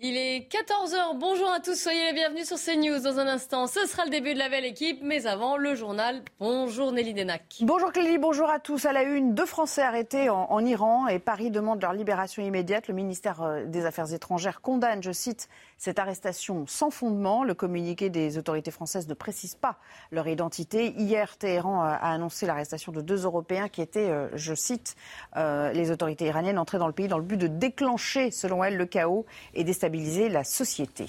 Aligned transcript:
Il 0.00 0.16
est 0.16 0.48
14h, 0.48 1.18
bonjour 1.18 1.50
à 1.50 1.58
tous, 1.58 1.74
soyez 1.74 2.04
les 2.04 2.12
bienvenus 2.12 2.46
sur 2.46 2.56
CNews. 2.56 3.00
Dans 3.00 3.18
un 3.18 3.26
instant, 3.26 3.66
ce 3.66 3.84
sera 3.84 4.04
le 4.04 4.10
début 4.10 4.32
de 4.32 4.38
la 4.38 4.48
belle 4.48 4.64
équipe, 4.64 5.00
mais 5.02 5.26
avant, 5.26 5.56
le 5.56 5.74
journal. 5.74 6.22
Bonjour 6.38 6.92
Nelly 6.92 7.14
Denac. 7.14 7.56
Bonjour 7.62 7.90
Clélie, 7.90 8.16
bonjour 8.16 8.48
à 8.48 8.60
tous. 8.60 8.86
À 8.86 8.92
la 8.92 9.02
une, 9.02 9.34
deux 9.34 9.44
Français 9.44 9.82
arrêtés 9.82 10.30
en, 10.30 10.46
en 10.52 10.64
Iran 10.64 11.08
et 11.08 11.18
Paris 11.18 11.50
demande 11.50 11.82
leur 11.82 11.94
libération 11.94 12.44
immédiate. 12.44 12.86
Le 12.86 12.94
ministère 12.94 13.42
euh, 13.42 13.64
des 13.64 13.86
Affaires 13.86 14.14
étrangères 14.14 14.60
condamne, 14.60 15.02
je 15.02 15.10
cite, 15.10 15.48
cette 15.78 16.00
arrestation 16.00 16.66
sans 16.66 16.90
fondement. 16.90 17.44
Le 17.44 17.54
communiqué 17.54 18.10
des 18.10 18.36
autorités 18.36 18.70
françaises 18.70 19.08
ne 19.08 19.14
précise 19.14 19.54
pas 19.54 19.76
leur 20.10 20.26
identité. 20.26 20.92
Hier, 20.98 21.36
Téhéran 21.38 21.82
euh, 21.82 21.88
a 21.88 22.12
annoncé 22.12 22.46
l'arrestation 22.46 22.92
de 22.92 23.00
deux 23.00 23.24
Européens 23.24 23.68
qui 23.68 23.80
étaient, 23.80 24.10
euh, 24.10 24.28
je 24.34 24.54
cite, 24.54 24.96
euh, 25.36 25.72
les 25.72 25.90
autorités 25.90 26.26
iraniennes 26.26 26.58
entrées 26.58 26.78
dans 26.78 26.88
le 26.88 26.92
pays 26.92 27.08
dans 27.08 27.18
le 27.18 27.24
but 27.24 27.36
de 27.36 27.46
déclencher, 27.46 28.30
selon 28.30 28.64
elles, 28.64 28.76
le 28.76 28.86
chaos 28.86 29.24
et 29.54 29.64
déstabiliser 29.64 30.28
la 30.28 30.44
société. 30.44 31.06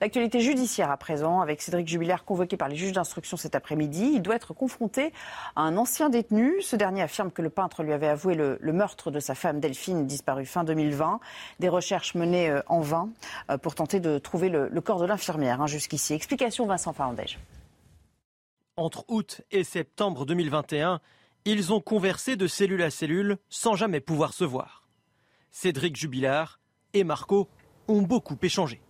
L'actualité 0.00 0.40
judiciaire 0.40 0.90
à 0.90 0.96
présent, 0.96 1.40
avec 1.40 1.60
Cédric 1.60 1.88
Jubilaire 1.88 2.24
convoqué 2.24 2.56
par 2.56 2.68
les 2.68 2.76
juges 2.76 2.92
d'instruction 2.92 3.36
cet 3.36 3.56
après-midi. 3.56 4.12
Il 4.14 4.22
doit 4.22 4.36
être 4.36 4.54
confronté 4.54 5.12
à 5.56 5.62
un 5.62 5.76
ancien 5.76 6.08
détenu. 6.08 6.62
Ce 6.62 6.76
dernier 6.76 7.02
affirme 7.02 7.32
que 7.32 7.42
le 7.42 7.50
peintre 7.50 7.82
lui 7.82 7.92
avait 7.92 8.08
avoué 8.08 8.34
le, 8.34 8.58
meurtre 8.72 9.10
de 9.10 9.18
sa 9.18 9.34
femme 9.34 9.58
Delphine, 9.58 10.06
disparue 10.06 10.46
fin 10.46 10.62
2020. 10.62 11.18
Des 11.58 11.68
recherches 11.68 12.14
menées 12.14 12.60
en 12.66 12.80
vain 12.80 13.10
pour 13.62 13.74
tenter 13.80 13.98
de 13.98 14.18
trouver 14.18 14.50
le, 14.50 14.68
le 14.68 14.80
corps 14.82 15.00
de 15.00 15.06
l'infirmière 15.06 15.62
hein, 15.62 15.66
jusqu'ici. 15.66 16.12
Explication 16.12 16.66
Vincent 16.66 16.92
Farandège. 16.92 17.38
Entre 18.76 19.06
août 19.08 19.40
et 19.50 19.64
septembre 19.64 20.26
2021, 20.26 21.00
ils 21.46 21.72
ont 21.72 21.80
conversé 21.80 22.36
de 22.36 22.46
cellule 22.46 22.82
à 22.82 22.90
cellule 22.90 23.38
sans 23.48 23.76
jamais 23.76 24.00
pouvoir 24.00 24.34
se 24.34 24.44
voir. 24.44 24.86
Cédric 25.50 25.96
Jubilard 25.96 26.60
et 26.92 27.04
Marco 27.04 27.48
ont 27.88 28.02
beaucoup 28.02 28.36
échangé. 28.42 28.82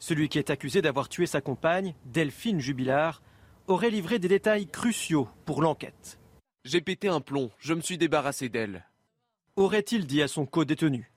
Celui 0.00 0.28
qui 0.28 0.40
est 0.40 0.50
accusé 0.50 0.82
d'avoir 0.82 1.08
tué 1.08 1.26
sa 1.26 1.40
compagne, 1.40 1.94
Delphine 2.04 2.58
Jubilard, 2.58 3.22
aurait 3.68 3.90
livré 3.90 4.18
des 4.18 4.26
détails 4.26 4.66
cruciaux 4.66 5.28
pour 5.44 5.62
l'enquête. 5.62 6.18
J'ai 6.64 6.80
pété 6.80 7.06
un 7.06 7.20
plomb, 7.20 7.52
je 7.58 7.74
me 7.74 7.80
suis 7.80 7.96
débarrassé 7.96 8.48
d'elle. 8.48 8.86
Aurait-il 9.54 10.04
dit 10.08 10.20
à 10.20 10.26
son 10.26 10.46
co-détenu 10.46 11.12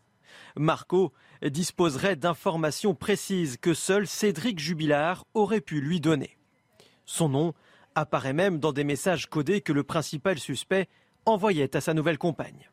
Marco 0.56 1.12
disposerait 1.50 2.16
d'informations 2.16 2.96
précises 2.96 3.58
que 3.58 3.74
seul 3.74 4.08
Cédric 4.08 4.60
Jubilard 4.60 5.26
aurait 5.34 5.62
pu 5.62 5.82
lui 5.82 6.00
donner. 6.00 6.38
Son 7.06 7.30
nom 7.30 7.54
apparaît 7.96 8.34
même 8.34 8.60
dans 8.60 8.72
des 8.72 8.84
messages 8.84 9.30
codés 9.30 9.62
que 9.62 9.74
le 9.74 9.84
principal 9.84 10.40
suspect 10.40 10.88
envoyait 11.26 11.76
à 11.76 11.82
sa 11.82 11.94
nouvelle 11.94 12.18
compagne. 12.18 12.70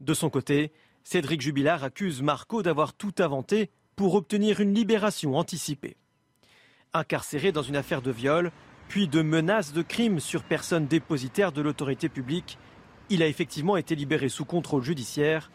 De 0.00 0.14
son 0.14 0.30
côté, 0.30 0.72
Cédric 1.02 1.40
Jubilard 1.40 1.84
accuse 1.84 2.22
Marco 2.22 2.62
d'avoir 2.62 2.94
tout 2.94 3.14
inventé 3.18 3.70
pour 3.96 4.14
obtenir 4.14 4.60
une 4.60 4.74
libération 4.74 5.36
anticipée. 5.36 5.96
Incarcéré 6.94 7.50
dans 7.50 7.62
une 7.62 7.76
affaire 7.76 8.02
de 8.02 8.10
viol, 8.10 8.52
puis 8.88 9.08
de 9.08 9.20
menaces 9.20 9.72
de 9.72 9.82
crime 9.82 10.20
sur 10.20 10.42
personne 10.44 10.86
dépositaire 10.86 11.52
de 11.52 11.60
l'autorité 11.60 12.08
publique, 12.08 12.58
il 13.10 13.22
a 13.22 13.26
effectivement 13.26 13.76
été 13.76 13.94
libéré 13.94 14.28
sous 14.28 14.44
contrôle 14.44 14.82
judiciaire 14.82 15.50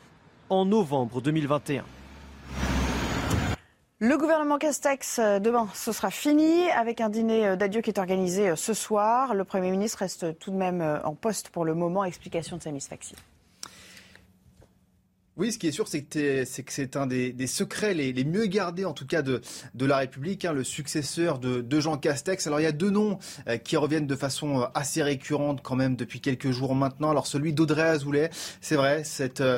en 0.53 0.65
novembre 0.65 1.19
2021. 1.19 1.83
Le 3.99 4.17
gouvernement 4.17 4.57
Castex, 4.57 5.17
euh, 5.17 5.39
demain, 5.39 5.67
ce 5.73 5.91
sera 5.91 6.11
fini 6.11 6.69
avec 6.71 7.01
un 7.01 7.09
dîner 7.09 7.47
euh, 7.47 7.55
d'adieu 7.55 7.81
qui 7.81 7.89
est 7.89 7.97
organisé 7.97 8.49
euh, 8.49 8.55
ce 8.55 8.73
soir. 8.73 9.33
Le 9.33 9.45
Premier 9.45 9.71
ministre 9.71 9.99
reste 9.99 10.37
tout 10.39 10.51
de 10.51 10.57
même 10.57 10.99
en 11.03 11.15
poste 11.15 11.49
pour 11.49 11.65
le 11.65 11.73
moment. 11.73 12.03
Explication 12.03 12.57
de 12.57 12.61
Samis 12.61 12.81
Faxi. 12.81 13.15
Oui, 15.35 15.51
ce 15.51 15.57
qui 15.57 15.65
est 15.65 15.71
sûr, 15.71 15.87
c'est 15.87 16.03
que 16.03 16.45
c'est 16.45 16.95
un 16.95 17.07
des, 17.07 17.47
secrets 17.47 17.95
les, 17.95 18.23
mieux 18.23 18.45
gardés, 18.45 18.85
en 18.85 18.93
tout 18.93 19.07
cas, 19.07 19.23
de, 19.23 19.41
de 19.73 19.85
la 19.87 19.97
République, 19.97 20.45
hein, 20.45 20.53
le 20.53 20.63
successeur 20.63 21.39
de, 21.39 21.79
Jean 21.79 21.97
Castex. 21.97 22.45
Alors, 22.45 22.59
il 22.59 22.63
y 22.63 22.67
a 22.67 22.71
deux 22.71 22.91
noms 22.91 23.17
euh, 23.47 23.57
qui 23.57 23.75
reviennent 23.75 24.05
de 24.05 24.15
façon 24.15 24.61
euh, 24.61 24.65
assez 24.75 25.01
récurrente 25.01 25.61
quand 25.63 25.75
même 25.75 25.95
depuis 25.95 26.21
quelques 26.21 26.51
jours 26.51 26.75
maintenant. 26.75 27.09
Alors, 27.09 27.25
celui 27.25 27.51
d'Audrey 27.51 27.81
Azoulay, 27.81 28.29
c'est 28.61 28.75
vrai, 28.75 29.01
c'est 29.03 29.41
euh, 29.41 29.57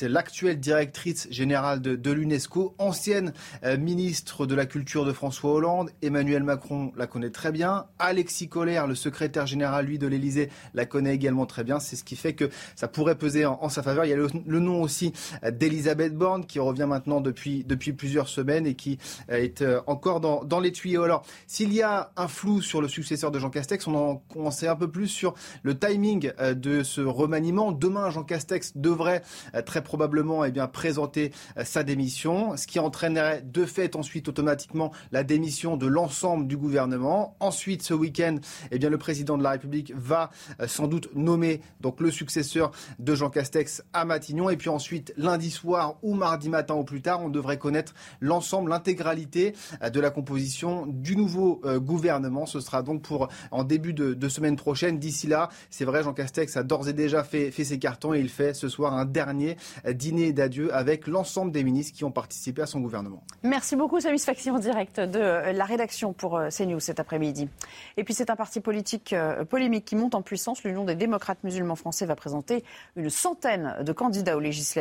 l'actuelle 0.00 0.58
directrice 0.58 1.28
générale 1.30 1.82
de, 1.82 2.10
l'UNESCO, 2.10 2.74
ancienne 2.78 3.34
ministre 3.78 4.46
de 4.46 4.54
la 4.54 4.64
Culture 4.64 5.04
de 5.04 5.12
François 5.12 5.52
Hollande. 5.52 5.90
Emmanuel 6.00 6.44
Macron 6.44 6.92
la 6.96 7.06
connaît 7.06 7.30
très 7.30 7.52
bien. 7.52 7.86
Alexis 7.98 8.48
Collère, 8.48 8.86
le 8.86 8.94
secrétaire 8.94 9.46
général, 9.46 9.84
lui, 9.84 9.98
de 9.98 10.06
l'Élysée, 10.06 10.48
la 10.72 10.86
connaît 10.86 11.14
également 11.14 11.44
très 11.44 11.62
bien. 11.62 11.78
C'est 11.78 11.96
ce 11.96 12.04
qui 12.04 12.16
fait 12.16 12.32
que 12.32 12.48
ça 12.74 12.88
pourrait 12.88 13.18
peser 13.18 13.44
en, 13.44 13.68
sa 13.68 13.82
faveur. 13.82 14.06
Il 14.06 14.08
y 14.08 14.14
a 14.14 14.16
le 14.16 14.60
nom 14.60 14.80
aussi 14.80 14.93
aussi 14.94 15.12
d'Elisabeth 15.50 16.14
Borne 16.14 16.46
qui 16.46 16.60
revient 16.60 16.86
maintenant 16.88 17.20
depuis, 17.20 17.64
depuis 17.64 17.92
plusieurs 17.92 18.28
semaines 18.28 18.64
et 18.64 18.74
qui 18.76 18.98
est 19.28 19.60
euh, 19.60 19.80
encore 19.88 20.20
dans, 20.20 20.44
dans 20.44 20.60
les 20.60 20.70
tuyaux. 20.70 21.02
Alors, 21.02 21.24
s'il 21.48 21.72
y 21.72 21.82
a 21.82 22.12
un 22.16 22.28
flou 22.28 22.62
sur 22.62 22.80
le 22.80 22.86
successeur 22.86 23.32
de 23.32 23.40
Jean 23.40 23.50
Castex, 23.50 23.88
on 23.88 23.94
en, 23.96 24.22
on 24.36 24.52
sait 24.52 24.68
un 24.68 24.76
peu 24.76 24.88
plus 24.88 25.08
sur 25.08 25.34
le 25.64 25.76
timing 25.76 26.30
euh, 26.38 26.54
de 26.54 26.84
ce 26.84 27.00
remaniement. 27.00 27.72
Demain, 27.72 28.10
Jean 28.10 28.22
Castex 28.22 28.76
devrait 28.76 29.22
euh, 29.56 29.62
très 29.62 29.82
probablement 29.82 30.44
eh 30.44 30.52
bien, 30.52 30.68
présenter 30.68 31.32
sa 31.64 31.82
démission, 31.82 32.56
ce 32.56 32.68
qui 32.68 32.78
entraînerait 32.78 33.42
de 33.42 33.64
fait 33.64 33.96
ensuite 33.96 34.28
automatiquement 34.28 34.92
la 35.10 35.24
démission 35.24 35.76
de 35.76 35.88
l'ensemble 35.88 36.46
du 36.46 36.56
gouvernement. 36.56 37.36
Ensuite, 37.40 37.82
ce 37.82 37.94
week-end, 37.94 38.36
eh 38.70 38.78
bien, 38.78 38.90
le 38.90 38.98
président 38.98 39.36
de 39.36 39.42
la 39.42 39.50
République 39.50 39.92
va 39.96 40.30
sans 40.66 40.86
doute 40.86 41.08
nommer 41.14 41.60
donc, 41.80 42.00
le 42.00 42.10
successeur 42.10 42.70
de 43.00 43.14
Jean 43.14 43.30
Castex 43.30 43.82
à 43.92 44.04
Matignon. 44.04 44.50
Et 44.50 44.56
puis 44.56 44.68
ensuite, 44.84 45.14
lundi 45.16 45.50
soir 45.50 45.96
ou 46.02 46.12
mardi 46.12 46.50
matin 46.50 46.74
au 46.74 46.84
plus 46.84 47.00
tard, 47.00 47.22
on 47.22 47.30
devrait 47.30 47.56
connaître 47.56 47.94
l'ensemble, 48.20 48.68
l'intégralité 48.68 49.54
euh, 49.82 49.88
de 49.88 49.98
la 49.98 50.10
composition 50.10 50.84
du 50.86 51.16
nouveau 51.16 51.62
euh, 51.64 51.80
gouvernement. 51.80 52.44
Ce 52.44 52.60
sera 52.60 52.82
donc 52.82 53.00
pour 53.00 53.28
en 53.50 53.64
début 53.64 53.94
de, 53.94 54.28
semaine 54.28 54.56
prochaine. 54.56 54.98
D'ici 54.98 55.26
là, 55.26 55.48
c'est 55.70 55.86
vrai, 55.86 56.02
Jean 56.02 56.12
Castex 56.12 56.58
a 56.58 56.62
d'ores 56.64 56.88
et 56.88 56.92
déjà 56.92 57.24
fait, 57.24 57.50
ses 57.50 57.78
cartons 57.78 58.12
et 58.12 58.20
il 58.20 58.28
fait 58.28 58.52
ce 58.52 58.68
soir 58.68 58.92
un 58.92 59.06
dernier 59.06 59.56
euh, 59.86 59.94
dîner 59.94 60.34
d'adieu 60.34 60.74
avec 60.74 61.06
l'ensemble 61.06 61.50
des 61.50 61.64
ministres 61.64 61.96
qui 61.96 62.04
ont 62.04 62.12
participé 62.12 62.60
à 62.60 62.66
son 62.66 62.80
gouvernement. 62.80 63.22
Merci 63.42 63.76
beaucoup, 63.76 64.00
Samis 64.00 64.18
Faxi, 64.18 64.50
en 64.50 64.58
direct 64.58 65.00
de 65.00 65.18
la 65.18 65.64
rédaction 65.64 66.12
pour 66.12 66.38
CNews 66.50 66.80
cet 66.80 67.00
après-midi. 67.00 67.48
Et 67.96 68.04
puis, 68.04 68.12
c'est 68.12 68.28
un 68.28 68.36
parti 68.36 68.60
politique 68.60 69.14
polémique 69.48 69.86
qui 69.86 69.96
monte 69.96 70.14
en 70.14 70.20
puissance. 70.20 70.62
L'Union 70.62 70.84
des 70.84 70.94
démocrates 70.94 71.42
musulmans 71.42 71.76
français 71.76 72.04
va 72.04 72.16
présenter 72.16 72.64
une 72.96 73.08
centaine 73.08 73.76
de 73.80 73.92
candidats 73.92 74.36
aux 74.36 74.40
législatives 74.40 74.73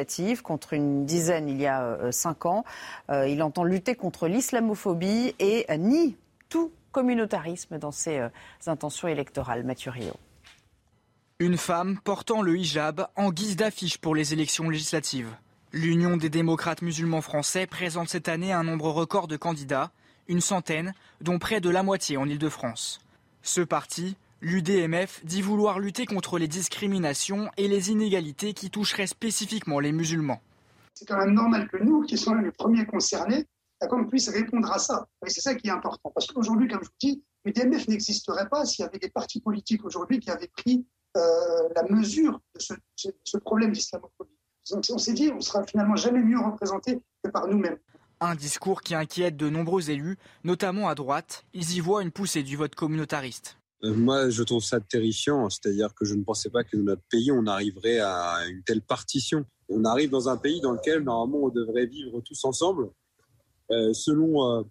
contre 0.44 0.74
une 0.74 1.06
dizaine 1.06 1.48
il 1.50 1.60
y 1.60 1.68
a 1.68 1.84
euh, 1.84 2.12
cinq 2.12 2.46
ans. 2.46 2.64
Euh, 3.10 3.28
il 3.28 3.42
entend 3.44 3.64
lutter 3.64 3.96
contre 3.96 4.28
l'islamophobie 4.28 5.36
et 5.40 5.66
nie 5.78 6.16
tout 6.50 6.72
communautarisme 6.92 7.78
dans 7.78 7.92
ses 7.92 8.20
euh, 8.20 8.30
intentions 8.68 9.08
électorales. 9.08 9.64
Mathieu 9.64 9.92
Rio. 9.92 10.14
Une 11.40 11.58
femme 11.58 12.00
portant 12.04 12.42
le 12.42 12.58
hijab 12.58 13.08
en 13.16 13.32
guise 13.32 13.56
d'affiche 13.56 13.98
pour 13.98 14.16
les 14.16 14.34
élections 14.34 14.70
législatives. 14.70 15.30
L'Union 15.72 16.18
des 16.18 16.30
démocrates 16.30 16.84
musulmans 16.84 17.22
français 17.22 17.66
présente 17.66 18.10
cette 18.10 18.30
année 18.30 18.54
un 18.54 18.64
nombre 18.64 18.90
record 18.90 19.28
de 19.28 19.38
candidats, 19.38 19.92
une 20.28 20.42
centaine, 20.42 20.94
dont 21.22 21.40
près 21.40 21.60
de 21.60 21.70
la 21.70 21.84
moitié 21.84 22.18
en 22.18 22.30
Ile-de-France. 22.30 23.02
Ce 23.42 23.62
parti, 23.62 24.16
L'UDMF 24.44 25.24
dit 25.24 25.42
vouloir 25.42 25.80
lutter 25.80 26.06
contre 26.06 26.38
les 26.38 26.50
discriminations 26.50 27.50
et 27.56 27.70
les 27.70 27.92
inégalités 27.92 28.54
qui 28.54 28.70
toucheraient 28.70 29.08
spécifiquement 29.08 29.80
les 29.80 29.94
musulmans. 29.94 30.42
C'est 30.94 31.08
quand 31.08 31.18
même 31.18 31.34
normal 31.34 31.70
que 31.70 31.78
nous, 31.78 32.02
qui 32.02 32.18
sommes 32.18 32.44
les 32.44 32.52
premiers 32.52 32.86
concernés, 32.86 33.46
qu'on 33.90 34.06
puisse 34.06 34.28
répondre 34.28 34.70
à 34.70 34.80
ça. 34.80 35.08
Et 35.26 35.30
c'est 35.30 35.40
ça 35.40 35.56
qui 35.56 35.70
est 35.70 35.72
important. 35.72 36.12
Parce 36.14 36.28
qu'aujourd'hui, 36.28 36.68
comme 36.68 36.82
je 36.84 36.90
vous 36.90 36.96
dis, 37.00 37.24
l'UDMF 37.46 37.88
n'existerait 37.88 38.50
pas 38.50 38.66
s'il 38.66 38.84
y 38.84 38.86
avait 38.86 39.00
des 39.00 39.10
partis 39.10 39.40
politiques 39.40 39.86
aujourd'hui 39.86 40.20
qui 40.20 40.30
avaient 40.30 40.52
pris 40.58 40.86
la 41.16 41.84
mesure 41.90 42.42
de 42.54 42.60
ce, 42.60 42.74
ce 43.24 43.38
problème 43.38 43.72
d'islamophobie. 43.72 44.38
On 44.92 44.98
s'est 44.98 45.14
dit, 45.14 45.32
on 45.34 45.40
sera 45.40 45.64
finalement 45.66 45.96
jamais 45.96 46.22
mieux 46.22 46.40
représenté 46.40 47.00
que 47.24 47.30
par 47.30 47.48
nous-mêmes. 47.48 47.78
Un 48.20 48.36
discours 48.36 48.82
qui 48.82 48.94
inquiète 48.94 49.38
de 49.38 49.50
nombreux 49.50 49.90
élus, 49.90 50.18
notamment 50.44 50.90
à 50.90 50.96
droite. 50.96 51.46
Ils 51.54 51.78
y 51.78 51.80
voient 51.80 52.02
une 52.02 52.12
poussée 52.12 52.44
du 52.44 52.58
vote 52.58 52.76
communautariste. 52.76 53.58
Euh, 53.84 53.94
moi, 53.94 54.30
je 54.30 54.44
trouve 54.44 54.64
ça 54.64 54.80
terrifiant. 54.80 55.50
C'est-à-dire 55.50 55.94
que 55.94 56.06
je 56.06 56.16
ne 56.16 56.24
pensais 56.24 56.50
pas 56.50 56.64
que 56.64 56.78
dans 56.78 56.84
notre 56.84 57.04
pays, 57.10 57.32
on 57.32 57.46
arriverait 57.46 58.00
à 58.00 58.46
une 58.48 58.64
telle 58.64 58.82
partition. 58.82 59.46
On 59.70 59.86
arrive 59.86 60.10
dans 60.10 60.30
un 60.30 60.38
pays 60.38 60.62
dans 60.62 60.72
lequel, 60.72 61.04
normalement, 61.04 61.46
on 61.46 61.50
devrait 61.50 61.86
vivre 61.86 62.22
tous 62.22 62.44
ensemble, 62.46 62.90
euh, 63.72 63.94
selon 63.94 64.60
euh, 64.60 64.64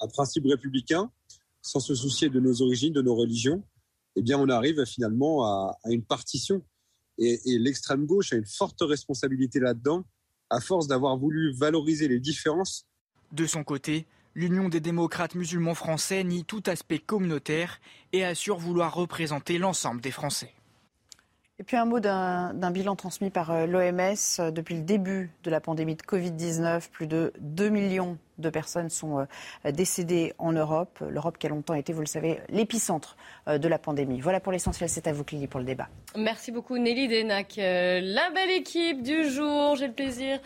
un 0.00 0.08
principe 0.08 0.44
républicain, 0.46 1.10
sans 1.62 1.80
se 1.80 1.94
soucier 1.94 2.28
de 2.28 2.40
nos 2.40 2.62
origines, 2.62 2.92
de 2.92 3.02
nos 3.02 3.14
religions. 3.14 3.62
Eh 4.16 4.22
bien, 4.22 4.38
on 4.38 4.48
arrive 4.48 4.84
finalement 4.84 5.44
à, 5.44 5.76
une 5.86 6.04
partition. 6.04 6.62
et 7.18 7.58
l'extrême 7.58 8.06
gauche 8.06 8.32
a 8.32 8.36
une 8.36 8.46
forte 8.46 8.80
responsabilité 8.80 9.60
là-dedans 9.60 10.04
à 10.50 10.60
force 10.60 10.86
d'avoir 10.86 11.16
voulu 11.16 11.52
valoriser 11.52 12.08
les 12.08 12.20
différences. 12.20 12.86
De 13.32 13.46
son 13.46 13.64
côté, 13.64 14.06
l'Union 14.38 14.68
des 14.68 14.78
démocrates 14.78 15.34
musulmans 15.34 15.74
français 15.74 16.22
nie 16.22 16.44
tout 16.44 16.62
aspect 16.68 17.00
communautaire 17.00 17.80
et 18.12 18.24
assure 18.24 18.56
vouloir 18.56 18.94
représenter 18.94 19.58
l'ensemble 19.58 20.00
des 20.00 20.12
Français. 20.12 20.52
Et 21.58 21.64
puis 21.64 21.76
un 21.76 21.86
mot 21.86 21.98
d'un 21.98 22.70
bilan 22.70 22.94
transmis 22.94 23.30
par 23.30 23.50
euh, 23.50 23.66
l'OMS. 23.66 24.52
Depuis 24.52 24.76
le 24.76 24.82
début 24.82 25.32
de 25.42 25.50
la 25.50 25.60
pandémie 25.60 25.96
de 25.96 26.02
Covid-19, 26.02 26.88
plus 26.88 27.08
de 27.08 27.32
2 27.40 27.68
millions 27.68 28.16
de 28.38 28.48
personnes 28.48 28.90
sont 28.90 29.18
euh, 29.18 29.72
décédées 29.72 30.34
en 30.38 30.52
Europe. 30.52 31.02
L'Europe 31.10 31.36
qui 31.36 31.48
a 31.48 31.50
longtemps 31.50 31.74
été, 31.74 31.92
vous 31.92 32.02
le 32.02 32.06
savez, 32.06 32.38
l'épicentre 32.48 33.16
euh, 33.48 33.58
de 33.58 33.66
la 33.66 33.80
pandémie. 33.80 34.20
Voilà 34.20 34.38
pour 34.38 34.52
l'essentiel. 34.52 34.88
C'est 34.88 35.08
à 35.08 35.12
vous, 35.12 35.24
Clélie, 35.24 35.48
pour 35.48 35.58
le 35.58 35.66
débat. 35.66 35.88
Merci 36.16 36.52
beaucoup, 36.52 36.78
Nelly 36.78 37.08
Denac. 37.08 37.54
La 37.56 38.30
belle 38.30 38.52
équipe 38.52 39.02
du 39.02 39.28
jour. 39.28 39.74
J'ai 39.74 39.88
le 39.88 39.94
plaisir 39.94 40.38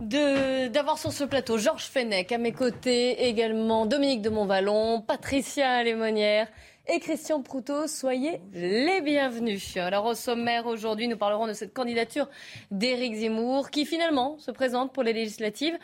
d'avoir 0.00 0.96
sur 0.96 1.12
ce 1.12 1.24
plateau 1.24 1.58
Georges 1.58 1.86
Fenech 1.86 2.30
à 2.30 2.38
mes 2.38 2.52
côtés, 2.52 3.28
également 3.28 3.84
Dominique 3.84 4.22
de 4.22 4.30
Montvalon, 4.30 5.00
Patricia 5.00 5.82
Lémonière 5.82 6.46
et 6.86 7.00
Christian 7.00 7.42
Proutot. 7.42 7.88
Soyez 7.88 8.40
les 8.52 9.00
bienvenus. 9.00 9.76
Alors 9.76 10.04
au 10.04 10.14
sommaire 10.14 10.66
aujourd'hui, 10.66 11.08
nous 11.08 11.16
parlerons 11.16 11.48
de 11.48 11.52
cette 11.52 11.74
candidature 11.74 12.28
d'Éric 12.70 13.16
Zemmour 13.16 13.70
qui 13.70 13.84
finalement 13.86 14.38
se 14.38 14.52
présente 14.52 14.92
pour 14.92 15.02
les 15.02 15.12
législatives 15.12 15.76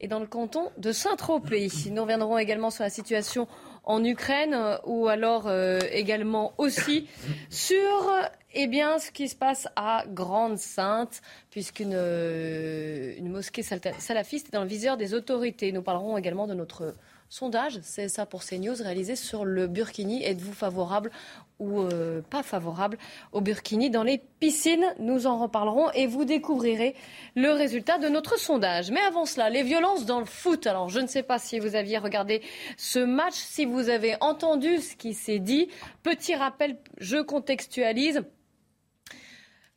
et 0.00 0.06
dans 0.06 0.20
le 0.20 0.26
canton 0.26 0.70
de 0.78 0.92
Saint-Tropez. 0.92 1.68
Nous 1.90 2.02
reviendrons 2.02 2.38
également 2.38 2.70
sur 2.70 2.84
la 2.84 2.90
situation 2.90 3.48
en 3.88 4.04
Ukraine 4.04 4.78
ou 4.84 5.08
alors 5.08 5.48
euh, 5.48 5.80
également 5.90 6.52
aussi 6.58 7.08
sur 7.50 8.12
eh 8.54 8.66
bien, 8.66 8.98
ce 8.98 9.10
qui 9.10 9.28
se 9.28 9.36
passe 9.36 9.68
à 9.76 10.04
Grande-Sainte, 10.08 11.20
puisqu'une 11.50 11.92
euh, 11.94 13.14
une 13.18 13.28
mosquée 13.30 13.62
salafiste 13.62 14.48
est 14.48 14.52
dans 14.52 14.62
le 14.62 14.68
viseur 14.68 14.96
des 14.96 15.12
autorités. 15.12 15.70
Nous 15.70 15.82
parlerons 15.82 16.16
également 16.16 16.46
de 16.46 16.54
notre 16.54 16.94
sondage, 17.28 17.78
c'est 17.82 18.08
ça 18.08 18.26
pour 18.26 18.44
CNews, 18.44 18.76
réalisé 18.80 19.16
sur 19.16 19.44
le 19.44 19.66
Burkini. 19.66 20.24
Êtes-vous 20.24 20.52
favorable 20.52 21.10
ou 21.58 21.80
euh, 21.80 22.22
pas 22.22 22.42
favorable 22.42 22.98
au 23.32 23.40
Burkini 23.40 23.90
dans 23.90 24.02
les 24.02 24.22
piscines? 24.40 24.84
Nous 24.98 25.26
en 25.26 25.38
reparlerons 25.38 25.90
et 25.92 26.06
vous 26.06 26.24
découvrirez 26.24 26.94
le 27.34 27.50
résultat 27.50 27.98
de 27.98 28.08
notre 28.08 28.38
sondage. 28.38 28.90
Mais 28.90 29.00
avant 29.00 29.26
cela, 29.26 29.50
les 29.50 29.62
violences 29.62 30.06
dans 30.06 30.20
le 30.20 30.26
foot. 30.26 30.66
Alors, 30.66 30.88
je 30.88 31.00
ne 31.00 31.06
sais 31.06 31.22
pas 31.22 31.38
si 31.38 31.58
vous 31.58 31.74
aviez 31.74 31.98
regardé 31.98 32.42
ce 32.76 32.98
match, 32.98 33.34
si 33.34 33.64
vous 33.64 33.88
avez 33.88 34.16
entendu 34.20 34.78
ce 34.78 34.96
qui 34.96 35.14
s'est 35.14 35.40
dit. 35.40 35.68
Petit 36.02 36.34
rappel, 36.34 36.78
je 36.98 37.18
contextualise. 37.18 38.22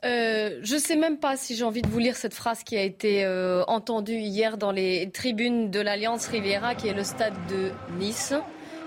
Euh, 0.03 0.59
je 0.63 0.75
ne 0.75 0.80
sais 0.80 0.95
même 0.95 1.18
pas 1.18 1.38
si 1.38 1.56
j'ai 1.56 1.63
envie 1.63 1.83
de 1.83 1.88
vous 1.88 2.00
lire 2.00 2.15
cette 2.15 2.33
phrase 2.33 2.63
qui 2.63 2.75
a 2.75 2.81
été 2.81 3.24
euh, 3.24 3.63
entendue 3.68 4.18
hier 4.18 4.57
dans 4.57 4.71
les 4.71 5.12
tribunes 5.12 5.69
de 5.69 5.80
l'Alliance 5.80 6.25
Riviera, 6.27 6.74
qui 6.74 6.88
est 6.88 6.94
le 6.94 7.03
stade 7.03 7.36
de 7.50 7.71
Nice. 8.00 8.33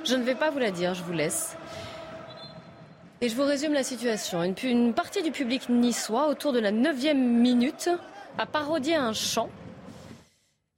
Je 0.05 0.17
ne 0.17 0.25
vais 0.25 0.35
pas 0.35 0.51
vous 0.51 0.59
la 0.59 0.73
dire, 0.73 0.95
je 0.95 1.05
vous 1.05 1.13
laisse. 1.13 1.57
Et 3.21 3.29
je 3.29 3.37
vous 3.37 3.45
résume 3.45 3.73
la 3.73 3.85
situation. 3.85 4.43
Une, 4.43 4.55
une 4.65 4.93
partie 4.93 5.23
du 5.23 5.31
public 5.31 5.69
niçois, 5.69 6.29
autour 6.29 6.53
de 6.53 6.59
la 6.59 6.73
neuvième 6.73 7.41
minute, 7.41 7.89
a 8.37 8.47
parodié 8.47 8.97
un 8.97 9.13
chant 9.13 9.49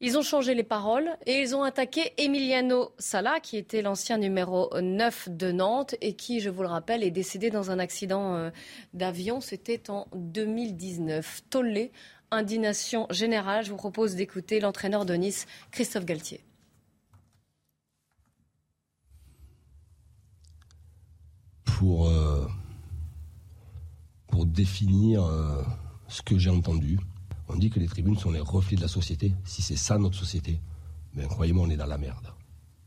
ils 0.00 0.18
ont 0.18 0.22
changé 0.22 0.54
les 0.54 0.62
paroles 0.62 1.16
et 1.24 1.40
ils 1.40 1.54
ont 1.54 1.62
attaqué 1.62 2.12
Emiliano 2.18 2.92
Sala, 2.98 3.40
qui 3.40 3.56
était 3.56 3.80
l'ancien 3.80 4.18
numéro 4.18 4.68
9 4.78 5.30
de 5.30 5.52
Nantes 5.52 5.94
et 6.02 6.14
qui, 6.14 6.40
je 6.40 6.50
vous 6.50 6.62
le 6.62 6.68
rappelle, 6.68 7.02
est 7.02 7.10
décédé 7.10 7.48
dans 7.48 7.70
un 7.70 7.78
accident 7.78 8.34
euh, 8.34 8.50
d'avion. 8.92 9.40
C'était 9.40 9.88
en 9.88 10.06
2019. 10.14 11.44
Tollé, 11.48 11.92
indignation 12.30 13.06
générale. 13.10 13.64
Je 13.64 13.70
vous 13.70 13.76
propose 13.78 14.14
d'écouter 14.16 14.60
l'entraîneur 14.60 15.06
de 15.06 15.14
Nice, 15.14 15.46
Christophe 15.70 16.04
Galtier. 16.04 16.42
Pour, 21.64 22.08
euh, 22.08 22.46
pour 24.26 24.44
définir 24.44 25.24
euh, 25.24 25.62
ce 26.08 26.20
que 26.20 26.36
j'ai 26.36 26.50
entendu, 26.50 26.98
on 27.48 27.56
dit 27.56 27.70
que 27.70 27.78
les 27.78 27.86
tribunes 27.86 28.16
sont 28.16 28.30
les 28.30 28.40
reflets 28.40 28.76
de 28.76 28.82
la 28.82 28.88
société. 28.88 29.34
Si 29.44 29.62
c'est 29.62 29.76
ça 29.76 29.98
notre 29.98 30.16
société, 30.16 30.60
ben, 31.14 31.26
croyez-moi, 31.28 31.66
on 31.66 31.70
est 31.70 31.76
dans 31.76 31.86
la 31.86 31.98
merde. 31.98 32.32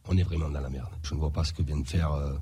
On 0.08 0.18
est 0.18 0.24
vraiment 0.24 0.50
dans 0.50 0.60
la 0.60 0.70
merde. 0.70 0.90
Je 1.04 1.14
ne 1.14 1.20
vois 1.20 1.32
pas 1.32 1.44
ce 1.44 1.54
que 1.54 1.64
vient 1.64 1.80
de 1.80 1.88
faire 1.88 2.12
euh, 2.12 2.34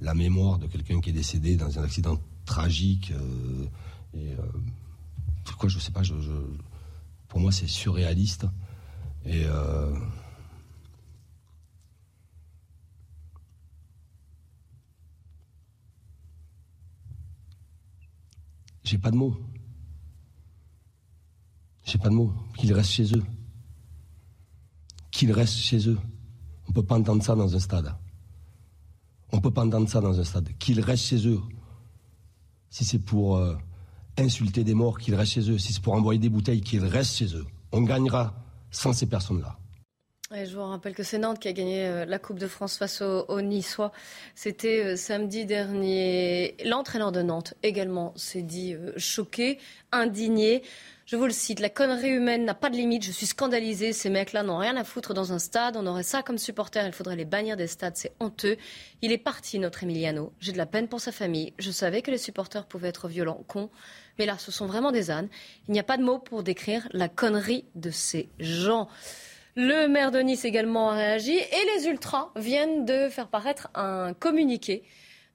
la 0.00 0.14
mémoire 0.14 0.58
de 0.58 0.66
quelqu'un 0.66 1.00
qui 1.00 1.10
est 1.10 1.14
décédé 1.14 1.56
dans 1.56 1.78
un 1.78 1.82
accident 1.82 2.18
tragique. 2.44 3.12
Euh, 3.12 3.66
et, 4.14 4.32
euh, 4.32 5.68
je 5.68 5.78
sais 5.78 5.92
pas. 5.92 6.02
Pour 7.28 7.40
moi, 7.40 7.50
c'est 7.50 7.66
surréaliste. 7.66 8.46
Et 9.26 9.46
j'ai 18.84 18.98
pas 18.98 19.10
de 19.10 19.16
mots. 19.16 19.34
J'ai 21.84 21.98
pas 21.98 22.08
de 22.08 22.14
mots. 22.14 22.32
Qu'ils 22.56 22.72
restent 22.72 22.90
chez 22.90 23.14
eux. 23.14 23.22
Qu'ils 25.10 25.32
restent 25.32 25.56
chez 25.56 25.88
eux. 25.88 25.98
On 26.66 26.70
ne 26.70 26.74
peut 26.74 26.82
pas 26.82 26.96
entendre 26.96 27.22
ça 27.22 27.34
dans 27.34 27.54
un 27.54 27.58
stade. 27.58 27.94
On 29.32 29.36
ne 29.36 29.42
peut 29.42 29.50
pas 29.50 29.64
entendre 29.64 29.88
ça 29.88 30.00
dans 30.00 30.18
un 30.18 30.24
stade. 30.24 30.48
Qu'ils 30.58 30.80
restent 30.80 31.04
chez 31.04 31.26
eux. 31.28 31.40
Si 32.70 32.84
c'est 32.84 32.98
pour 32.98 33.36
euh, 33.36 33.56
insulter 34.18 34.64
des 34.64 34.74
morts, 34.74 34.98
qu'ils 34.98 35.14
restent 35.14 35.32
chez 35.32 35.50
eux. 35.50 35.58
Si 35.58 35.72
c'est 35.72 35.82
pour 35.82 35.94
envoyer 35.94 36.18
des 36.18 36.28
bouteilles, 36.28 36.60
qu'ils 36.60 36.84
restent 36.84 37.16
chez 37.16 37.34
eux. 37.34 37.46
On 37.72 37.82
gagnera 37.82 38.34
sans 38.70 38.92
ces 38.92 39.06
personnes-là. 39.06 39.58
Je 40.32 40.56
vous 40.56 40.62
rappelle 40.62 40.94
que 40.94 41.02
c'est 41.02 41.18
Nantes 41.18 41.38
qui 41.38 41.48
a 41.48 41.52
gagné 41.52 41.86
euh, 41.86 42.04
la 42.06 42.18
Coupe 42.18 42.38
de 42.38 42.46
France 42.46 42.78
face 42.78 43.02
au, 43.02 43.40
Niçois. 43.42 43.92
C'était 44.34 44.84
euh, 44.84 44.96
samedi 44.96 45.44
dernier. 45.44 46.56
L'entraîneur 46.64 47.12
de 47.12 47.22
Nantes 47.22 47.54
également 47.62 48.12
s'est 48.16 48.42
dit 48.42 48.74
choqué, 48.96 49.58
indigné. 49.92 50.62
Je 51.06 51.16
vous 51.16 51.26
le 51.26 51.32
cite, 51.32 51.60
la 51.60 51.68
connerie 51.68 52.08
humaine 52.08 52.46
n'a 52.46 52.54
pas 52.54 52.70
de 52.70 52.76
limite, 52.76 53.04
je 53.04 53.10
suis 53.10 53.26
scandalisée, 53.26 53.92
ces 53.92 54.08
mecs-là 54.08 54.42
n'ont 54.42 54.56
rien 54.56 54.74
à 54.78 54.84
foutre 54.84 55.12
dans 55.12 55.34
un 55.34 55.38
stade, 55.38 55.76
on 55.76 55.86
aurait 55.86 56.02
ça 56.02 56.22
comme 56.22 56.38
supporter, 56.38 56.86
il 56.86 56.94
faudrait 56.94 57.14
les 57.14 57.26
bannir 57.26 57.58
des 57.58 57.66
stades, 57.66 57.94
c'est 57.94 58.12
honteux. 58.20 58.56
Il 59.02 59.12
est 59.12 59.18
parti, 59.18 59.58
notre 59.58 59.82
Emiliano, 59.82 60.32
j'ai 60.40 60.52
de 60.52 60.56
la 60.56 60.64
peine 60.64 60.88
pour 60.88 61.02
sa 61.02 61.12
famille, 61.12 61.52
je 61.58 61.70
savais 61.70 62.00
que 62.00 62.10
les 62.10 62.16
supporters 62.16 62.64
pouvaient 62.64 62.88
être 62.88 63.08
violents, 63.08 63.44
cons, 63.46 63.68
mais 64.18 64.24
là 64.24 64.38
ce 64.38 64.50
sont 64.50 64.64
vraiment 64.64 64.92
des 64.92 65.10
ânes. 65.10 65.28
Il 65.68 65.72
n'y 65.72 65.80
a 65.80 65.84
pas 65.84 65.98
de 65.98 66.02
mots 66.02 66.18
pour 66.18 66.42
décrire 66.42 66.88
la 66.92 67.10
connerie 67.10 67.66
de 67.74 67.90
ces 67.90 68.30
gens. 68.38 68.88
Le 69.56 69.86
maire 69.86 70.10
de 70.10 70.18
Nice 70.18 70.44
également 70.44 70.90
a 70.90 70.94
réagi 70.94 71.36
et 71.36 71.76
les 71.76 71.86
ultras 71.86 72.32
viennent 72.34 72.84
de 72.84 73.08
faire 73.08 73.28
paraître 73.28 73.68
un 73.76 74.12
communiqué 74.12 74.82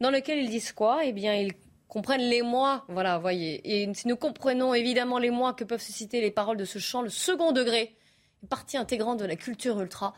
dans 0.01 0.11
lequel 0.11 0.39
ils 0.39 0.49
disent 0.49 0.73
quoi? 0.73 1.05
Eh 1.05 1.13
bien, 1.13 1.35
ils 1.35 1.53
comprennent 1.87 2.29
les 2.29 2.41
mois, 2.41 2.83
voilà, 2.89 3.17
voyez. 3.17 3.61
Et 3.63 3.89
si 3.93 4.09
nous 4.09 4.17
comprenons 4.17 4.73
évidemment 4.73 5.19
les 5.19 5.29
mois 5.29 5.53
que 5.53 5.63
peuvent 5.63 5.81
susciter 5.81 6.19
les 6.19 6.31
paroles 6.31 6.57
de 6.57 6.65
ce 6.65 6.79
chant, 6.79 7.01
le 7.01 7.09
second 7.09 7.53
degré, 7.53 7.95
partie 8.49 8.75
intégrante 8.75 9.19
de 9.19 9.25
la 9.25 9.37
culture 9.37 9.79
ultra, 9.79 10.13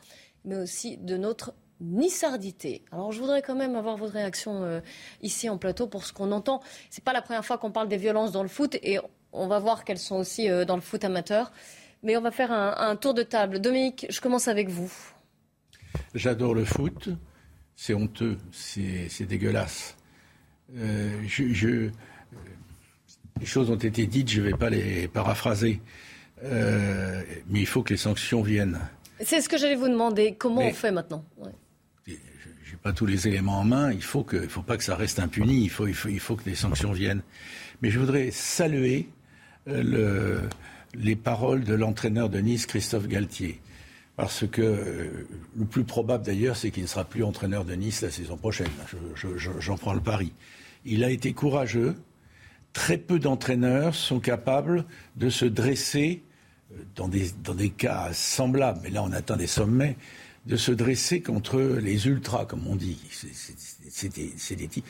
mais 0.46 0.56
aussi 0.58 0.98
de 0.98 1.16
notre 1.16 1.54
nissardité. 1.80 2.84
Alors 2.92 3.12
je 3.12 3.20
voudrais 3.20 3.44
quand 3.44 3.56
même 3.56 3.76
avoir 3.76 3.98
votre 3.98 4.14
réaction 4.14 4.64
euh, 4.64 4.82
ici 5.22 5.48
en 5.48 5.60
plateau 5.60 5.86
pour 5.86 6.06
ce 6.06 6.14
qu'on 6.14 6.32
entend. 6.32 6.62
C'est 6.90 7.04
pas 7.04 7.14
la 7.14 7.22
première 7.22 7.46
fois 7.46 7.60
qu'on 7.60 7.72
parle 7.72 7.88
des 7.88 7.98
violences 7.98 8.32
dans 8.32 8.44
le 8.44 8.50
foot 8.50 8.78
et 8.82 9.00
on 9.32 9.48
va 9.48 9.60
voir 9.60 9.84
qu'elles 9.84 10.00
sont 10.00 10.16
aussi 10.16 10.50
euh, 10.50 10.66
dans 10.66 10.76
le 10.76 10.82
foot 10.82 11.04
amateur. 11.04 11.52
Mais 12.04 12.18
on 12.18 12.22
va 12.22 12.32
faire 12.32 12.52
un, 12.52 12.76
un 12.78 12.96
tour 12.96 13.14
de 13.14 13.24
table. 13.24 13.60
Dominique, 13.60 14.08
je 14.10 14.22
commence 14.22 14.48
avec 14.48 14.70
vous. 14.70 14.92
J'adore 16.16 16.54
le 16.54 16.66
foot. 16.66 17.10
C'est 17.76 17.94
honteux, 17.96 18.38
c'est 18.52 19.26
dégueulasse. 19.26 19.98
Euh, 20.78 21.20
je, 21.26 21.90
les 23.40 23.46
choses 23.46 23.72
ont 23.72 23.76
été 23.76 24.06
dites, 24.06 24.30
je 24.30 24.40
ne 24.42 24.46
vais 24.48 24.54
pas 24.54 24.70
les 24.70 25.08
paraphraser. 25.08 25.82
Euh, 26.44 27.24
mais 27.50 27.62
il 27.62 27.66
faut 27.66 27.82
que 27.82 27.92
les 27.94 27.98
sanctions 27.98 28.42
viennent. 28.44 28.80
C'est 29.20 29.42
ce 29.42 29.50
que 29.50 29.58
j'allais 29.58 29.76
vous 29.76 29.90
demander. 29.90 30.36
Comment 30.36 30.62
on 30.62 30.74
fait 30.74 30.92
maintenant? 30.92 31.26
Je 32.06 32.14
n'ai 32.14 32.78
pas 32.84 32.94
tous 32.94 33.06
les 33.08 33.28
éléments 33.28 33.60
en 33.60 33.64
main. 33.64 33.92
Il 33.92 34.04
faut 34.04 34.24
que, 34.24 34.38
il 34.38 34.50
faut 34.50 34.62
pas 34.62 34.78
que 34.78 34.84
ça 34.84 34.96
reste 34.96 35.20
impuni. 35.20 35.64
Il 35.64 35.70
faut, 35.70 35.88
il 35.88 35.96
faut, 35.96 36.10
il 36.10 36.20
faut 36.20 36.36
que 36.36 36.48
les 36.48 36.56
sanctions 36.56 36.92
viennent. 36.92 37.24
Mais 37.82 37.90
je 37.90 38.00
voudrais 38.00 38.30
saluer 38.32 39.10
le, 39.66 40.42
les 40.96 41.16
paroles 41.16 41.64
de 41.64 41.74
l'entraîneur 41.74 42.30
de 42.30 42.40
Nice, 42.40 42.66
Christophe 42.66 43.08
Galtier. 43.08 43.62
Parce 44.18 44.46
que 44.48 45.26
le 45.56 45.66
plus 45.66 45.84
probable 45.84 46.26
d'ailleurs, 46.26 46.56
c'est 46.56 46.72
qu'il 46.72 46.84
ne 46.84 46.88
sera 46.88 47.06
plus 47.06 47.24
entraîneur 47.24 47.66
de 47.66 47.74
Nice 47.74 48.02
la 48.02 48.12
saison 48.12 48.38
prochaine. 48.38 48.70
J'en 49.60 49.78
prends 49.78 49.94
le 49.94 50.02
pari. 50.02 50.34
Il 50.86 51.04
a 51.04 51.10
été 51.10 51.34
courageux. 51.34 51.96
Très 52.74 52.98
peu 52.98 53.20
d'entraîneurs 53.20 53.96
sont 53.96 54.20
capables 54.20 54.86
de 55.16 55.30
se 55.30 55.46
dresser 55.46 56.24
dans 56.96 57.08
des, 57.08 57.32
dans 57.44 57.54
des 57.54 57.70
cas 57.70 58.14
semblables, 58.14 58.80
mais 58.84 58.90
là 58.90 59.04
on 59.04 59.12
atteint 59.12 59.36
des 59.36 59.48
sommets, 59.48 59.98
de 60.46 60.56
se 60.56 60.72
dresser 60.72 61.22
contre 61.22 61.60
les 61.60 62.08
ultras, 62.08 62.46
comme 62.46 62.66
on 62.68 62.76
dit. 62.76 63.00
C'est 63.90 64.10
des, 64.56 64.68
types. 64.68 64.86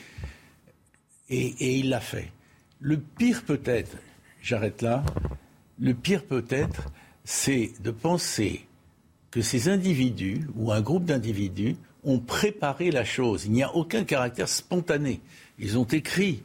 Et 1.29 1.79
il 1.79 1.89
l'a 1.89 2.01
fait. 2.01 2.31
Le 2.79 2.97
pire 2.97 3.43
peut-être, 3.43 3.97
j'arrête 4.41 4.81
là, 4.81 5.03
le 5.81 5.93
pire 5.93 6.23
peut-être, 6.23 6.85
c'est 7.25 7.71
de 7.81 7.91
penser 7.91 8.67
que 9.31 9.41
ces 9.41 9.67
individus 9.67 10.47
ou 10.55 10.71
un 10.71 10.81
groupe 10.81 11.05
d'individus 11.05 11.75
ont 12.03 12.19
préparé 12.19 12.91
la 12.91 13.03
chose. 13.03 13.45
Il 13.45 13.51
n'y 13.51 13.63
a 13.63 13.75
aucun 13.75 14.03
caractère 14.03 14.47
spontané. 14.47 15.21
Ils 15.59 15.77
ont 15.77 15.85
écrit 15.85 16.43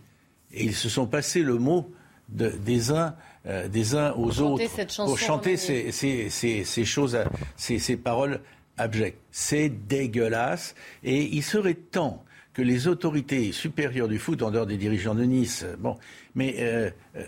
et 0.52 0.64
ils 0.64 0.75
se 0.75 0.88
sont 0.88 1.07
passés 1.07 1.43
le 1.43 1.59
mot 1.59 1.90
des 2.28 2.90
uns 2.90 3.14
euh, 3.47 3.69
des 3.69 3.95
uns 3.95 4.12
aux 4.14 4.40
autres 4.40 4.64
pour 4.97 5.16
chanter 5.19 5.57
ces, 5.57 5.93
ces, 5.93 6.85
choses, 6.85 7.16
ces, 7.57 7.78
ces 7.78 7.97
paroles 7.97 8.40
abjectes. 8.76 9.21
C'est 9.31 9.69
dégueulasse 9.69 10.75
et 11.05 11.23
il 11.23 11.45
serait 11.45 11.75
temps 11.75 12.25
que 12.56 12.62
les 12.62 12.88
autorités 12.88 13.52
supérieures 13.52 14.08
du 14.08 14.18
foot, 14.18 14.40
en 14.40 14.50
dehors 14.50 14.64
des 14.64 14.78
dirigeants 14.78 15.14
de 15.14 15.25
Nice, 15.25 15.66
bon, 15.78 15.98
mais 16.34 16.54
euh, 16.58 16.88
euh, 17.14 17.22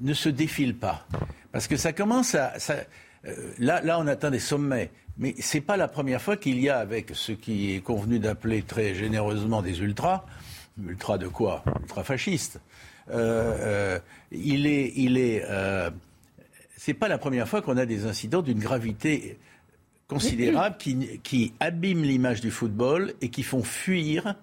ne 0.00 0.14
se 0.14 0.28
défilent 0.28 0.76
pas, 0.76 1.08
parce 1.50 1.66
que 1.66 1.76
ça 1.76 1.92
commence 1.92 2.36
à, 2.36 2.52
là, 3.58 3.80
là, 3.82 3.98
on 3.98 4.06
atteint 4.06 4.30
des 4.30 4.38
sommets. 4.38 4.92
Mais 5.18 5.34
ce 5.40 5.56
n'est 5.56 5.60
pas 5.60 5.76
la 5.76 5.88
première 5.88 6.22
fois 6.22 6.36
qu'il 6.36 6.60
y 6.60 6.68
a, 6.68 6.78
avec 6.78 7.10
ce 7.14 7.32
qui 7.32 7.74
est 7.74 7.80
convenu 7.80 8.20
d'appeler 8.20 8.62
très 8.62 8.94
généreusement 8.94 9.60
des 9.60 9.80
ultras, 9.80 10.24
ultras 10.86 11.18
de 11.18 11.26
quoi? 11.26 11.64
Ultra 11.80 12.04
fascistes. 12.04 12.60
Euh, 13.10 13.56
euh, 13.60 13.98
il 14.30 14.68
est, 14.68 14.92
il 14.94 15.18
est, 15.18 15.42
euh, 15.48 15.90
pas 17.00 17.08
la 17.08 17.18
première 17.18 17.48
fois 17.48 17.60
qu'on 17.60 17.76
a 17.76 17.86
des 17.86 18.06
incidents 18.06 18.42
d'une 18.42 18.60
gravité 18.60 19.36
considérable 20.08 20.76
qui, 20.78 21.20
qui 21.22 21.52
abîment 21.60 22.02
l'image 22.02 22.40
du 22.40 22.50
football 22.50 23.14
et 23.20 23.28
qui 23.28 23.42
font 23.42 23.62
fuir 23.62 24.34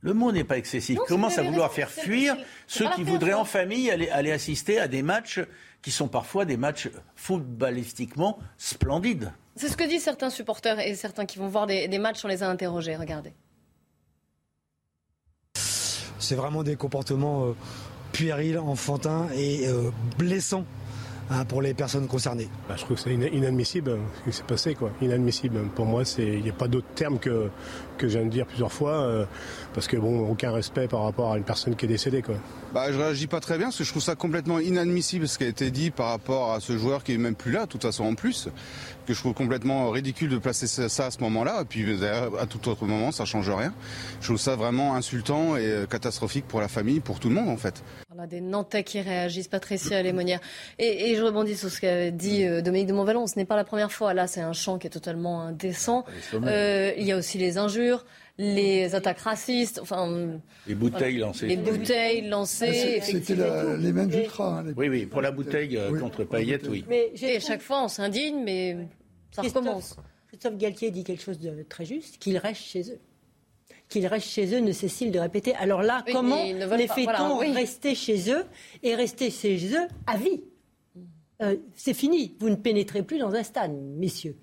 le 0.00 0.14
mot 0.14 0.30
n'est 0.30 0.44
pas 0.44 0.58
excessif. 0.58 0.96
Non, 0.96 1.04
commence 1.06 1.38
à 1.38 1.42
vouloir 1.42 1.72
faire 1.72 1.90
fuir 1.90 2.36
ceux 2.68 2.88
qui 2.90 3.02
voudraient 3.02 3.32
en 3.32 3.44
famille 3.44 3.90
aller, 3.90 4.08
aller, 4.10 4.30
assister 4.30 4.78
à 4.78 4.86
des 4.86 5.02
matchs 5.02 5.40
qui 5.82 5.90
sont 5.90 6.06
parfois 6.06 6.44
des 6.44 6.56
matchs 6.56 6.88
footballistiquement 7.16 8.38
splendides? 8.58 9.32
C'est 9.56 9.68
ce 9.68 9.76
que 9.76 9.82
disent 9.82 10.04
certains 10.04 10.30
supporters 10.30 10.78
et 10.78 10.94
certains 10.94 11.26
qui 11.26 11.38
vont 11.40 11.48
voir 11.48 11.66
des, 11.66 11.88
des 11.88 11.98
matchs, 11.98 12.24
on 12.24 12.28
les 12.28 12.44
a 12.44 12.48
interrogés. 12.48 12.94
Regardez 12.94 13.32
c'est 16.28 16.34
vraiment 16.34 16.62
des 16.62 16.76
comportements 16.76 17.46
euh, 17.46 17.56
puérils, 18.12 18.58
enfantins 18.58 19.28
et 19.34 19.66
euh, 19.66 19.90
blessants 20.18 20.64
hein, 21.30 21.44
pour 21.44 21.62
les 21.62 21.74
personnes 21.74 22.06
concernées. 22.06 22.48
Bah, 22.68 22.74
je 22.76 22.84
trouve 22.84 22.96
que 22.96 23.02
c'est 23.02 23.14
inadmissible 23.14 23.92
hein, 23.92 23.98
ce 24.20 24.30
qui 24.30 24.36
s'est 24.36 24.42
passé. 24.44 24.74
Quoi. 24.74 24.90
Inadmissible. 25.00 25.60
Pour 25.74 25.86
moi, 25.86 26.02
il 26.18 26.42
n'y 26.42 26.50
a 26.50 26.54
pas 26.54 26.68
d'autre 26.68 26.88
terme 26.94 27.18
que, 27.18 27.50
que 27.98 28.08
je 28.08 28.18
viens 28.18 28.26
de 28.26 28.30
dire 28.30 28.46
plusieurs 28.46 28.72
fois, 28.72 29.02
euh, 29.02 29.26
parce 29.74 29.86
que 29.86 29.96
bon, 29.96 30.28
aucun 30.28 30.52
respect 30.52 30.88
par 30.88 31.02
rapport 31.02 31.32
à 31.32 31.36
une 31.36 31.44
personne 31.44 31.76
qui 31.76 31.84
est 31.84 31.88
décédée. 31.88 32.22
Quoi. 32.22 32.36
Bah, 32.72 32.90
je 32.90 32.98
réagis 32.98 33.26
pas 33.26 33.40
très 33.40 33.58
bien, 33.58 33.66
parce 33.66 33.78
que 33.78 33.84
je 33.84 33.90
trouve 33.90 34.02
ça 34.02 34.14
complètement 34.14 34.58
inadmissible 34.58 35.28
ce 35.28 35.36
qui 35.38 35.44
a 35.44 35.48
été 35.48 35.70
dit 35.70 35.90
par 35.90 36.08
rapport 36.08 36.52
à 36.52 36.60
ce 36.60 36.78
joueur 36.78 37.04
qui 37.04 37.12
est 37.12 37.18
même 37.18 37.34
plus 37.34 37.52
là, 37.52 37.66
de 37.66 37.70
toute 37.70 37.82
façon 37.82 38.04
en 38.04 38.14
plus 38.14 38.48
que 39.08 39.14
je 39.14 39.20
trouve 39.20 39.32
complètement 39.32 39.88
ridicule 39.88 40.28
de 40.28 40.36
placer 40.36 40.66
ça 40.66 41.06
à 41.06 41.10
ce 41.10 41.20
moment-là. 41.20 41.62
Et 41.62 41.64
puis 41.64 41.98
à 42.04 42.44
tout 42.44 42.68
autre 42.68 42.84
moment, 42.84 43.10
ça 43.10 43.24
change 43.24 43.48
rien. 43.48 43.72
Je 44.20 44.26
trouve 44.26 44.36
ça 44.36 44.54
vraiment 44.54 44.96
insultant 44.96 45.56
et 45.56 45.64
euh, 45.64 45.86
catastrophique 45.86 46.46
pour 46.46 46.60
la 46.60 46.68
famille, 46.68 47.00
pour 47.00 47.18
tout 47.18 47.30
le 47.30 47.34
monde 47.34 47.48
en 47.48 47.56
fait. 47.56 47.82
On 48.14 48.22
a 48.22 48.26
des 48.26 48.42
Nantais 48.42 48.84
qui 48.84 49.00
réagissent, 49.00 49.48
Patricia 49.48 50.02
Lémonière. 50.02 50.40
Et, 50.78 51.10
et 51.10 51.16
je 51.16 51.22
rebondis 51.22 51.56
sur 51.56 51.70
ce 51.70 51.80
qu'a 51.80 52.10
dit 52.10 52.44
euh, 52.44 52.60
Dominique 52.60 52.88
de 52.88 52.92
Montvalon. 52.92 53.26
Ce 53.26 53.36
n'est 53.36 53.46
pas 53.46 53.56
la 53.56 53.64
première 53.64 53.92
fois. 53.92 54.12
Là, 54.12 54.26
c'est 54.26 54.42
un 54.42 54.52
chant 54.52 54.76
qui 54.76 54.86
est 54.86 54.90
totalement 54.90 55.40
indécent. 55.40 56.04
Euh, 56.34 56.92
il 56.98 57.06
y 57.06 57.12
a 57.12 57.16
aussi 57.16 57.38
les 57.38 57.56
injures 57.56 57.87
les 58.38 58.94
attaques 58.94 59.20
racistes, 59.20 59.80
enfin 59.82 60.40
les 60.66 60.74
bouteilles 60.74 61.18
lancées, 61.18 61.46
les 61.48 61.56
bouteilles 61.56 62.28
lancées. 62.28 63.00
C'était 63.02 63.34
les 63.78 63.92
mêmes 63.92 64.10
ultras. 64.10 64.60
Hein, 64.60 64.72
oui, 64.76 64.88
oui, 64.88 65.06
pour 65.06 65.22
la 65.22 65.30
bouteille 65.30 65.78
contre 66.00 66.24
paillettes, 66.24 66.68
oui. 66.68 66.84
Mais 66.88 67.10
et 67.20 67.40
chaque 67.40 67.62
fois, 67.62 67.84
on 67.84 67.88
s'indigne, 67.88 68.42
mais 68.44 68.76
ça 69.30 69.42
recommence. 69.42 69.96
Christophe 70.28 70.56
Galtier 70.56 70.90
dit 70.90 71.04
quelque 71.04 71.22
chose 71.22 71.38
de 71.38 71.64
très 71.68 71.84
juste, 71.84 72.18
qu'ils 72.18 72.38
restent 72.38 72.62
chez 72.62 72.92
eux. 72.92 73.00
Qu'ils 73.88 74.06
restent 74.06 74.28
chez 74.28 74.54
eux 74.54 74.60
ne 74.60 74.72
cesse-t-il 74.72 75.10
de 75.10 75.18
répéter. 75.18 75.54
Alors 75.54 75.82
là, 75.82 76.04
comment 76.12 76.44
les 76.44 76.86
fait-on 76.86 77.38
rester 77.38 77.94
chez 77.94 78.30
eux 78.30 78.44
et 78.82 78.94
rester 78.94 79.30
chez 79.30 79.56
eux 79.74 79.88
à 80.06 80.18
vie? 80.18 80.42
Euh, 81.40 81.56
c'est 81.74 81.94
fini, 81.94 82.34
vous 82.40 82.50
ne 82.50 82.56
pénétrez 82.56 83.02
plus 83.02 83.18
dans 83.18 83.34
un 83.34 83.44
stade, 83.44 83.72
messieurs. 83.72 84.36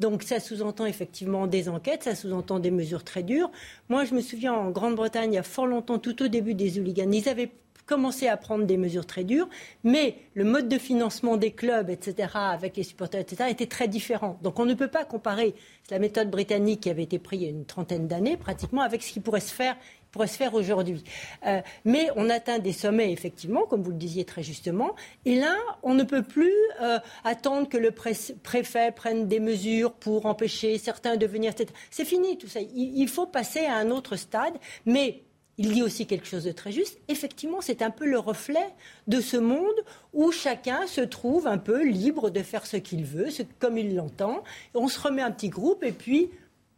Donc 0.00 0.22
ça 0.22 0.38
sous-entend 0.38 0.84
effectivement 0.84 1.46
des 1.46 1.68
enquêtes, 1.68 2.02
ça 2.02 2.14
sous-entend 2.14 2.58
des 2.58 2.70
mesures 2.70 3.04
très 3.04 3.22
dures. 3.22 3.50
Moi, 3.88 4.04
je 4.04 4.14
me 4.14 4.20
souviens 4.20 4.52
en 4.52 4.70
Grande-Bretagne, 4.70 5.32
il 5.32 5.36
y 5.36 5.38
a 5.38 5.42
fort 5.42 5.66
longtemps, 5.66 5.98
tout 5.98 6.22
au 6.22 6.28
début 6.28 6.54
des 6.54 6.78
hooligans, 6.78 7.10
ils 7.10 7.28
avaient 7.28 7.50
commencé 7.86 8.28
à 8.28 8.36
prendre 8.36 8.64
des 8.64 8.76
mesures 8.76 9.06
très 9.06 9.24
dures, 9.24 9.48
mais 9.82 10.16
le 10.34 10.44
mode 10.44 10.68
de 10.68 10.78
financement 10.78 11.36
des 11.36 11.50
clubs, 11.50 11.90
etc., 11.90 12.28
avec 12.34 12.76
les 12.76 12.84
supporters, 12.84 13.20
etc., 13.20 13.50
était 13.50 13.66
très 13.66 13.88
différent. 13.88 14.38
Donc 14.42 14.58
on 14.58 14.64
ne 14.64 14.74
peut 14.74 14.88
pas 14.88 15.04
comparer 15.04 15.54
la 15.90 15.98
méthode 15.98 16.30
britannique 16.30 16.80
qui 16.82 16.90
avait 16.90 17.02
été 17.02 17.18
prise 17.18 17.40
il 17.40 17.44
y 17.44 17.46
a 17.48 17.50
une 17.50 17.64
trentaine 17.64 18.06
d'années, 18.06 18.36
pratiquement, 18.36 18.82
avec 18.82 19.02
ce 19.02 19.12
qui 19.12 19.20
pourrait 19.20 19.40
se 19.40 19.52
faire 19.52 19.76
pourrait 20.12 20.28
se 20.28 20.36
faire 20.36 20.54
aujourd'hui. 20.54 21.02
Euh, 21.46 21.60
mais 21.84 22.08
on 22.14 22.30
atteint 22.30 22.60
des 22.60 22.72
sommets, 22.72 23.10
effectivement, 23.12 23.62
comme 23.62 23.82
vous 23.82 23.90
le 23.90 23.96
disiez 23.96 24.24
très 24.24 24.42
justement. 24.42 24.94
Et 25.24 25.34
là, 25.34 25.56
on 25.82 25.94
ne 25.94 26.04
peut 26.04 26.22
plus 26.22 26.54
euh, 26.80 26.98
attendre 27.24 27.68
que 27.68 27.78
le 27.78 27.90
préfet 27.90 28.92
prenne 28.92 29.26
des 29.26 29.40
mesures 29.40 29.92
pour 29.92 30.26
empêcher 30.26 30.78
certains 30.78 31.16
de 31.16 31.26
venir. 31.26 31.52
C'est 31.90 32.04
fini 32.04 32.38
tout 32.38 32.48
ça. 32.48 32.60
il 32.60 33.08
faut 33.08 33.26
passer 33.26 33.66
à 33.66 33.76
un 33.76 33.90
autre 33.90 34.16
stade. 34.16 34.54
Mais 34.86 35.22
il 35.58 35.72
dit 35.72 35.82
aussi 35.82 36.06
quelque 36.06 36.26
chose 36.26 36.44
de 36.44 36.52
très 36.52 36.72
juste. 36.72 36.98
Effectivement, 37.08 37.60
c'est 37.60 37.82
un 37.82 37.90
peu 37.90 38.06
le 38.06 38.18
reflet 38.18 38.68
de 39.06 39.20
ce 39.20 39.36
monde 39.36 39.84
où 40.12 40.32
chacun 40.32 40.86
se 40.86 41.00
trouve 41.00 41.46
un 41.46 41.58
peu 41.58 41.84
libre 41.84 42.30
de 42.30 42.42
faire 42.42 42.66
ce 42.66 42.76
qu'il 42.76 43.04
veut, 43.04 43.28
comme 43.58 43.76
il 43.76 43.94
l'entend. 43.94 44.42
On 44.74 44.88
se 44.88 44.98
remet 45.00 45.22
un 45.22 45.30
petit 45.30 45.50
groupe 45.50 45.84
et 45.84 45.92
puis, 45.92 46.30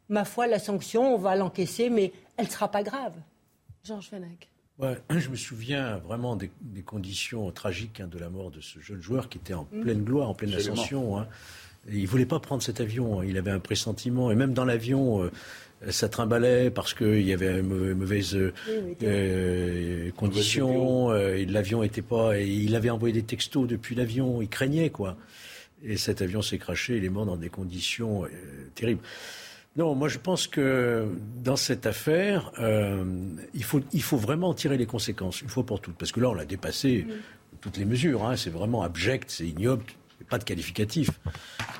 ma 0.09 0.25
foi, 0.25 0.47
la 0.47 0.59
sanction, 0.59 1.15
on 1.15 1.19
va 1.19 1.37
l'encaisser, 1.37 1.89
mais 1.89 2.13
elle 2.37 2.47
ne 2.47 2.51
sera 2.51 2.71
pas 2.71 2.83
grave. 2.83 3.15
Georges 3.85 4.09
Fenech. 4.09 4.51
je 5.11 5.29
me 5.29 5.37
souviens 5.37 5.99
vraiment 5.99 6.37
des, 6.37 6.51
conditions 6.85 7.51
tragiques 7.53 8.01
hein, 8.01 8.09
de 8.09 8.19
la 8.19 8.29
mort 8.29 8.51
de 8.51 8.61
ce 8.61 8.81
jeune 8.81 9.01
joueur 9.01 9.29
qui 9.29 9.39
était 9.39 9.55
en 9.55 9.69
mm. 9.73 9.81
pleine 9.81 10.03
gloire, 10.03 10.29
en 10.29 10.35
pleine 10.35 10.53
ascension. 10.55 11.19
Hein. 11.19 11.29
il 11.89 12.03
ne 12.03 12.07
voulait 12.07 12.27
pas 12.27 12.41
prendre 12.41 12.63
cet 12.63 12.81
avion. 12.81 13.21
Hein. 13.21 13.25
Il 13.27 13.39
avait 13.39 13.53
un 13.53 13.61
pressentiment. 13.61 14.33
Et 14.33 14.35
même 14.35 14.53
dans 14.53 14.65
l'avion, 14.65 15.23
euh, 15.23 15.31
ça 15.91 16.09
trimballait 16.09 16.71
parce 16.71 16.95
qu'il 16.95 17.23
y 17.23 17.33
avait 17.33 17.61
une 17.61 17.95
mauvaise 17.95 18.37
euh, 18.37 20.11
condition, 20.13 21.11
euh, 21.11 21.45
l'avion 21.49 21.83
était 21.83 22.03
pas, 22.03 22.39
et 22.39 22.47
il 22.47 22.75
avait 22.77 22.91
envoyé 22.91 23.13
des 23.13 23.23
textos 23.23 23.67
depuis 23.67 23.95
l'avion, 23.95 24.41
il 24.43 24.49
craignait 24.49 24.91
quoi. 24.91 25.17
Et 25.83 25.97
cet 25.97 26.23
avion 26.23 26.41
s'est 26.41 26.59
craché, 26.59 26.97
il 26.97 27.05
est 27.05 27.11
mort 27.11 27.27
dans 27.27 27.37
des 27.37 27.51
conditions 27.51 28.25
euh, 28.25 28.29
terribles. 28.75 29.03
Non, 29.77 29.95
moi 29.95 30.09
je 30.09 30.19
pense 30.19 30.47
que 30.47 31.09
dans 31.43 31.57
cette 31.57 31.87
affaire, 31.87 32.53
il, 33.55 33.65
faut, 33.65 33.81
il 33.93 34.03
faut 34.03 34.17
vraiment 34.17 34.55
tirer 34.55 34.77
les 34.77 34.87
conséquences, 34.87 35.43
une 35.43 35.49
fois 35.49 35.67
pour 35.67 35.81
toutes, 35.81 35.97
parce 35.97 36.13
que 36.13 36.21
là 36.21 36.31
on 36.31 36.39
a 36.39 36.45
dépassé 36.45 37.07
toutes 37.61 37.77
les 37.79 37.85
mesures, 37.85 38.25
hein. 38.25 38.37
c'est 38.37 38.51
vraiment 38.51 38.83
abject, 38.83 39.31
c'est 39.31 39.47
ignoble, 39.47 39.85
pas 40.29 40.39
de 40.39 40.45
qualificatif. 40.45 41.11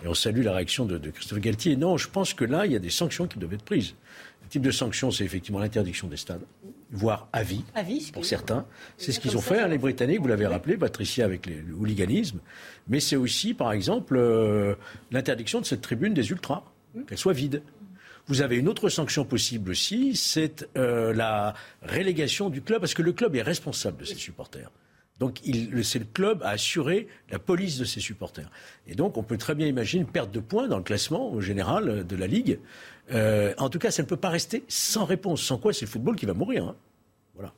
Et 0.03 0.09
on 0.09 0.15
salue 0.15 0.43
la 0.43 0.53
réaction 0.53 0.85
de, 0.85 0.99
Christophe 1.11 1.41
Galtier. 1.41 1.77
Non, 1.77 1.97
je 1.97 2.09
pense 2.09 2.35
que 2.35 2.45
là, 2.45 2.67
il 2.67 2.73
y 2.73 2.77
a 2.77 2.79
des 2.79 2.91
sanctions 2.91 3.27
qui 3.27 3.39
doivent 3.39 3.55
être 3.55 3.65
prises. 3.65 3.95
Le 4.43 4.49
type 4.49 4.63
de 4.63 4.71
sanction, 4.71 5.11
c'est 5.11 5.25
effectivement 5.25 5.59
l'interdiction 5.59 6.07
des 6.09 6.17
stades, 6.17 6.43
voire 6.91 7.29
à 7.33 7.43
vie, 7.43 7.65
pour 8.13 8.25
certains. 8.25 8.67
C'est 8.99 9.13
ce 9.13 9.21
qu'ils 9.21 9.37
ont 9.37 9.41
fait, 9.41 9.61
hein, 9.61 9.69
les 9.69 9.79
Britanniques, 9.79 10.21
vous 10.21 10.29
l'avez 10.29 10.47
rappelé, 10.47 10.77
Patricia, 10.77 11.25
avec 11.25 11.47
le 11.47 11.75
hooliganisme. 11.75 12.41
Mais 12.89 13.01
c'est 13.01 13.17
aussi, 13.17 13.55
par 13.55 13.73
exemple, 13.73 14.17
euh, 14.17 14.75
l'interdiction 15.11 15.61
de 15.61 15.67
cette 15.67 15.81
tribune 15.81 16.13
des 16.13 16.31
ultras, 16.31 16.63
mmh. 16.95 17.03
qu'elle 17.05 17.19
soit 17.19 17.33
vide. 17.33 17.63
Vous 18.27 18.41
avez 18.41 18.57
une 18.57 18.69
autre 18.69 18.89
sanction 18.89 19.25
possible 19.25 19.71
aussi, 19.71 20.17
c'est 20.17 20.69
euh, 20.77 21.13
la 21.13 21.55
relégation 21.83 22.49
du 22.49 22.63
club, 22.63 22.81
parce 22.81 22.95
que 22.95 23.03
le 23.03 23.13
club 23.13 23.37
est 23.37 23.43
responsable 23.43 23.99
de 23.99 24.05
ses 24.05 24.15
supporters. 24.15 24.71
Donc 25.21 25.41
c'est 25.83 25.99
le 25.99 26.07
club 26.07 26.43
à 26.43 26.51
assurer 26.51 27.07
la 27.31 27.39
police 27.39 27.79
de 27.79 27.85
ses 27.85 28.01
supporters. 28.01 28.51
Et 28.89 28.95
donc 28.95 29.17
on 29.17 29.23
peut 29.23 29.37
très 29.37 29.55
bien 29.55 29.67
imaginer 29.67 30.03
une 30.03 30.11
perte 30.11 30.33
de 30.33 30.41
points 30.41 30.67
dans 30.67 30.79
le 30.79 30.83
classement 30.83 31.31
au 31.31 31.41
général 31.41 32.05
de 32.05 32.17
la 32.17 32.27
Ligue. 32.27 32.59
Euh, 33.13 33.55
en 33.59 33.69
tout 33.69 33.79
cas, 33.79 33.91
ça 33.91 34.03
ne 34.03 34.09
peut 34.09 34.17
pas 34.17 34.31
rester 34.31 34.65
sans 34.67 35.05
réponse. 35.05 35.43
Sans 35.43 35.59
quoi, 35.59 35.73
c'est 35.73 35.85
le 35.85 35.91
football 35.91 36.17
qui 36.17 36.27
va 36.27 36.35
mourir. 36.35 36.65
Hein. 36.65 36.77
Voilà. 37.35 37.53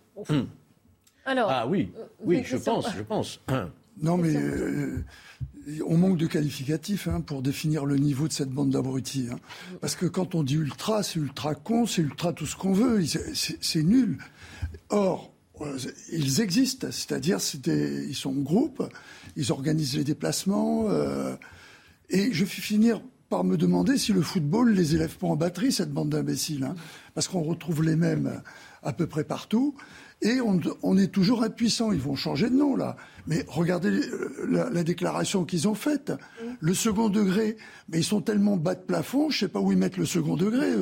Alors, 1.25 1.51
ah 1.51 1.67
oui, 1.67 1.91
oui, 2.21 2.43
je 2.45 2.57
pense, 2.57 2.87
je 2.95 3.03
pense. 3.03 3.41
Non, 4.03 4.19
mais 4.19 4.37
euh, 4.37 5.03
on 5.87 5.97
manque 5.97 6.19
de 6.19 6.27
qualificatifs 6.27 7.09
hein, 7.09 7.21
pour 7.21 7.43
définir 7.43 7.85
le 7.85 7.97
niveau 7.97 8.29
de 8.29 8.33
cette 8.33 8.51
bande 8.51 8.71
d'abrutis. 8.71 9.29
Hein. 9.33 9.39
Parce 9.81 9.97
que 9.97 10.07
quand 10.07 10.35
on 10.35 10.43
dit 10.43 10.55
ultra, 10.55 11.03
c'est 11.03 11.19
ultra 11.19 11.55
con, 11.55 11.87
c'est 11.87 12.03
ultra 12.03 12.33
tout 12.33 12.47
ce 12.47 12.57
qu'on 12.57 12.73
veut, 12.73 13.05
c'est 13.35 13.83
nul. 13.83 14.19
Or, 14.91 15.33
euh, 15.61 15.79
ils 16.13 16.41
existent, 16.41 16.89
c'est-à-dire 16.91 17.39
ils 17.67 18.15
sont 18.15 18.31
en 18.31 18.43
groupe, 18.43 18.83
ils 19.37 19.51
organisent 19.51 19.97
les 19.97 20.05
déplacements. 20.05 20.87
Euh, 20.89 21.35
et 22.11 22.33
je 22.33 22.45
vais 22.45 22.51
finir 22.51 23.01
par 23.29 23.43
me 23.43 23.57
demander 23.57 23.99
si 23.99 24.13
le 24.13 24.23
football 24.23 24.71
les 24.71 24.95
élève 24.95 25.17
pas 25.17 25.27
en 25.27 25.37
batterie, 25.37 25.73
cette 25.73 25.93
bande 25.93 26.11
d'imbéciles. 26.11 26.65
Hein, 26.65 26.77
parce 27.15 27.27
qu'on 27.27 27.43
retrouve 27.43 27.83
les 27.83 27.97
mêmes 27.97 28.41
à 28.85 28.93
peu 28.93 29.07
près 29.07 29.25
partout. 29.25 29.75
Et 30.23 30.41
on, 30.41 30.97
est 30.97 31.13
toujours 31.13 31.43
impuissant. 31.43 31.93
Ils 31.93 32.01
vont 32.01 32.17
changer 32.17 32.49
de 32.49 32.55
nom, 32.55 32.75
là. 32.75 32.97
Mais 33.27 33.45
regardez 33.49 33.91
euh, 33.91 34.71
la, 34.73 34.83
déclaration 34.83 35.45
qu'ils 35.45 35.69
ont 35.69 35.75
faite. 35.75 36.13
Le 36.59 36.73
second 36.73 37.11
degré, 37.11 37.57
mais 37.89 37.99
ils 37.99 38.05
sont 38.05 38.23
tellement 38.23 38.57
bas 38.57 38.75
de 38.75 38.81
plafond, 38.81 39.29
je 39.29 39.37
ne 39.37 39.41
sais 39.41 39.53
pas 39.53 39.61
où 39.61 39.73
ils 39.73 39.79
mettent 39.79 39.99
le 39.99 40.07
second 40.07 40.37
degré. 40.37 40.73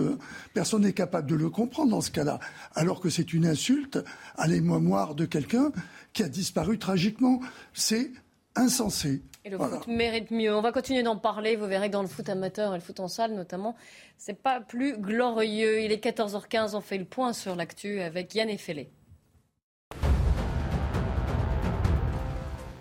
Personne 0.53 0.83
n'est 0.83 0.93
capable 0.93 1.29
de 1.29 1.35
le 1.35 1.51
comprendre 1.51 1.91
dans 1.91 2.01
ce 2.01 2.13
cas-là. 2.13 2.39
Alors 2.75 3.01
que 3.01 3.11
c'est 3.11 3.33
une 3.33 3.45
insulte 3.45 3.99
à 4.37 4.47
la 4.47 4.55
mémoire 4.61 5.17
de 5.17 5.25
quelqu'un 5.27 5.73
qui 6.13 6.23
a 6.23 6.29
disparu 6.29 6.79
tragiquement. 6.79 7.41
C'est 7.73 8.13
insensé. 8.55 9.23
Et 9.45 9.51
le 9.51 9.59
foot 9.59 9.87
mérite 9.89 10.31
mieux. 10.31 10.55
On 10.55 10.63
va 10.63 10.73
continuer 10.73 11.03
d'en 11.03 11.17
parler. 11.17 11.57
Vous 11.57 11.67
verrez 11.67 11.89
que 11.89 11.93
dans 11.93 12.03
le 12.03 12.09
foot 12.09 12.29
amateur 12.29 12.73
et 12.73 12.79
le 12.79 12.83
foot 12.83 13.01
en 13.01 13.09
salle 13.09 13.35
notamment, 13.35 13.75
c'est 14.17 14.41
pas 14.41 14.61
plus 14.61 14.97
glorieux. 14.97 15.83
Il 15.83 15.93
est 15.93 16.03
14h15. 16.03 16.75
On 16.75 16.81
fait 16.81 16.99
le 16.99 17.05
point 17.05 17.33
sur 17.33 17.57
l'actu 17.57 18.01
avec 18.01 18.35
Yann 18.35 18.49
Effelé. 18.49 18.91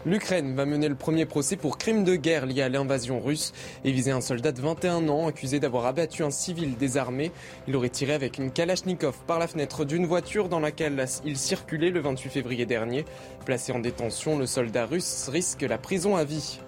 L'Ukraine 0.05 0.53
va 0.53 0.65
mener 0.65 0.89
le 0.89 0.95
premier 0.95 1.25
procès 1.25 1.55
pour 1.55 1.77
crime 1.77 2.03
de 2.03 2.17
guerre 2.17 2.45
lié 2.45 2.61
à 2.61 2.67
l'invasion 2.67 3.21
russe 3.21 3.53
et 3.85 3.91
viser 3.93 4.11
un 4.11 4.19
soldat 4.19 4.51
de 4.51 4.59
21 4.59 5.07
ans 5.07 5.27
accusé 5.27 5.61
d'avoir 5.61 5.85
abattu 5.85 6.23
un 6.23 6.29
civil 6.29 6.75
désarmé. 6.75 7.31
Il 7.69 7.75
aurait 7.77 7.87
tiré 7.87 8.11
avec 8.13 8.37
une 8.37 8.51
Kalachnikov 8.51 9.15
par 9.25 9.39
la 9.39 9.47
fenêtre 9.47 9.85
d'une 9.85 10.05
voiture 10.05 10.49
dans 10.49 10.59
laquelle 10.59 11.05
il 11.23 11.37
circulait 11.37 11.89
le 11.89 12.01
28 12.01 12.29
février 12.29 12.65
dernier. 12.65 13.05
Placé 13.45 13.71
en 13.71 13.79
détention, 13.79 14.37
le 14.37 14.45
soldat 14.45 14.85
russe 14.85 15.29
risque 15.31 15.61
la 15.61 15.77
prison 15.77 16.17
à 16.17 16.25
vie. 16.25 16.59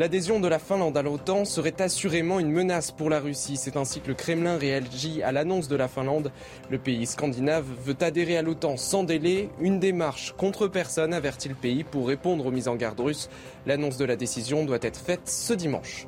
L'adhésion 0.00 0.40
de 0.40 0.48
la 0.48 0.58
Finlande 0.58 0.96
à 0.96 1.02
l'OTAN 1.02 1.44
serait 1.44 1.82
assurément 1.82 2.40
une 2.40 2.50
menace 2.50 2.90
pour 2.90 3.10
la 3.10 3.20
Russie. 3.20 3.58
C'est 3.58 3.76
ainsi 3.76 4.00
que 4.00 4.08
le 4.08 4.14
Kremlin 4.14 4.56
réagit 4.56 5.22
à 5.22 5.30
l'annonce 5.30 5.68
de 5.68 5.76
la 5.76 5.88
Finlande. 5.88 6.32
Le 6.70 6.78
pays 6.78 7.04
scandinave 7.04 7.66
veut 7.84 7.98
adhérer 8.00 8.38
à 8.38 8.40
l'OTAN 8.40 8.78
sans 8.78 9.04
délai. 9.04 9.50
Une 9.60 9.78
démarche 9.78 10.32
contre 10.38 10.68
personne 10.68 11.12
avertit 11.12 11.50
le 11.50 11.54
pays 11.54 11.84
pour 11.84 12.08
répondre 12.08 12.46
aux 12.46 12.50
mises 12.50 12.68
en 12.68 12.76
garde 12.76 12.98
russes. 12.98 13.28
L'annonce 13.66 13.98
de 13.98 14.06
la 14.06 14.16
décision 14.16 14.64
doit 14.64 14.78
être 14.80 14.98
faite 14.98 15.28
ce 15.28 15.52
dimanche. 15.52 16.06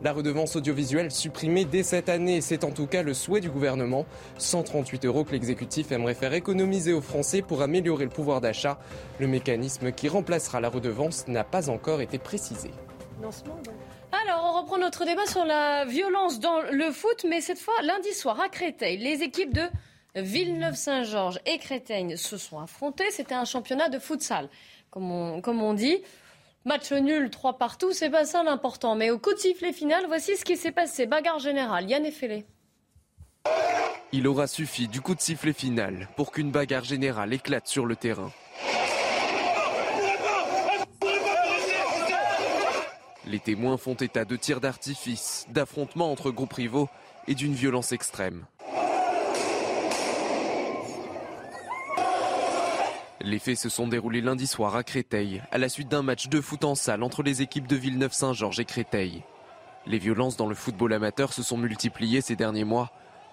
La 0.00 0.12
redevance 0.12 0.54
audiovisuelle 0.54 1.10
supprimée 1.10 1.64
dès 1.64 1.82
cette 1.82 2.08
année, 2.08 2.40
c'est 2.40 2.62
en 2.62 2.70
tout 2.70 2.86
cas 2.86 3.02
le 3.02 3.14
souhait 3.14 3.40
du 3.40 3.50
gouvernement. 3.50 4.06
138 4.38 5.06
euros 5.06 5.24
que 5.24 5.32
l'exécutif 5.32 5.90
aimerait 5.90 6.14
faire 6.14 6.34
économiser 6.34 6.92
aux 6.92 7.00
Français 7.00 7.42
pour 7.42 7.62
améliorer 7.62 8.04
le 8.04 8.10
pouvoir 8.10 8.40
d'achat. 8.40 8.78
Le 9.18 9.26
mécanisme 9.26 9.90
qui 9.90 10.08
remplacera 10.08 10.60
la 10.60 10.68
redevance 10.68 11.26
n'a 11.26 11.42
pas 11.42 11.68
encore 11.68 12.00
été 12.00 12.18
précisé. 12.18 12.70
Alors, 14.12 14.44
on 14.44 14.60
reprend 14.60 14.78
notre 14.78 15.04
débat 15.04 15.26
sur 15.26 15.44
la 15.44 15.84
violence 15.84 16.40
dans 16.40 16.60
le 16.60 16.90
foot, 16.92 17.26
mais 17.28 17.40
cette 17.40 17.58
fois 17.58 17.74
lundi 17.82 18.12
soir 18.12 18.40
à 18.40 18.48
Créteil. 18.48 18.98
Les 18.98 19.22
équipes 19.22 19.52
de 19.52 19.68
Villeneuve-Saint-Georges 20.14 21.40
et 21.46 21.58
Créteil 21.58 22.16
se 22.16 22.36
sont 22.36 22.60
affrontées. 22.60 23.10
C'était 23.10 23.34
un 23.34 23.44
championnat 23.44 23.88
de 23.88 23.98
futsal, 23.98 24.48
comme 24.90 25.10
on, 25.10 25.40
comme 25.40 25.62
on 25.62 25.74
dit. 25.74 25.98
Match 26.64 26.92
nul, 26.92 27.30
trois 27.30 27.58
partout, 27.58 27.92
c'est 27.92 28.10
pas 28.10 28.24
ça 28.24 28.42
l'important. 28.42 28.94
Mais 28.94 29.10
au 29.10 29.18
coup 29.18 29.32
de 29.32 29.38
sifflet 29.38 29.72
final, 29.72 30.04
voici 30.06 30.36
ce 30.36 30.44
qui 30.44 30.56
s'est 30.56 30.72
passé. 30.72 31.06
Bagarre 31.06 31.38
générale, 31.38 31.88
Yann 31.88 32.04
Effelé. 32.04 32.44
Il 34.12 34.26
aura 34.26 34.46
suffi 34.46 34.88
du 34.88 35.00
coup 35.00 35.14
de 35.14 35.20
sifflet 35.20 35.52
final 35.52 36.08
pour 36.16 36.32
qu'une 36.32 36.50
bagarre 36.50 36.84
générale 36.84 37.32
éclate 37.32 37.66
sur 37.66 37.84
le 37.84 37.94
terrain. 37.94 38.32
Les 43.28 43.40
témoins 43.40 43.76
font 43.76 43.92
état 43.92 44.24
de 44.24 44.36
tirs 44.36 44.62
d'artifice, 44.62 45.46
d'affrontements 45.50 46.10
entre 46.10 46.30
groupes 46.30 46.54
rivaux 46.54 46.88
et 47.26 47.34
d'une 47.34 47.52
violence 47.52 47.92
extrême. 47.92 48.46
Les 53.20 53.38
faits 53.38 53.58
se 53.58 53.68
sont 53.68 53.86
déroulés 53.86 54.22
lundi 54.22 54.46
soir 54.46 54.76
à 54.76 54.82
Créteil, 54.82 55.42
à 55.50 55.58
la 55.58 55.68
suite 55.68 55.88
d'un 55.88 56.00
match 56.00 56.28
de 56.28 56.40
foot 56.40 56.64
en 56.64 56.74
salle 56.74 57.02
entre 57.02 57.22
les 57.22 57.42
équipes 57.42 57.66
de 57.66 57.76
Villeneuve-Saint-Georges 57.76 58.60
et 58.60 58.64
Créteil. 58.64 59.22
Les 59.84 59.98
violences 59.98 60.38
dans 60.38 60.48
le 60.48 60.54
football 60.54 60.94
amateur 60.94 61.34
se 61.34 61.42
sont 61.42 61.58
multipliées 61.58 62.22
ces 62.22 62.36
derniers 62.36 62.64
mois. 62.64 62.92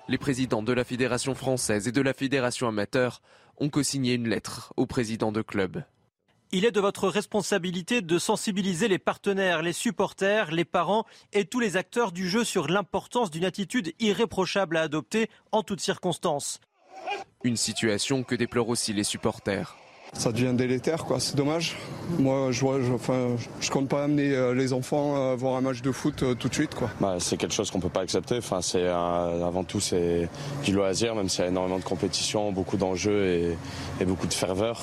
Les 0.10 0.18
présidents 0.18 0.64
de 0.64 0.74
la 0.74 0.84
Fédération 0.84 1.36
française 1.36 1.88
et 1.88 1.94
de 1.94 2.02
la 2.02 2.14
Fédération 2.14 2.68
amateur 2.68 3.22
ont 3.58 3.70
co-signé 3.70 4.16
une 4.16 4.28
lettre 4.28 4.74
au 4.76 4.86
président 4.86 5.32
de 5.32 5.42
club. 5.42 5.86
Il 6.52 6.66
est 6.66 6.72
de 6.72 6.80
votre 6.80 7.08
responsabilité 7.10 8.02
de 8.02 8.20
sensibiliser 8.20 8.88
les 8.88 9.00
partenaires, 9.00 9.62
les 9.62 9.74
supporters, 9.74 10.52
les 10.52 10.66
parents 10.66 11.06
et 11.34 11.46
tous 11.46 11.60
les 11.60 11.76
acteurs 11.76 12.12
du 12.12 12.30
jeu 12.30 12.44
sur 12.44 12.68
l'importance 12.68 13.32
d'une 13.32 13.46
attitude 13.46 13.94
irréprochable 14.00 14.78
à 14.78 14.82
adopter 14.82 15.30
en 15.52 15.64
toutes 15.64 15.82
circonstances. 15.82 16.60
Une 17.44 17.58
situation 17.58 18.24
que 18.24 18.36
déplorent 18.36 18.70
aussi 18.70 18.94
les 18.94 19.04
supporters. 19.04 19.76
Ça 20.14 20.32
devient 20.32 20.54
délétère, 20.54 21.04
quoi. 21.04 21.20
C'est 21.20 21.36
dommage. 21.36 21.76
Moi, 22.20 22.52
je, 22.52 22.62
vois, 22.62 22.80
je, 22.80 22.92
enfin, 22.94 23.36
je 23.60 23.70
compte 23.70 23.90
pas 23.90 24.06
amener 24.06 24.32
euh, 24.32 24.54
les 24.54 24.72
enfants 24.72 25.18
euh, 25.18 25.36
voir 25.36 25.56
un 25.56 25.62
match 25.62 25.82
de 25.82 25.92
foot 25.92 26.24
euh, 26.24 26.36
tout 26.36 26.48
de 26.48 26.54
suite, 26.54 26.74
quoi. 26.74 26.90
Bah, 27.02 27.18
c'est 27.20 27.36
quelque 27.36 27.54
chose 27.54 27.70
qu'on 27.70 27.82
peut 27.82 27.90
pas 27.90 28.02
accepter. 28.02 28.38
Enfin, 28.38 28.62
c'est 28.62 28.88
avant 28.88 29.64
tout 29.64 29.82
c'est 29.82 30.30
du 30.64 30.72
loisir, 30.72 31.16
même 31.16 31.28
s'il 31.28 31.42
y 31.42 31.48
a 31.48 31.50
énormément 31.50 31.80
de 31.80 31.84
compétition, 31.84 32.52
beaucoup 32.54 32.78
d'enjeux 32.78 33.26
et, 33.26 33.58
et 34.00 34.06
beaucoup 34.06 34.28
de 34.28 34.34
ferveur. 34.34 34.82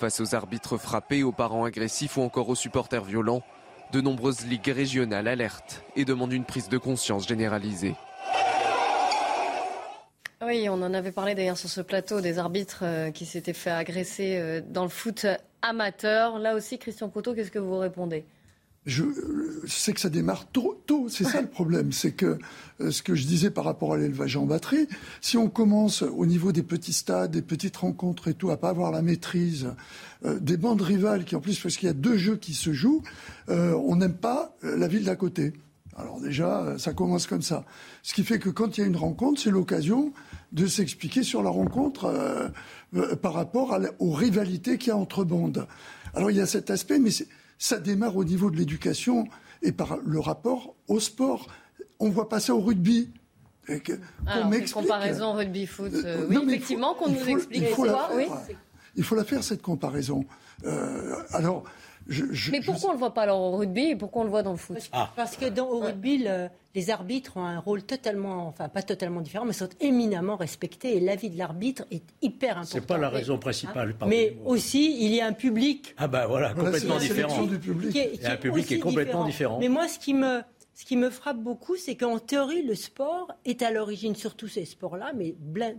Face 0.00 0.20
aux 0.20 0.34
arbitres 0.34 0.78
frappés, 0.78 1.22
aux 1.22 1.30
parents 1.30 1.66
agressifs 1.66 2.16
ou 2.16 2.22
encore 2.22 2.48
aux 2.48 2.54
supporters 2.54 3.04
violents, 3.04 3.42
de 3.92 4.00
nombreuses 4.00 4.46
ligues 4.46 4.72
régionales 4.74 5.28
alertent 5.28 5.84
et 5.94 6.06
demandent 6.06 6.32
une 6.32 6.46
prise 6.46 6.70
de 6.70 6.78
conscience 6.78 7.28
généralisée. 7.28 7.94
Oui, 10.42 10.68
on 10.70 10.80
en 10.80 10.94
avait 10.94 11.12
parlé 11.12 11.34
d'ailleurs 11.34 11.58
sur 11.58 11.68
ce 11.68 11.82
plateau 11.82 12.22
des 12.22 12.38
arbitres 12.38 12.80
euh, 12.82 13.10
qui 13.10 13.26
s'étaient 13.26 13.52
fait 13.52 13.68
agresser 13.68 14.38
euh, 14.38 14.62
dans 14.66 14.84
le 14.84 14.88
foot 14.88 15.26
amateur. 15.60 16.38
Là 16.38 16.54
aussi, 16.54 16.78
Christian 16.78 17.10
Couteau, 17.10 17.34
qu'est-ce 17.34 17.50
que 17.50 17.58
vous 17.58 17.76
répondez? 17.76 18.24
Je, 18.86 19.04
sais 19.66 19.92
que 19.92 20.00
ça 20.00 20.08
démarre 20.08 20.46
tôt, 20.46 20.82
tôt 20.86 21.08
c'est 21.10 21.24
ça 21.24 21.42
le 21.42 21.48
problème. 21.48 21.92
C'est 21.92 22.12
que 22.12 22.38
euh, 22.80 22.90
ce 22.90 23.02
que 23.02 23.14
je 23.14 23.26
disais 23.26 23.50
par 23.50 23.64
rapport 23.64 23.92
à 23.92 23.98
l'élevage 23.98 24.36
en 24.36 24.46
batterie, 24.46 24.88
si 25.20 25.36
on 25.36 25.50
commence 25.50 26.02
au 26.02 26.24
niveau 26.24 26.50
des 26.50 26.62
petits 26.62 26.94
stades, 26.94 27.30
des 27.30 27.42
petites 27.42 27.76
rencontres 27.76 28.28
et 28.28 28.34
tout, 28.34 28.50
à 28.50 28.56
pas 28.56 28.70
avoir 28.70 28.90
la 28.90 29.02
maîtrise 29.02 29.74
euh, 30.24 30.38
des 30.40 30.56
bandes 30.56 30.80
rivales, 30.80 31.24
qui 31.24 31.36
en 31.36 31.40
plus, 31.40 31.60
parce 31.60 31.76
qu'il 31.76 31.88
y 31.88 31.90
a 31.90 31.94
deux 31.94 32.16
jeux 32.16 32.36
qui 32.36 32.54
se 32.54 32.72
jouent, 32.72 33.02
euh, 33.50 33.74
on 33.74 33.96
n'aime 33.96 34.14
pas 34.14 34.56
la 34.62 34.88
ville 34.88 35.04
d'à 35.04 35.16
côté. 35.16 35.52
Alors 35.96 36.18
déjà, 36.18 36.78
ça 36.78 36.94
commence 36.94 37.26
comme 37.26 37.42
ça. 37.42 37.66
Ce 38.02 38.14
qui 38.14 38.24
fait 38.24 38.38
que 38.38 38.48
quand 38.48 38.78
il 38.78 38.80
y 38.80 38.84
a 38.84 38.86
une 38.86 38.96
rencontre, 38.96 39.42
c'est 39.42 39.50
l'occasion 39.50 40.14
de 40.52 40.66
s'expliquer 40.66 41.22
sur 41.22 41.42
la 41.42 41.50
rencontre 41.50 42.50
par 43.20 43.34
rapport 43.34 43.78
aux 43.98 44.12
rivalités 44.12 44.78
qu'il 44.78 44.88
y 44.88 44.92
a 44.92 44.96
entre 44.96 45.24
bandes. 45.24 45.66
Alors 46.14 46.30
il 46.30 46.38
y 46.38 46.40
a 46.40 46.46
cet 46.46 46.70
aspect, 46.70 46.98
mais 46.98 47.10
ça 47.60 47.78
démarre 47.78 48.16
au 48.16 48.24
niveau 48.24 48.50
de 48.50 48.56
l'éducation 48.56 49.28
et 49.62 49.70
par 49.70 49.98
le 50.04 50.18
rapport 50.18 50.74
au 50.88 50.98
sport. 50.98 51.46
On 52.00 52.08
voit 52.08 52.28
pas 52.28 52.40
ça 52.40 52.54
au 52.54 52.60
rugby. 52.60 53.10
Alors, 54.26 54.52
une 54.52 54.68
comparaison 54.68 55.34
rugby-foot, 55.34 55.92
euh, 55.94 56.26
oui, 56.28 56.38
effectivement, 56.44 56.94
qu'on 56.94 57.10
nous 57.10 57.28
explique. 57.28 57.62
Il 57.62 57.68
faut, 57.68 57.84
la 57.84 57.92
faire, 57.92 58.10
oui. 58.16 58.26
il 58.96 59.04
faut 59.04 59.14
la 59.14 59.22
faire, 59.22 59.44
cette 59.44 59.62
comparaison. 59.62 60.24
Euh, 60.64 61.14
alors, 61.30 61.62
mais 62.52 62.60
pourquoi 62.60 62.90
on 62.90 62.92
ne 62.92 62.94
le 62.94 62.98
voit 62.98 63.14
pas 63.14 63.22
alors 63.22 63.40
au 63.40 63.56
rugby 63.56 63.90
et 63.90 63.96
pourquoi 63.96 64.22
on 64.22 64.24
le 64.24 64.30
voit 64.30 64.42
dans 64.42 64.52
le 64.52 64.56
foot 64.56 64.90
Parce 65.16 65.36
que 65.36 65.46
dans, 65.46 65.68
au 65.68 65.80
rugby, 65.80 66.26
les 66.74 66.90
arbitres 66.90 67.36
ont 67.36 67.44
un 67.44 67.58
rôle 67.58 67.82
totalement, 67.82 68.46
enfin 68.46 68.68
pas 68.68 68.82
totalement 68.82 69.20
différent, 69.20 69.44
mais 69.44 69.52
sont 69.52 69.68
éminemment 69.80 70.36
respectés 70.36 70.96
et 70.96 71.00
l'avis 71.00 71.30
de 71.30 71.38
l'arbitre 71.38 71.84
est 71.90 72.02
hyper 72.22 72.58
important. 72.58 72.70
C'est 72.72 72.86
pas 72.86 72.98
la 72.98 73.08
raison 73.08 73.38
principale. 73.38 73.94
Hein 74.00 74.06
mais 74.08 74.36
aussi, 74.44 75.04
il 75.04 75.14
y 75.14 75.20
a 75.20 75.26
un 75.26 75.32
public. 75.32 75.94
Ah 75.98 76.08
bah 76.08 76.26
voilà, 76.26 76.54
complètement 76.54 76.98
différent. 76.98 77.48
il 77.94 78.22
y 78.22 78.26
a 78.26 78.32
un 78.32 78.36
public 78.36 78.66
qui 78.66 78.74
est 78.74 78.78
complètement 78.78 79.24
différent. 79.24 79.58
Mais 79.60 79.68
moi, 79.68 79.88
ce 79.88 79.98
qui 79.98 80.14
me 80.14 80.42
ce 80.74 80.84
qui 80.84 80.96
me 80.96 81.10
frappe 81.10 81.38
beaucoup, 81.38 81.76
c'est 81.76 81.96
qu'en 81.96 82.18
théorie, 82.18 82.62
le 82.62 82.74
sport 82.74 83.32
est 83.44 83.62
à 83.62 83.70
l'origine, 83.70 84.14
surtout 84.14 84.48
ces 84.48 84.64
sports-là, 84.64 85.12
mais 85.14 85.34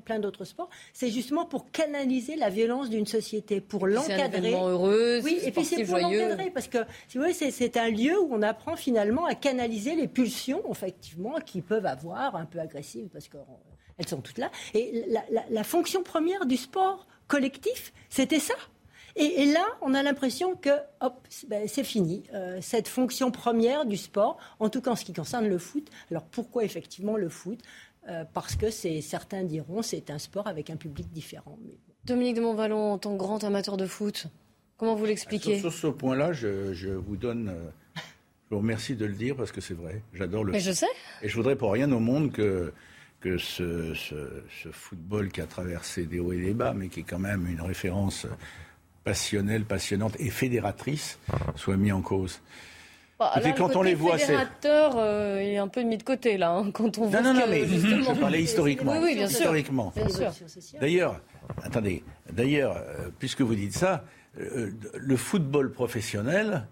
plein, 0.05 0.19
d'autres 0.19 0.45
sports, 0.45 0.69
c'est 0.93 1.09
justement 1.09 1.45
pour 1.45 1.71
canaliser 1.71 2.35
la 2.35 2.49
violence 2.49 2.89
d'une 2.89 3.07
société, 3.07 3.61
pour 3.61 3.87
l'encadrer. 3.87 4.53
heureux, 4.53 5.21
oui, 5.23 5.39
et 5.43 5.51
puis 5.51 5.65
c'est 5.65 5.85
pour 5.85 5.97
l'encadrer, 5.97 6.51
parce 6.51 6.67
que 6.67 6.79
si 7.07 7.17
vous 7.17 7.23
voyez, 7.23 7.51
c'est 7.51 7.77
un 7.77 7.89
lieu 7.89 8.19
où 8.19 8.27
on 8.31 8.41
apprend 8.41 8.75
finalement 8.75 9.25
à 9.25 9.35
canaliser 9.35 9.95
les 9.95 10.07
pulsions, 10.07 10.61
effectivement, 10.69 11.35
qui 11.45 11.61
peuvent 11.61 11.85
avoir 11.85 12.35
un 12.35 12.45
peu 12.45 12.59
agressives, 12.59 13.09
parce 13.11 13.27
qu'elles 13.27 14.07
sont 14.07 14.21
toutes 14.21 14.37
là. 14.37 14.51
Et 14.73 15.05
la 15.49 15.63
fonction 15.63 16.03
première 16.03 16.45
du 16.45 16.57
sport 16.57 17.07
collectif, 17.27 17.93
c'était 18.09 18.39
ça 18.39 18.55
Et, 19.15 19.45
là, 19.45 19.65
on 19.81 19.93
a 19.93 20.03
l'impression 20.03 20.55
que, 20.55 20.69
hop, 21.01 21.27
ben, 21.47 21.67
c'est 21.67 21.83
fini. 21.83 22.23
Euh, 22.33 22.59
cette 22.61 22.87
fonction 22.87 23.31
première 23.31 23.85
du 23.85 23.97
sport, 23.97 24.37
en 24.59 24.69
tout 24.69 24.81
cas 24.81 24.91
en 24.91 24.95
ce 24.95 25.05
qui 25.05 25.13
concerne 25.13 25.47
le 25.47 25.57
foot. 25.57 25.89
Alors 26.09 26.23
pourquoi 26.23 26.63
effectivement 26.63 27.17
le 27.17 27.29
foot? 27.29 27.59
Euh, 28.09 28.23
Parce 28.33 28.55
que 28.55 28.71
certains 28.71 29.43
diront 29.43 29.81
c'est 29.81 30.09
un 30.09 30.17
sport 30.17 30.47
avec 30.47 30.69
un 30.69 30.75
public 30.75 31.11
différent. 31.11 31.57
Dominique 32.05 32.35
de 32.35 32.41
Montvalon, 32.41 32.93
en 32.93 32.97
tant 32.97 33.13
que 33.13 33.19
grand 33.19 33.43
amateur 33.43 33.77
de 33.77 33.85
foot, 33.85 34.27
comment 34.77 34.95
vous 34.95 35.05
l'expliquez? 35.05 35.59
Sur, 35.59 35.71
ce 35.71 35.87
point-là, 35.87 36.33
je, 36.33 36.89
vous 36.89 37.15
donne. 37.15 37.49
Euh, 37.49 37.69
je 37.95 38.55
vous 38.55 38.57
remercie 38.57 38.95
de 38.95 39.05
le 39.05 39.13
dire 39.13 39.35
parce 39.35 39.51
que 39.51 39.61
c'est 39.61 39.75
vrai. 39.75 40.01
J'adore 40.13 40.43
le. 40.43 40.51
Mais 40.51 40.59
je 40.59 40.71
sais. 40.71 40.87
Et 41.21 41.29
je 41.29 41.35
voudrais 41.35 41.55
pour 41.55 41.71
rien 41.71 41.91
au 41.91 41.99
monde 41.99 42.31
que 42.31 42.73
que 43.21 43.37
ce, 43.37 43.93
football 44.71 45.29
qui 45.29 45.41
a 45.41 45.45
traversé 45.45 46.05
des 46.05 46.19
hauts 46.19 46.33
et 46.33 46.41
des 46.41 46.53
bas, 46.53 46.73
mais 46.73 46.89
qui 46.89 47.01
est 47.01 47.03
quand 47.03 47.19
même 47.19 47.47
une 47.47 47.61
référence 47.61 48.25
passionnelle, 49.03 49.65
passionnante 49.65 50.15
et 50.19 50.29
fédératrice, 50.29 51.17
soit 51.55 51.77
mis 51.77 51.91
en 51.91 52.01
cause. 52.01 52.41
Bah, 53.19 53.31
là, 53.39 53.51
quand 53.51 53.75
on 53.75 53.83
les 53.83 53.93
voit, 53.93 54.17
c'est. 54.17 54.35
euh, 54.97 55.37
est 55.39 55.57
un 55.57 55.67
peu 55.67 55.83
mis 55.83 55.97
de 55.97 56.03
côté 56.03 56.37
là. 56.37 56.51
Hein, 56.51 56.71
quand 56.71 56.97
on 56.97 57.05
voit 57.05 57.21
non, 57.21 57.33
non, 57.33 57.41
non, 57.41 57.45
mais 57.47 57.67
je 57.67 58.19
parlais 58.19 58.41
historiquement. 58.41 58.93
Oui, 58.93 58.99
oui, 59.03 59.15
bien 59.15 59.27
historiquement. 59.27 59.93
sûr. 60.09 60.31
D'ailleurs, 60.79 61.21
attendez. 61.61 62.03
D'ailleurs, 62.31 62.77
euh, 62.77 63.09
puisque 63.19 63.41
vous 63.41 63.53
dites 63.53 63.73
ça, 63.73 64.05
euh, 64.39 64.71
le 64.95 65.17
football 65.17 65.71
professionnel, 65.71 66.65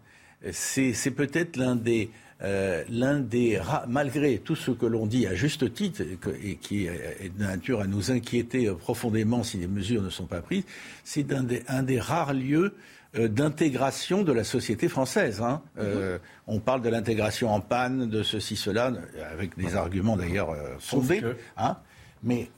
c'est 0.52 1.12
peut-être 1.12 1.56
l'un 1.56 1.76
des 1.76 2.10
euh, 2.42 2.84
l'un 2.90 3.20
des 3.20 3.60
malgré 3.88 4.38
tout 4.38 4.56
ce 4.56 4.72
que 4.72 4.86
l'on 4.86 5.06
dit 5.06 5.28
à 5.28 5.36
juste 5.36 5.74
titre 5.74 6.04
et, 6.44 6.56
qui 6.56 6.86
est 6.88 7.32
de 7.38 7.44
nature 7.44 7.82
à 7.82 7.88
nous 7.88 8.12
inquiéter 8.12 8.72
profondément 8.72 9.44
si 9.44 9.58
les 9.58 9.68
mesures 9.68 10.02
ne 10.02 10.10
sont 10.10 10.26
pas 10.26 10.42
prises, 10.42 10.64
c'est 11.04 11.34
un 11.34 11.44
des, 11.44 11.64
un 11.68 11.84
des 11.84 12.00
rares 12.00 12.34
lieux 12.34 12.74
euh, 13.18 13.28
d'intégration 13.28 14.24
de 14.24 14.32
la 14.32 14.44
société 14.44 14.88
française. 14.88 15.42
Hein. 15.42 15.62
Euh, 15.80 16.14
mhm. 16.14 16.20
on 16.48 16.60
parle 16.60 16.82
de 16.82 16.90
l'intégration 16.90 17.52
en 17.54 17.60
panne, 17.60 18.10
de 18.10 18.24
ceci, 18.24 18.56
cela, 18.56 18.94
avec 19.32 19.58
des 19.58 19.76
arguments 19.76 20.16
d'ailleurs 20.16 20.56
fondés. 20.80 21.22
Hein. 21.58 21.78
Mais 22.24 22.50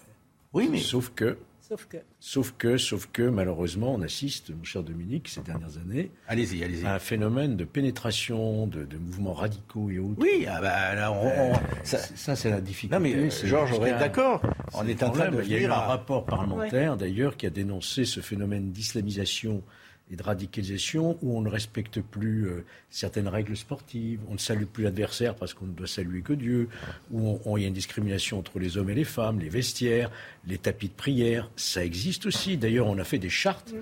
oui, 0.54 0.68
mais 0.70 0.80
sauf 0.80 1.12
que 1.16 1.38
Sauf 1.72 1.86
que. 1.88 1.98
Sauf 2.20 2.54
que, 2.58 2.78
sauf 2.78 3.08
que, 3.14 3.22
malheureusement, 3.22 3.94
on 3.94 4.02
assiste, 4.02 4.50
mon 4.50 4.66
cher 4.66 4.84
Dominique, 4.84 5.30
ces 5.30 5.40
dernières 5.40 5.78
années, 5.78 6.12
allez-y, 6.28 6.66
allez-y, 6.66 6.86
à 6.86 6.96
un 6.96 7.00
phénomène 7.00 7.56
de 7.56 7.64
pénétration, 7.64 8.68
de, 8.68 8.86
mouvements 8.98 9.32
radicaux 9.32 9.90
et 9.90 9.98
autres. 9.98 10.20
Oui, 10.20 10.46
ah 10.50 10.60
bah, 10.60 11.14
euh, 11.16 11.54
ça, 11.86 12.36
c'est 12.36 12.50
la 12.50 12.60
difficulté. 12.60 12.94
Non, 12.94 13.02
mais 13.02 13.30
Georges, 13.46 13.72
on 13.80 13.86
est 13.86 13.98
d'accord. 13.98 14.42
On 14.74 14.86
est 14.86 15.02
en 15.02 15.12
train 15.12 15.32
de. 15.32 15.42
Il 15.44 15.48
y 15.50 15.56
a 15.56 15.60
eu 15.60 15.66
un 15.66 15.74
rapport 15.76 16.26
parlementaire, 16.26 16.98
d'ailleurs, 16.98 17.38
qui 17.38 17.46
a 17.46 17.50
dénoncé 17.50 18.04
ce 18.04 18.20
phénomène 18.20 18.74
d'islamisation 18.74 19.64
et 20.12 20.16
de 20.16 20.24
radicalisation 20.24 21.18
où 21.22 21.38
on 21.38 21.42
ne 21.42 21.50
respecte 21.50 22.02
plus 22.02 22.48
euh, 22.48 22.66
certaines 22.90 23.28
règles 23.28 23.56
sportives, 23.56 24.20
on 24.28 24.34
ne 24.34 24.40
salue 24.40 24.66
plus 24.66 24.84
l'adversaire 24.84 25.36
parce 25.36 25.54
qu'on 25.54 25.66
ne 25.66 25.72
doit 25.72 25.88
saluer 25.88 26.22
que 26.22 26.34
Dieu, 26.34 26.68
où 27.12 27.40
il 27.58 27.62
y 27.62 27.66
a 27.66 27.68
une 27.70 27.74
discrimination 27.74 28.40
entre 28.40 28.60
les 28.60 28.78
hommes 28.78 28.90
et 28.90 28.94
les 28.94 29.06
femmes, 29.06 29.40
les 29.40 29.50
vestiaires, 29.50 30.12
les 30.46 30.58
tapis 30.58 30.90
de 30.90 30.94
prière, 30.94 31.50
ça 31.56 31.86
existe 31.86 32.26
aussi. 32.26 32.58
D'ailleurs, 32.58 32.88
on 32.88 32.98
a 32.98 33.04
fait 33.04 33.20
des 33.20 33.30
chartes 33.30 33.74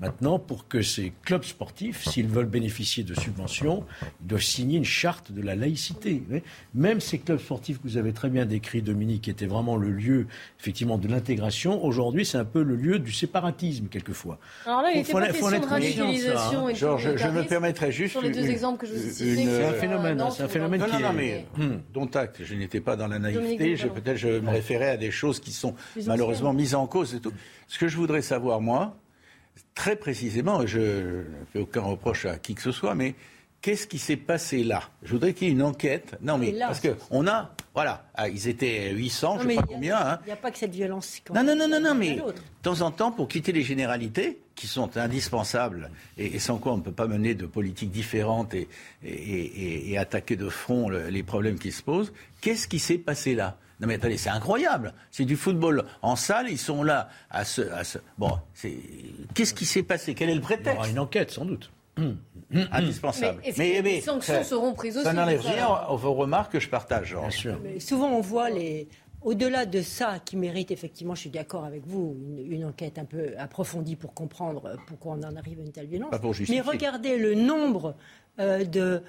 maintenant 0.00 0.38
pour 0.38 0.68
que 0.68 0.82
ces 0.82 1.12
clubs 1.24 1.44
sportifs, 1.44 2.04
s'ils 2.04 2.28
veulent 2.28 2.46
bénéficier 2.46 3.02
de 3.04 3.14
subventions, 3.14 3.84
ils 4.20 4.26
doivent 4.26 4.42
signer 4.42 4.76
une 4.76 4.84
charte 4.84 5.32
de 5.32 5.40
la 5.40 5.54
laïcité. 5.54 6.22
Même 6.74 7.00
ces 7.00 7.18
clubs 7.18 7.40
sportifs 7.40 7.78
que 7.78 7.88
vous 7.88 7.96
avez 7.96 8.12
très 8.12 8.28
bien 8.28 8.44
décrits, 8.44 8.82
Dominique, 8.82 9.22
qui 9.22 9.30
étaient 9.30 9.46
vraiment 9.46 9.76
le 9.76 9.90
lieu 9.90 10.26
effectivement 10.60 10.98
de 10.98 11.08
l'intégration, 11.08 11.82
aujourd'hui 11.84 12.26
c'est 12.26 12.38
un 12.38 12.44
peu 12.44 12.62
le 12.62 12.76
lieu 12.76 12.98
du 12.98 13.12
séparatisme 13.12 13.86
quelquefois. 13.86 14.38
Alors 14.66 14.82
là, 14.82 14.90
il 14.92 15.00
était 15.00 15.12
pas 15.12 15.28
question 15.28 15.50
de 15.50 15.66
radicalisation. 15.78 16.74
Georges, 16.74 17.16
je 17.16 17.28
me 17.28 17.42
permettrais 17.44 17.92
juste... 17.92 18.12
Sur 18.12 18.22
les 18.22 18.30
deux 18.30 18.48
exemples 18.48 18.80
que 18.80 18.86
je 18.86 18.94
vous 18.94 19.10
citais. 19.10 19.44
C'est 19.44 19.64
un 19.64 19.72
phénomène, 19.72 20.24
c'est 20.30 20.42
un 20.42 20.48
phénomène 20.48 20.84
qui 20.84 21.02
non, 21.02 21.12
mais, 21.12 21.46
hum, 21.58 21.80
dont 21.92 22.06
acte, 22.14 22.42
je 22.42 22.54
n'étais 22.54 22.80
pas 22.80 22.96
dans 22.96 23.06
la 23.06 23.18
naïveté, 23.18 23.76
peut-être 23.88 24.16
je 24.16 24.28
me 24.40 24.50
référais 24.50 24.90
à 24.90 24.96
des 24.96 25.10
choses 25.10 25.40
qui 25.40 25.52
sont 25.52 25.74
malheureusement 26.06 26.52
mise 26.52 26.74
en 26.74 26.86
cause 26.86 27.14
et 27.14 27.20
tout. 27.20 27.32
Ce 27.66 27.78
que 27.78 27.88
je 27.88 27.96
voudrais 27.96 28.22
savoir, 28.22 28.60
moi, 28.60 28.96
très 29.74 29.96
précisément, 29.96 30.66
je 30.66 30.80
ne 30.80 31.24
fais 31.52 31.58
aucun 31.60 31.82
reproche 31.82 32.26
à 32.26 32.36
qui 32.36 32.54
que 32.54 32.62
ce 32.62 32.72
soit, 32.72 32.94
mais 32.94 33.14
qu'est-ce 33.60 33.86
qui 33.86 33.98
s'est 33.98 34.16
passé 34.16 34.64
là? 34.64 34.82
Je 35.02 35.12
voudrais 35.12 35.34
qu'il 35.34 35.48
y 35.48 35.50
ait 35.50 35.54
une 35.54 35.62
enquête. 35.62 36.16
Non, 36.22 36.38
mais 36.38 36.52
parce 36.52 36.80
que 36.80 36.96
on 37.10 37.26
a, 37.26 37.54
voilà, 37.74 38.04
ah, 38.14 38.28
ils 38.28 38.48
étaient 38.48 38.90
800, 38.90 39.38
je 39.40 39.44
ne 39.44 39.50
sais 39.50 39.56
pas 39.56 39.62
combien. 39.62 39.96
Hein. 39.96 40.18
Il 40.22 40.26
n'y 40.26 40.32
a 40.32 40.36
pas 40.36 40.50
que 40.50 40.58
cette 40.58 40.74
violence. 40.74 41.20
Non, 41.34 41.44
non, 41.44 41.54
non, 41.54 41.68
non, 41.68 41.80
non, 41.80 41.94
mais 41.94 42.16
de 42.16 42.34
temps 42.62 42.80
en 42.80 42.90
temps, 42.90 43.12
pour 43.12 43.28
quitter 43.28 43.52
les 43.52 43.62
généralités 43.62 44.40
qui 44.54 44.66
sont 44.66 44.96
indispensables 44.96 45.90
et, 46.16 46.38
sans 46.38 46.58
quoi 46.58 46.72
on 46.72 46.78
ne 46.78 46.82
peut 46.82 46.92
pas 46.92 47.06
mener 47.06 47.34
de 47.34 47.46
politique 47.46 47.90
différente 47.90 48.54
et, 48.54 48.68
et, 49.04 49.92
et 49.92 49.98
attaquer 49.98 50.36
de 50.36 50.48
front 50.48 50.88
les 50.88 51.22
problèmes 51.22 51.58
qui 51.58 51.70
se 51.70 51.82
posent, 51.82 52.12
qu'est-ce 52.40 52.66
qui 52.66 52.78
s'est 52.78 52.98
passé 52.98 53.34
là? 53.34 53.56
Non 53.80 53.86
mais 53.86 53.94
attendez, 53.94 54.16
c'est 54.16 54.30
incroyable. 54.30 54.92
C'est 55.12 55.24
du 55.24 55.36
football 55.36 55.84
en 56.02 56.16
salle, 56.16 56.48
ils 56.50 56.58
sont 56.58 56.82
là 56.82 57.08
à 57.30 57.44
ce... 57.44 57.62
À 57.62 57.84
ce... 57.84 57.98
Bon, 58.18 58.32
qu'est-ce 59.34 59.54
qui 59.54 59.66
s'est 59.66 59.84
passé? 59.84 60.14
Quel 60.14 60.30
est 60.30 60.34
le 60.34 60.40
prétexte? 60.40 60.72
Il 60.72 60.74
y 60.74 60.78
aura 60.78 60.88
une 60.88 60.98
enquête, 60.98 61.30
sans 61.30 61.44
doute. 61.44 61.70
Hum, 61.98 62.16
Indispensable. 62.72 63.42
Mais, 63.58 63.82
les 63.82 64.00
sanctions 64.00 64.42
seront 64.42 64.72
prises 64.72 64.96
aussi. 64.96 65.04
Ça 65.04 65.12
n'enlève 65.12 65.40
rien 65.40 65.68
aux 65.90 65.96
vos 65.96 66.14
remarques 66.14 66.52
que 66.52 66.60
je 66.60 66.68
partage. 66.68 67.14
Bien 67.14 67.30
sûr. 67.30 67.58
Mais 67.62 67.80
souvent, 67.80 68.08
on 68.08 68.20
voit 68.20 68.50
les... 68.50 68.88
Au-delà 69.20 69.66
de 69.66 69.82
ça, 69.82 70.20
qui 70.24 70.36
mérite 70.36 70.70
effectivement, 70.70 71.16
je 71.16 71.22
suis 71.22 71.30
d'accord 71.30 71.64
avec 71.64 71.84
vous, 71.84 72.16
une, 72.38 72.64
enquête 72.64 72.98
un 72.98 73.04
peu 73.04 73.34
approfondie 73.36 73.96
pour 73.96 74.14
comprendre 74.14 74.76
pourquoi 74.86 75.14
on 75.14 75.22
en 75.24 75.34
arrive 75.34 75.58
à 75.58 75.62
une 75.62 75.72
telle 75.72 75.88
violence. 75.88 76.14
Mais 76.48 76.60
regardez 76.60 77.18
le 77.18 77.34
nombre 77.34 77.96
euh, 78.38 78.64
de, 78.64 79.02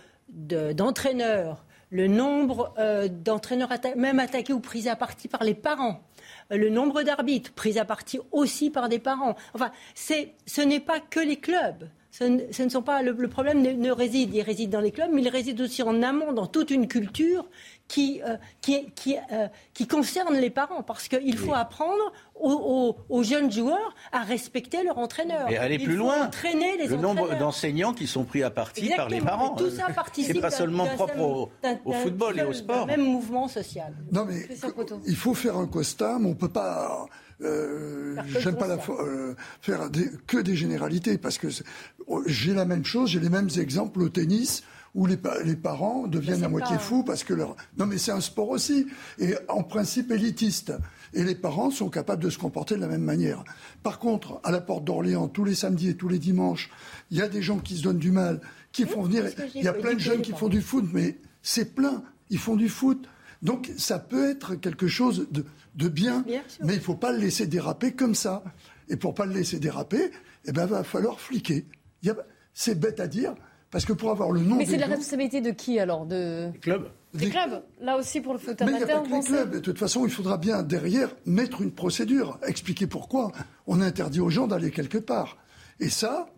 d'entraîneurs 0.73 1.63
le 1.91 2.08
nombre 2.08 2.73
euh, 2.78 3.08
d'entraîneurs 3.08 3.71
même 3.95 4.19
attaqués 4.19 4.54
ou 4.54 4.60
pris 4.60 4.88
à 4.89 4.95
partie 4.95 5.28
par 5.28 5.43
les 5.43 5.56
parents, 5.56 6.02
euh, 6.52 6.58
le 6.58 6.69
nombre 6.69 7.04
d'arbitres 7.04 7.52
pris 7.54 7.80
à 7.80 7.86
partie 7.86 8.19
aussi 8.32 8.69
par 8.69 8.89
des 8.89 8.99
parents. 8.99 9.36
Enfin, 9.54 9.71
ce 9.95 10.62
n'est 10.62 10.80
pas 10.80 10.99
que 10.99 11.19
les 11.19 11.38
clubs. 11.38 11.89
Ce 12.12 12.24
ne, 12.24 12.69
sont 12.69 12.82
pas 12.82 13.04
le, 13.04 13.28
problème 13.28 13.62
ne, 13.62 13.91
réside, 13.91 14.34
il 14.34 14.41
réside 14.41 14.72
dans 14.72 14.82
les 14.82 14.91
clubs, 14.91 15.10
mais 15.13 15.22
il 15.22 15.30
réside 15.30 15.62
aussi 15.62 15.84
en 15.84 16.02
amont 16.02 16.34
dans 16.34 16.48
toute 16.48 16.72
une 16.72 16.88
culture 16.88 17.45
qui, 17.88 18.22
euh, 18.26 18.36
qui, 18.62 18.91
qui, 18.95 19.15
euh, 19.32 19.48
qui 19.74 19.88
concerne 19.88 20.36
les 20.36 20.50
parents, 20.50 20.82
parce 20.82 21.08
qu'il 21.08 21.38
faut 21.38 21.54
apprendre 21.54 22.12
aux, 22.36 23.24
jeunes 23.24 23.52
joueurs 23.52 23.93
à 24.12 24.24
respecter 24.24 24.84
leur 24.84 24.98
entraîneur. 24.98 25.50
Et 25.50 25.58
aller 25.58 25.78
plus 25.78 25.95
loin. 25.95 26.28
Entraîner 26.28 26.78
les 26.78 26.88
le 26.88 26.98
nombre 26.98 27.38
d'enseignants 27.38 27.93
qui 27.93 28.08
sont 28.08 28.24
pris 28.24 28.43
à 28.43 28.50
partie 28.50 28.89
par 28.95 29.10
les 29.10 29.22
parents. 29.22 29.56
tout 29.56 29.69
ça 29.69 29.88
participe. 29.93 30.34
C'est 30.36 30.41
pas 30.41 30.52
seulement 30.52 30.88
propre 30.88 31.50
au, 31.86 31.93
football 31.93 32.39
et 32.39 32.43
au 32.43 32.54
sport. 32.54 32.88
Même 32.88 33.02
mouvement 33.02 33.48
social. 33.48 33.93
Non 34.12 34.26
mais 34.26 34.48
il 35.06 35.15
faut 35.15 35.34
faire 35.34 35.58
un 35.58 35.67
constat, 35.67 36.17
mais 36.19 36.30
on 36.30 36.36
peut 36.36 36.50
pas. 36.50 37.06
Euh, 37.41 38.15
J'aime 38.39 38.58
pas 38.58 38.67
la, 38.67 38.78
euh, 38.89 39.34
faire 39.62 39.89
que 40.28 40.38
des 40.38 40.56
généralités 40.56 41.17
parce 41.17 41.38
que 41.38 41.47
j'ai 42.25 42.54
la 42.54 42.65
même 42.65 42.84
chose, 42.84 43.10
j'ai 43.10 43.19
les 43.19 43.30
mêmes 43.30 43.49
exemples 43.58 44.02
au 44.02 44.10
tennis 44.10 44.63
où 44.95 45.06
les, 45.06 45.17
les 45.45 45.56
parents 45.56 46.08
deviennent 46.08 46.43
à 46.43 46.49
moitié 46.49 46.78
fous 46.78 47.04
parce 47.04 47.23
que 47.23 47.34
leur... 47.34 47.56
Non 47.78 47.86
mais 47.86 47.97
c'est 47.97 48.12
un 48.12 48.21
sport 48.21 48.49
aussi, 48.49 48.88
et 49.19 49.36
en 49.47 49.63
principe 49.63 50.12
élitiste. 50.12 50.73
Et 51.13 51.23
les 51.23 51.36
parents 51.36 51.71
sont 51.71 51.89
capables 51.89 52.23
de 52.23 52.30
se 52.30 52.38
comporter 52.38 52.75
de 52.75 52.82
la 52.82 52.88
même 52.88 53.04
manière. 53.04 53.43
Par 53.84 53.99
contre, 53.99 54.39
à 54.43 54.52
la 54.52 54.62
porte 54.62 54.84
d'Orléans, 54.84 55.28
tous 55.28 55.43
les 55.43 55.56
samedis 55.56 55.89
et 55.89 55.95
tous 55.95 56.10
les 56.10 56.19
dimanches, 56.19 56.69
il 57.10 57.17
y 57.17 57.21
a 57.21 57.28
des 57.30 57.41
gens 57.41 57.58
qui 57.60 57.78
se 57.78 57.84
donnent 57.84 57.99
du 57.99 58.12
mal, 58.12 58.41
qui 58.71 58.86
font 58.86 59.04
venir... 59.04 59.25
Il 59.56 59.63
y 59.63 59.67
a 59.67 59.73
plein 59.73 59.93
de 59.93 59.99
jeunes 59.99 60.21
qui 60.21 60.34
font 60.34 60.49
du 60.49 60.62
foot, 60.62 60.86
mais 60.91 61.17
c'est 61.41 61.73
plein. 61.73 62.04
Ils 62.30 62.38
font 62.38 62.56
du 62.56 62.69
foot. 62.69 63.08
Donc 63.41 63.71
ça 63.78 63.99
peut 63.99 64.30
être 64.30 64.56
quelque 64.56 64.88
chose 64.88 65.28
de, 65.32 65.45
de 65.75 65.88
bien, 65.88 66.25
mais 66.62 66.73
il 66.73 66.80
ne 66.80 66.80
faut 66.82 66.95
pas 66.95 67.12
le 67.12 67.19
laisser 67.19 67.47
déraper 67.47 67.93
comme 67.93 68.15
ça. 68.15 68.43
Et 68.89 68.97
pour 68.97 69.13
pas 69.13 69.25
le 69.25 69.34
laisser 69.34 69.60
déraper, 69.60 70.12
eh 70.45 70.52
ben, 70.52 70.65
va 70.65 70.84
falloir 70.84 71.19
fliquer. 71.19 71.65
C'est 72.54 72.80
bête 72.80 72.99
à 72.99 73.08
dire, 73.08 73.36
parce 73.71 73.86
que 73.86 73.93
pour 73.93 74.10
avoir 74.10 74.32
le 74.32 74.41
nom. 74.41 74.56
Mais 74.56 74.65
c'est 74.65 74.78
la 74.78 74.88
responsabilité 74.88 75.41
de 75.41 75.52
qui 75.52 75.80
alors 75.80 76.06
de... 76.06 76.49
Des 76.52 76.60
clubs. 76.60 76.89
Des, 77.13 77.30
clubs. 77.30 77.63
Là 77.80 77.97
aussi 77.97 78.19
pour 78.21 78.34
le 78.34 78.39
foot 78.39 78.62
amateur. 78.62 78.80
Mais 78.80 78.84
il 78.84 78.86
n'y 78.86 78.91
a 78.91 79.02
pas 79.02 79.08
que 79.08 79.13
les 79.13 79.21
clubs. 79.21 79.52
De 79.52 79.60
toute 79.60 79.78
façon, 79.78 80.06
il 80.06 80.12
faudra 80.12 80.38
bien 80.38 80.63
derrière 80.63 81.10
mettre 81.25 81.62
une 81.62 81.71
procédure, 81.71 82.39
expliquer 82.45 82.88
pourquoi 82.88 83.32
on 83.67 83.82
interdit 83.82 84.19
aux 84.19 84.30
gens 84.30 84.47
d'aller 84.47 84.71
quelque 84.71 84.97
part. 84.97 85.38
Et 85.80 85.89
ça, 85.89 86.30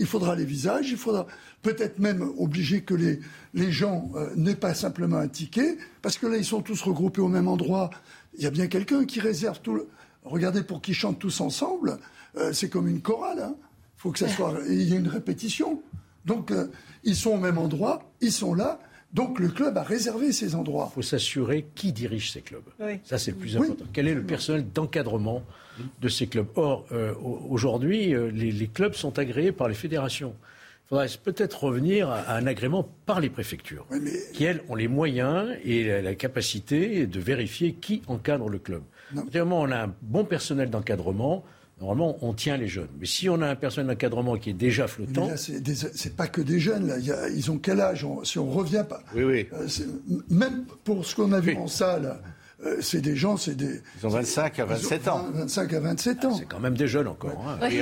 il 0.00 0.06
faudra 0.06 0.34
les 0.34 0.46
visages, 0.46 0.90
il 0.90 0.96
faudra 0.96 1.26
peut-être 1.62 1.98
même 1.98 2.22
obliger 2.38 2.80
que 2.80 2.94
les, 2.94 3.20
les 3.52 3.70
gens 3.70 4.10
euh, 4.16 4.30
n'aient 4.34 4.56
pas 4.56 4.72
simplement 4.72 5.18
un 5.18 5.28
ticket, 5.28 5.76
parce 6.00 6.16
que 6.16 6.26
là, 6.26 6.38
ils 6.38 6.44
sont 6.44 6.62
tous 6.62 6.80
regroupés 6.82 7.20
au 7.20 7.28
même 7.28 7.48
endroit. 7.48 7.90
Il 8.36 8.42
y 8.42 8.46
a 8.46 8.50
bien 8.50 8.66
quelqu'un 8.66 9.04
qui 9.04 9.20
réserve 9.20 9.60
tout 9.60 9.74
le... 9.74 9.86
Regardez, 10.24 10.62
pour 10.62 10.80
qu'ils 10.80 10.94
chantent 10.94 11.18
tous 11.18 11.40
ensemble, 11.42 11.98
euh, 12.36 12.52
c'est 12.54 12.70
comme 12.70 12.88
une 12.88 13.02
chorale. 13.02 13.38
Il 13.38 13.42
hein. 13.42 13.56
faut 13.96 14.10
que 14.10 14.18
ça 14.18 14.28
soit... 14.28 14.54
Il 14.68 14.82
y 14.82 14.94
ait 14.94 14.98
une 14.98 15.08
répétition. 15.08 15.82
Donc, 16.24 16.50
euh, 16.50 16.68
ils 17.04 17.16
sont 17.16 17.32
au 17.32 17.38
même 17.38 17.58
endroit, 17.58 18.10
ils 18.22 18.32
sont 18.32 18.54
là, 18.54 18.80
Donc 19.12 19.40
le 19.40 19.48
club 19.48 19.76
a 19.76 19.82
réservé 19.82 20.32
ces 20.32 20.54
endroits. 20.54 20.88
Il 20.92 20.94
faut 20.94 21.02
s'assurer 21.02 21.66
qui 21.74 21.92
dirige 21.92 22.30
ces 22.30 22.42
clubs. 22.42 22.62
Ça, 23.04 23.18
c'est 23.18 23.32
le 23.32 23.36
plus 23.36 23.56
important. 23.56 23.84
Quel 23.92 24.06
est 24.08 24.14
le 24.14 24.22
personnel 24.22 24.64
d'encadrement 24.72 25.42
de 26.00 26.08
ces 26.08 26.26
clubs 26.26 26.46
Or, 26.56 26.86
euh, 26.92 27.14
aujourd'hui, 27.48 28.14
euh, 28.14 28.30
les, 28.30 28.66
clubs 28.66 28.94
sont 28.94 29.18
agréés 29.18 29.52
par 29.52 29.68
les 29.68 29.74
fédérations. 29.74 30.34
Il 30.86 30.88
faudrait 30.88 31.08
peut-être 31.22 31.64
revenir 31.64 32.10
à, 32.10 32.34
un 32.34 32.46
agrément 32.46 32.88
par 33.06 33.20
les 33.20 33.30
préfectures, 33.30 33.86
qui, 34.32 34.44
elles, 34.44 34.62
ont 34.68 34.74
les 34.74 34.88
moyens 34.88 35.48
et 35.64 36.02
la, 36.02 36.14
capacité 36.14 37.06
de 37.06 37.20
vérifier 37.20 37.74
qui 37.74 38.02
encadre 38.08 38.48
le 38.48 38.58
club. 38.58 38.82
Normalement, 39.14 39.60
on 39.60 39.70
a 39.70 39.84
un 39.84 39.94
bon 40.02 40.24
personnel 40.24 40.70
d'encadrement. 40.70 41.44
Normalement, 41.80 42.18
on 42.20 42.34
tient 42.34 42.58
les 42.58 42.68
jeunes. 42.68 42.90
Mais 42.98 43.06
si 43.06 43.28
on 43.28 43.40
a 43.40 43.48
un 43.48 43.56
personnel 43.56 43.88
d'encadrement 43.88 44.36
qui 44.36 44.50
est 44.50 44.54
déjà 44.54 44.86
flottant. 44.86 45.30
C'est 45.36 46.16
pas 46.16 46.26
que 46.26 46.42
des 46.42 46.60
jeunes, 46.60 46.88
là. 46.88 47.28
ils 47.28 47.50
ont 47.50 47.58
quel 47.58 47.80
âge? 47.80 48.06
Si 48.24 48.38
on 48.38 48.50
revient 48.50 48.84
pas. 48.86 49.02
Oui, 49.14 49.24
oui. 49.24 49.48
Euh, 49.52 49.66
même 50.28 50.66
pour 50.84 51.06
ce 51.06 51.14
qu'on 51.14 51.32
a 51.32 51.40
vu 51.40 51.56
en 51.56 51.68
salle, 51.68 52.18
euh, 52.64 52.76
c'est 52.80 53.00
des 53.00 53.16
gens, 53.16 53.36
c'est 53.36 53.54
des. 53.54 53.80
Ils 54.00 54.06
ont 54.06 54.10
25 54.10 54.58
à 54.58 54.64
27 54.66 55.08
ans. 55.08 55.26
25 55.32 55.72
à 55.72 55.80
27 55.80 56.24
ans. 56.26 56.34
c'est 56.36 56.44
quand 56.44 56.60
même 56.60 56.76
des 56.76 56.88
jeunes 56.88 57.08
encore. 57.08 57.42
Hein. 57.48 57.58
Oui. 57.62 57.80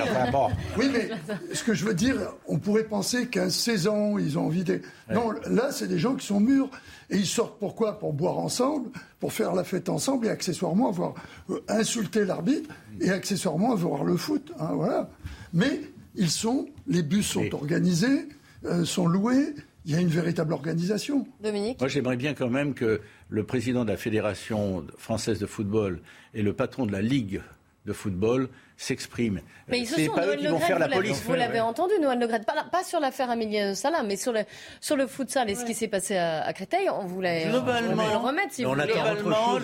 oui, 0.79 0.91
mais 0.93 1.11
ce 1.53 1.65
que 1.65 1.75
je 1.75 1.85
veux 1.85 1.95
dire, 1.95 2.17
on 2.47 2.59
pourrait 2.59 2.85
penser 2.85 3.27
qu'à 3.27 3.51
16 3.51 3.89
ans, 3.89 4.19
ils 4.19 4.39
ont 4.39 4.47
envie 4.47 4.65
de. 4.65 4.81
Non, 5.13 5.33
là, 5.51 5.73
c'est 5.73 5.89
des 5.89 5.99
gens 5.99 6.15
qui 6.15 6.27
sont 6.27 6.41
mûrs. 6.41 6.71
Et 7.11 7.17
ils 7.17 7.27
sortent 7.27 7.59
pourquoi? 7.59 7.99
Pour 7.99 8.13
boire 8.13 8.39
ensemble, 8.39 8.91
pour 9.19 9.33
faire 9.33 9.55
la 9.55 9.65
fête 9.65 9.89
ensemble 9.89 10.27
et 10.27 10.31
accessoirement 10.31 10.89
avoir 10.89 11.15
euh, 11.51 11.61
insulté 11.69 12.25
l'arbitre 12.25 12.71
et 13.01 13.11
accessoirement 13.11 13.73
avoir 13.73 14.05
le 14.05 14.17
foot. 14.17 14.53
Hein, 14.61 14.73
voilà. 14.75 15.11
Mais 15.53 15.81
ils 16.15 16.31
sont, 16.31 16.69
les 16.87 17.03
bus 17.03 17.27
sont 17.27 17.55
organisés, 17.55 18.29
euh, 18.65 18.85
sont 18.85 19.07
loués. 19.07 19.55
Il 19.87 19.93
y 19.93 19.95
a 19.95 20.01
une 20.01 20.09
véritable 20.09 20.53
organisation. 20.53 21.27
Dominique? 21.43 21.81
Moi, 21.81 21.89
j'aimerais 21.89 22.17
bien 22.17 22.35
quand 22.35 22.51
même 22.51 22.75
que 22.75 23.01
le 23.29 23.45
président 23.45 23.85
de 23.85 23.91
la 23.91 23.97
Fédération 23.97 24.87
française 24.97 25.39
de 25.39 25.47
football 25.47 26.01
et 26.35 26.43
le 26.43 26.53
patron 26.53 26.87
de 26.87 26.93
la 26.93 27.03
Ligue 27.03 27.43
de 27.87 27.93
football 27.93 28.49
s'expriment. 28.79 29.41
Mais 29.67 29.81
ils 29.81 30.11
pas 30.11 30.27
eux 30.27 30.37
qui 30.37 30.47
vont 30.47 30.61
faire 30.61 30.79
la 30.79 30.89
police. 30.89 31.21
Vous 31.25 31.35
l'avez 31.35 31.61
entendu, 31.61 31.93
Noël 32.01 32.19
Le 32.19 32.29
pas, 32.29 32.65
pas 32.71 32.85
sur 32.85 33.01
l'affaire 33.01 33.29
Amélie 33.29 33.75
Salah, 33.75 34.03
mais 34.05 34.17
sur 34.17 34.33
le, 34.33 34.41
sur 34.81 34.97
le 34.97 35.07
futsal 35.07 35.51
et 35.51 35.57
ce 35.57 35.65
qui 35.65 35.75
s'est 35.75 35.89
passé 35.89 36.17
à, 36.17 36.51
Créteil. 36.53 36.89
On 36.89 37.05
voulait, 37.05 37.49
globalement, 37.51 38.07
le 38.09 38.17
remettre 38.17 38.55
si 38.55 38.65
vous 38.65 38.71
voulez. 38.71 38.95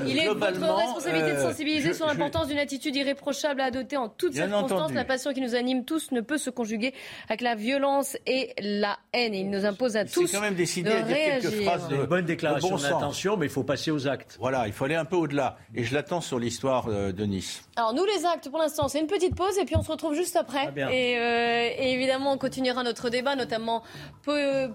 Il 0.06 0.18
est 0.18 0.26
votre 0.26 0.74
responsabilité 0.76 1.30
de 1.30 1.36
euh, 1.36 1.48
sensibiliser 1.48 1.94
sur 1.94 2.06
l'importance 2.06 2.48
d'une 2.48 2.58
attitude 2.58 2.94
irréprochable 2.96 3.60
à 3.60 3.66
adopter 3.66 3.96
en 3.96 4.08
toutes 4.08 4.34
circonstances. 4.34 4.92
La 4.92 5.04
passion 5.04 5.32
qui 5.32 5.40
nous 5.40 5.54
anime 5.54 5.84
tous 5.84 6.10
ne 6.10 6.20
peut 6.20 6.38
se 6.38 6.50
conjuguer 6.50 6.92
avec 7.28 7.40
la 7.40 7.54
violence 7.54 8.16
et 8.26 8.52
la 8.58 8.98
haine. 9.12 9.32
Et 9.34 9.40
il 9.40 9.50
nous 9.50 9.64
impose 9.64 9.96
à 9.96 10.04
tous 10.04 10.30
quand 10.30 10.40
même 10.40 10.54
décidé 10.54 10.90
de 10.90 10.96
à 10.96 11.02
dire 11.02 11.16
réagir. 11.16 11.50
quelques 11.50 11.64
phrases 11.64 11.88
de 11.88 12.04
bonne 12.04 12.24
déclaration 12.24 12.76
d'intention, 12.76 13.36
mais 13.36 13.46
il 13.46 13.52
faut 13.52 13.64
passer 13.64 13.92
aux 13.92 14.08
actes. 14.08 14.36
Voilà, 14.40 14.66
il 14.66 14.72
faut 14.72 14.84
aller 14.84 14.96
un 14.96 15.04
peu 15.04 15.16
au-delà. 15.16 15.56
Et 15.74 15.84
je 15.84 15.94
l'attends 15.94 16.20
sur 16.20 16.38
l'histoire 16.38 16.86
euh, 16.88 17.12
de 17.12 17.24
Nice. 17.24 17.62
Alors 17.76 17.94
nous, 17.94 18.04
les 18.04 18.26
actes, 18.26 18.50
pour 18.50 18.58
l'instant, 18.58 18.88
c'est 18.88 19.03
une 19.04 19.10
petite 19.10 19.34
pause 19.34 19.58
et 19.58 19.66
puis 19.66 19.76
on 19.76 19.82
se 19.82 19.92
retrouve 19.92 20.14
juste 20.14 20.34
après. 20.34 20.72
Et, 20.90 21.18
euh, 21.18 21.68
et, 21.78 21.92
évidemment, 21.92 22.32
on 22.32 22.38
continuera 22.38 22.82
notre 22.82 23.10
débat, 23.10 23.36
notamment 23.36 23.82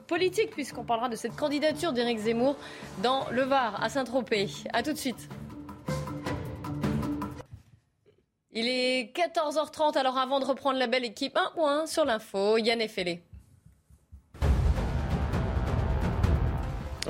politique, 0.07 0.51
puisqu'on 0.51 0.83
parlera 0.83 1.09
de 1.09 1.15
cette 1.15 1.35
candidature 1.35 1.93
d'Éric 1.93 2.19
Zemmour 2.19 2.55
dans 3.01 3.25
le 3.31 3.41
Var, 3.41 3.81
à 3.81 3.89
Saint-Tropez. 3.89 4.49
A 4.71 4.83
tout 4.83 4.93
de 4.93 4.97
suite. 4.97 5.29
Il 8.51 8.67
est 8.67 9.15
14h30, 9.15 9.97
alors 9.97 10.17
avant 10.17 10.39
de 10.39 10.45
reprendre 10.45 10.77
la 10.77 10.87
belle 10.87 11.05
équipe, 11.05 11.35
un 11.35 11.51
point 11.55 11.87
sur 11.87 12.05
l'info, 12.05 12.57
Yann 12.57 12.81
Effelé. 12.81 13.23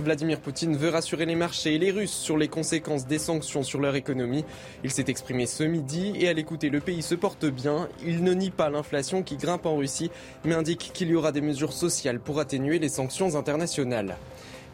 Vladimir 0.01 0.39
Poutine 0.39 0.77
veut 0.77 0.89
rassurer 0.89 1.25
les 1.25 1.35
marchés 1.35 1.75
et 1.75 1.77
les 1.77 1.91
Russes 1.91 2.13
sur 2.13 2.37
les 2.37 2.47
conséquences 2.47 3.05
des 3.05 3.19
sanctions 3.19 3.63
sur 3.63 3.79
leur 3.79 3.95
économie. 3.95 4.45
Il 4.83 4.91
s'est 4.91 5.05
exprimé 5.07 5.45
ce 5.45 5.63
midi 5.63 6.13
et 6.15 6.29
à 6.29 6.33
l'écouter, 6.33 6.69
le 6.69 6.79
pays 6.79 7.01
se 7.01 7.15
porte 7.15 7.45
bien. 7.45 7.89
Il 8.05 8.23
ne 8.23 8.33
nie 8.33 8.51
pas 8.51 8.69
l'inflation 8.69 9.23
qui 9.23 9.37
grimpe 9.37 9.65
en 9.65 9.77
Russie, 9.77 10.11
mais 10.45 10.55
indique 10.55 10.91
qu'il 10.93 11.09
y 11.09 11.15
aura 11.15 11.31
des 11.31 11.41
mesures 11.41 11.73
sociales 11.73 12.19
pour 12.19 12.39
atténuer 12.39 12.79
les 12.79 12.89
sanctions 12.89 13.35
internationales. 13.35 14.17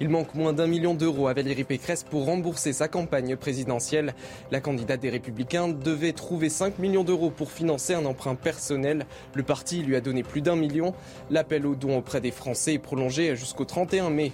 Il 0.01 0.09
manque 0.09 0.35
moins 0.35 0.51
d'un 0.51 0.67
million 0.67 0.93
d'euros 0.93 1.29
à 1.29 1.33
Valérie 1.33 1.63
Pécresse 1.63 2.03
pour 2.03 2.25
rembourser 2.25 2.73
sa 2.73 2.89
campagne 2.89 3.37
présidentielle. 3.37 4.13
La 4.51 4.59
candidate 4.59 4.99
des 4.99 5.09
Républicains 5.09 5.69
devait 5.69 6.11
trouver 6.11 6.49
5 6.49 6.79
millions 6.79 7.05
d'euros 7.05 7.29
pour 7.29 7.51
financer 7.51 7.93
un 7.93 8.05
emprunt 8.05 8.35
personnel. 8.35 9.05
Le 9.33 9.43
parti 9.43 9.83
lui 9.83 9.95
a 9.95 10.01
donné 10.01 10.23
plus 10.23 10.41
d'un 10.41 10.57
million. 10.57 10.93
L'appel 11.29 11.65
aux 11.65 11.75
dons 11.75 11.97
auprès 11.97 12.19
des 12.19 12.31
Français 12.31 12.73
est 12.73 12.79
prolongé 12.79 13.37
jusqu'au 13.37 13.63
31 13.63 14.09
mai. 14.09 14.33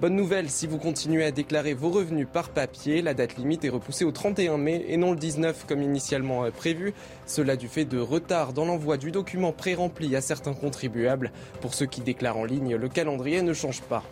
Bonne 0.00 0.14
nouvelle, 0.14 0.48
si 0.48 0.68
vous 0.68 0.78
continuez 0.78 1.24
à 1.24 1.32
déclarer 1.32 1.74
vos 1.74 1.90
revenus 1.90 2.28
par 2.32 2.50
papier, 2.50 3.02
la 3.02 3.14
date 3.14 3.36
limite 3.36 3.64
est 3.64 3.68
repoussée 3.68 4.04
au 4.04 4.12
31 4.12 4.56
mai 4.56 4.84
et 4.86 4.96
non 4.96 5.10
le 5.10 5.16
19 5.16 5.66
comme 5.66 5.82
initialement 5.82 6.44
euh, 6.44 6.52
prévu. 6.52 6.94
Cela 7.26 7.56
du 7.56 7.66
fait 7.66 7.84
de 7.84 7.98
retard 7.98 8.52
dans 8.52 8.64
l'envoi 8.64 8.96
du 8.96 9.10
document 9.10 9.50
pré-rempli 9.50 10.14
à 10.14 10.20
certains 10.20 10.54
contribuables. 10.54 11.32
Pour 11.60 11.74
ceux 11.74 11.86
qui 11.86 12.00
déclarent 12.00 12.36
en 12.36 12.44
ligne, 12.44 12.76
le 12.76 12.88
calendrier 12.88 13.42
ne 13.42 13.52
change 13.52 13.82
pas. 13.82 14.04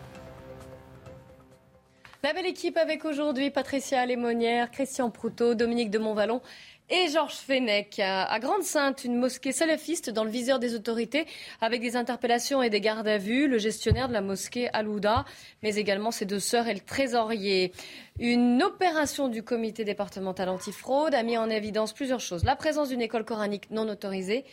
La 2.25 2.33
belle 2.33 2.47
équipe 2.47 2.77
avec 2.77 3.05
aujourd'hui 3.05 3.53
Patricia 3.53 4.05
Lémonière, 4.05 4.73
Christian 4.73 5.11
Proutot, 5.11 5.55
Dominique 5.55 5.93
de 5.93 6.01
Montvalon 6.01 6.41
et 6.89 7.09
Georges 7.09 7.35
Fenech. 7.35 7.99
À 7.99 8.39
Grande-Sainte, 8.39 9.05
une 9.05 9.17
mosquée 9.17 9.53
salafiste 9.53 10.11
dans 10.11 10.25
le 10.25 10.31
viseur 10.31 10.59
des 10.59 10.75
autorités 10.75 11.27
avec 11.61 11.81
des 11.81 11.97
interpellations 11.97 12.63
et 12.63 12.71
des 12.71 12.81
gardes 12.81 13.09
à 13.09 13.19
vue. 13.19 13.49
Le 13.49 13.59
gestionnaire 13.59 14.09
de 14.09 14.13
la 14.13 14.21
mosquée 14.21 14.69
Alouda, 14.73 15.25
mais 15.63 15.77
également 15.77 16.11
ses 16.11 16.25
deux 16.25 16.41
sœurs 16.41 16.69
et 16.69 16.75
le 16.75 16.81
trésorier. 16.81 17.73
Une 18.19 18.63
opération 18.63 19.29
du 19.29 19.43
comité 19.43 19.85
départemental 19.85 20.49
antifraude 20.49 21.15
a 21.15 21.23
mis 21.23 21.37
en 21.37 21.51
évidence 21.51 21.93
plusieurs 21.93 22.21
choses. 22.21 22.45
La 22.45 22.57
présence 22.57 22.89
d'une 22.89 23.03
école 23.03 23.25
coranique 23.25 23.71
non 23.71 23.89
autorisée 23.89 24.45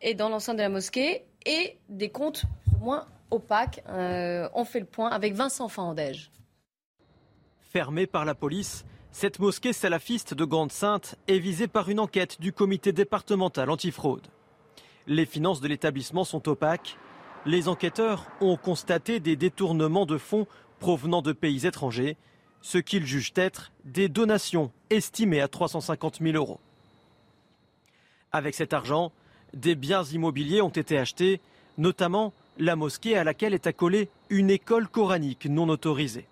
et 0.00 0.14
dans 0.14 0.28
l'enceinte 0.28 0.56
de 0.56 0.62
la 0.62 0.68
mosquée 0.68 1.24
et 1.46 1.78
des 1.88 2.10
comptes 2.10 2.44
moins 2.80 3.06
opaques. 3.30 3.82
Euh, 3.88 4.48
on 4.54 4.64
fait 4.64 4.80
le 4.80 4.86
point 4.86 5.10
avec 5.10 5.34
Vincent 5.34 5.68
Fandège. 5.68 6.30
Fermé 7.60 8.06
par 8.06 8.24
la 8.24 8.34
police, 8.34 8.84
cette 9.12 9.40
mosquée 9.40 9.72
salafiste 9.72 10.34
de 10.34 10.44
Grande-Sainte 10.44 11.16
est 11.26 11.38
visée 11.38 11.66
par 11.66 11.88
une 11.88 12.00
enquête 12.00 12.40
du 12.40 12.52
comité 12.52 12.92
départemental 12.92 13.68
antifraude. 13.68 14.26
Les 15.06 15.26
finances 15.26 15.60
de 15.60 15.68
l'établissement 15.68 16.24
sont 16.24 16.48
opaques. 16.48 16.96
Les 17.44 17.68
enquêteurs 17.68 18.26
ont 18.40 18.56
constaté 18.56 19.18
des 19.18 19.34
détournements 19.34 20.06
de 20.06 20.16
fonds 20.16 20.46
provenant 20.78 21.22
de 21.22 21.32
pays 21.32 21.66
étrangers, 21.66 22.16
ce 22.62 22.78
qu'ils 22.78 23.06
jugent 23.06 23.32
être 23.34 23.72
des 23.84 24.08
donations 24.08 24.70
estimées 24.90 25.40
à 25.40 25.48
350 25.48 26.20
000 26.20 26.36
euros. 26.36 26.60
Avec 28.32 28.54
cet 28.54 28.72
argent, 28.72 29.12
des 29.54 29.74
biens 29.74 30.04
immobiliers 30.04 30.62
ont 30.62 30.68
été 30.68 30.96
achetés, 30.96 31.40
notamment 31.78 32.32
la 32.58 32.76
mosquée 32.76 33.16
à 33.16 33.24
laquelle 33.24 33.54
est 33.54 33.66
accolée 33.66 34.08
une 34.28 34.50
école 34.50 34.88
coranique 34.88 35.46
non 35.46 35.68
autorisée. 35.68 36.28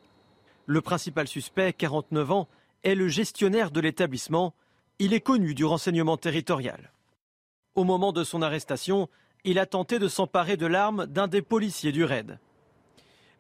Le 0.66 0.80
principal 0.80 1.26
suspect, 1.26 1.72
49 1.72 2.30
ans, 2.30 2.48
est 2.84 2.94
le 2.94 3.08
gestionnaire 3.08 3.70
de 3.70 3.80
l'établissement. 3.80 4.54
Il 4.98 5.12
est 5.12 5.20
connu 5.20 5.54
du 5.54 5.64
renseignement 5.64 6.16
territorial. 6.16 6.92
Au 7.74 7.84
moment 7.84 8.12
de 8.12 8.24
son 8.24 8.42
arrestation, 8.42 9.08
il 9.44 9.58
a 9.58 9.66
tenté 9.66 9.98
de 9.98 10.08
s'emparer 10.08 10.56
de 10.56 10.66
l'arme 10.66 11.06
d'un 11.06 11.28
des 11.28 11.42
policiers 11.42 11.92
du 11.92 12.04
raid. 12.04 12.38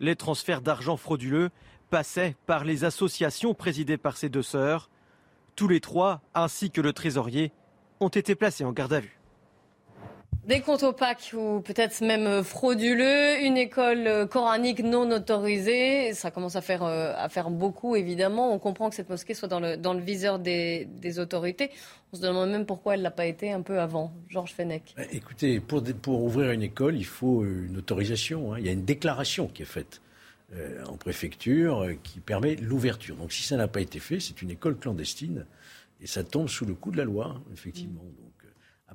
Les 0.00 0.16
transferts 0.16 0.62
d'argent 0.62 0.96
frauduleux 0.96 1.50
passaient 1.90 2.36
par 2.46 2.64
les 2.64 2.84
associations 2.84 3.54
présidées 3.54 3.96
par 3.96 4.16
ses 4.16 4.28
deux 4.28 4.42
sœurs. 4.42 4.90
Tous 5.56 5.66
les 5.66 5.80
trois, 5.80 6.20
ainsi 6.34 6.70
que 6.70 6.80
le 6.80 6.92
trésorier, 6.92 7.52
ont 8.00 8.08
été 8.08 8.34
placés 8.34 8.64
en 8.64 8.72
garde 8.72 8.92
à 8.92 9.00
vue. 9.00 9.17
Des 10.48 10.62
comptes 10.62 10.82
opaques 10.82 11.34
ou 11.36 11.60
peut-être 11.60 12.00
même 12.00 12.42
frauduleux, 12.42 13.38
une 13.44 13.58
école 13.58 14.26
coranique 14.30 14.82
non 14.82 15.10
autorisée, 15.10 16.14
ça 16.14 16.30
commence 16.30 16.56
à 16.56 16.62
faire, 16.62 16.84
euh, 16.84 17.12
à 17.18 17.28
faire 17.28 17.50
beaucoup 17.50 17.96
évidemment. 17.96 18.54
On 18.54 18.58
comprend 18.58 18.88
que 18.88 18.96
cette 18.96 19.10
mosquée 19.10 19.34
soit 19.34 19.46
dans 19.46 19.60
le, 19.60 19.76
dans 19.76 19.92
le 19.92 20.00
viseur 20.00 20.38
des, 20.38 20.88
autorités. 21.18 21.70
On 22.14 22.16
se 22.16 22.22
demande 22.22 22.50
même 22.50 22.64
pourquoi 22.64 22.94
elle 22.94 23.00
ne 23.00 23.04
l'a 23.04 23.10
pas 23.10 23.26
été 23.26 23.52
un 23.52 23.60
peu 23.60 23.78
avant. 23.78 24.10
Georges 24.30 24.54
Fenech. 24.54 24.94
Bah, 24.96 25.02
écoutez, 25.12 25.60
pour, 25.60 25.84
pour 26.00 26.24
ouvrir 26.24 26.50
une 26.52 26.62
école, 26.62 26.96
il 26.96 27.04
faut 27.04 27.44
une 27.44 27.76
autorisation. 27.76 28.54
Hein. 28.54 28.56
Il 28.58 28.64
y 28.64 28.70
a 28.70 28.72
une 28.72 28.86
déclaration 28.86 29.48
qui 29.48 29.60
est 29.60 29.66
faite 29.66 30.00
euh, 30.54 30.82
en 30.86 30.96
préfecture 30.96 31.82
euh, 31.82 31.92
qui 32.02 32.20
permet 32.20 32.56
l'ouverture. 32.56 33.16
Donc 33.16 33.32
si 33.32 33.42
ça 33.42 33.58
n'a 33.58 33.68
pas 33.68 33.82
été 33.82 33.98
fait, 33.98 34.18
c'est 34.18 34.40
une 34.40 34.50
école 34.50 34.78
clandestine 34.78 35.44
et 36.00 36.06
ça 36.06 36.24
tombe 36.24 36.48
sous 36.48 36.64
le 36.64 36.72
coup 36.72 36.90
de 36.90 36.96
la 36.96 37.04
loi, 37.04 37.38
effectivement. 37.52 38.00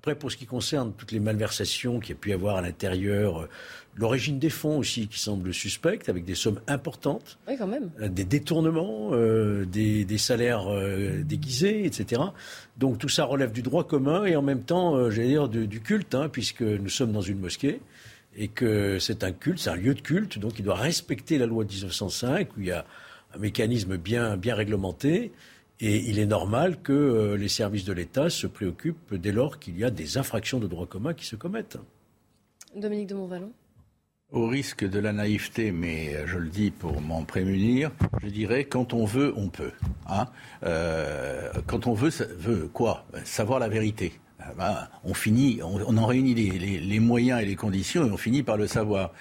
Après, 0.03 0.15
pour 0.15 0.29
ce 0.29 0.35
qui 0.35 0.45
concerne 0.45 0.91
toutes 0.91 1.13
les 1.13 1.21
malversations 1.21 2.01
qu'il 2.01 2.09
y 2.09 2.17
a 2.17 2.19
pu 2.19 2.31
y 2.31 2.33
avoir 2.33 2.57
à 2.57 2.61
l'intérieur, 2.61 3.43
euh, 3.43 3.49
l'origine 3.95 4.37
des 4.37 4.49
fonds 4.49 4.79
aussi 4.79 5.07
qui 5.07 5.17
semble 5.17 5.53
suspecte, 5.53 6.09
avec 6.09 6.25
des 6.25 6.35
sommes 6.35 6.59
importantes. 6.67 7.39
Oui, 7.47 7.55
quand 7.57 7.67
même. 7.67 7.89
Euh, 8.01 8.09
des 8.09 8.25
détournements, 8.25 9.11
euh, 9.13 9.63
des, 9.63 10.17
salaires 10.17 10.65
déguisés, 11.23 11.85
etc. 11.85 12.21
Donc 12.75 12.97
tout 12.97 13.07
ça 13.07 13.23
relève 13.23 13.53
du 13.53 13.61
droit 13.61 13.87
commun 13.87 14.25
et 14.25 14.35
en 14.35 14.41
même 14.41 14.63
temps, 14.63 15.09
j'allais 15.09 15.29
dire, 15.29 15.47
du, 15.47 15.79
culte, 15.79 16.15
hein, 16.15 16.27
puisque 16.27 16.63
nous 16.63 16.89
sommes 16.89 17.13
dans 17.13 17.21
une 17.21 17.39
mosquée. 17.39 17.79
et 18.35 18.49
que 18.49 18.99
c'est 18.99 19.23
un 19.23 19.31
culte, 19.31 19.59
c'est 19.59 19.69
un 19.69 19.77
lieu 19.77 19.93
de 19.93 20.01
culte, 20.01 20.37
donc 20.37 20.59
il 20.59 20.65
doit 20.65 20.75
respecter 20.75 21.37
la 21.37 21.45
loi 21.45 21.63
de 21.63 21.69
1905 21.69 22.57
où 22.57 22.59
il 22.59 22.67
y 22.67 22.71
a 22.71 22.83
un 23.33 23.39
mécanisme 23.39 23.95
bien, 23.95 24.35
bien 24.35 24.55
réglementé. 24.55 25.31
Et 25.86 25.98
il 26.10 26.17
est 26.17 26.26
normal 26.26 26.82
que 26.82 26.93
euh, 26.93 27.36
les 27.36 27.50
services 27.50 27.84
de 27.84 27.91
l'État 27.91 28.30
se 28.30 28.48
préoccupent 28.48 29.15
dès 29.15 29.34
lors 29.34 29.60
qu'il 29.60 29.78
y 29.78 29.84
a 29.84 29.91
des 29.91 30.17
infractions 30.17 30.58
de 30.58 30.65
droit 30.65 30.86
commun 30.86 31.13
qui 31.13 31.26
se 31.26 31.36
commettent. 31.36 31.78
Dominique 32.74 33.08
de 33.08 33.15
Montvalon 33.15 33.52
au 34.32 34.48
risque 34.48 34.84
de 34.84 34.98
la 34.98 35.13
naïveté, 35.13 35.72
mais 35.72 36.15
euh, 36.15 36.26
je 36.26 36.39
le 36.39 36.48
dis 36.48 36.72
pour 36.72 37.02
m'en 37.02 37.24
prémunir, 37.24 37.91
je 38.24 38.30
dirais 38.30 38.63
quand 38.63 38.93
on 38.93 39.06
veut, 39.06 39.34
on 39.36 39.50
peut. 39.50 39.74
Hein 40.08 40.28
euh, 40.63 41.52
quand 41.67 41.86
on 41.86 41.93
veut, 41.93 42.12
veut 42.39 42.69
quoi? 42.74 43.06
Savoir 43.26 43.60
la 43.60 43.67
vérité. 43.67 44.13
Ah 44.39 44.54
ben, 44.58 44.88
on 45.04 45.13
finit, 45.13 45.60
on, 45.62 45.98
en 45.98 46.06
réunit 46.06 46.34
les, 46.34 47.00
moyens 47.00 47.41
et 47.41 47.46
les 47.46 47.56
conditions 47.56 48.08
et 48.08 48.10
on 48.10 48.17
finit 48.17 48.41
par 48.41 48.56
le 48.56 48.67
savoir. 48.67 49.12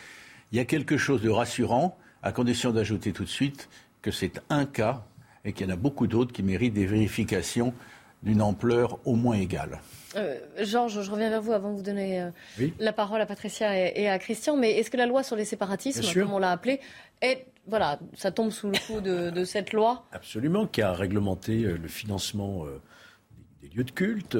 Il 0.53 0.59
y 0.59 0.61
a 0.61 0.65
quelque 0.65 0.97
chose 0.97 1.23
de 1.23 1.29
rassurant, 1.29 1.99
à 2.23 2.31
condition 2.31 2.71
d'ajouter 2.71 3.13
tout 3.13 3.25
de 3.25 3.29
suite 3.29 3.69
que 4.01 4.13
c'est 4.13 4.41
un 4.49 4.65
cas 4.65 5.05
et 5.45 5.53
qu'il 5.53 5.67
y 5.67 5.71
en 5.71 5.73
a 5.73 5.77
beaucoup 5.77 6.07
d'autres 6.07 6.33
qui 6.33 6.43
méritent 6.43 6.75
des 6.75 6.87
vérifications 6.87 7.75
d'une 8.23 8.41
ampleur 8.41 8.99
au 9.05 9.17
moins 9.17 9.37
égale. 9.37 9.81
Euh, 10.17 10.39
Georges, 10.61 11.03
je 11.03 11.11
reviens 11.11 11.31
vers 11.31 11.43
vous 11.43 11.53
avant 11.53 11.71
de 11.71 11.77
vous 11.77 11.83
donner 11.83 12.23
euh, 12.23 12.69
la 12.79 12.93
parole 12.93 13.21
à 13.21 13.27
Patricia 13.27 13.77
et, 13.77 14.09
à 14.09 14.19
Christian. 14.19 14.57
Mais 14.57 14.73
est-ce 14.73 14.91
que 14.91 14.97
la 14.97 15.07
loi 15.07 15.23
sur 15.23 15.37
les 15.37 15.45
séparatismes, 15.45 16.03
comme 16.15 16.33
on 16.33 16.39
l'a 16.39 16.53
appelé, 16.53 16.81
est, 17.21 17.47
voilà, 17.67 17.99
ça 18.15 18.31
tombe 18.31 18.51
sous 18.51 18.69
le 18.69 18.79
coup 18.87 19.01
de, 19.01 19.45
cette 19.45 19.73
loi 19.73 20.05
Absolument, 20.13 20.67
qui 20.67 20.83
a 20.83 20.93
réglementé 20.93 21.65
euh, 21.65 21.77
le 21.77 21.89
financement 21.89 22.65
des 23.63 23.69
lieux 23.69 23.85
de 23.85 23.91
culte, 23.91 24.37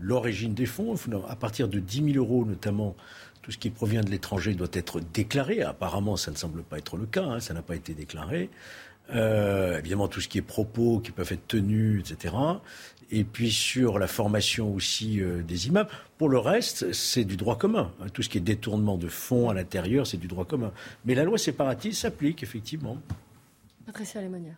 l'origine 0.00 0.54
des 0.54 0.66
fonds. 0.66 0.94
À 1.28 1.36
partir 1.36 1.68
de 1.68 1.80
10 1.80 2.12
000 2.12 2.24
euros, 2.24 2.44
notamment, 2.44 2.94
tout 3.42 3.50
ce 3.50 3.58
qui 3.58 3.70
provient 3.70 4.02
de 4.02 4.10
l'étranger 4.10 4.54
doit 4.54 4.68
être 4.72 5.00
déclaré. 5.00 5.62
Apparemment, 5.62 6.16
ça 6.16 6.30
ne 6.30 6.36
semble 6.36 6.62
pas 6.62 6.78
être 6.78 6.96
le 6.96 7.06
cas, 7.06 7.24
hein, 7.24 7.40
ça 7.40 7.52
n'a 7.52 7.62
pas 7.62 7.76
été 7.76 7.94
déclaré. 7.94 8.50
Évidemment, 9.12 10.08
tout 10.08 10.20
ce 10.20 10.28
qui 10.28 10.38
est 10.38 10.42
propos 10.42 11.00
qui 11.00 11.10
peuvent 11.10 11.32
être 11.32 11.46
tenus, 11.46 12.00
etc 12.00 12.32
et 13.10 13.24
puis 13.24 13.50
sur 13.50 13.98
la 13.98 14.06
formation 14.06 14.74
aussi 14.74 15.20
euh, 15.20 15.42
des 15.42 15.68
imams. 15.68 15.86
Pour 16.18 16.28
le 16.28 16.38
reste, 16.38 16.92
c'est 16.92 17.24
du 17.24 17.36
droit 17.36 17.56
commun. 17.56 17.92
Hein. 18.00 18.06
Tout 18.12 18.22
ce 18.22 18.28
qui 18.28 18.38
est 18.38 18.42
détournement 18.42 18.96
de 18.96 19.08
fonds 19.08 19.48
à 19.48 19.54
l'intérieur, 19.54 20.06
c'est 20.06 20.16
du 20.16 20.26
droit 20.26 20.44
commun. 20.44 20.72
Mais 21.04 21.14
la 21.14 21.24
loi 21.24 21.38
séparatiste 21.38 22.02
s'applique, 22.02 22.42
effectivement. 22.42 22.98
Patricia 23.86 24.20
Lemonia. 24.20 24.52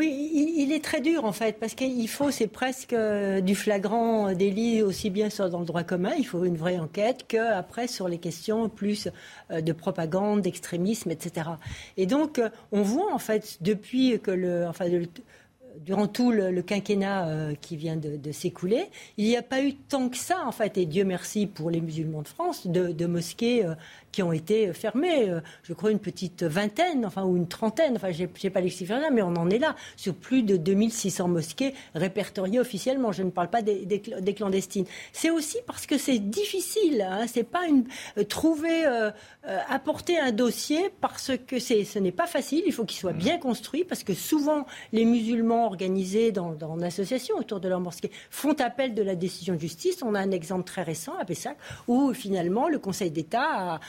Oui, 0.00 0.54
il, 0.56 0.72
est 0.72 0.82
très 0.82 1.02
dur 1.02 1.26
en 1.26 1.32
fait, 1.32 1.58
parce 1.60 1.74
qu'il 1.74 2.08
faut, 2.08 2.30
c'est 2.30 2.46
presque 2.46 2.94
euh, 2.94 3.42
du 3.42 3.54
flagrant 3.54 4.32
délit 4.32 4.80
aussi 4.80 5.10
bien 5.10 5.28
dans 5.50 5.58
le 5.58 5.66
droit 5.66 5.82
commun, 5.82 6.12
il 6.16 6.26
faut 6.26 6.46
une 6.46 6.56
vraie 6.56 6.78
enquête, 6.78 7.26
qu'après 7.28 7.86
sur 7.86 8.08
les 8.08 8.16
questions 8.16 8.70
plus 8.70 9.10
euh, 9.50 9.60
de 9.60 9.72
propagande, 9.74 10.40
d'extrémisme, 10.40 11.10
etc. 11.10 11.50
Et 11.98 12.06
donc, 12.06 12.40
on 12.72 12.80
voit 12.80 13.12
en 13.12 13.18
fait, 13.18 13.58
depuis 13.60 14.18
que 14.20 14.30
le, 14.30 14.66
enfin, 14.66 14.86
durant 15.78 16.06
tout 16.06 16.30
le, 16.30 16.62
quinquennat 16.62 17.28
euh, 17.28 17.54
qui 17.60 17.76
vient 17.76 17.96
de, 17.96 18.32
s'écouler, 18.32 18.86
il 19.16 19.24
n'y 19.26 19.36
a 19.36 19.42
pas 19.42 19.62
eu 19.62 19.74
tant 19.74 20.08
que 20.08 20.16
ça, 20.16 20.44
en 20.46 20.52
fait, 20.52 20.78
et 20.78 20.86
Dieu 20.86 21.04
merci 21.04 21.46
pour 21.46 21.70
les 21.70 21.80
musulmans 21.80 22.22
de 22.22 22.28
France, 22.28 22.66
de, 22.66 23.06
mosquées 23.06 23.64
euh, 23.64 23.74
qui 24.12 24.22
ont 24.22 24.32
été 24.32 24.72
fermées. 24.72 25.28
Euh, 25.28 25.40
je 25.62 25.72
crois 25.72 25.90
une 25.90 25.98
petite 25.98 26.42
vingtaine, 26.42 27.04
enfin, 27.06 27.24
ou 27.24 27.36
une 27.36 27.48
trentaine, 27.48 27.96
enfin, 27.96 28.10
je 28.12 28.24
n'ai 28.24 28.50
pas 28.50 28.60
les 28.60 28.70
chiffres 28.70 28.94
là, 28.94 29.10
mais 29.10 29.22
on 29.22 29.34
en 29.36 29.50
est 29.50 29.58
là, 29.58 29.76
sur 29.96 30.14
plus 30.14 30.42
de 30.42 30.56
2600 30.56 31.28
mosquées 31.28 31.74
répertoriées 31.94 32.60
officiellement. 32.60 33.12
Je 33.12 33.22
ne 33.22 33.30
parle 33.30 33.48
pas 33.48 33.62
des, 33.62 33.86
des, 33.86 34.34
clandestines. 34.34 34.86
C'est 35.12 35.30
aussi 35.30 35.58
parce 35.66 35.86
que 35.86 35.98
c'est 35.98 36.18
difficile, 36.18 37.02
hein, 37.02 37.26
c'est 37.26 37.44
pas 37.44 37.66
une. 37.66 37.84
trouver, 38.28 38.84
apporter 39.68 40.18
un 40.18 40.32
dossier 40.32 40.90
parce 41.00 41.32
que 41.46 41.58
ce 41.58 41.98
n'est 41.98 42.12
pas 42.12 42.26
facile, 42.26 42.62
il 42.66 42.72
faut 42.72 42.84
qu'il 42.84 42.98
soit 42.98 43.12
bien 43.12 43.38
construit, 43.38 43.84
parce 43.84 44.04
que 44.04 44.14
souvent, 44.14 44.66
les 44.92 45.04
musulmans 45.04 45.66
organisés 45.66 46.32
dans, 46.32 46.52
dans 46.52 46.76
l'association 46.76 47.36
autour 47.36 47.60
de 47.60 47.68
leur 47.68 47.80
mosquée 47.80 48.10
font 48.30 48.54
appel 48.60 48.94
de 48.94 49.02
la 49.02 49.14
décision 49.14 49.54
de 49.54 49.60
justice. 49.60 50.02
On 50.02 50.14
a 50.14 50.20
un 50.20 50.30
exemple 50.30 50.64
très 50.64 50.82
récent 50.82 51.12
à 51.20 51.24
Pessac 51.24 51.56
où 51.88 52.12
finalement 52.12 52.68
le 52.68 52.78
Conseil 52.78 53.10
d'État 53.10 53.42
a, 53.42 53.80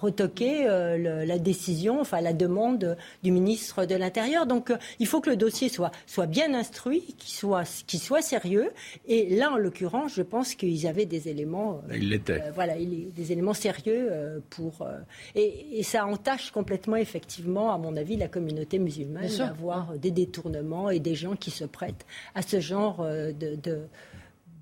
retoqué 0.00 0.66
euh, 0.66 1.24
la 1.24 1.38
décision, 1.38 2.00
enfin 2.00 2.20
la 2.20 2.32
demande 2.32 2.96
du 3.22 3.30
ministre 3.30 3.84
de 3.84 3.94
l'Intérieur. 3.94 4.46
Donc 4.46 4.70
euh, 4.70 4.76
il 4.98 5.06
faut 5.06 5.20
que 5.20 5.30
le 5.30 5.36
dossier 5.36 5.68
soit, 5.68 5.90
soit 6.06 6.26
bien 6.26 6.54
instruit, 6.54 7.14
qu'il 7.18 7.34
soit, 7.34 8.22
sérieux. 8.22 8.70
Et 9.06 9.36
là, 9.36 9.52
en 9.52 9.56
l'occurrence, 9.56 10.14
je 10.14 10.22
pense 10.22 10.54
qu'ils 10.54 10.86
avaient 10.86 11.06
des 11.06 11.28
éléments. 11.28 11.82
Euh, 11.90 11.96
il 11.96 12.08
l'était. 12.08 12.42
voilà, 12.54 12.76
il, 12.76 13.12
des 13.12 13.32
éléments 13.32 13.54
sérieux 13.54 14.42
pour. 14.50 14.86
Et, 15.34 15.78
et, 15.78 15.82
ça 15.82 16.06
entache 16.06 16.50
complètement, 16.50 16.96
effectivement, 16.96 17.72
à 17.72 17.78
mon 17.78 17.96
avis, 17.96 18.16
la 18.16 18.28
communauté 18.28 18.78
musulmane 18.78 19.28
d'avoir 19.36 19.98
des 19.98 20.10
détournements 20.10 20.90
et 20.90 21.00
des 21.00 21.14
gens 21.14 21.36
qui 21.36 21.50
se 21.50 21.64
prêtent 21.64 22.06
à 22.34 22.42
ce 22.42 22.60
genre 22.60 23.00
euh, 23.00 23.32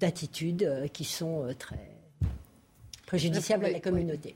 d'attitudes 0.01 0.89
qui 0.93 1.05
sont 1.05 1.47
très 1.59 1.91
préjudiciables 3.07 3.65
à 3.65 3.71
la 3.71 3.81
communauté. 3.81 4.35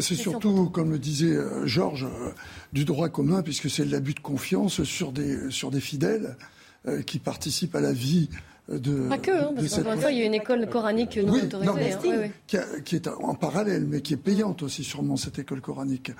C'est 0.00 0.14
surtout, 0.14 0.68
comme 0.68 0.90
le 0.90 0.98
disait 0.98 1.36
Georges, 1.64 2.06
du 2.72 2.84
droit 2.84 3.08
commun, 3.08 3.42
puisque 3.42 3.70
c'est 3.70 3.84
l'abus 3.84 4.14
de 4.14 4.20
confiance 4.20 4.82
sur 4.84 5.12
des, 5.12 5.50
sur 5.50 5.70
des 5.70 5.80
fidèles 5.80 6.36
qui 7.06 7.18
participent 7.18 7.74
à 7.74 7.80
la 7.80 7.92
vie 7.92 8.28
de. 8.68 9.08
Pas 9.08 9.18
que, 9.18 9.30
hein, 9.30 9.52
parce 9.56 10.00
fois, 10.00 10.12
il 10.12 10.18
y 10.18 10.22
a 10.22 10.26
une 10.26 10.34
école 10.34 10.68
coranique 10.68 11.16
non 11.16 11.34
autorisée. 11.34 12.30
Hein. 12.52 12.60
qui, 12.84 12.96
est 12.96 13.08
en 13.08 13.34
parallèle, 13.34 13.86
mais 13.86 14.02
qui 14.02 14.14
est 14.14 14.18
payante 14.18 14.62
aussi, 14.62 14.84
sûrement, 14.84 15.16
cette 15.16 15.38
école 15.38 15.60
coranique. 15.60 16.12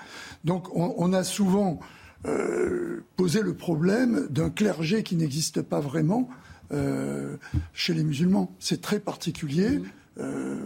Donc, 0.45 0.75
on 0.75 1.13
a 1.13 1.25
souvent 1.25 1.79
euh, 2.27 3.05
poser 3.15 3.43
le 3.43 3.55
problème 3.55 4.27
d'un 4.29 4.51
clergé 4.51 5.05
qui 5.05 5.15
n'existe 5.15 5.63
pas 5.63 5.79
vraiment 5.79 6.29
euh, 6.73 7.37
chez 7.73 7.95
les 7.95 8.03
musulmans. 8.03 8.53
C'est 8.59 8.81
très 8.81 8.99
particulier 8.99 9.79
mmh. 9.79 9.85
euh, 10.19 10.57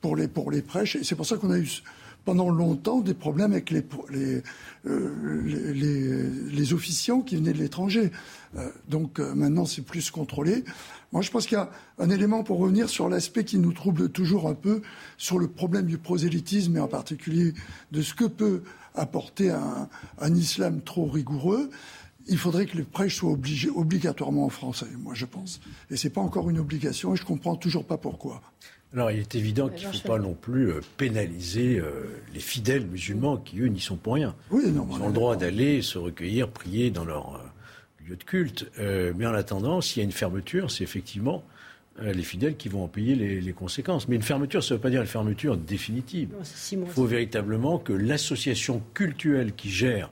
pour, 0.00 0.14
les, 0.14 0.28
pour 0.28 0.52
les 0.52 0.62
prêches. 0.62 0.94
Et 0.94 1.02
c'est 1.02 1.16
pour 1.16 1.26
ça 1.26 1.38
qu'on 1.38 1.50
a 1.50 1.58
eu 1.58 1.68
pendant 2.24 2.50
longtemps 2.50 3.00
des 3.00 3.14
problèmes 3.14 3.52
avec 3.52 3.70
les, 3.70 3.84
les, 4.10 4.42
les, 4.84 6.22
les 6.28 6.72
officiants 6.72 7.20
qui 7.20 7.36
venaient 7.36 7.52
de 7.52 7.58
l'étranger. 7.58 8.10
donc 8.88 9.18
maintenant, 9.18 9.64
c'est 9.64 9.82
plus 9.82 10.10
contrôlé. 10.10 10.64
Moi, 11.12 11.20
je 11.20 11.30
pense 11.30 11.46
qu'il 11.46 11.58
y 11.58 11.60
a 11.60 11.70
un 11.98 12.08
élément 12.08 12.42
pour 12.42 12.58
revenir 12.58 12.88
sur 12.88 13.08
l'aspect 13.08 13.44
qui 13.44 13.58
nous 13.58 13.72
trouble 13.72 14.08
toujours 14.08 14.48
un 14.48 14.54
peu, 14.54 14.80
sur 15.18 15.38
le 15.38 15.46
problème 15.48 15.86
du 15.86 15.98
prosélytisme 15.98 16.76
et 16.76 16.80
en 16.80 16.88
particulier 16.88 17.52
de 17.92 18.02
ce 18.02 18.14
que 18.14 18.24
peut 18.24 18.62
apporter 18.94 19.50
un, 19.50 19.88
un 20.18 20.34
islam 20.34 20.80
trop 20.80 21.06
rigoureux. 21.06 21.70
Il 22.28 22.38
faudrait 22.38 22.66
que 22.66 22.76
les 22.76 22.84
prêches 22.84 23.16
soient 23.16 23.32
obligés, 23.32 23.68
obligatoirement 23.68 24.44
en 24.44 24.48
français, 24.48 24.86
moi 24.98 25.12
je 25.14 25.26
pense. 25.26 25.60
Et 25.90 25.96
ce 25.96 26.06
n'est 26.06 26.12
pas 26.12 26.20
encore 26.20 26.48
une 26.48 26.58
obligation 26.58 27.12
et 27.12 27.16
je 27.16 27.22
ne 27.22 27.26
comprends 27.26 27.56
toujours 27.56 27.84
pas 27.84 27.98
pourquoi. 27.98 28.40
Alors 28.94 29.10
il 29.10 29.20
est 29.20 29.34
évident 29.34 29.68
qu'il 29.68 29.88
ne 29.88 29.92
faut 29.92 30.08
pas 30.08 30.18
non 30.18 30.34
plus 30.34 30.70
euh, 30.70 30.80
pénaliser 30.96 31.78
euh, 31.78 32.04
les 32.34 32.40
fidèles 32.40 32.86
musulmans 32.86 33.38
qui, 33.38 33.60
eux, 33.60 33.68
n'y 33.68 33.80
sont 33.80 33.96
pour 33.96 34.14
rien. 34.14 34.34
Oui, 34.50 34.70
non, 34.70 34.86
Ils 34.90 35.02
ont 35.02 35.08
le 35.08 35.14
droit 35.14 35.36
d'aller 35.36 35.80
se 35.82 35.98
recueillir, 35.98 36.48
prier 36.48 36.90
dans 36.90 37.04
leur 37.04 37.36
euh, 37.36 38.08
lieu 38.08 38.16
de 38.16 38.24
culte. 38.24 38.70
mais 38.78 39.26
en 39.26 39.34
attendant, 39.34 39.80
s'il 39.80 40.00
y 40.00 40.02
a 40.02 40.04
une 40.04 40.12
fermeture, 40.12 40.70
c'est 40.70 40.84
effectivement 40.84 41.44
les 42.00 42.22
fidèles 42.22 42.56
qui 42.56 42.68
vont 42.68 42.82
en 42.82 42.88
payer 42.88 43.14
les, 43.14 43.52
conséquences. 43.52 44.08
Mais 44.08 44.16
une 44.16 44.22
fermeture, 44.22 44.64
ça 44.64 44.74
ne 44.74 44.78
veut 44.78 44.82
pas 44.82 44.90
dire 44.90 45.02
une 45.02 45.06
fermeture 45.06 45.56
définitive. 45.56 46.30
Il 46.72 46.86
faut 46.86 47.04
véritablement 47.04 47.78
que 47.78 47.92
l'association 47.92 48.82
cultuelle 48.94 49.52
qui 49.54 49.70
gère 49.70 50.10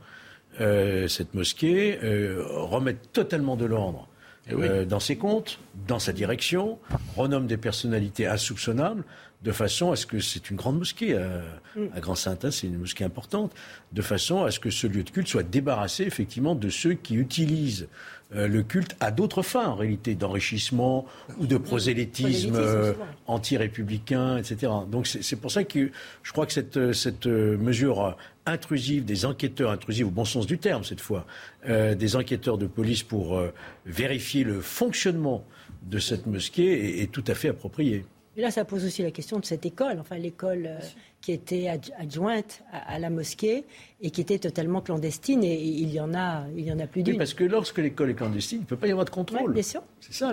euh, 0.60 1.08
cette 1.08 1.32
mosquée 1.32 1.98
euh, 2.02 2.44
remette 2.46 3.12
totalement 3.12 3.56
de 3.56 3.64
l'ordre 3.64 4.08
eh 4.52 4.84
dans 4.86 5.00
ses 5.00 5.16
comptes, 5.16 5.58
dans 5.86 5.98
sa 5.98 6.12
direction, 6.12 6.78
renomme 7.16 7.46
des 7.46 7.56
personnalités 7.56 8.26
insoupçonnables, 8.26 9.04
de 9.42 9.52
façon 9.52 9.92
à 9.92 9.96
ce 9.96 10.06
que 10.06 10.20
c'est 10.20 10.50
une 10.50 10.56
grande 10.56 10.78
mosquée 10.78 11.16
à, 11.16 11.42
mm. 11.76 12.00
Grand 12.00 12.14
Saint, 12.14 12.38
c'est 12.50 12.66
une 12.66 12.78
mosquée 12.78 13.04
importante, 13.04 13.52
de 13.92 14.02
façon 14.02 14.44
à 14.44 14.50
ce 14.50 14.60
que 14.60 14.70
ce 14.70 14.86
lieu 14.86 15.02
de 15.02 15.10
culte 15.10 15.28
soit 15.28 15.42
débarrassé 15.42 16.04
effectivement 16.04 16.54
de 16.54 16.68
ceux 16.68 16.94
qui 16.94 17.14
utilisent 17.14 17.88
euh, 18.34 18.46
le 18.46 18.62
culte 18.62 18.96
à 19.00 19.10
d'autres 19.10 19.42
fins, 19.42 19.66
en 19.66 19.74
réalité, 19.74 20.14
d'enrichissement 20.14 21.04
ou 21.38 21.46
de 21.46 21.56
prosélytisme 21.56 22.54
euh, 22.54 22.92
anti-républicain, 23.26 24.36
etc. 24.36 24.70
Donc 24.90 25.08
c'est 25.08 25.36
pour 25.36 25.50
ça 25.50 25.64
que 25.64 25.90
je 26.22 26.32
crois 26.32 26.46
que 26.46 26.52
cette, 26.52 26.76
euh, 26.76 26.92
cette 26.92 27.26
mesure 27.26 28.16
intrusive 28.46 29.04
des 29.04 29.24
enquêteurs, 29.24 29.70
intrusive 29.70 30.06
au 30.06 30.10
bon 30.10 30.24
sens 30.24 30.46
du 30.46 30.58
terme 30.58 30.82
cette 30.82 31.00
fois, 31.00 31.26
des 31.68 32.16
enquêteurs 32.16 32.58
de 32.58 32.66
police 32.66 33.02
pour 33.02 33.40
vérifier 33.84 34.44
le 34.44 34.60
fonctionnement 34.60 35.44
de 35.82 35.98
cette 35.98 36.26
mosquée 36.26 37.02
est 37.02 37.12
tout 37.12 37.22
à 37.28 37.34
fait 37.34 37.48
appropriée. 37.48 38.04
Et 38.40 38.42
là, 38.42 38.50
ça 38.50 38.64
pose 38.64 38.86
aussi 38.86 39.02
la 39.02 39.10
question 39.10 39.38
de 39.38 39.44
cette 39.44 39.66
école, 39.66 39.98
enfin 40.00 40.16
l'école 40.16 40.64
euh, 40.64 40.78
qui 41.20 41.32
était 41.32 41.68
adjointe 41.98 42.62
à, 42.72 42.98
la 42.98 43.10
mosquée 43.10 43.66
et 44.00 44.10
qui 44.10 44.22
était 44.22 44.38
totalement 44.38 44.80
clandestine. 44.80 45.44
Et, 45.44 45.62
il 45.62 45.90
y 45.92 46.00
en 46.00 46.14
a, 46.14 46.44
il 46.56 46.64
y 46.64 46.72
en 46.72 46.78
a 46.78 46.86
plus 46.86 47.02
d'une. 47.02 47.12
Oui, 47.12 47.18
parce 47.18 47.34
que 47.34 47.44
lorsque 47.44 47.76
l'école 47.76 48.08
est 48.08 48.14
clandestine, 48.14 48.60
il 48.60 48.62
ne 48.62 48.66
peut 48.66 48.78
pas 48.78 48.86
y 48.86 48.92
avoir 48.92 49.04
de 49.04 49.10
contrôle. 49.10 49.52
bien 49.52 49.62
sûr. 49.62 49.82
C'est 50.00 50.14
ça. 50.14 50.32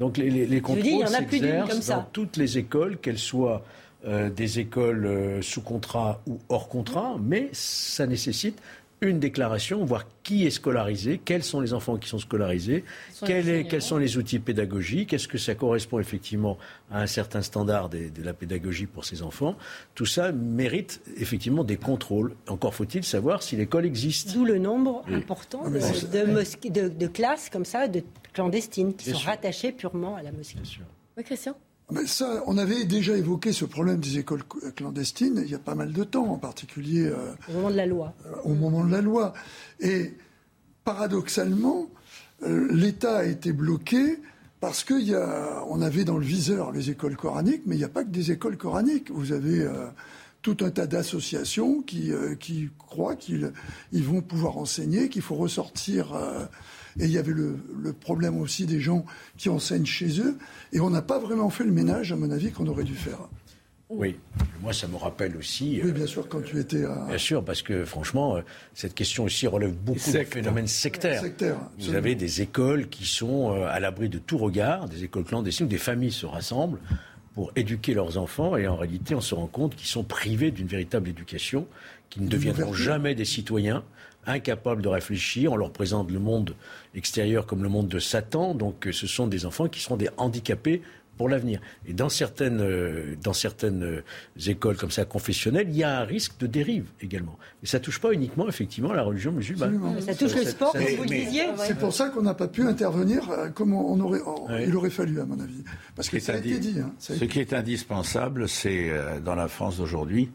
Donc 0.00 0.16
les, 0.16 0.28
les, 0.28 0.60
contrôles 0.60 1.06
s'exercent 1.06 1.86
dans 1.86 2.02
toutes 2.12 2.36
les 2.36 2.58
écoles, 2.58 2.98
qu'elles 2.98 3.16
soient 3.16 3.64
des 4.04 4.58
écoles 4.58 5.40
sous 5.40 5.60
contrat 5.60 6.22
ou 6.26 6.40
hors 6.48 6.68
contrat, 6.68 7.16
mais 7.22 7.48
ça 7.52 8.08
nécessite 8.08 8.60
une 9.00 9.18
déclaration, 9.18 9.84
voir 9.84 10.06
qui 10.22 10.46
est 10.46 10.50
scolarisé, 10.50 11.20
quels 11.24 11.42
sont 11.42 11.60
les 11.60 11.72
enfants 11.72 11.96
qui 11.96 12.08
sont 12.08 12.18
scolarisés, 12.18 12.84
quels 13.24 13.82
sont 13.82 13.96
les 13.96 14.18
outils 14.18 14.38
pédagogiques, 14.38 15.12
est-ce 15.12 15.28
que 15.28 15.38
ça 15.38 15.54
correspond 15.54 15.98
effectivement 15.98 16.58
à 16.90 17.00
un 17.00 17.06
certain 17.06 17.42
standard 17.42 17.88
de, 17.88 18.10
la 18.22 18.34
pédagogie 18.34 18.86
pour 18.86 19.04
ces 19.04 19.22
enfants. 19.22 19.56
Tout 19.94 20.06
ça 20.06 20.32
mérite 20.32 21.00
effectivement 21.16 21.64
des 21.64 21.76
contrôles. 21.76 22.34
Encore 22.48 22.74
faut-il 22.74 23.04
savoir 23.04 23.42
si 23.42 23.56
l'école 23.56 23.86
existe. 23.86 24.34
D'où 24.34 24.44
le 24.44 24.58
nombre 24.58 25.02
important 25.08 25.62
ah, 25.64 25.70
de, 25.70 26.88
de, 26.88 27.06
classes 27.06 27.48
comme 27.48 27.64
ça, 27.64 27.88
de 27.88 28.02
clandestines, 28.32 28.94
qui 28.94 29.10
sont 29.10 29.18
rattachées 29.18 29.72
purement 29.72 30.16
à 30.16 30.22
la 30.22 30.32
mosquée. 30.32 30.58
Oui, 31.16 31.24
Christian? 31.24 31.54
Mais 31.92 32.06
ça, 32.06 32.42
on 32.46 32.58
avait 32.58 32.84
déjà 32.84 33.16
évoqué 33.16 33.52
ce 33.52 33.64
problème 33.64 33.98
des 33.98 34.18
écoles 34.18 34.42
clandestines 34.76 35.42
il 35.44 35.50
y 35.50 35.54
a 35.54 35.58
pas 35.58 35.74
mal 35.74 35.92
de 35.92 36.04
temps, 36.04 36.26
en 36.26 36.38
particulier 36.38 37.06
euh, 37.06 37.32
au 37.48 37.54
moment 37.54 37.70
de 37.70 37.76
la 37.76 37.86
loi. 37.86 38.14
Euh, 38.26 38.34
au 38.44 38.54
moment 38.54 38.84
de 38.84 38.92
la 38.92 39.00
loi. 39.00 39.34
Et 39.80 40.14
paradoxalement, 40.84 41.88
euh, 42.42 42.68
l'État 42.72 43.18
a 43.18 43.24
été 43.24 43.52
bloqué 43.52 44.18
parce 44.60 44.84
qu'on 44.84 45.82
avait 45.82 46.04
dans 46.04 46.18
le 46.18 46.24
viseur 46.24 46.72
les 46.72 46.90
écoles 46.90 47.16
coraniques, 47.16 47.62
mais 47.66 47.76
il 47.76 47.78
n'y 47.78 47.84
a 47.84 47.88
pas 47.88 48.04
que 48.04 48.10
des 48.10 48.30
écoles 48.30 48.58
coraniques. 48.58 49.10
Vous 49.10 49.32
avez 49.32 49.66
tout 50.42 50.58
un 50.60 50.70
tas 50.70 50.86
d'associations 50.86 51.80
qui, 51.80 52.12
qui 52.38 52.68
croient 52.76 53.16
qu'ils 53.16 53.54
ils 53.92 54.04
vont 54.04 54.20
pouvoir 54.20 54.58
enseigner, 54.58 55.08
qu'il 55.08 55.22
faut 55.22 55.36
ressortir 55.36 56.14
et 56.98 57.04
il 57.04 57.10
y 57.10 57.18
avait 57.18 57.32
le, 57.32 57.56
problème 58.00 58.38
aussi 58.40 58.66
des 58.66 58.80
gens 58.80 59.04
qui 59.36 59.48
enseignent 59.48 59.86
chez 59.86 60.20
eux. 60.20 60.36
Et 60.72 60.80
on 60.80 60.90
n'a 60.90 61.02
pas 61.02 61.18
vraiment 61.18 61.50
fait 61.50 61.64
le 61.64 61.72
ménage, 61.72 62.12
à 62.12 62.16
mon 62.16 62.30
avis, 62.30 62.50
qu'on 62.50 62.66
aurait 62.66 62.84
dû 62.84 62.94
faire. 62.94 63.18
Oui, 63.88 64.16
moi 64.62 64.72
ça 64.72 64.86
me 64.86 64.94
rappelle 64.94 65.36
aussi. 65.36 65.80
Oui, 65.82 65.90
bien 65.90 66.06
sûr, 66.06 66.28
quand 66.28 66.40
tu 66.42 66.60
étais 66.60 66.84
à. 66.84 67.06
Bien 67.08 67.18
sûr, 67.18 67.44
parce 67.44 67.60
que 67.60 67.84
franchement, 67.84 68.36
euh, 68.36 68.42
cette 68.72 68.94
question 68.94 69.24
aussi 69.24 69.48
relève 69.48 69.72
beaucoup 69.72 70.12
de 70.12 70.22
phénomènes 70.22 70.68
sectaires. 70.68 71.24
Vous 71.76 71.94
avez 71.94 72.14
des 72.14 72.40
écoles 72.40 72.88
qui 72.88 73.04
sont 73.04 73.52
euh, 73.52 73.66
à 73.66 73.80
l'abri 73.80 74.08
de 74.08 74.18
tout 74.18 74.38
regard, 74.38 74.88
des 74.88 75.02
écoles 75.02 75.24
clandestines 75.24 75.66
où 75.66 75.68
des 75.68 75.76
familles 75.76 76.12
se 76.12 76.24
rassemblent 76.24 76.78
pour 77.34 77.50
éduquer 77.56 77.94
leurs 77.94 78.16
enfants 78.16 78.56
et 78.56 78.68
en 78.68 78.76
réalité 78.76 79.14
on 79.14 79.20
se 79.20 79.34
rend 79.34 79.46
compte 79.46 79.74
qu'ils 79.74 79.88
sont 79.88 80.04
privés 80.04 80.52
d'une 80.52 80.66
véritable 80.68 81.08
éducation, 81.08 81.66
qu'ils 82.10 82.24
ne 82.24 82.28
deviendront 82.28 82.72
jamais 82.72 83.14
des 83.14 83.24
citoyens, 83.24 83.84
incapables 84.26 84.82
de 84.82 84.88
réfléchir. 84.88 85.52
On 85.52 85.56
leur 85.56 85.72
présente 85.72 86.10
le 86.10 86.18
monde 86.18 86.54
extérieur 86.94 87.46
comme 87.46 87.62
le 87.62 87.68
monde 87.68 87.88
de 87.88 87.98
Satan. 87.98 88.54
Donc 88.54 88.86
euh, 88.86 88.92
ce 88.92 89.06
sont 89.06 89.26
des 89.26 89.46
enfants 89.46 89.68
qui 89.68 89.80
seront 89.80 89.96
des 89.96 90.08
handicapés 90.16 90.82
pour 91.16 91.28
l'avenir. 91.28 91.60
Et 91.86 91.92
dans 91.92 92.08
certaines, 92.08 92.62
euh, 92.62 93.14
dans 93.22 93.34
certaines 93.34 93.82
euh, 93.82 94.02
écoles 94.46 94.76
comme 94.76 94.90
ça 94.90 95.04
confessionnelles, 95.04 95.68
il 95.68 95.76
y 95.76 95.84
a 95.84 96.00
un 96.00 96.04
risque 96.04 96.38
de 96.38 96.46
dérive 96.46 96.86
également. 97.02 97.38
Et 97.62 97.66
ça 97.66 97.78
touche 97.78 98.00
pas 98.00 98.12
uniquement 98.12 98.48
effectivement 98.48 98.92
la 98.94 99.02
religion 99.02 99.30
musulmane. 99.30 100.00
Ça 100.00 100.14
touche 100.14 100.34
le 100.34 100.44
sport, 100.44 100.72
comme 100.72 100.82
vous 100.82 101.02
le 101.02 101.08
disiez. 101.08 101.44
C'est 101.58 101.78
pour 101.78 101.92
ça 101.92 102.08
qu'on 102.08 102.22
n'a 102.22 102.34
pas 102.34 102.48
pu 102.48 102.62
intervenir 102.62 103.22
comme 103.54 103.74
on 103.74 104.00
aurait, 104.00 104.20
il 104.66 104.74
aurait 104.74 104.90
fallu 104.90 105.20
à 105.20 105.26
mon 105.26 105.38
avis. 105.40 105.62
Parce 105.94 106.08
que 106.08 106.18
ça 106.20 106.34
a 106.34 106.36
été 106.36 106.58
dit. 106.58 106.80
Hein. 106.80 106.92
Ce 106.98 107.24
qui 107.24 107.40
est 107.40 107.52
indispensable, 107.52 108.48
c'est 108.48 108.90
dans 109.22 109.34
la 109.34 109.48
France 109.48 109.76
d'aujourd'hui, 109.76 110.30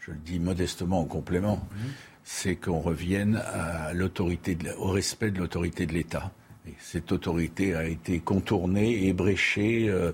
je 0.00 0.12
le 0.12 0.16
dis 0.24 0.38
modestement 0.38 1.00
en 1.00 1.04
complément, 1.04 1.56
mhm 1.72 1.90
c'est 2.24 2.56
qu'on 2.56 2.80
revienne 2.80 3.36
à 3.36 3.92
l'autorité, 3.92 4.56
au 4.78 4.90
respect 4.90 5.30
de 5.30 5.38
l'autorité 5.38 5.86
de 5.86 5.92
l'État. 5.92 6.30
cette 6.78 7.10
autorité 7.10 7.74
a 7.74 7.84
été 7.84 8.20
contournée, 8.20 9.08
ébréchée, 9.08 9.88
euh, 9.88 10.12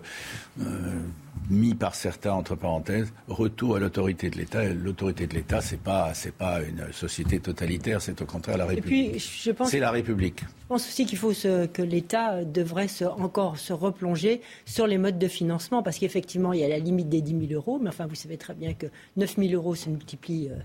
euh, 0.61 1.03
mis 1.51 1.75
par 1.75 1.95
certains 1.95 2.33
entre 2.33 2.57
parenthèses. 2.57 3.13
Retour 3.29 3.77
à 3.77 3.79
l'autorité 3.79 4.31
de 4.31 4.37
l'État. 4.37 4.65
L'autorité 4.65 5.27
de 5.27 5.35
l'État, 5.35 5.61
c'est 5.61 5.81
pas 5.81 6.15
c'est 6.15 6.33
pas 6.33 6.63
une 6.63 6.91
société 6.93 7.39
totalitaire, 7.39 8.01
c'est 8.01 8.21
au 8.23 8.25
contraire 8.25 8.57
la 8.57 8.65
République. 8.65 9.21
c'est 9.21 9.79
la 9.79 9.91
République. 9.91 10.41
Je 10.41 10.67
pense 10.69 10.89
aussi 10.89 11.05
qu'il 11.05 11.19
faut 11.19 11.33
que 11.33 11.83
l'État 11.83 12.45
devrait 12.45 12.89
encore 13.19 13.59
se 13.59 13.75
replonger 13.75 14.41
sur 14.65 14.87
les 14.87 14.99
modes 14.99 15.19
de 15.19 15.29
financement, 15.29 15.83
parce 15.83 15.99
qu'effectivement, 15.99 16.55
il 16.55 16.61
y 16.61 16.65
a 16.65 16.69
la 16.69 16.79
limite 16.79 17.09
des 17.09 17.21
10 17.21 17.49
000 17.49 17.53
euros, 17.53 17.79
mais 17.83 17.89
enfin, 17.89 18.07
vous 18.07 18.15
savez 18.15 18.39
très 18.39 18.55
bien 18.55 18.75
que 18.75 18.87
9 19.17 19.37
000 19.37 19.53
euros 19.53 19.75
se 19.75 19.89
multiplient. 19.91 20.49
Euh, 20.51 20.59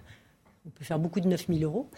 on 0.65 0.69
peut 0.69 0.85
faire 0.85 0.99
beaucoup 0.99 1.19
de 1.19 1.27
9 1.27 1.47
000 1.49 1.59
euros. 1.61 1.89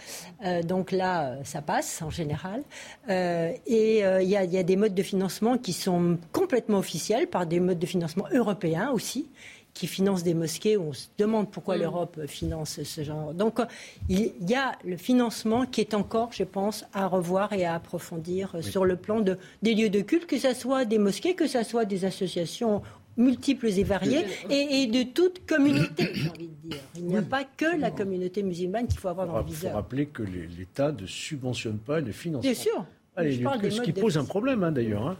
Euh, 0.43 0.63
donc 0.63 0.91
là, 0.91 1.29
euh, 1.29 1.43
ça 1.43 1.61
passe 1.61 2.01
en 2.01 2.09
général. 2.09 2.63
Euh, 3.09 3.51
et 3.67 3.99
il 3.99 4.27
y, 4.29 4.37
a 4.37 4.63
des 4.63 4.75
modes 4.75 4.95
de 4.95 5.03
financement 5.03 5.57
qui 5.57 5.73
sont 5.73 6.17
complètement 6.31 6.79
officiels 6.79 7.27
par 7.27 7.45
des 7.45 7.59
modes 7.59 7.79
de 7.79 7.85
financement 7.85 8.25
européens 8.33 8.91
aussi 8.91 9.27
qui 9.73 9.87
financent 9.87 10.23
des 10.23 10.33
mosquées. 10.33 10.77
On 10.77 10.93
se 10.93 11.07
demande 11.17 11.51
pourquoi 11.51 11.75
mm. 11.75 11.81
l'Europe 11.81 12.25
finance 12.27 12.81
ce 12.81 13.03
genre. 13.03 13.33
Donc 13.33 13.59
il 14.07 14.31
y 14.47 14.55
a 14.55 14.71
le 14.85 14.95
financement 14.95 15.65
qui 15.65 15.81
est 15.81 15.93
encore, 15.93 16.31
je 16.31 16.43
pense, 16.43 16.85
à 16.93 17.07
revoir 17.07 17.51
et 17.51 17.65
à 17.65 17.75
approfondir 17.75 18.55
sur 18.61 18.85
le 18.85 18.95
plan 18.95 19.19
de, 19.19 19.37
des 19.61 19.75
lieux 19.75 19.89
de 19.89 19.99
culte, 19.99 20.27
que 20.27 20.39
ce 20.39 20.53
soit 20.53 20.85
des 20.85 20.97
mosquées, 20.97 21.35
que 21.35 21.47
ce 21.47 21.61
soit 21.63 21.83
des 21.83 22.05
associations 22.05 22.81
multiples 23.17 23.67
et 23.67 23.83
variées 23.83 24.25
et, 24.49 24.87
de 24.87 25.03
toute 25.03 25.45
communauté, 25.45 26.09
j'ai 26.13 26.29
envie 26.29 26.47
de 26.47 26.69
dire. 26.69 26.79
Il 26.97 27.05
n'y 27.05 27.17
a 27.17 27.21
pas 27.21 27.43
que 27.43 27.79
la 27.79 27.91
communauté 27.91 28.43
musulmane 28.43 28.87
qu'il 28.87 28.99
faut 28.99 29.07
avoir 29.07 29.27
dans 29.27 29.37
le 29.37 29.45
viseur. 29.45 29.69
Il 29.69 29.71
faut 29.71 29.75
rappeler 29.75 30.05
que 30.07 30.23
l'État 30.23 30.91
ne 30.91 31.05
subventionne 31.05 31.77
pas, 31.77 32.01
ne 32.01 32.11
finance 32.11 32.41
Bien 32.41 32.53
sûr. 32.53 32.85
ce 33.17 33.81
qui 33.81 33.93
pose 33.93 34.17
un 34.17 34.25
problème 34.25 34.63
hein, 34.63 34.71
d'ailleurs. 34.71 35.07
Hein. 35.07 35.17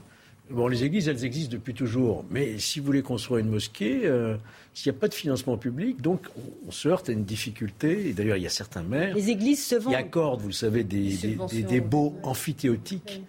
Bon, 0.49 0.67
les 0.67 0.83
églises, 0.83 1.07
elles 1.07 1.25
existent 1.25 1.53
depuis 1.53 1.73
toujours. 1.73 2.23
Mais 2.29 2.59
si 2.59 2.79
vous 2.79 2.85
voulez 2.85 3.01
construire 3.01 3.43
une 3.43 3.49
mosquée, 3.49 4.01
euh, 4.03 4.35
s'il 4.75 4.91
n'y 4.91 4.97
a 4.97 4.99
pas 4.99 5.07
de 5.07 5.13
financement 5.15 5.57
public, 5.57 6.01
donc 6.01 6.27
on, 6.67 6.71
se 6.71 6.87
heurte 6.87 7.09
à 7.09 7.13
une 7.13 7.23
difficulté. 7.23 8.09
Et 8.09 8.13
d'ailleurs, 8.13 8.37
il 8.37 8.43
y 8.43 8.47
a 8.47 8.51
certains 8.51 8.83
maires 8.83 9.15
les 9.15 9.31
églises 9.31 9.65
se 9.65 9.75
vendent. 9.75 9.93
qui 9.93 9.95
accordent, 9.95 10.41
vous 10.41 10.49
le 10.49 10.53
savez, 10.53 10.83
des, 10.83 11.37
des, 11.49 11.63
des, 11.63 11.81
baux 11.81 12.15
amphithéotiques 12.21 13.23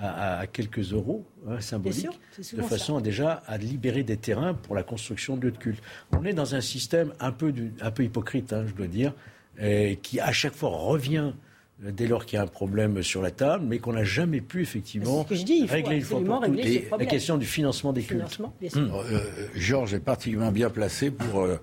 à, 0.00 0.46
quelques 0.46 0.92
euros 0.92 1.26
hein, 1.48 1.60
symboliques, 1.60 2.20
de 2.52 2.62
façon 2.62 3.00
déjà 3.00 3.42
à 3.46 3.58
libérer 3.58 4.02
des 4.02 4.16
terrains 4.16 4.54
pour 4.54 4.74
la 4.74 4.82
construction 4.82 5.36
de 5.36 5.42
lieux 5.42 5.52
de 5.52 5.58
culte. 5.58 5.82
On 6.12 6.24
est 6.24 6.32
dans 6.32 6.54
un 6.54 6.60
système 6.60 7.12
un 7.20 7.32
peu, 7.32 7.52
un 7.80 7.90
peu 7.90 8.04
hypocrite, 8.04 8.52
hein, 8.52 8.64
je 8.66 8.72
dois 8.72 8.86
dire, 8.86 9.12
qui 10.02 10.20
à 10.20 10.32
chaque 10.32 10.54
fois 10.54 10.70
revient 10.70 11.32
euh, 11.84 11.92
dès 11.92 12.06
lors 12.06 12.26
qu'il 12.26 12.36
y 12.36 12.40
a 12.40 12.42
un 12.42 12.46
problème 12.46 13.02
sur 13.02 13.22
la 13.22 13.30
table, 13.30 13.64
mais 13.66 13.78
qu'on 13.78 13.92
n'a 13.92 14.04
jamais 14.04 14.40
pu 14.40 14.62
effectivement 14.62 15.22
régler 15.22 15.96
une 15.96 16.02
fois 16.02 16.22
pour 16.22 16.40
toutes 16.40 16.98
la 16.98 17.06
question 17.06 17.38
du 17.38 17.46
financement 17.46 17.92
des 17.92 18.02
cultes. 18.02 18.40
Hum. 18.74 18.92
Euh, 18.94 19.20
Georges 19.54 19.94
est 19.94 20.00
particulièrement 20.00 20.52
bien 20.52 20.70
placé 20.70 21.10
pour 21.10 21.40
euh, 21.40 21.56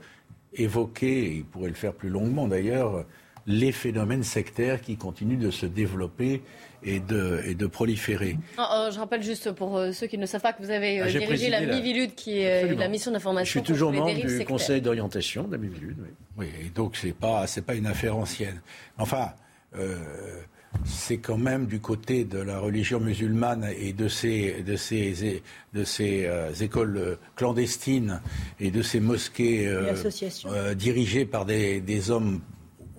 évoquer, 0.54 1.26
et 1.26 1.36
il 1.38 1.46
pourrait 1.46 1.70
le 1.70 1.76
faire 1.76 1.94
plus 1.94 2.10
longuement 2.10 2.48
d'ailleurs, 2.48 3.06
les 3.46 3.72
phénomènes 3.72 4.24
sectaires 4.24 4.82
qui 4.82 4.98
continuent 4.98 5.40
de 5.40 5.52
se 5.52 5.66
développer 5.66 6.42
et 6.84 7.00
de, 7.00 7.42
et 7.46 7.56
de 7.56 7.68
proliférer. 7.68 8.38
Oh, 8.58 8.90
je 8.92 9.00
rappelle 9.00 9.24
juste 9.24 9.52
pour 9.52 9.78
euh, 9.78 9.92
ceux 9.92 10.08
qui 10.08 10.18
ne 10.18 10.26
savent 10.26 10.42
pas 10.42 10.54
que 10.54 10.62
vous 10.62 10.72
avez 10.72 11.02
euh, 11.02 11.06
ah, 11.08 11.12
dirigé 11.12 11.50
la, 11.50 11.62
Mivilude, 11.62 12.16
qui 12.16 12.40
est 12.40 12.72
euh, 12.72 12.76
la 12.76 12.88
mission 12.88 13.12
d'information. 13.12 13.46
Je 13.46 13.66
suis 13.66 13.74
toujours 13.74 13.92
membre 13.92 14.14
du 14.14 14.46
conseil 14.46 14.82
d'orientation 14.82 15.44
de 15.44 15.54
la 15.54 15.58
Mivilude. 15.58 15.98
Oui. 16.00 16.10
oui, 16.38 16.66
et 16.66 16.70
donc 16.70 16.96
c'est 16.96 17.14
pas 17.14 17.46
pas 17.66 17.76
une 17.76 17.88
affaire 17.88 18.16
ancienne. 18.16 18.62
Enfin. 18.98 19.34
c'est 20.86 21.18
quand 21.18 21.38
même 21.38 21.66
du 21.66 21.80
côté 21.80 22.24
de 22.24 22.40
la 22.40 22.60
religion 22.60 23.00
musulmane 23.00 23.68
et 23.80 23.94
de 23.94 24.08
ces, 24.08 24.64
de 24.64 24.76
ces, 24.76 25.42
de 25.74 25.84
ces 25.84 26.30
écoles 26.62 27.18
clandestines 27.36 28.22
et 28.60 28.70
de 28.70 28.82
ces 28.82 29.00
mosquées 29.00 29.72
dirigées 30.76 31.26
par 31.26 31.46
des, 31.46 31.82
des 31.82 32.12
hommes 32.12 32.42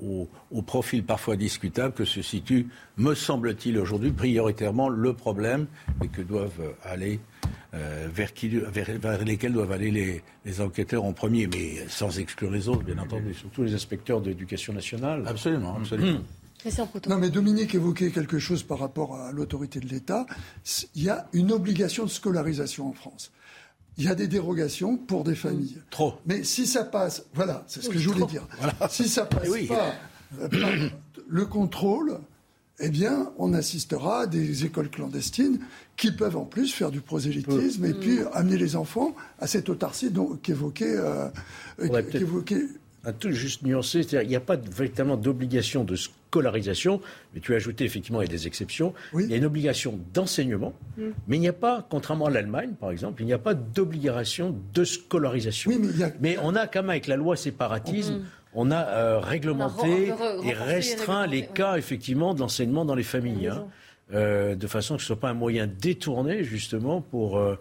au, 0.02 0.62
profil 0.62 1.04
parfois 1.04 1.36
discutable 1.36 1.94
que 1.94 2.04
se 2.04 2.22
situe, 2.22 2.68
me 2.96 3.14
semble-t-il 3.14 3.78
aujourd'hui, 3.78 4.10
prioritairement 4.10 4.88
le 4.88 5.12
problème 5.14 5.66
et 6.02 6.08
que 6.08 6.22
doivent 6.22 6.74
aller 6.84 7.20
euh, 7.74 8.08
vers, 8.12 8.34
qui, 8.34 8.48
vers, 8.48 9.24
lesquels 9.24 9.52
doivent 9.52 9.72
aller 9.72 9.90
les, 9.90 10.22
les, 10.44 10.60
enquêteurs 10.60 11.04
en 11.04 11.12
premier, 11.12 11.46
mais 11.46 11.86
sans 11.88 12.18
exclure 12.18 12.50
les 12.50 12.68
autres, 12.68 12.82
bien 12.82 12.98
entendu, 12.98 13.34
surtout 13.34 13.62
les 13.62 13.74
inspecteurs 13.74 14.20
d'éducation 14.20 14.72
nationale. 14.72 15.24
Absolument, 15.26 15.76
absolument. 15.76 16.20
Non, 17.08 17.18
mais 17.18 17.30
Dominique 17.30 17.74
évoquait 17.74 18.10
quelque 18.10 18.38
chose 18.38 18.62
par 18.64 18.80
rapport 18.80 19.14
à 19.14 19.30
l'autorité 19.32 19.78
de 19.78 19.86
l'État. 19.86 20.26
Il 20.96 21.04
y 21.04 21.08
a 21.08 21.28
une 21.32 21.52
obligation 21.52 22.04
de 22.04 22.10
scolarisation 22.10 22.88
en 22.88 22.92
France 22.92 23.30
il 23.98 24.04
y 24.04 24.08
a 24.08 24.14
des 24.14 24.28
dérogations 24.28 24.96
pour 24.96 25.24
des 25.24 25.34
familles. 25.34 25.76
Trop. 25.90 26.14
Mais 26.24 26.44
si 26.44 26.66
ça 26.66 26.84
passe, 26.84 27.24
voilà, 27.34 27.64
c'est 27.66 27.82
ce 27.82 27.90
que 27.90 27.98
je 27.98 28.08
voulais 28.08 28.26
dire. 28.26 28.46
Si 28.88 29.08
ça 29.08 29.26
passe 29.26 29.48
eh 29.60 29.66
pas 29.66 29.94
euh, 30.40 30.88
le 31.28 31.46
contrôle, 31.46 32.20
eh 32.78 32.90
bien, 32.90 33.32
on 33.38 33.52
assistera 33.54 34.22
à 34.22 34.26
des 34.26 34.64
écoles 34.64 34.88
clandestines 34.88 35.58
qui 35.96 36.12
peuvent 36.12 36.36
en 36.36 36.44
plus 36.44 36.72
faire 36.72 36.92
du 36.92 37.00
prosélytisme 37.00 37.84
et 37.84 37.94
puis 37.94 38.20
amener 38.32 38.56
les 38.56 38.76
enfants 38.76 39.16
à 39.40 39.48
cette 39.48 39.68
autarcie 39.68 40.12
qu'évoquait. 40.42 40.96
Euh, 40.96 41.28
un 43.08 43.12
tout 43.12 43.32
juste 43.32 43.62
nuancé. 43.62 44.02
C'est-à-dire 44.02 44.20
qu'il 44.20 44.28
n'y 44.30 44.36
a 44.36 44.40
pas 44.40 44.56
véritablement 44.56 45.16
d'obligation 45.16 45.84
de 45.84 45.96
scolarisation, 45.96 47.00
mais 47.34 47.40
tu 47.40 47.54
as 47.54 47.56
ajouté 47.56 47.84
effectivement, 47.84 48.20
il 48.20 48.26
y 48.26 48.28
a 48.28 48.32
des 48.32 48.46
exceptions. 48.46 48.92
Il 49.14 49.26
y 49.26 49.34
a 49.34 49.36
une 49.36 49.46
obligation 49.46 49.98
d'enseignement, 50.12 50.74
mm. 50.96 51.02
mais 51.26 51.36
il 51.36 51.40
n'y 51.40 51.48
a 51.48 51.54
pas, 51.54 51.86
contrairement 51.88 52.26
à 52.26 52.30
l'Allemagne 52.30 52.72
par 52.78 52.90
exemple, 52.90 53.22
il 53.22 53.26
n'y 53.26 53.32
a 53.32 53.38
pas 53.38 53.54
d'obligation 53.54 54.54
de 54.74 54.84
scolarisation. 54.84 55.72
mais, 56.20 56.36
on 56.42 56.54
a 56.54 56.66
quand 56.66 56.82
même 56.82 56.90
avec 56.90 57.06
la 57.06 57.16
loi 57.16 57.36
séparatisme, 57.36 58.18
mm. 58.18 58.24
on 58.54 58.70
a 58.70 58.86
euh, 58.86 59.18
réglementé 59.20 60.12
et 60.44 60.52
restreint 60.52 61.26
les 61.26 61.46
cas 61.46 61.76
effectivement 61.76 62.34
d'enseignement 62.34 62.84
dans 62.84 62.94
les 62.94 63.02
familles, 63.02 63.48
hein, 63.48 63.66
euh, 64.12 64.54
de 64.54 64.66
façon 64.66 64.96
que 64.96 65.02
ce 65.02 65.04
ne 65.04 65.16
soit 65.16 65.20
pas 65.20 65.30
un 65.30 65.34
moyen 65.34 65.66
détourné 65.66 66.44
justement 66.44 67.00
pour 67.00 67.38
euh, 67.38 67.58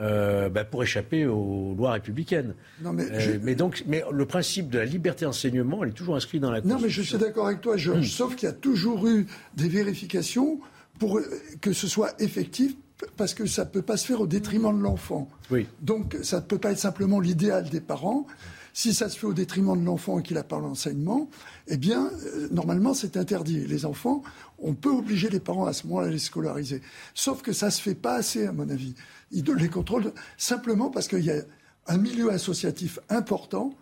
euh, 0.00 0.48
bah, 0.48 0.64
pour 0.64 0.82
échapper 0.82 1.26
aux 1.26 1.74
lois 1.76 1.92
républicaines. 1.92 2.54
Euh, 2.84 3.38
mais, 3.42 3.54
donc, 3.54 3.84
mais 3.86 4.02
le 4.10 4.26
principe 4.26 4.70
de 4.70 4.78
la 4.78 4.84
liberté 4.84 5.24
d'enseignement, 5.24 5.84
elle 5.84 5.90
est 5.90 5.94
toujours 5.94 6.16
inscrit 6.16 6.40
dans 6.40 6.50
la 6.50 6.60
Constitution. 6.60 6.78
Non, 6.78 6.82
mais 6.82 6.90
je 6.90 7.02
suis 7.02 7.18
d'accord 7.18 7.46
avec 7.46 7.60
toi, 7.60 7.76
Georges, 7.76 8.06
hmm. 8.06 8.10
sauf 8.10 8.36
qu'il 8.36 8.48
y 8.48 8.50
a 8.50 8.54
toujours 8.54 9.06
eu 9.06 9.26
des 9.56 9.68
vérifications 9.68 10.60
pour 10.98 11.20
que 11.60 11.72
ce 11.72 11.86
soit 11.86 12.20
effectif 12.20 12.74
parce 13.16 13.34
que 13.34 13.46
ça 13.46 13.64
ne 13.64 13.70
peut 13.70 13.82
pas 13.82 13.96
se 13.96 14.06
faire 14.06 14.20
au 14.20 14.26
détriment 14.26 14.76
de 14.76 14.82
l'enfant. 14.82 15.28
Oui. 15.50 15.66
Donc 15.80 16.16
ça 16.22 16.36
ne 16.36 16.42
peut 16.42 16.58
pas 16.58 16.72
être 16.72 16.78
simplement 16.78 17.20
l'idéal 17.20 17.68
des 17.68 17.80
parents. 17.80 18.26
Si 18.72 18.94
ça 18.94 19.08
se 19.08 19.18
fait 19.18 19.26
au 19.26 19.32
détriment 19.32 19.78
de 19.78 19.84
l'enfant 19.84 20.20
et 20.20 20.22
qu'il 20.22 20.36
n'a 20.36 20.44
pas 20.44 20.60
l'enseignement, 20.60 21.28
eh 21.66 21.76
bien, 21.76 22.06
euh, 22.06 22.48
normalement, 22.52 22.94
c'est 22.94 23.16
interdit. 23.16 23.66
Les 23.66 23.84
enfants, 23.84 24.22
on 24.58 24.74
peut 24.74 24.90
obliger 24.90 25.28
les 25.28 25.40
parents 25.40 25.66
à 25.66 25.72
ce 25.72 25.88
moment-là 25.88 26.06
à 26.06 26.10
les 26.10 26.18
scolariser. 26.18 26.80
Sauf 27.12 27.42
que 27.42 27.52
ça 27.52 27.66
ne 27.66 27.70
se 27.72 27.82
fait 27.82 27.96
pas 27.96 28.14
assez, 28.14 28.46
à 28.46 28.52
mon 28.52 28.68
avis. 28.70 28.94
Ils 29.30 29.44
les 29.44 29.68
contrôlent 29.68 30.12
simplement 30.36 30.90
parce 30.90 31.08
qu'il 31.08 31.24
y 31.24 31.30
a 31.30 31.42
un 31.86 31.98
milieu 31.98 32.30
associatif 32.30 32.98
important 33.08 33.74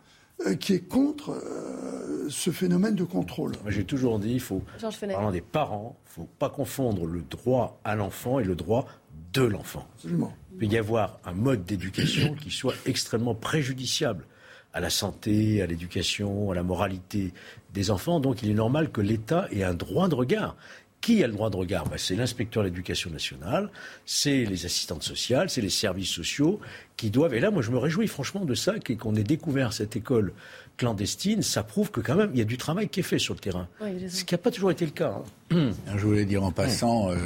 euh, 0.46 0.54
qui 0.54 0.74
est 0.74 0.80
contre 0.80 1.30
euh, 1.30 2.28
ce 2.28 2.50
phénomène 2.50 2.94
de 2.94 3.04
contrôle. 3.04 3.52
J'ai 3.66 3.84
toujours 3.84 4.18
dit, 4.18 4.34
il 4.34 4.40
faut, 4.40 4.62
parlant 5.00 5.32
des 5.32 5.40
parents, 5.40 5.96
il 6.04 6.08
ne 6.08 6.24
faut 6.24 6.30
pas 6.38 6.48
confondre 6.48 7.06
le 7.06 7.22
droit 7.22 7.80
à 7.84 7.96
l'enfant 7.96 8.38
et 8.38 8.44
le 8.44 8.54
droit 8.54 8.86
de 9.32 9.42
l'enfant. 9.42 9.86
Absolument. 9.96 10.32
Il 10.52 10.58
peut 10.58 10.66
y 10.66 10.78
avoir 10.78 11.18
un 11.24 11.32
mode 11.32 11.64
d'éducation 11.64 12.34
qui 12.34 12.50
soit 12.50 12.74
extrêmement 12.86 13.34
préjudiciable 13.34 14.26
à 14.72 14.80
la 14.80 14.90
santé, 14.90 15.62
à 15.62 15.66
l'éducation, 15.66 16.50
à 16.50 16.54
la 16.54 16.62
moralité 16.62 17.32
des 17.74 17.90
enfants. 17.90 18.20
Donc 18.20 18.42
il 18.42 18.50
est 18.50 18.54
normal 18.54 18.90
que 18.90 19.00
l'État 19.00 19.48
ait 19.50 19.64
un 19.64 19.74
droit 19.74 20.08
de 20.08 20.14
regard. 20.14 20.56
Qui 21.00 21.22
a 21.22 21.26
le 21.26 21.32
droit 21.32 21.48
de 21.48 21.56
regard 21.56 21.84
ben, 21.88 21.96
C'est 21.96 22.16
l'inspecteur 22.16 22.64
de 22.64 22.68
l'éducation 22.68 23.10
nationale, 23.10 23.70
c'est 24.04 24.44
les 24.44 24.66
assistantes 24.66 25.04
sociales, 25.04 25.48
c'est 25.48 25.60
les 25.60 25.70
services 25.70 26.10
sociaux 26.10 26.60
qui 26.96 27.10
doivent. 27.10 27.34
Et 27.34 27.40
là, 27.40 27.50
moi, 27.50 27.62
je 27.62 27.70
me 27.70 27.78
réjouis 27.78 28.08
franchement 28.08 28.44
de 28.44 28.54
ça, 28.54 28.74
qu'on 28.98 29.14
ait 29.14 29.22
découvert 29.22 29.72
cette 29.72 29.94
école 29.96 30.32
clandestine. 30.76 31.42
Ça 31.42 31.62
prouve 31.62 31.90
que 31.90 32.00
quand 32.00 32.16
même, 32.16 32.30
il 32.32 32.38
y 32.38 32.42
a 32.42 32.44
du 32.44 32.56
travail 32.56 32.88
qui 32.88 33.00
est 33.00 33.04
fait 33.04 33.18
sur 33.18 33.34
le 33.34 33.40
terrain. 33.40 33.68
ce 34.08 34.24
qui 34.24 34.34
n'a 34.34 34.38
pas 34.38 34.50
toujours 34.50 34.70
été 34.70 34.84
le 34.84 34.90
cas. 34.90 35.20
Hein. 35.50 35.70
Je 35.96 36.04
voulais 36.04 36.24
dire 36.24 36.42
en 36.42 36.52
passant. 36.52 37.10
Euh, 37.10 37.16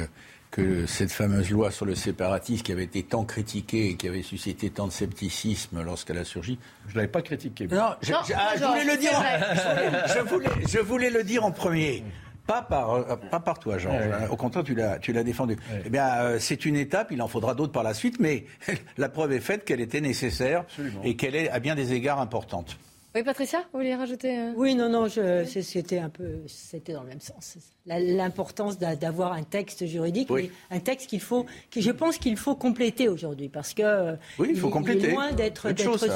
que 0.53 0.85
cette 0.85 1.11
fameuse 1.11 1.49
loi 1.49 1.71
sur 1.71 1.85
le 1.85 1.95
séparatisme 1.95 2.61
qui 2.61 2.71
avait 2.71 2.83
été 2.83 3.01
tant 3.01 3.25
critiquée 3.25 3.89
et 3.89 3.95
qui 3.95 4.07
avait 4.07 4.21
suscité 4.21 4.69
tant 4.69 4.85
de 4.85 4.91
scepticisme 4.91 5.81
lorsqu'elle 5.81 6.19
a 6.19 6.25
surgi. 6.25 6.59
Je 6.87 6.91
ne 6.91 6.97
l'avais 6.97 7.07
pas 7.07 7.23
critiquée. 7.23 7.65
Non, 7.65 7.95
je, 8.01 8.13
ah, 8.13 8.53
voulais 8.57 8.85
le 8.85 8.97
dire. 8.99 9.11
je, 10.69 10.79
voulais, 10.79 11.09
le 11.09 11.23
dire 11.23 11.43
en 11.43 11.51
premier. 11.51 12.03
Pas 12.47 12.61
par, 12.61 12.93
euh, 12.93 13.15
pas 13.31 13.39
par 13.39 13.59
toi, 13.59 13.77
Georges. 13.77 13.97
Au 14.29 14.35
contraire, 14.35 14.63
tu 14.63 14.75
l'as, 14.75 14.99
tu 14.99 15.13
l'as 15.13 15.23
défendu. 15.23 15.57
Eh 15.85 15.89
bien, 15.89 16.07
euh, 16.17 16.39
c'est 16.39 16.65
une 16.65 16.75
étape. 16.75 17.11
Il 17.11 17.21
en 17.21 17.27
faudra 17.27 17.55
d'autres 17.55 17.71
par 17.71 17.83
la 17.83 17.93
suite, 17.93 18.19
mais 18.19 18.45
la 18.97 19.09
preuve 19.09 19.31
est 19.31 19.39
faite 19.39 19.63
qu'elle 19.63 19.81
était 19.81 20.01
nécessaire 20.01 20.65
et 21.03 21.15
qu'elle 21.15 21.35
est 21.35 21.49
à 21.49 21.59
bien 21.59 21.75
des 21.75 21.93
égards 21.93 22.19
importante. 22.19 22.77
Oui, 23.15 23.21
Patricia, 23.21 23.59
vous 23.71 23.79
vouliez 23.79 23.93
rajouter 23.93 24.39
euh 24.39 24.53
Oui, 24.55 24.73
non, 24.73 24.89
non, 24.89 25.07
c'était 25.07 25.99
un 25.99 26.09
peu, 26.09 26.41
c'était 26.47 26.93
dans 26.93 27.03
le 27.03 27.09
même 27.09 27.21
sens. 27.21 27.57
L'importance 27.85 28.79
d'avoir 28.79 29.33
un 29.33 29.43
texte 29.43 29.85
juridique, 29.85 30.29
un 30.71 30.79
texte 30.79 31.09
qu'il 31.09 31.19
faut, 31.19 31.45
que 31.69 31.79
je 31.79 31.91
pense 31.91 32.17
qu'il 32.17 32.37
faut 32.37 32.55
compléter 32.55 33.09
aujourd'hui, 33.09 33.49
parce 33.49 33.75
que 33.75 34.15
oui, 34.39 34.49
il, 34.51 34.57
faut 34.57 34.69
compléter. 34.69 35.09
est 35.09 35.11
loin 35.11 35.31
d'être 35.31 35.67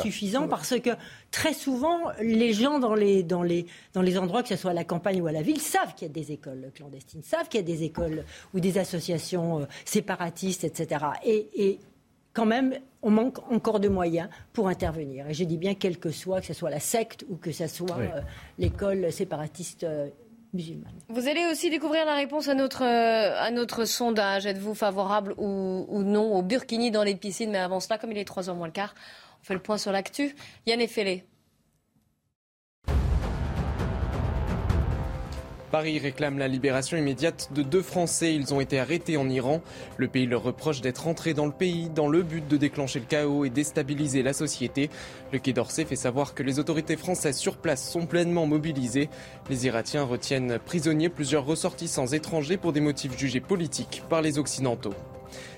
suffisant, 0.01 0.47
parce 0.47 0.79
que 0.79 0.89
très 1.29 1.53
souvent, 1.53 1.99
les 2.19 2.53
gens 2.53 2.79
dans 2.79 2.95
les, 2.95 3.21
dans 3.21 3.43
les, 3.43 3.67
dans 3.93 4.01
les 4.01 4.17
endroits, 4.17 4.41
que 4.41 4.49
ce 4.49 4.55
soit 4.55 4.71
à 4.71 4.73
la 4.75 4.83
campagne 4.83 5.21
ou 5.21 5.27
à 5.27 5.31
la 5.31 5.43
ville, 5.43 5.61
savent 5.61 5.93
qu'il 5.93 6.07
y 6.07 6.09
a 6.09 6.13
des 6.13 6.31
écoles 6.31 6.71
clandestines, 6.73 7.21
savent 7.21 7.47
qu'il 7.47 7.59
y 7.59 7.63
a 7.63 7.67
des 7.67 7.83
écoles 7.83 8.23
ou 8.55 8.59
des 8.59 8.79
associations 8.79 9.59
euh, 9.59 9.65
séparatistes, 9.85 10.63
etc. 10.63 11.05
Et, 11.23 11.47
et 11.55 11.79
quand 12.37 12.45
même, 12.45 12.75
on 13.01 13.09
manque 13.09 13.39
encore 13.51 13.79
de 13.79 13.89
moyens 13.89 14.29
pour 14.53 14.67
intervenir. 14.67 15.27
Et 15.27 15.33
je 15.33 15.43
dis 15.43 15.57
bien 15.57 15.73
quel 15.73 15.97
que 15.97 16.11
soit, 16.11 16.39
que 16.39 16.45
ce 16.45 16.53
soit 16.53 16.69
la 16.69 16.79
secte 16.79 17.25
ou 17.29 17.35
que 17.35 17.51
ce 17.51 17.65
soit 17.65 17.97
euh, 17.97 18.21
l'école 18.59 19.11
séparatiste 19.11 19.85
euh, 19.85 20.09
musulmane. 20.53 20.93
Vous 21.09 21.27
allez 21.27 21.47
aussi 21.51 21.71
découvrir 21.71 22.05
la 22.05 22.13
réponse 22.13 22.47
à 22.47 22.53
notre, 22.53 22.83
euh, 22.83 23.41
à 23.41 23.49
notre 23.49 23.85
sondage. 23.85 24.45
Êtes-vous 24.45 24.75
favorable 24.75 25.33
ou, 25.39 26.03
non 26.03 26.35
au 26.35 26.43
burkini 26.43 26.91
dans 26.91 27.01
les 27.01 27.15
piscines? 27.15 27.49
Mais 27.49 27.57
avant 27.57 27.79
cela, 27.79 27.97
comme 27.97 28.11
il 28.11 28.19
est 28.19 28.29
3h 28.29 28.55
moins 28.55 28.67
le 28.67 28.71
quart, 28.71 28.93
on 29.41 29.43
fait 29.43 29.55
le 29.55 29.59
point 29.59 29.79
sur 29.79 29.91
l'actu. 29.91 30.35
Yann 30.67 30.79
Effelé. 30.79 31.25
Paris 35.77 35.99
réclame 35.99 36.39
la 36.39 36.47
libération 36.47 36.97
immédiate 36.97 37.49
de 37.53 37.61
deux 37.61 37.83
Français. 37.83 38.33
Ils 38.33 38.51
ont 38.51 38.59
été 38.59 38.79
arrêtés 38.79 39.15
en 39.15 39.29
Iran. 39.29 39.61
Le 39.97 40.07
pays 40.07 40.25
leur 40.25 40.41
reproche 40.41 40.81
d'être 40.81 41.05
entrés 41.05 41.35
dans 41.35 41.45
le 41.45 41.51
pays 41.51 41.91
dans 41.93 42.07
le 42.07 42.23
but 42.23 42.47
de 42.47 42.57
déclencher 42.57 42.97
le 42.97 43.05
chaos 43.05 43.45
et 43.45 43.51
déstabiliser 43.51 44.23
la 44.23 44.33
société. 44.33 44.89
Le 45.31 45.37
Quai 45.37 45.53
d'Orsay 45.53 45.85
fait 45.85 45.95
savoir 45.95 46.33
que 46.33 46.41
les 46.41 46.57
autorités 46.57 46.97
françaises 46.97 47.37
sur 47.37 47.57
place 47.57 47.91
sont 47.91 48.07
pleinement 48.07 48.47
mobilisées. 48.47 49.07
Les 49.51 49.67
Iratiens 49.67 50.01
retiennent 50.01 50.57
prisonniers 50.57 51.09
plusieurs 51.09 51.45
ressortissants 51.45 52.07
étrangers 52.07 52.57
pour 52.57 52.73
des 52.73 52.81
motifs 52.81 53.15
jugés 53.15 53.39
politiques 53.39 54.01
par 54.09 54.23
les 54.23 54.39
Occidentaux. 54.39 54.95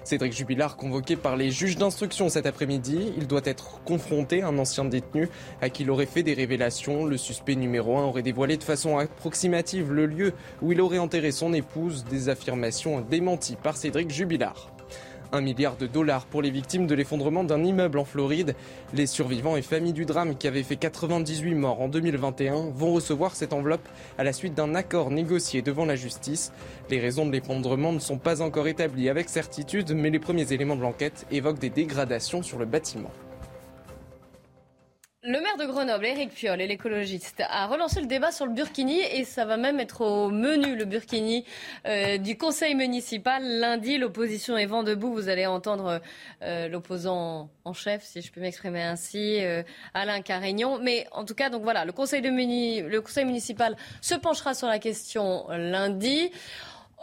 Cédric 0.09 0.33
Jubilard 0.33 0.75
convoqué 0.75 1.15
par 1.15 1.37
les 1.37 1.51
juges 1.51 1.77
d'instruction 1.77 2.29
cet 2.29 2.47
après-midi. 2.47 3.13
Il 3.15 3.27
doit 3.27 3.43
être 3.43 3.79
confronté 3.83 4.41
à 4.41 4.47
un 4.47 4.57
ancien 4.57 4.83
détenu 4.83 5.29
à 5.61 5.69
qui 5.69 5.83
il 5.83 5.91
aurait 5.91 6.07
fait 6.07 6.23
des 6.23 6.33
révélations. 6.33 7.05
Le 7.05 7.15
suspect 7.15 7.53
numéro 7.53 7.95
1 7.95 8.05
aurait 8.05 8.23
dévoilé 8.23 8.57
de 8.57 8.63
façon 8.63 8.97
approximative 8.97 9.93
le 9.93 10.07
lieu 10.07 10.33
où 10.63 10.71
il 10.71 10.81
aurait 10.81 10.97
enterré 10.97 11.31
son 11.31 11.53
épouse, 11.53 12.05
des 12.05 12.27
affirmations 12.27 13.01
démenties 13.01 13.55
par 13.55 13.77
Cédric 13.77 14.09
Jubilard. 14.09 14.71
Un 15.31 15.41
milliard 15.41 15.77
de 15.77 15.85
dollars 15.85 16.25
pour 16.25 16.41
les 16.41 16.49
victimes 16.49 16.87
de 16.87 16.95
l'effondrement 16.95 17.43
d'un 17.43 17.63
immeuble 17.63 17.99
en 17.99 18.03
Floride. 18.03 18.55
Les 18.95 19.05
survivants 19.05 19.55
et 19.57 19.61
familles 19.61 19.93
du 19.93 20.05
drame 20.05 20.35
qui 20.35 20.47
avait 20.47 20.63
fait 20.63 20.75
98 20.75 21.53
morts 21.53 21.81
en 21.81 21.87
2021 21.87 22.71
vont 22.73 22.93
recevoir 22.93 23.35
cette 23.35 23.53
enveloppe 23.53 23.87
à 24.17 24.23
la 24.23 24.33
suite 24.33 24.55
d'un 24.55 24.73
accord 24.73 25.11
négocié 25.11 25.61
devant 25.61 25.85
la 25.85 25.95
justice. 25.95 26.51
Les 26.89 26.99
raisons 26.99 27.27
de 27.27 27.31
l'effondrement 27.31 27.93
ne 27.93 27.99
sont 27.99 28.17
pas 28.17 28.41
encore 28.41 28.67
établies 28.67 29.07
avec 29.07 29.29
certitude, 29.29 29.93
mais 29.93 30.09
les 30.09 30.19
premiers 30.19 30.51
éléments 30.51 30.75
de 30.75 30.81
l'enquête 30.81 31.27
évoquent 31.29 31.59
des 31.59 31.69
dégradations 31.69 32.41
sur 32.41 32.57
le 32.57 32.65
bâtiment. 32.65 33.11
Le 35.21 35.41
maire 35.41 35.57
de 35.59 35.65
Grenoble, 35.65 36.05
Éric 36.05 36.29
Piolle, 36.29 36.61
et 36.61 36.67
l'écologiste, 36.67 37.43
a 37.49 37.67
relancé 37.67 37.99
le 37.99 38.07
débat 38.07 38.31
sur 38.31 38.45
le 38.45 38.53
Burkini 38.53 39.01
et 39.01 39.25
ça 39.25 39.43
va 39.43 39.57
même 39.57 39.81
être 39.81 39.99
au 39.99 40.29
menu, 40.29 40.77
le 40.77 40.85
Burkini, 40.85 41.43
euh, 41.85 42.17
du 42.17 42.37
conseil 42.37 42.73
municipal. 42.73 43.43
Lundi, 43.43 43.97
l'opposition 43.97 44.57
est 44.57 44.65
vent 44.65 44.81
debout. 44.81 45.11
Vous 45.11 45.27
allez 45.27 45.45
entendre 45.45 45.99
euh, 46.41 46.69
l'opposant 46.69 47.49
en 47.65 47.73
chef, 47.73 48.05
si 48.05 48.21
je 48.21 48.31
peux 48.31 48.39
m'exprimer 48.39 48.81
ainsi, 48.81 49.43
euh, 49.43 49.61
Alain 49.93 50.21
Carignon. 50.21 50.79
Mais 50.81 51.05
en 51.11 51.25
tout 51.25 51.35
cas, 51.35 51.49
donc 51.49 51.63
voilà, 51.63 51.83
le 51.83 51.91
conseil, 51.91 52.21
de 52.21 52.29
le 52.29 53.01
conseil 53.01 53.25
municipal 53.25 53.75
se 53.99 54.15
penchera 54.15 54.53
sur 54.53 54.69
la 54.69 54.79
question 54.79 55.47
lundi. 55.49 56.31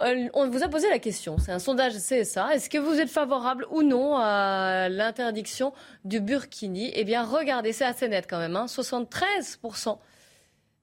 Euh, 0.03 0.28
on 0.34 0.49
vous 0.49 0.62
a 0.62 0.68
posé 0.68 0.88
la 0.90 0.99
question, 0.99 1.38
c'est 1.38 1.53
un 1.53 1.59
sondage 1.59 1.94
CSA. 1.94 2.55
Est-ce 2.55 2.68
que 2.68 2.78
vous 2.78 3.01
êtes 3.01 3.09
favorable 3.09 3.66
ou 3.70 3.82
non 3.82 4.16
à 4.16 4.88
l'interdiction 4.90 5.72
du 6.05 6.20
burkini? 6.20 6.90
Eh 6.94 7.05
bien, 7.05 7.24
regardez, 7.24 7.72
c'est 7.72 7.84
assez 7.84 8.09
net 8.09 8.26
quand 8.28 8.38
même. 8.38 8.53
73% 8.53 9.88
hein. 9.88 9.99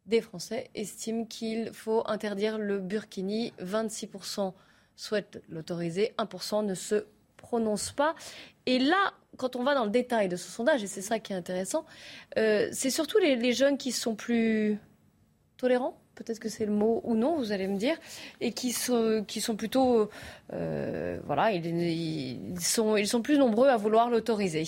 des 0.07 0.21
Français 0.21 0.71
estiment 0.73 1.25
qu'il 1.25 1.71
faut 1.73 2.01
interdire 2.07 2.57
le 2.57 2.79
burkini. 2.79 3.53
26% 3.61 4.53
souhaitent 4.95 5.41
l'autoriser. 5.47 6.13
1% 6.17 6.65
ne 6.65 6.73
se 6.73 7.05
prononce 7.37 7.91
pas. 7.91 8.15
Et 8.65 8.79
là, 8.79 9.13
quand 9.37 9.55
on 9.55 9.63
va 9.63 9.75
dans 9.75 9.85
le 9.85 9.91
détail 9.91 10.27
de 10.27 10.37
ce 10.37 10.49
sondage, 10.49 10.83
et 10.83 10.87
c'est 10.87 11.01
ça 11.01 11.19
qui 11.19 11.33
est 11.33 11.35
intéressant, 11.35 11.85
euh, 12.37 12.67
c'est 12.71 12.89
surtout 12.89 13.19
les 13.19 13.53
jeunes 13.53 13.77
qui 13.77 13.91
sont 13.91 14.15
plus 14.15 14.79
tolérants? 15.57 16.02
Peut-être 16.15 16.39
que 16.39 16.49
c'est 16.49 16.65
le 16.65 16.71
mot 16.71 17.01
ou 17.03 17.15
non, 17.15 17.37
vous 17.37 17.51
allez 17.51 17.67
me 17.67 17.77
dire, 17.77 17.95
et 18.41 18.51
qui 18.51 18.71
sont, 18.71 19.25
plutôt, 19.57 20.09
euh, 20.53 21.19
voilà, 21.25 21.51
ils, 21.51 22.59
sont, 22.59 22.97
ils 22.97 23.07
sont 23.07 23.21
plus 23.21 23.37
nombreux 23.37 23.69
à 23.69 23.77
vouloir 23.77 24.09
l'autoriser. 24.09 24.65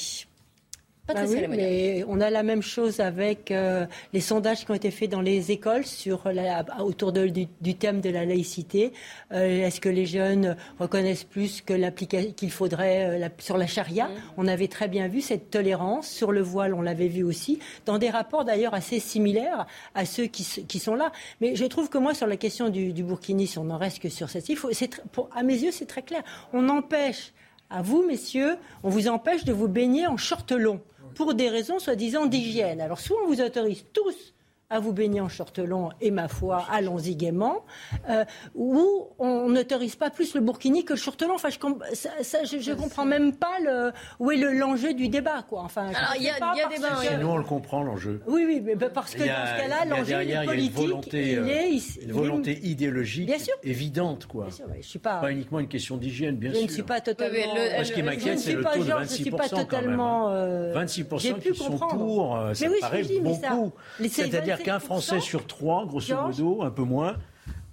Bah 1.07 1.21
oui, 1.27 1.45
mais 1.47 2.03
on 2.07 2.19
a 2.19 2.31
la 2.31 2.41
même 2.41 2.63
chose 2.63 2.99
avec 2.99 3.51
euh, 3.51 3.85
les 4.11 4.21
sondages 4.21 4.65
qui 4.65 4.71
ont 4.71 4.75
été 4.75 4.89
faits 4.89 5.11
dans 5.11 5.21
les 5.21 5.51
écoles 5.51 5.85
sur 5.85 6.31
la, 6.31 6.65
autour 6.79 7.11
du, 7.11 7.75
thème 7.75 8.01
de 8.01 8.09
la 8.09 8.25
laïcité. 8.25 8.91
Euh, 9.31 9.67
est-ce 9.67 9.79
que 9.79 9.89
les 9.89 10.07
jeunes 10.07 10.57
reconnaissent 10.79 11.23
plus 11.23 11.61
qu'il 11.61 12.51
faudrait 12.51 13.23
euh, 13.23 13.29
sur 13.37 13.57
la 13.57 13.67
charia? 13.67 14.07
Mm. 14.07 14.11
On 14.37 14.47
avait 14.47 14.67
très 14.67 14.87
bien 14.87 15.07
vu 15.07 15.21
cette 15.21 15.51
tolérance 15.51 16.07
sur 16.07 16.31
le 16.31 16.41
voile, 16.41 16.73
on 16.73 16.81
l'avait 16.81 17.07
vu 17.07 17.23
aussi 17.23 17.59
dans 17.85 17.99
des 17.99 18.09
rapports 18.09 18.43
d'ailleurs 18.43 18.73
assez 18.73 18.99
similaires 18.99 19.67
à 19.93 20.05
ceux 20.05 20.25
qui, 20.25 20.65
qui, 20.67 20.79
sont 20.79 20.95
là. 20.95 21.11
Mais 21.39 21.55
je 21.55 21.65
trouve 21.65 21.89
que 21.89 21.99
moi 21.99 22.15
sur 22.15 22.25
la 22.25 22.37
question 22.37 22.69
du, 22.69 22.93
du 22.93 23.03
Burkini, 23.03 23.45
si 23.45 23.59
on 23.59 23.65
n'en 23.65 23.77
reste 23.77 23.99
que 23.99 24.09
sur 24.09 24.31
cette, 24.31 24.49
il 24.49 24.57
faut, 24.57 24.71
pour, 25.11 25.29
à 25.35 25.43
mes 25.43 25.55
yeux 25.55 25.71
c'est 25.71 25.85
très 25.85 26.01
clair. 26.01 26.23
On 26.51 26.67
empêche 26.67 27.31
à 27.69 27.81
vous, 27.81 28.03
messieurs, 28.07 28.57
on 28.83 28.89
vous 28.89 29.07
empêche 29.07 29.43
de 29.43 29.53
vous 29.53 29.67
baigner 29.67 30.07
en 30.07 30.17
short 30.17 30.51
long 30.51 30.81
pour 31.15 31.33
des 31.33 31.49
raisons 31.49 31.79
soi-disant 31.79 32.27
d'hygiène. 32.27 32.81
Alors 32.81 32.99
soit 32.99 33.17
on 33.23 33.27
vous 33.27 33.41
autorise 33.41 33.85
tous 33.93 34.34
à 34.69 34.79
vous 34.79 34.93
baigner 34.93 35.21
en 35.21 35.29
short 35.29 35.59
long 35.59 35.89
et 36.01 36.11
ma 36.11 36.27
foi, 36.27 36.65
allons-y 36.71 37.15
gaiement, 37.15 37.65
euh, 38.09 38.25
ou 38.55 39.07
on 39.19 39.49
n'autorise 39.49 39.95
pas 39.95 40.09
plus 40.09 40.33
le 40.33 40.41
burkini 40.41 40.83
que 40.83 40.93
le 40.93 40.99
short 40.99 41.21
long. 41.21 41.35
Enfin, 41.35 41.49
je, 41.49 41.57
ça, 41.93 42.43
je, 42.43 42.73
comprends 42.73 43.05
même 43.05 43.35
pas 43.35 43.59
le, 43.63 43.91
où 44.19 44.31
est 44.31 44.37
l'enjeu 44.37 44.93
du 44.93 45.07
débat, 45.07 45.43
quoi. 45.47 45.61
Enfin, 45.61 45.91
il 46.17 46.23
y 46.23 46.29
a, 46.29 46.37
y 46.37 46.61
a 46.61 46.67
débat. 46.67 46.87
Que... 47.01 47.21
Nous, 47.21 47.27
on 47.27 47.37
le 47.37 47.43
comprend 47.43 47.83
l'enjeu. 47.83 48.21
Oui, 48.27 48.43
oui, 48.47 48.61
mais 48.63 48.75
parce 48.75 49.13
que 49.13 49.19
dans 49.19 49.25
ce 49.25 49.61
cas-là, 49.61 49.85
l'enjeu 49.85 50.21
est 50.21 50.45
politique. 50.45 50.45
Il 50.45 50.49
y 50.49 50.55
a 50.55 50.55
une 50.55 50.71
volonté, 50.71 51.31
il 51.31 51.49
est, 51.49 52.03
une 52.03 52.11
volonté 52.11 52.59
idéologique 52.63 53.31
évidente, 53.63 54.25
quoi. 54.25 54.45
Bien 54.45 54.55
sûr, 54.55 54.65
je 54.77 54.87
suis 54.87 54.99
pas, 54.99 55.21
pas 55.21 55.31
uniquement 55.31 55.59
une 55.59 55.67
question 55.67 55.97
d'hygiène, 55.97 56.37
bien 56.37 56.51
sûr. 56.51 56.61
Je 56.61 56.65
ne 56.65 56.71
suis 56.71 56.83
pas 56.83 57.01
totalement. 57.01 57.53
Moi, 57.53 57.83
ce 57.83 57.91
qui 57.91 58.03
m'inquiète, 58.03 58.39
c'est 58.39 58.53
le 58.53 58.63
taux 58.63 58.83
de 58.83 58.89
26 58.89 59.17
Je 59.17 59.21
suis 59.21 59.31
pas 59.31 59.49
totalement. 59.49 60.31
26 60.73 61.05
qui 61.39 61.55
sont 61.55 61.77
pour, 61.77 62.37
ça 62.53 62.67
paraît 62.81 63.03
beaucoup. 63.03 63.73
C'est-à-dire 63.99 64.54
qu'un 64.63 64.79
Français 64.79 65.19
sur 65.19 65.47
trois, 65.47 65.85
grosso 65.85 66.15
modo, 66.15 66.61
un 66.63 66.71
peu 66.71 66.83
moins, 66.83 67.17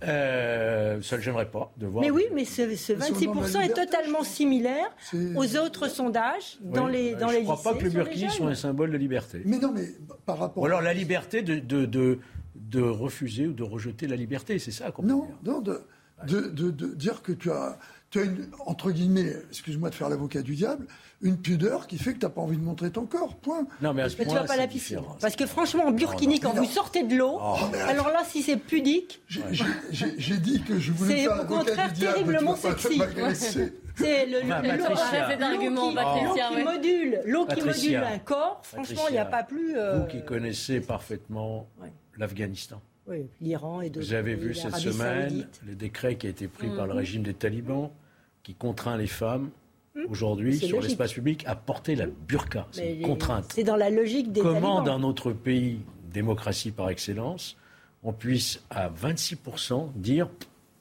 euh, 0.04 1.00
ça 1.02 1.16
ne 1.16 1.22
gênerait 1.22 1.50
pas 1.50 1.72
de 1.76 1.86
voir. 1.86 2.04
Mais 2.04 2.10
oui, 2.10 2.24
mais 2.34 2.44
ce, 2.44 2.62
26% 2.62 3.60
est 3.60 3.74
totalement 3.74 4.24
similaire 4.24 4.90
aux 5.36 5.56
autres 5.56 5.88
sondages 5.88 6.58
dans 6.60 6.86
les 6.86 7.14
dans 7.14 7.28
Je 7.28 7.38
ne 7.38 7.42
crois 7.42 7.62
pas 7.62 7.74
que 7.74 7.84
le 7.84 7.90
Burkini 7.90 8.30
soit 8.30 8.48
un 8.48 8.54
symbole 8.54 8.90
de 8.90 8.96
liberté. 8.96 9.42
Mais 9.44 9.58
non, 9.58 9.72
mais 9.72 9.88
par 10.26 10.38
rapport. 10.38 10.62
Ou 10.62 10.66
alors 10.66 10.82
la 10.82 10.94
liberté 10.94 11.42
de, 11.42 11.58
de, 11.58 11.86
de, 11.86 12.18
de 12.54 12.80
refuser 12.80 13.46
ou 13.46 13.52
de 13.52 13.62
rejeter 13.62 14.06
la 14.08 14.16
liberté, 14.16 14.58
c'est 14.58 14.70
ça 14.72 14.90
qu'on 14.90 15.02
Non, 15.02 15.28
non, 15.44 15.60
de, 15.60 15.82
de, 16.26 16.70
de, 16.70 16.94
dire 16.94 17.22
que 17.22 17.32
tu 17.32 17.50
as, 17.50 17.78
tu 18.12 18.20
as 18.20 18.24
une, 18.24 18.46
entre 18.66 18.90
guillemets, 18.90 19.34
excuse-moi 19.48 19.88
de 19.88 19.94
faire 19.94 20.10
l'avocat 20.10 20.42
du 20.42 20.54
diable, 20.54 20.86
une 21.22 21.38
pudeur 21.38 21.86
qui 21.86 21.96
fait 21.96 22.12
que 22.12 22.18
tu 22.18 22.26
n'as 22.26 22.30
pas 22.30 22.42
envie 22.42 22.58
de 22.58 22.62
montrer 22.62 22.90
ton 22.90 23.06
corps. 23.06 23.36
Point. 23.36 23.66
Non, 23.80 23.94
mais 23.94 24.02
à 24.02 24.10
ce 24.10 24.16
tu 24.16 24.24
vas 24.24 24.44
pas 24.44 24.58
la 24.58 24.68
piscine. 24.68 25.00
Parce 25.18 25.34
que 25.34 25.46
franchement, 25.46 25.86
en 25.86 25.92
burkini, 25.92 26.38
quand 26.38 26.52
vous 26.52 26.66
sortez 26.66 27.04
de 27.04 27.16
l'eau, 27.16 27.38
oh, 27.40 27.56
alors 27.88 28.08
là, 28.08 28.22
si 28.28 28.42
c'est 28.42 28.58
pudique. 28.58 29.22
J'ai 29.28 30.36
dit 30.36 30.62
que 30.62 30.78
je 30.78 30.92
voulais 30.92 31.24
faire 31.24 31.36
C'est 31.36 31.42
au 31.42 31.46
contraire 31.46 31.92
terriblement 31.94 32.54
sexy. 32.54 33.00
C'est 33.94 34.26
le, 34.26 34.40
l'eau 34.40 35.54
qui 35.54 36.64
module, 36.64 37.20
l'eau 37.26 37.46
qui 37.46 37.62
module 37.62 37.96
un 37.96 38.18
corps. 38.18 38.60
Franchement, 38.62 39.02
il 39.08 39.12
n'y 39.12 39.18
a 39.18 39.24
pas 39.24 39.42
plus. 39.42 39.76
Euh, 39.76 39.98
vous 39.98 40.06
qui 40.06 40.22
connaissez 40.24 40.80
parfaitement 40.80 41.66
l'Afghanistan. 42.18 42.80
Oui, 43.06 43.26
l'Iran 43.40 43.80
et 43.80 43.90
Vous 43.90 44.14
avez 44.14 44.34
vu 44.34 44.54
cette 44.54 44.76
semaine 44.76 45.46
le 45.66 45.74
décret 45.74 46.16
qui 46.16 46.26
a 46.26 46.30
été 46.30 46.46
pris 46.46 46.68
par 46.68 46.86
le 46.86 46.92
régime 46.92 47.22
des 47.22 47.34
talibans 47.34 47.90
qui 48.42 48.54
contraint 48.54 48.96
les 48.96 49.06
femmes 49.06 49.50
Hmm. 49.94 50.06
aujourd'hui 50.08 50.56
sur 50.56 50.80
l'espace 50.80 51.12
public 51.12 51.44
à 51.46 51.54
porter 51.54 51.94
la 51.96 52.06
burqa. 52.06 52.66
C'est 52.70 52.94
une 52.94 53.02
contrainte. 53.02 53.44
C'est 53.52 53.62
dans 53.62 53.76
la 53.76 53.90
logique 53.90 54.32
des 54.32 54.40
Comment 54.40 54.80
dans 54.80 54.98
notre 54.98 55.32
pays, 55.32 55.80
démocratie 56.10 56.70
par 56.70 56.88
excellence, 56.88 57.58
on 58.02 58.14
puisse 58.14 58.62
à 58.70 58.88
26% 58.88 59.90
dire 59.96 60.30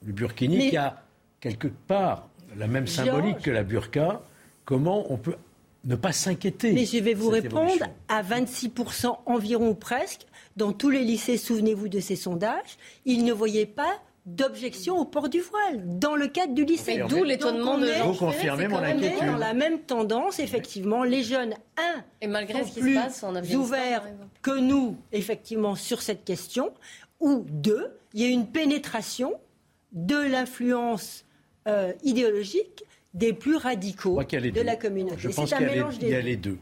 le 0.06 0.14
burkini 0.14 0.70
qui 0.70 0.78
a 0.78 1.04
quelque 1.42 1.68
part 1.68 2.30
la 2.56 2.68
même 2.68 2.88
symbolique 2.88 3.40
que 3.40 3.52
la 3.52 3.64
burqa, 3.64 4.22
comment 4.64 5.12
on 5.12 5.18
peut 5.18 5.36
ne 5.84 5.96
pas 5.96 6.14
s'inquiéter 6.14 6.72
Mais 6.72 6.86
je 6.86 7.00
vais 7.00 7.14
vous 7.14 7.30
répondre, 7.30 7.84
à 8.08 8.24
26% 8.24 9.18
environ 9.26 9.72
ou 9.72 9.76
presque, 9.76 10.22
dans 10.56 10.72
tous 10.72 10.90
les 10.90 11.04
lycées, 11.04 11.38
souvenez-vous 11.38 11.90
de 11.90 12.00
ces 12.00 12.16
sondages, 12.16 12.78
ils 13.04 13.26
ne 13.26 13.34
voyaient 13.34 13.66
pas 13.66 14.00
d'objection 14.26 14.98
au 14.98 15.06
port 15.06 15.30
du 15.30 15.40
voile 15.40 15.82
dans 15.98 16.16
le 16.16 16.28
cadre 16.28 16.54
du 16.54 16.64
lycée. 16.64 17.04
D'où 17.10 17.24
l'étonnement 17.24 17.78
de 17.78 17.88
Vous 18.04 18.14
confirmez 18.14 18.68
mon 18.68 18.78
inquiétude. 18.78 19.26
Dans 19.26 19.38
la 19.38 19.54
même 19.54 19.80
tendance, 19.80 20.40
effectivement, 20.40 21.04
les 21.04 21.24
jeunes, 21.24 21.54
un, 21.78 22.04
et 22.22 22.28
malgré 22.28 22.64
sont 22.64 23.34
plus 23.34 23.56
ouverts 23.56 24.04
que 24.42 24.60
nous, 24.60 24.98
effectivement, 25.12 25.76
sur 25.76 26.02
cette 26.02 26.24
question, 26.24 26.72
ou 27.20 27.46
deux, 27.50 27.98
il 28.14 28.22
y 28.22 28.26
a 28.26 28.30
une 28.30 28.48
pénétration 28.48 29.34
de 29.92 30.16
l'influence 30.16 31.26
euh, 31.68 31.94
idéologique 32.04 32.84
des 33.14 33.34
plus 33.34 33.56
radicaux 33.56 34.22
de 34.24 34.62
la 34.62 34.76
communauté. 34.76 35.16
Je 35.18 35.30
pense 35.30 35.54
qu'il 35.54 36.10
y, 36.10 36.16
a 36.16 36.22
les 36.22 36.38
deux. 36.38 36.58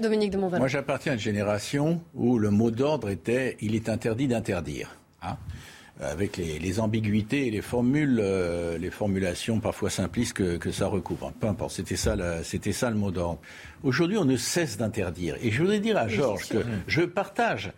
Dominique 0.00 0.30
de 0.30 0.38
Moi, 0.38 0.68
j'appartiens 0.68 1.12
à 1.12 1.14
une 1.16 1.20
génération 1.20 2.00
où 2.14 2.38
le 2.38 2.50
mot 2.50 2.70
d'ordre 2.70 3.10
était 3.10 3.56
il 3.60 3.74
est 3.74 3.88
interdit 3.88 4.26
d'interdire. 4.26 4.96
Hein 5.22 5.36
avec 6.02 6.36
les, 6.36 6.80
ambiguïtés 6.80 7.46
et 7.46 7.50
les 7.50 7.62
formules, 7.62 8.20
euh, 8.22 8.78
les 8.78 8.90
formulations 8.90 9.60
parfois 9.60 9.90
simplistes 9.90 10.34
que, 10.34 10.70
ça 10.70 10.86
recouvre. 10.86 11.32
Peu 11.38 11.46
importe, 11.46 11.72
c'était 11.72 11.96
ça, 11.96 12.16
c'était 12.42 12.72
ça 12.72 12.90
le 12.90 12.96
mot 12.96 13.10
d'ordre. 13.10 13.40
Aujourd'hui, 13.82 14.16
on 14.16 14.24
ne 14.24 14.36
cesse 14.36 14.76
d'interdire. 14.76 15.36
Et 15.42 15.50
je 15.50 15.60
voudrais 15.60 15.80
dire 15.80 15.96
à 15.96 16.08
Georges 16.08 16.48
que 16.48 16.64
je 16.86 17.02
partage. 17.02 17.72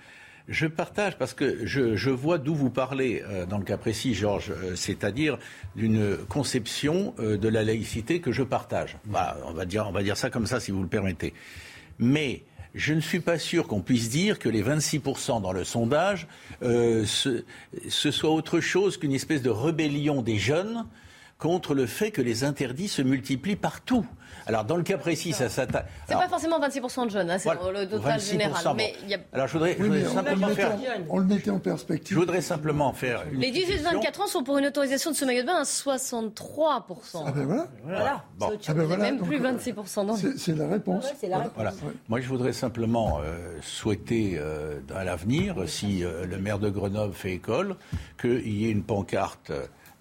Je 0.46 0.66
partage 0.66 1.16
parce 1.16 1.32
que 1.32 1.64
je, 1.64 2.10
vois 2.10 2.38
d'où 2.38 2.54
vous 2.54 2.70
parlez 2.70 3.22
euh, 3.26 3.46
dans 3.46 3.58
le 3.58 3.64
cas 3.64 3.78
précis, 3.78 4.14
Georges, 4.14 4.50
euh, 4.50 4.76
c'est-à-dire 4.76 5.38
d'une 5.74 6.16
conception 6.28 7.14
de 7.18 7.48
la 7.48 7.62
laïcité 7.62 8.20
que 8.20 8.30
je 8.30 8.42
partage. 8.42 8.98
on 9.46 9.52
va 9.52 9.64
dire, 9.64 9.86
on 9.88 9.92
va 9.92 10.02
dire 10.02 10.16
ça 10.16 10.30
comme 10.30 10.46
ça, 10.46 10.60
si 10.60 10.70
vous 10.70 10.82
le 10.82 10.88
permettez. 10.88 11.32
Mais 11.98 12.42
je 12.74 12.92
ne 12.92 13.00
suis 13.00 13.20
pas 13.20 13.38
sûr 13.38 13.68
qu'on 13.68 13.80
puisse 13.80 14.10
dire 14.10 14.38
que 14.38 14.48
les 14.48 14.62
26% 14.62 15.40
dans 15.40 15.52
le 15.52 15.64
sondage, 15.64 16.26
euh, 16.62 17.04
ce, 17.06 17.44
ce, 17.88 18.10
soit 18.10 18.30
autre 18.30 18.60
chose 18.60 18.96
qu'une 18.96 19.12
espèce 19.12 19.42
de 19.42 19.50
rébellion 19.50 20.22
des 20.22 20.38
jeunes 20.38 20.84
contre 21.39 21.74
le 21.74 21.87
fait 21.87 22.11
que 22.11 22.22
les 22.22 22.45
interdits 22.45 22.89
se 22.89 23.03
multiplient 23.03 23.57
partout. 23.57 24.07
Alors, 24.47 24.64
dans 24.64 24.76
le 24.76 24.82
cas 24.82 24.99
précis, 24.99 25.32
ça 25.32 25.49
s'attaque. 25.49 25.87
C'est 26.07 26.14
pas 26.14 26.28
forcément 26.28 26.61
26% 26.61 27.07
de 27.07 27.11
jeunes, 27.11 27.30
hein, 27.30 27.39
c'est 27.39 27.51
le 27.51 27.87
total 27.89 28.20
général. 28.20 28.62
Mais 28.76 28.95
y 29.09 29.14
a... 29.14 29.18
Alors, 29.32 29.47
je 29.49 29.53
voudrais, 29.55 29.76
simplement 30.05 30.49
faire. 30.49 30.76
On 31.09 31.18
le 31.18 31.24
mettait 31.24 31.51
en 31.51 31.59
perspective. 31.59 32.14
Je 32.14 32.20
voudrais 32.20 32.41
simplement 32.41 32.93
faire. 32.93 33.24
Une 33.32 33.41
les 33.41 33.51
18-24 33.53 34.22
ans 34.22 34.26
sont 34.26 34.43
pour 34.43 34.59
une 34.59 34.66
autorisation 34.66 35.11
de 35.11 35.16
ce 35.16 35.24
maillot 35.24 35.43
de 35.43 35.47
bain 35.47 35.61
à 35.61 35.62
63%. 35.62 37.24
Ah 37.26 37.32
ben 37.32 37.45
voilà. 37.45 37.68
Voilà. 37.85 38.24
Bon. 38.39 38.51
Ah 38.66 38.74
ben 38.74 38.85
voilà. 38.85 39.03
Même 39.05 39.18
plus 39.18 39.41
26% 39.41 40.07
dans 40.07 40.16
C'est 40.16 40.55
la 40.55 40.68
réponse. 40.68 41.07
c'est 41.18 41.28
la 41.28 41.39
réponse. 41.39 41.53
Voilà. 41.55 41.72
Moi, 42.09 42.20
je 42.20 42.28
voudrais 42.28 42.53
simplement 42.53 43.20
euh, 43.22 43.59
souhaiter 43.62 44.37
euh, 44.39 44.80
à 44.95 45.05
l'avenir, 45.05 45.57
si 45.66 46.05
euh, 46.05 46.26
le 46.26 46.39
maire 46.39 46.59
de 46.59 46.70
Grenoble 46.70 47.14
fait 47.14 47.32
école, 47.32 47.76
qu'il 48.20 48.49
y 48.49 48.66
ait 48.66 48.70
une 48.70 48.85
pancarte. 48.85 49.53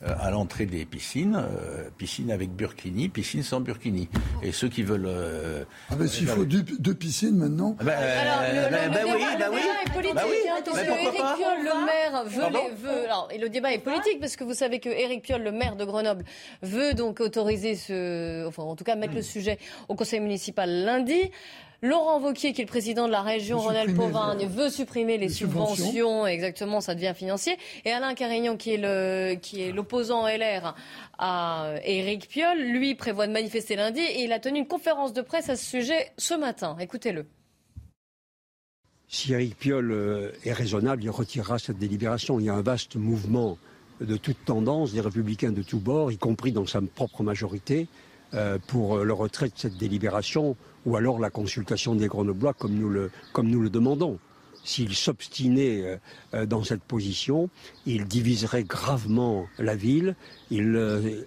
Euh, 0.05 0.13
à 0.19 0.31
l'entrée 0.31 0.65
des 0.65 0.83
piscines, 0.83 1.35
euh, 1.35 1.89
piscine 1.97 2.29
avec 2.31 2.49
burkini, 2.49 3.07
piscine 3.07 3.41
sans 3.41 3.61
burkini. 3.61 4.09
Et 4.41 4.51
ceux 4.51 4.67
qui 4.67 4.83
veulent... 4.83 5.05
Euh, 5.07 5.63
ah 5.89 5.95
ben 5.95 6.07
s'il 6.07 6.27
faut 6.27 6.43
deux, 6.43 6.61
deux, 6.61 6.93
piscines 6.93 7.37
maintenant 7.37 7.77
bah, 7.81 7.93
Alors, 7.97 8.41
le, 8.53 8.71
bah, 8.71 8.77
bah, 8.89 8.99
oui, 9.05 9.23
bah, 9.39 9.45
oui. 9.51 9.59
est 9.85 9.93
politique, 9.93 10.15
bah, 10.15 10.23
oui. 10.27 10.35
hein, 10.49 10.61
parce 10.65 10.81
que 10.81 10.89
Éric 10.89 11.21
Piolle, 11.37 11.63
le 11.63 11.85
maire, 11.85 12.23
veut... 12.25 12.41
Les, 12.51 12.75
veut 12.75 13.05
alors, 13.05 13.29
et 13.31 13.37
le 13.37 13.47
débat 13.47 13.71
est 13.71 13.79
politique, 13.79 14.19
parce 14.19 14.35
que 14.35 14.43
vous 14.43 14.53
savez 14.53 14.79
que 14.79 14.89
Éric 14.89 15.21
Piolle, 15.21 15.43
le 15.43 15.53
maire 15.53 15.77
de 15.77 15.85
Grenoble, 15.85 16.25
veut 16.61 16.93
donc 16.93 17.21
autoriser 17.21 17.75
ce... 17.75 18.45
Enfin, 18.45 18.63
en 18.63 18.75
tout 18.75 18.83
cas, 18.83 18.95
mettre 18.95 19.15
le 19.15 19.21
sujet 19.21 19.57
au 19.87 19.95
conseil 19.95 20.19
municipal 20.19 20.69
lundi. 20.69 21.31
Laurent 21.83 22.17
Vauquier, 22.17 22.53
qui 22.53 22.61
est 22.61 22.63
le 22.63 22.69
président 22.69 23.07
de 23.07 23.11
la 23.11 23.21
région 23.21 23.59
Rhône-Alpes-Auvergne, 23.59 24.47
veut 24.47 24.69
supprimer 24.69 25.17
les, 25.17 25.27
subventions. 25.27 26.25
Exactement, 26.25 26.79
ça 26.79 26.95
devient 26.95 27.11
financier. 27.13 27.57
Et 27.83 27.91
Alain 27.91 28.13
Carignan, 28.13 28.55
qui 28.55 28.75
est 28.75 28.77
le, 28.77 29.35
qui 29.35 29.61
est 29.61 29.73
l'opposant 29.73 30.25
LR 30.25 30.75
à 31.19 31.73
Éric 31.83 32.29
Piolle, 32.29 32.57
lui 32.57 32.95
prévoit 32.95 33.27
de 33.27 33.33
manifester 33.33 33.75
lundi 33.75 33.99
et 33.99 34.23
il 34.23 34.31
a 34.31 34.39
tenu 34.39 34.59
une 34.59 34.67
conférence 34.67 35.11
de 35.11 35.21
presse 35.21 35.49
à 35.49 35.57
ce 35.57 35.65
sujet 35.65 36.13
ce 36.17 36.33
matin. 36.33 36.77
Écoutez-le. 36.79 37.25
Si 39.09 39.33
Éric 39.33 39.57
Piolle 39.57 39.91
euh, 39.91 40.31
est 40.45 40.53
raisonnable, 40.53 41.03
il 41.03 41.09
retirera 41.09 41.59
cette 41.59 41.79
délibération. 41.79 42.39
Il 42.39 42.45
y 42.45 42.49
a 42.49 42.53
un 42.53 42.61
vaste 42.61 42.95
mouvement 42.95 43.57
de 43.99 44.15
toute 44.15 44.45
tendance 44.45 44.93
des 44.93 45.01
républicains 45.01 45.51
de 45.51 45.61
tous 45.61 45.79
bords, 45.79 46.13
y 46.13 46.17
compris 46.17 46.53
dans 46.53 46.65
sa 46.65 46.79
propre 46.81 47.23
majorité, 47.23 47.89
euh, 48.33 48.57
pour 48.67 48.99
le 48.99 49.13
retrait 49.13 49.49
de 49.49 49.53
cette 49.57 49.77
délibération 49.77 50.55
ou 50.85 50.95
alors 50.95 51.19
la 51.19 51.29
consultation 51.29 51.95
des 51.95 52.07
Grenoblois 52.07 52.53
comme 52.53 52.73
nous 52.73 52.89
le, 52.89 53.11
comme 53.31 53.49
nous 53.49 53.61
le 53.61 53.69
demandons. 53.69 54.19
s'il 54.65 54.93
s'obstinait 54.95 55.99
dans 56.47 56.63
cette 56.63 56.83
position, 56.83 57.49
il 57.85 58.05
diviserait 58.05 58.63
gravement 58.63 59.45
la 59.59 59.75
ville, 59.75 60.15
il 60.51 60.79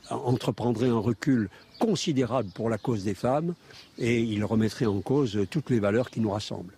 entreprendrait 0.08 0.88
un 0.88 0.98
recul 0.98 1.50
considérable 1.78 2.48
pour 2.54 2.70
la 2.70 2.78
cause 2.78 3.04
des 3.04 3.12
femmes 3.14 3.54
et 3.98 4.20
il 4.22 4.42
remettrait 4.42 4.86
en 4.86 5.02
cause 5.02 5.38
toutes 5.50 5.68
les 5.68 5.80
valeurs 5.80 6.08
qui 6.10 6.20
nous 6.20 6.30
rassemblent. 6.30 6.72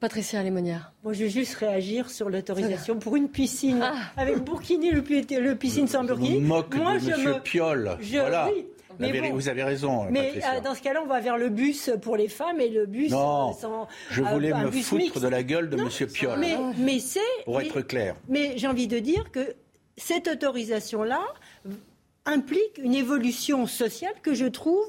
Patricia 0.00 0.42
Lémonière. 0.42 0.92
Moi, 1.02 1.12
je 1.12 1.24
vais 1.24 1.30
juste 1.30 1.54
réagir 1.54 2.08
sur 2.10 2.28
l'autorisation 2.30 2.98
pour 3.00 3.16
une 3.16 3.28
piscine 3.28 3.80
ah. 3.82 3.96
avec 4.16 4.44
Burkini, 4.44 4.90
le, 4.92 5.00
le 5.00 5.54
piscine 5.56 5.88
sans 5.88 6.04
Burkini. 6.04 6.34
Je 6.34 6.40
me 6.40 6.46
moque 6.46 6.76
Moi, 6.76 6.94
de 6.94 6.98
je 7.00 7.06
Monsieur 7.06 7.40
Piolle. 7.42 7.98
voilà. 8.12 8.48
Mais 8.98 9.30
vous 9.30 9.48
avez 9.48 9.62
raison. 9.62 10.06
Mais 10.10 10.34
euh, 10.36 10.60
dans 10.60 10.74
ce 10.74 10.82
cas-là, 10.82 11.00
on 11.02 11.06
va 11.06 11.20
vers 11.20 11.38
le 11.38 11.48
bus 11.48 11.90
pour 12.02 12.16
les 12.16 12.28
femmes 12.28 12.60
et 12.60 12.68
le 12.68 12.86
bus 12.86 13.10
non, 13.10 13.54
Je 14.10 14.22
voulais 14.22 14.52
me 14.52 14.70
foutre 14.70 15.20
de 15.20 15.28
la 15.28 15.42
gueule 15.42 15.70
de 15.70 15.76
M. 15.76 15.84
Monsieur 15.84 16.06
Piolle. 16.06 16.38
Mais, 16.38 16.56
mais 16.76 16.98
c'est. 16.98 17.20
Pour 17.44 17.60
être 17.60 17.80
clair. 17.80 18.16
Mais 18.28 18.54
j'ai 18.56 18.66
envie 18.66 18.88
de 18.88 18.98
dire 18.98 19.30
que 19.30 19.54
cette 19.96 20.28
autorisation-là 20.28 21.20
implique 22.24 22.78
une 22.78 22.94
évolution 22.94 23.66
sociale 23.66 24.14
que 24.22 24.34
je 24.34 24.46
trouve 24.46 24.86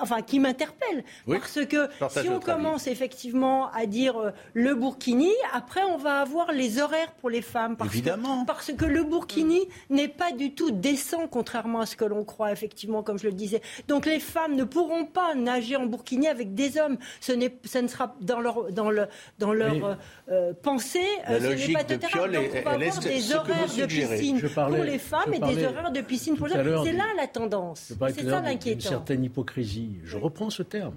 enfin, 0.00 0.22
qui 0.22 0.40
m'interpelle. 0.40 1.04
Parce 1.26 1.64
que 1.66 1.88
si 2.08 2.28
on 2.28 2.40
commence 2.40 2.86
effectivement 2.86 3.70
à 3.72 3.86
dire 3.86 4.16
euh, 4.18 4.30
le 4.54 4.74
burkini, 4.74 5.30
après 5.52 5.82
on 5.82 5.96
va 5.96 6.20
avoir 6.20 6.52
les 6.52 6.80
horaires 6.80 7.12
pour 7.12 7.30
les 7.30 7.42
femmes. 7.42 7.76
Parce 7.76 7.90
Évidemment. 7.90 8.42
Que, 8.42 8.46
parce 8.46 8.72
que 8.72 8.84
le 8.84 9.04
burkini 9.04 9.60
n'est 9.88 10.08
pas 10.08 10.32
du 10.32 10.54
tout 10.54 10.70
décent, 10.70 11.28
contrairement 11.28 11.80
à 11.80 11.86
ce 11.86 11.96
que 11.96 12.04
l'on 12.04 12.24
croit, 12.24 12.52
effectivement, 12.52 13.02
comme 13.02 13.18
je 13.18 13.26
le 13.26 13.32
disais. 13.32 13.62
Donc 13.88 14.06
les 14.06 14.20
femmes 14.20 14.56
ne 14.56 14.64
pourront 14.64 15.06
pas 15.06 15.34
nager 15.34 15.76
en 15.76 15.86
burkini 15.86 16.28
avec 16.28 16.54
des 16.54 16.78
hommes. 16.78 16.98
Ce, 17.20 17.32
n'est, 17.32 17.54
ça 17.64 17.82
ne 17.82 17.88
sera 17.88 18.14
dans 18.20 18.40
leur, 18.40 18.72
dans 18.72 18.90
le, 18.90 19.06
dans 19.38 19.52
leur 19.52 19.84
euh, 19.84 19.94
euh, 20.30 20.52
pensée. 20.60 21.00
La 21.28 21.38
ce 21.38 21.44
logique 21.44 21.76
pas 21.76 21.84
de 21.84 21.96
Piolle 21.96 22.32
Donc 22.32 22.44
on 22.54 22.62
va 22.62 22.70
avoir 22.72 22.98
des 23.00 23.34
horaires 23.34 23.66
de 23.66 23.86
piscine 23.86 24.40
pour 24.40 24.84
les 24.84 24.98
femmes 24.98 25.34
et 25.34 25.38
des 25.38 25.64
horaires 25.64 25.92
de 25.92 26.00
piscine 26.00 26.36
pour 26.36 26.46
les 26.48 26.56
hommes. 26.56 26.84
C'est 26.84 26.92
là 26.92 27.04
la 27.16 27.26
tendance. 27.26 27.92
C'est 28.14 28.28
ça 28.28 28.40
l'inquiétant. 28.40 29.04
Je 29.62 30.16
reprends 30.16 30.50
ce 30.50 30.62
terme. 30.62 30.96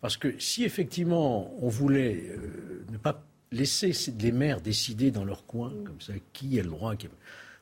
Parce 0.00 0.16
que 0.16 0.38
si 0.38 0.64
effectivement 0.64 1.54
on 1.60 1.68
voulait 1.68 2.24
euh, 2.28 2.84
ne 2.92 2.98
pas 2.98 3.22
laisser 3.52 3.92
les 4.20 4.32
maires 4.32 4.60
décider 4.60 5.10
dans 5.10 5.24
leur 5.24 5.46
coin, 5.46 5.72
comme 5.84 6.00
ça, 6.00 6.12
qui 6.32 6.58
a 6.60 6.62
le 6.62 6.68
droit, 6.68 6.94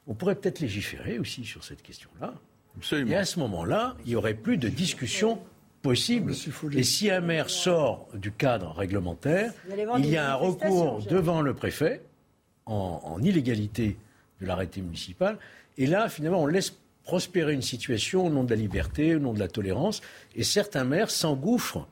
on 0.06 0.14
pourrait 0.14 0.34
peut-être 0.34 0.60
légiférer 0.60 1.18
aussi 1.18 1.44
sur 1.44 1.62
cette 1.62 1.82
question-là. 1.82 2.34
Et 3.06 3.14
à 3.14 3.24
ce 3.24 3.38
moment-là, 3.40 3.96
il 4.04 4.08
n'y 4.08 4.16
aurait 4.16 4.34
plus 4.34 4.56
de 4.56 4.68
discussion 4.68 5.38
possible. 5.82 6.32
Et 6.72 6.82
si 6.82 7.10
un 7.10 7.20
maire 7.20 7.50
sort 7.50 8.08
du 8.14 8.32
cadre 8.32 8.72
réglementaire, 8.72 9.52
il 9.98 10.06
y 10.06 10.16
a 10.16 10.32
un 10.32 10.34
recours 10.34 11.04
devant 11.04 11.42
le 11.42 11.54
préfet 11.54 12.02
en 12.66 13.20
illégalité 13.22 13.98
de 14.40 14.46
l'arrêté 14.46 14.80
municipal. 14.80 15.38
Et 15.78 15.86
là, 15.86 16.08
finalement, 16.08 16.42
on 16.42 16.46
laisse 16.46 16.76
prospérer 17.04 17.52
une 17.52 17.62
situation 17.62 18.26
au 18.26 18.30
nom 18.30 18.44
de 18.44 18.50
la 18.50 18.56
liberté, 18.56 19.14
au 19.14 19.18
nom 19.18 19.32
de 19.32 19.38
la 19.38 19.48
tolérance. 19.48 20.00
Et 20.36 20.44
certains 20.44 20.84
maires 20.84 21.10
s'engouffrent 21.10 21.86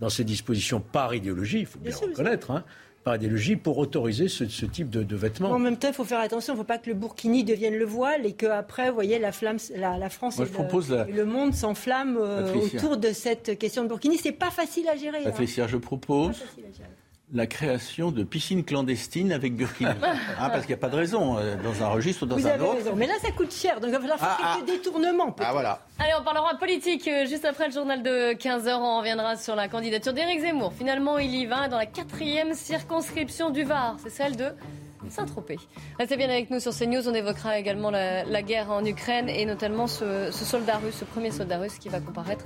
dans 0.00 0.08
ces 0.08 0.24
dispositions 0.24 0.80
par 0.80 1.14
idéologie, 1.14 1.60
il 1.60 1.66
faut 1.66 1.78
bien, 1.78 1.96
reconnaître, 1.96 2.50
hein, 2.50 2.64
par 3.02 3.16
idéologie, 3.16 3.56
pour 3.56 3.78
autoriser 3.78 4.28
ce, 4.28 4.44
type 4.44 4.90
de, 4.90 5.16
vêtements. 5.16 5.50
En 5.50 5.58
même 5.58 5.78
temps, 5.78 5.88
il 5.88 5.94
faut 5.94 6.04
faire 6.04 6.20
attention, 6.20 6.52
il 6.52 6.56
ne 6.56 6.60
faut 6.60 6.66
pas 6.66 6.78
que 6.78 6.90
le 6.90 6.94
burkini 6.94 7.44
devienne 7.44 7.76
le 7.76 7.84
voile 7.86 8.26
et 8.26 8.32
qu'après, 8.32 8.88
vous 8.88 8.94
voyez, 8.94 9.18
la, 9.18 9.32
flamme, 9.32 9.58
la, 9.74 10.10
France 10.10 10.38
et, 10.38 11.12
le, 11.12 11.24
monde 11.24 11.54
s'enflamment 11.54 12.18
euh, 12.20 12.52
autour 12.54 12.98
de 12.98 13.12
cette 13.12 13.58
question 13.58 13.84
de 13.84 13.88
burkini. 13.88 14.18
C'est 14.18 14.32
pas 14.32 14.50
facile 14.50 14.88
à 14.88 14.96
gérer. 14.96 15.18
Hein. 15.18 15.24
Patricia, 15.24 15.66
je 15.66 15.78
propose 15.78 16.42
la 17.32 17.46
création 17.46 18.12
de 18.12 18.22
piscines 18.22 18.64
clandestines 18.64 19.32
avec 19.32 19.56
burkini. 19.56 19.90
Hein, 19.90 19.96
parce 20.38 20.60
qu'il 20.60 20.68
n'y 20.68 20.74
a 20.74 20.76
pas 20.78 20.88
de 20.88 20.96
raison 20.96 21.38
euh, 21.38 21.56
dans 21.62 21.82
un 21.82 21.88
registre 21.88 22.22
ou 22.22 22.26
dans 22.26 22.36
Vous 22.36 22.46
un 22.46 22.50
avez 22.50 22.62
autre. 22.62 22.76
Raison. 22.76 22.96
Mais 22.96 23.06
là, 23.06 23.14
ça 23.20 23.32
coûte 23.32 23.52
cher, 23.52 23.80
donc 23.80 23.90
il 23.90 23.92
va 23.92 24.00
falloir 24.00 24.18
faire 24.18 24.38
ah, 24.40 24.56
quelques 24.56 24.68
ah. 24.68 24.72
détournements. 24.72 25.34
Ah 25.40 25.52
voilà. 25.52 25.80
Allez, 25.98 26.12
on 26.18 26.22
parlera 26.22 26.56
politique 26.56 27.08
euh, 27.08 27.26
juste 27.26 27.44
après 27.44 27.66
le 27.66 27.72
journal 27.72 28.02
de 28.02 28.34
15h. 28.34 28.74
On 28.74 28.98
reviendra 28.98 29.36
sur 29.36 29.56
la 29.56 29.68
candidature 29.68 30.12
d'Éric 30.12 30.40
Zemmour. 30.40 30.72
Finalement, 30.72 31.18
il 31.18 31.34
y 31.34 31.46
va 31.46 31.68
dans 31.68 31.78
la 31.78 31.86
quatrième 31.86 32.54
circonscription 32.54 33.50
du 33.50 33.64
Var. 33.64 33.96
C'est 34.02 34.10
celle 34.10 34.36
de 34.36 34.52
Saint-Tropez. 35.10 35.58
Restez 35.98 36.16
bien 36.16 36.30
avec 36.30 36.50
nous 36.50 36.60
sur 36.60 36.72
CNews. 36.72 37.08
On 37.08 37.14
évoquera 37.14 37.58
également 37.58 37.90
la, 37.90 38.42
guerre 38.42 38.70
en 38.70 38.84
Ukraine 38.84 39.28
et 39.28 39.44
notamment 39.46 39.88
ce, 39.88 40.30
soldat 40.30 40.76
russe, 40.78 40.96
ce 41.00 41.04
premier 41.04 41.32
soldat 41.32 41.58
russe 41.58 41.78
qui 41.78 41.88
va 41.88 42.00
comparaître 42.00 42.44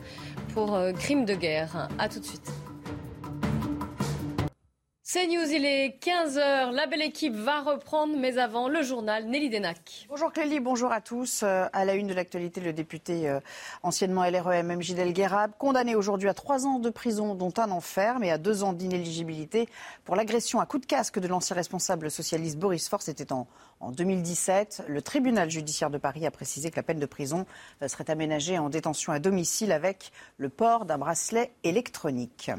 pour 0.54 0.74
euh, 0.74 0.92
crime 0.92 1.26
de 1.26 1.34
guerre. 1.34 1.88
A 1.98 2.08
tout 2.08 2.20
de 2.20 2.24
suite. 2.24 2.50
C'est 5.12 5.26
News, 5.26 5.50
il 5.50 5.64
est 5.64 6.00
15h. 6.00 6.70
La 6.70 6.86
belle 6.86 7.02
équipe 7.02 7.34
va 7.34 7.62
reprendre, 7.62 8.16
mais 8.16 8.38
avant, 8.38 8.68
le 8.68 8.80
journal 8.80 9.24
Nelly 9.26 9.50
Denac. 9.50 10.06
Bonjour 10.08 10.30
Clélie, 10.30 10.60
bonjour 10.60 10.92
à 10.92 11.00
tous. 11.00 11.42
Euh, 11.42 11.66
à 11.72 11.84
la 11.84 11.94
une 11.94 12.06
de 12.06 12.14
l'actualité, 12.14 12.60
le 12.60 12.72
député 12.72 13.28
euh, 13.28 13.40
anciennement 13.82 14.22
LREM, 14.22 14.80
Gidel 14.80 15.12
Guérab, 15.12 15.50
condamné 15.58 15.96
aujourd'hui 15.96 16.28
à 16.28 16.34
trois 16.34 16.64
ans 16.64 16.78
de 16.78 16.90
prison, 16.90 17.34
dont 17.34 17.52
un 17.58 17.72
enfer, 17.72 18.20
mais 18.20 18.30
à 18.30 18.38
deux 18.38 18.62
ans 18.62 18.72
d'inéligibilité 18.72 19.68
pour 20.04 20.14
l'agression 20.14 20.60
à 20.60 20.66
coup 20.66 20.78
de 20.78 20.86
casque 20.86 21.18
de 21.18 21.26
l'ancien 21.26 21.56
responsable 21.56 22.08
socialiste 22.08 22.56
Boris 22.56 22.88
Faure. 22.88 23.02
C'était 23.02 23.32
en, 23.32 23.48
en 23.80 23.90
2017. 23.90 24.84
Le 24.86 25.02
tribunal 25.02 25.50
judiciaire 25.50 25.90
de 25.90 25.98
Paris 25.98 26.24
a 26.24 26.30
précisé 26.30 26.70
que 26.70 26.76
la 26.76 26.84
peine 26.84 27.00
de 27.00 27.06
prison 27.06 27.46
euh, 27.82 27.88
serait 27.88 28.08
aménagée 28.12 28.58
en 28.58 28.68
détention 28.68 29.12
à 29.12 29.18
domicile 29.18 29.72
avec 29.72 30.12
le 30.38 30.50
port 30.50 30.84
d'un 30.84 30.98
bracelet 30.98 31.50
électronique. 31.64 32.52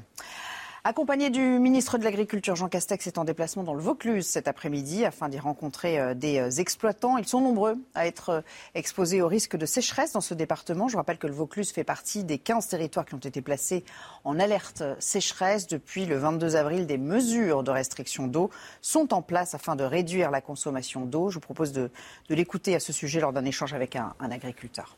Accompagné 0.83 1.29
du 1.29 1.41
ministre 1.41 1.99
de 1.99 2.03
l'Agriculture, 2.03 2.55
Jean 2.55 2.67
Castex 2.67 3.05
est 3.05 3.19
en 3.19 3.23
déplacement 3.23 3.61
dans 3.61 3.75
le 3.75 3.83
Vaucluse 3.83 4.25
cet 4.25 4.47
après-midi 4.47 5.05
afin 5.05 5.29
d'y 5.29 5.37
rencontrer 5.37 5.99
euh, 5.99 6.15
des 6.15 6.39
euh, 6.39 6.49
exploitants. 6.49 7.19
Ils 7.19 7.27
sont 7.27 7.39
nombreux 7.39 7.75
à 7.93 8.07
être 8.07 8.29
euh, 8.29 8.41
exposés 8.73 9.21
au 9.21 9.27
risque 9.27 9.55
de 9.55 9.67
sécheresse 9.67 10.13
dans 10.13 10.21
ce 10.21 10.33
département. 10.33 10.87
Je 10.87 10.97
rappelle 10.97 11.19
que 11.19 11.27
le 11.27 11.33
Vaucluse 11.33 11.71
fait 11.71 11.83
partie 11.83 12.23
des 12.23 12.39
15 12.39 12.67
territoires 12.67 13.05
qui 13.05 13.13
ont 13.13 13.19
été 13.19 13.43
placés 13.43 13.83
en 14.23 14.39
alerte 14.39 14.81
sécheresse. 14.97 15.67
Depuis 15.67 16.07
le 16.07 16.17
22 16.17 16.55
avril, 16.55 16.87
des 16.87 16.97
mesures 16.97 17.61
de 17.61 17.69
restriction 17.69 18.25
d'eau 18.25 18.49
sont 18.81 19.13
en 19.13 19.21
place 19.21 19.53
afin 19.53 19.75
de 19.75 19.83
réduire 19.83 20.31
la 20.31 20.41
consommation 20.41 21.05
d'eau. 21.05 21.29
Je 21.29 21.35
vous 21.35 21.41
propose 21.41 21.73
de, 21.73 21.91
l'écouter 22.27 22.73
à 22.73 22.79
ce 22.79 22.91
sujet 22.91 23.19
lors 23.19 23.33
d'un 23.33 23.45
échange 23.45 23.75
avec 23.75 23.95
un 23.95 24.15
agriculteur. 24.19 24.97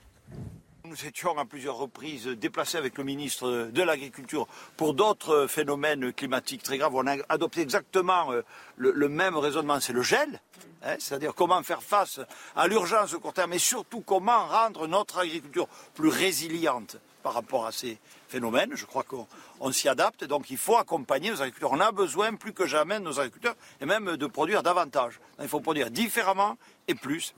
Nous 0.85 1.05
étions 1.05 1.37
à 1.37 1.45
plusieurs 1.45 1.77
reprises 1.77 2.27
déplacés 2.27 2.77
avec 2.77 2.97
le 2.97 3.05
ministre 3.05 3.69
de 3.71 3.81
l'Agriculture 3.81 4.47
pour 4.75 4.93
d'autres 4.93 5.47
phénomènes 5.47 6.11
climatiques 6.11 6.61
très 6.61 6.77
graves. 6.77 6.93
On 6.93 7.07
a 7.07 7.15
adopté 7.29 7.61
exactement 7.61 8.33
euh, 8.33 8.41
le, 8.75 9.07
même 9.07 9.37
raisonnement, 9.37 9.79
c'est 9.79 9.93
le 9.93 10.01
gel. 10.01 10.41
Hein, 10.83 10.95
c'est-à-dire 10.99 11.35
comment 11.35 11.63
faire 11.63 11.81
face 11.81 12.19
à 12.57 12.67
l'urgence 12.67 13.13
au 13.13 13.21
court 13.21 13.31
terme, 13.31 13.51
mais 13.51 13.59
surtout 13.59 14.01
comment 14.01 14.45
rendre 14.45 14.85
notre 14.87 15.19
agriculture 15.19 15.69
plus 15.93 16.09
résiliente 16.09 16.97
par 17.23 17.33
rapport 17.33 17.65
à 17.65 17.71
ces 17.71 17.97
phénomènes. 18.27 18.71
Je 18.75 18.85
crois 18.85 19.03
qu'on 19.03 19.71
s'y 19.71 19.87
adapte, 19.87 20.25
donc 20.25 20.49
il 20.51 20.57
faut 20.57 20.75
accompagner 20.75 21.29
nos 21.29 21.41
agriculteurs. 21.41 21.71
On 21.71 21.79
a 21.79 21.93
besoin 21.93 22.35
plus 22.35 22.51
que 22.51 22.67
jamais 22.67 22.99
de 22.99 23.05
nos 23.05 23.21
agriculteurs, 23.21 23.55
et 23.79 23.85
même 23.85 24.17
de 24.17 24.27
produire 24.27 24.63
davantage. 24.63 25.21
il 25.41 25.47
faut 25.47 25.61
produire 25.61 25.91
différemment 25.91 26.57
et 26.89 26.95
plus. 26.95 27.33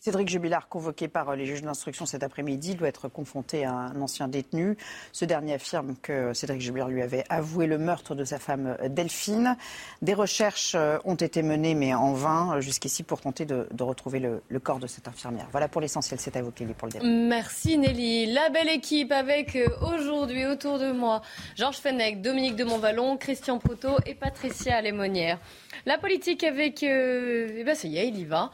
Cédric 0.00 0.30
Jubilard, 0.30 0.68
convoqué 0.68 1.08
par 1.08 1.28
euh, 1.28 1.36
les 1.36 1.44
juges 1.44 1.60
d'instruction 1.60 2.06
cet 2.06 2.22
après-midi, 2.22 2.74
doit 2.74 2.88
être 2.88 3.08
confronté 3.08 3.66
à 3.66 3.72
un 3.72 4.00
ancien 4.00 4.28
détenu. 4.28 4.78
Ce 5.12 5.26
dernier 5.26 5.52
affirme 5.54 5.94
que 6.00 6.32
Cédric 6.32 6.62
Jubilard 6.62 6.88
lui 6.88 7.02
avait 7.02 7.24
avoué 7.28 7.66
le 7.66 7.76
meurtre 7.76 8.14
de 8.14 8.24
sa 8.24 8.38
femme 8.38 8.78
euh, 8.80 8.88
Delphine. 8.88 9.58
Des 10.00 10.14
recherches 10.14 10.74
euh, 10.74 10.96
ont 11.04 11.16
été 11.16 11.42
menées, 11.42 11.74
mais 11.74 11.92
en 11.92 12.14
vain, 12.14 12.60
jusqu'ici, 12.60 13.02
pour 13.02 13.20
tenter 13.20 13.44
de, 13.44 13.66
retrouver 13.78 14.20
le, 14.20 14.58
corps 14.58 14.78
de 14.78 14.86
cette 14.86 15.06
infirmière. 15.06 15.48
Voilà 15.52 15.68
pour 15.68 15.82
l'essentiel. 15.82 16.18
C'est 16.18 16.34
à 16.34 16.40
vous, 16.40 16.50
Kelly, 16.50 16.72
pour 16.72 16.88
le 16.88 16.92
débat. 16.92 17.04
Merci, 17.04 17.76
Nelly. 17.76 18.32
La 18.32 18.48
belle 18.48 18.70
équipe 18.70 19.12
avec 19.12 19.58
aujourd'hui 19.82 20.46
autour 20.46 20.78
de 20.78 20.92
moi 20.92 21.20
Georges 21.56 21.76
Fenech, 21.76 22.22
Dominique 22.22 22.56
de 22.56 22.64
Montvalon, 22.64 23.18
Christian 23.18 23.58
Proto 23.58 23.96
et 24.06 24.14
Patricia 24.14 24.80
Lémonière. 24.80 25.38
La 25.84 25.98
politique 25.98 26.42
avec. 26.42 26.82
eh 26.82 27.62
ben, 27.66 27.74
ça 27.74 27.86
y 27.86 27.98
est, 27.98 28.08
il 28.08 28.18
y 28.18 28.24
va. 28.24 28.50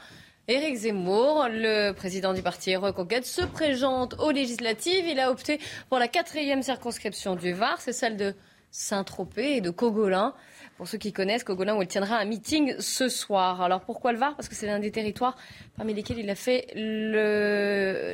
Éric 0.48 0.76
Zemmour, 0.76 1.48
le 1.50 1.90
président 1.90 2.32
du 2.32 2.40
parti 2.40 2.76
Reconquête, 2.76 3.26
se 3.26 3.42
présente 3.42 4.14
aux 4.20 4.30
législatives. 4.30 5.04
Il 5.04 5.18
a 5.18 5.32
opté 5.32 5.58
pour 5.88 5.98
la 5.98 6.06
quatrième 6.06 6.62
circonscription 6.62 7.34
du 7.34 7.52
Var, 7.52 7.80
c'est 7.80 7.92
celle 7.92 8.16
de 8.16 8.32
Saint-Tropez 8.70 9.56
et 9.56 9.60
de 9.60 9.70
Cogolin. 9.70 10.34
Pour 10.76 10.86
ceux 10.86 10.98
qui 10.98 11.12
connaissent 11.12 11.42
Cogolin, 11.42 11.74
où 11.74 11.82
il 11.82 11.88
tiendra 11.88 12.18
un 12.18 12.26
meeting 12.26 12.76
ce 12.78 13.08
soir. 13.08 13.60
Alors 13.60 13.80
pourquoi 13.80 14.12
le 14.12 14.18
Var? 14.18 14.36
Parce 14.36 14.48
que 14.48 14.54
c'est 14.54 14.66
l'un 14.66 14.78
des 14.78 14.92
territoires 14.92 15.36
parmi 15.76 15.94
lesquels 15.94 16.20
il 16.20 16.30
a 16.30 16.36
fait 16.36 16.68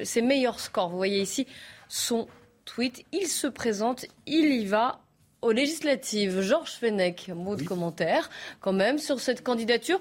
ses 0.06 0.22
meilleurs 0.22 0.58
scores. 0.58 0.88
Vous 0.88 0.96
voyez 0.96 1.20
ici 1.20 1.46
son 1.90 2.28
tweet. 2.64 3.04
Il 3.12 3.26
se 3.26 3.46
présente, 3.46 4.06
il 4.24 4.54
y 4.54 4.64
va 4.64 5.01
aux 5.42 5.52
législatives. 5.52 6.40
Georges 6.40 6.72
Fenech, 6.72 7.28
mot 7.28 7.56
de 7.56 7.64
commentaire 7.64 8.30
quand 8.60 8.72
même 8.72 8.98
sur 8.98 9.20
cette 9.20 9.42
candidature. 9.42 10.00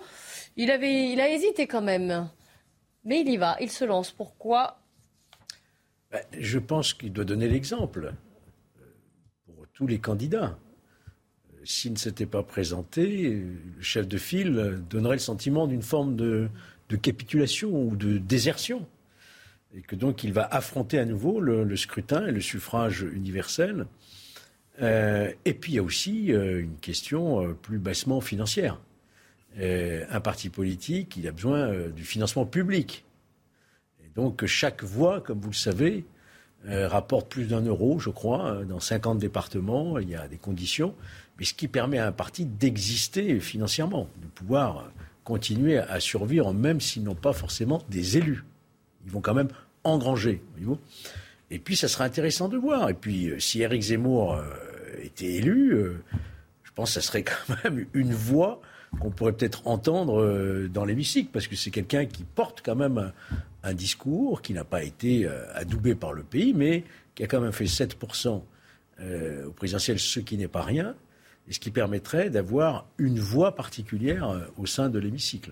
Il, 0.55 0.71
avait, 0.71 1.09
il 1.11 1.19
a 1.19 1.29
hésité 1.29 1.67
quand 1.67 1.81
même. 1.81 2.29
Mais 3.03 3.21
il 3.21 3.29
y 3.29 3.37
va, 3.37 3.57
il 3.59 3.71
se 3.71 3.83
lance. 3.83 4.11
Pourquoi 4.11 4.79
ben, 6.11 6.21
Je 6.37 6.59
pense 6.59 6.93
qu'il 6.93 7.11
doit 7.11 7.25
donner 7.25 7.49
l'exemple 7.49 8.13
euh, 8.79 8.83
pour 9.45 9.67
tous 9.73 9.87
les 9.87 9.99
candidats. 9.99 10.57
Euh, 11.53 11.65
s'il 11.65 11.93
ne 11.93 11.97
s'était 11.97 12.27
pas 12.27 12.43
présenté, 12.43 13.43
le 13.77 13.81
chef 13.81 14.07
de 14.07 14.17
file 14.17 14.81
donnerait 14.89 15.15
le 15.15 15.19
sentiment 15.19 15.67
d'une 15.67 15.81
forme 15.81 16.15
de, 16.15 16.49
capitulation 17.01 17.69
ou 17.71 17.95
de 17.95 18.17
désertion. 18.17 18.85
Et 19.73 19.81
que 19.81 19.95
donc 19.95 20.25
il 20.25 20.33
va 20.33 20.43
affronter 20.43 20.99
à 20.99 21.05
nouveau 21.05 21.39
le, 21.39 21.75
scrutin 21.77 22.27
et 22.27 22.31
le 22.31 22.41
suffrage 22.41 23.01
universel. 23.01 23.87
Euh, 24.81 25.31
et 25.45 25.53
puis 25.53 25.73
il 25.73 25.75
y 25.75 25.79
a 25.79 25.83
aussi 25.83 26.31
euh, 26.31 26.61
une 26.61 26.77
question 26.77 27.45
euh, 27.45 27.53
plus 27.53 27.77
bassement 27.77 28.21
financière. 28.21 28.79
un 29.57 30.21
parti 30.21 30.49
politique, 30.49 31.17
il 31.17 31.27
a 31.27 31.31
besoin 31.31 31.89
du 31.89 32.05
financement 32.05 32.45
public. 32.45 33.03
Donc 34.15 34.45
chaque 34.45 34.83
voix, 34.83 35.19
comme 35.19 35.39
vous 35.39 35.49
le 35.49 35.55
savez, 35.55 36.05
rapporte 36.65 37.29
plus 37.29 37.47
d'un 37.47 37.61
euro, 37.61 37.99
je 37.99 38.09
crois, 38.09 38.63
dans 38.63 38.79
50 38.79 39.19
départements. 39.19 39.99
Il 39.99 40.09
y 40.09 40.15
a 40.15 40.27
des 40.29 40.37
conditions 40.37 40.95
mais 41.41 41.45
ce 41.45 41.55
qui 41.55 41.67
permet 41.67 41.97
à 41.97 42.05
un 42.05 42.11
parti 42.11 42.45
d'exister 42.45 43.39
financièrement, 43.39 44.07
de 44.21 44.27
pouvoir 44.27 44.91
continuer 45.23 45.79
à 45.79 45.99
survivre, 45.99 46.53
même 46.53 46.79
s'ils 46.79 47.03
n'ont 47.03 47.15
pas 47.15 47.33
forcément 47.33 47.81
des 47.89 48.17
élus. 48.17 48.43
Ils 49.05 49.11
vont 49.11 49.21
quand 49.21 49.33
même 49.33 49.49
engranger. 49.83 50.43
Et 51.51 51.59
puis, 51.59 51.75
ça 51.75 51.87
sera 51.87 52.05
intéressant 52.05 52.49
de 52.49 52.57
voir. 52.57 52.89
Et 52.89 52.93
puis, 52.93 53.29
euh, 53.29 53.39
si 53.39 53.61
Éric 53.61 53.81
Zemmour 53.81 54.33
euh, 54.33 54.43
était 55.03 55.33
élu, 55.33 55.73
euh, 55.73 56.03
je 56.63 56.71
pense 56.73 56.95
que 56.95 57.01
ça 57.01 57.07
serait 57.07 57.23
quand 57.23 57.55
même 57.63 57.85
une 57.93 58.13
voix 58.13 58.61
qu'on 58.99 59.11
pourrait 59.11 59.33
peut-être 59.33 59.67
entendre 59.67 60.67
dans 60.67 60.83
l'hémicycle, 60.83 61.29
parce 61.31 61.47
que 61.47 61.55
c'est 61.55 61.71
quelqu'un 61.71 62.05
qui 62.05 62.25
porte 62.25 62.61
quand 62.61 62.75
même 62.75 63.13
un, 63.63 63.73
discours 63.73 64.41
qui 64.41 64.53
n'a 64.53 64.65
pas 64.65 64.83
été 64.83 65.25
adoubé 65.55 65.95
par 65.95 66.11
le 66.11 66.23
pays, 66.23 66.53
mais 66.53 66.83
qui 67.15 67.23
a 67.23 67.27
quand 67.27 67.39
même 67.39 67.53
fait 67.53 67.63
7% 67.63 68.41
au 69.47 69.51
présidentiel, 69.51 69.97
ce 69.97 70.19
qui 70.19 70.37
n'est 70.37 70.49
pas 70.49 70.63
rien 70.63 70.93
et 71.47 71.53
ce 71.53 71.59
qui 71.59 71.71
permettrait 71.71 72.29
d'avoir 72.29 72.87
une 72.97 73.19
voix 73.19 73.55
particulière 73.55 74.29
euh, 74.29 74.39
au 74.57 74.65
sein 74.65 74.89
de 74.89 74.99
l'hémicycle. 74.99 75.51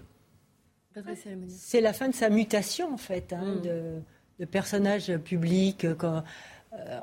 C'est 1.50 1.82
la 1.82 1.94
fin 1.94 2.10
de 2.10 2.16
sa 2.16 2.30
mutation, 2.30 2.94
en 2.94 2.98
fait, 2.98 3.32
hein, 3.32 3.56
mm. 3.56 3.62
de, 3.62 4.02
personnage 4.46 5.16
public, 5.18 5.86
euh, 5.86 5.96
euh, 6.74 7.00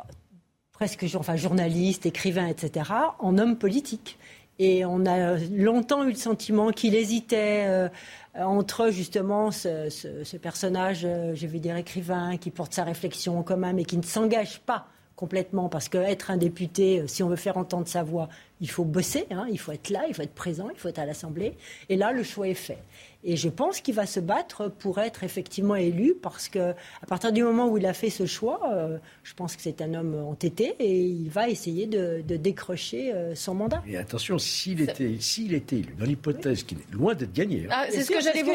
presque 0.72 1.06
enfin, 1.14 1.36
journaliste, 1.36 2.06
écrivain, 2.06 2.46
etc., 2.46 2.90
en 3.18 3.38
homme 3.38 3.56
politique. 3.56 4.18
Et 4.58 4.84
on 4.86 5.04
a 5.04 5.36
longtemps 5.50 6.04
eu 6.04 6.10
le 6.10 6.14
sentiment 6.14 6.70
qu'il 6.70 6.94
hésitait 6.94 7.90
entre 8.34 8.88
justement 8.90 9.50
ce, 9.50 10.36
personnage, 10.38 11.00
je 11.00 11.46
vais 11.46 11.58
dire 11.58 11.76
écrivain, 11.76 12.38
qui 12.38 12.50
porte 12.50 12.72
sa 12.72 12.84
réflexion 12.84 13.38
en 13.38 13.42
commun, 13.42 13.74
mais 13.74 13.84
qui 13.84 13.98
ne 13.98 14.02
s'engage 14.02 14.60
pas 14.60 14.86
complètement, 15.16 15.68
parce 15.68 15.88
qu'être 15.88 16.30
un 16.30 16.36
député, 16.36 17.02
si 17.06 17.22
on 17.22 17.28
veut 17.28 17.36
faire 17.36 17.56
entendre 17.56 17.88
sa 17.88 18.02
voix, 18.02 18.28
il 18.60 18.70
faut 18.70 18.84
bosser, 18.84 19.26
hein, 19.30 19.46
il 19.50 19.58
faut 19.58 19.72
être 19.72 19.90
là, 19.90 20.04
il 20.08 20.14
faut 20.14 20.22
être 20.22 20.34
présent, 20.34 20.68
il 20.72 20.78
faut 20.78 20.88
être 20.88 20.98
à 20.98 21.06
l'Assemblée. 21.06 21.56
Et 21.88 21.96
là, 21.96 22.12
le 22.12 22.22
choix 22.22 22.48
est 22.48 22.54
fait. 22.54 22.78
Et 23.28 23.36
je 23.36 23.48
pense 23.48 23.80
qu'il 23.80 23.94
va 23.94 24.06
se 24.06 24.20
battre 24.20 24.68
pour 24.68 25.00
être 25.00 25.24
effectivement 25.24 25.74
élu 25.74 26.14
parce 26.14 26.48
que 26.48 26.70
à 26.70 27.06
partir 27.08 27.32
du 27.32 27.42
moment 27.42 27.68
où 27.68 27.76
il 27.76 27.84
a 27.84 27.92
fait 27.92 28.08
ce 28.08 28.24
choix, 28.24 28.60
euh, 28.72 28.98
je 29.24 29.34
pense 29.34 29.56
que 29.56 29.62
c'est 29.62 29.82
un 29.82 29.94
homme 29.94 30.14
entêté 30.14 30.76
et 30.78 31.00
il 31.00 31.28
va 31.28 31.48
essayer 31.48 31.88
de, 31.88 32.22
décrocher 32.36 33.12
euh, 33.12 33.34
son 33.34 33.54
mandat. 33.54 33.82
Et 33.88 33.96
attention, 33.96 34.38
s'il 34.38 34.80
était, 34.80 35.16
s'il 35.18 35.54
était 35.54 35.76
élu, 35.76 35.92
dans 35.98 36.04
l'hypothèse 36.04 36.62
qu'il 36.62 36.78
est 36.78 36.92
loin 36.92 37.14
d'être 37.14 37.32
gagné. 37.32 37.64
Hein. 37.64 37.72
Ah, 37.72 37.86
c'est 37.90 38.02
ce 38.02 38.12
que 38.12 38.20
j'allais 38.20 38.44
vous, 38.44 38.54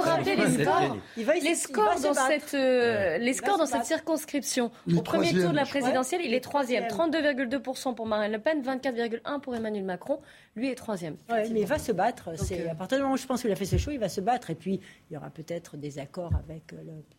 rappeler 0.00 0.34
les 0.34 0.64
scores. 0.64 0.96
les 1.16 1.54
scores 1.54 2.00
dans 2.00 2.14
cette, 2.14 2.54
euh, 2.54 3.18
les 3.18 3.34
scores 3.34 3.58
dans 3.58 3.66
cette 3.66 3.84
circonscription. 3.84 4.72
Au 4.96 5.00
premier 5.00 5.30
tour 5.32 5.50
de 5.50 5.56
la 5.56 5.64
présidentielle, 5.64 6.22
il 6.24 6.34
est 6.34 6.40
troisième. 6.40 6.84
32,2% 6.88 7.94
pour 7.94 8.06
Marine 8.06 8.32
Le 8.32 8.40
Pen, 8.40 8.62
24,1% 8.62 9.40
pour 9.40 9.54
Emmanuel 9.54 9.84
Macron. 9.84 10.18
Lui 10.56 10.70
est 10.70 10.74
troisième. 10.74 11.16
mais 11.28 11.60
il 11.60 11.66
va 11.66 11.78
se 11.78 11.92
battre. 11.92 12.30
C'est 12.36 12.66
à 12.66 12.74
partir 12.74 12.96
du 12.96 13.02
moment 13.02 13.14
où 13.14 13.18
je 13.18 13.26
pense 13.26 13.42
qu'il 13.42 13.52
a 13.52 13.56
fait 13.56 13.66
ce 13.66 13.76
il 13.90 13.98
va 13.98 14.08
se 14.08 14.22
battre. 14.22 14.48
Et 14.48 14.54
puis, 14.54 14.80
il 15.10 15.14
y 15.14 15.16
aura 15.18 15.28
peut-être 15.28 15.76
des 15.76 15.98
accords 15.98 16.32
avec 16.34 16.72
euh, 16.72 16.76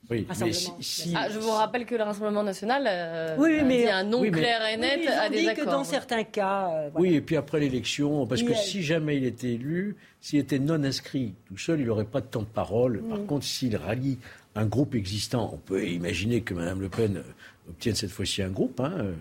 le 0.10 0.26
Rassemblement. 0.28 0.78
Ah, 1.16 1.30
je 1.30 1.38
vous 1.38 1.52
rappelle 1.52 1.86
que 1.86 1.94
le 1.94 2.04
Rassemblement 2.04 2.42
national 2.42 2.86
euh, 2.88 3.36
oui, 3.38 3.62
mais, 3.64 3.88
a 3.88 3.98
un 3.98 4.04
nom 4.04 4.22
clair 4.32 4.66
et 4.66 4.78
net 4.78 5.08
à 5.08 5.30
des 5.30 5.48
accords. 5.48 5.66
que 5.66 5.70
dans 5.70 5.84
certains 5.84 6.24
cas. 6.24 6.72
Euh, 6.72 6.90
oui, 6.96 7.14
et 7.14 7.22
puis 7.22 7.36
après 7.36 7.60
l'élection, 7.60 8.26
parce 8.26 8.42
que 8.42 8.56
si 8.56 8.82
jamais 8.82 9.18
il 9.18 9.26
était 9.26 9.54
élu, 9.54 9.96
s'il 10.20 10.40
était 10.40 10.60
non 10.60 10.84
inscrit 10.84 11.36
tout 11.46 11.58
seul, 11.58 11.80
il 11.80 11.86
n'aurait 11.86 12.06
pas 12.06 12.22
de 12.22 12.26
temps 12.26 12.42
de 12.42 12.46
parole. 12.46 13.04
Par 13.08 13.24
contre, 13.26 13.46
s'il 13.46 13.78
rallie 13.78 14.18
un 14.56 14.66
groupe 14.66 14.96
existant, 14.96 15.52
on 15.54 15.58
peut 15.58 15.86
imaginer 15.86 16.42
que 16.42 16.56
Mme 16.56 16.82
Le 16.82 16.90
Pen 16.90 17.24
obtienne 17.70 17.94
cette 17.94 18.10
fois-ci 18.10 18.42
un 18.42 18.50
groupe. 18.50 18.80
Hein, 18.80 19.14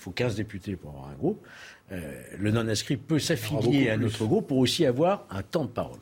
il 0.00 0.02
faut 0.02 0.10
15 0.10 0.36
députés 0.36 0.76
pour 0.76 0.90
avoir 0.90 1.08
un 1.08 1.14
groupe. 1.14 1.46
le 1.90 2.50
non-inscrit 2.50 2.96
peut 2.96 3.18
s'affilier 3.18 3.90
à 3.90 3.96
notre 3.98 4.24
groupe 4.24 4.48
pour 4.48 4.58
aussi 4.58 4.86
avoir 4.86 5.26
un 5.30 5.42
temps 5.42 5.64
de 5.64 5.70
parole. 5.70 6.00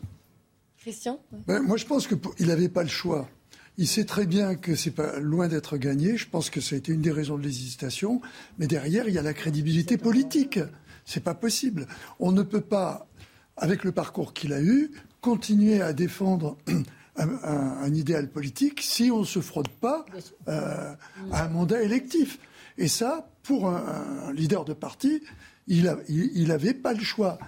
Christian 0.79 1.21
ben, 1.47 1.61
Moi, 1.63 1.77
je 1.77 1.85
pense 1.85 2.07
qu'il 2.07 2.47
n'avait 2.47 2.69
pas 2.69 2.83
le 2.83 2.89
choix. 2.89 3.29
Il 3.77 3.87
sait 3.87 4.05
très 4.05 4.27
bien 4.27 4.55
que 4.57 4.75
c'est 4.75 4.91
pas 4.91 5.19
loin 5.21 5.49
d'être 5.49 5.77
gagné. 5.77 6.17
Je 6.17 6.29
pense 6.29 6.51
que 6.51 6.61
ça 6.61 6.75
a 6.75 6.79
été 6.79 6.93
une 6.93 7.01
des 7.01 7.13
raisons 7.13 7.37
de 7.37 7.43
l'hésitation. 7.43 8.21
Mais 8.59 8.67
derrière, 8.67 9.09
il 9.09 9.15
y 9.15 9.19
a 9.19 9.23
la 9.23 9.35
crédibilité 9.35 9.97
politique. 9.97 10.59
C'est 11.05 11.23
pas 11.23 11.35
possible. 11.35 11.87
On 12.21 12.33
ne 12.33 12.43
peut 12.43 12.61
pas, 12.61 13.07
avec 13.57 13.85
le 13.85 13.93
parcours 13.93 14.33
qu'il 14.33 14.53
a 14.53 14.61
eu, 14.61 14.91
continuer 15.21 15.81
à 15.81 15.93
défendre 15.93 16.57
un, 17.17 17.95
idéal 17.95 18.29
politique 18.29 18.81
si 18.83 19.11
on 19.11 19.21
ne 19.21 19.25
se 19.25 19.41
frotte 19.41 19.69
pas 19.69 20.05
euh, 20.49 20.95
à 21.33 21.45
un 21.45 21.49
mandat 21.49 21.83
électif. 21.83 22.39
Et 22.79 22.89
ça, 22.89 23.29
pour 23.49 23.71
un, 23.71 24.31
leader 24.35 24.67
de 24.67 24.75
parti, 24.75 25.23
il 25.67 25.85
n'avait 26.47 26.75
pas 26.75 26.93
le 26.93 27.01
choix 27.01 27.39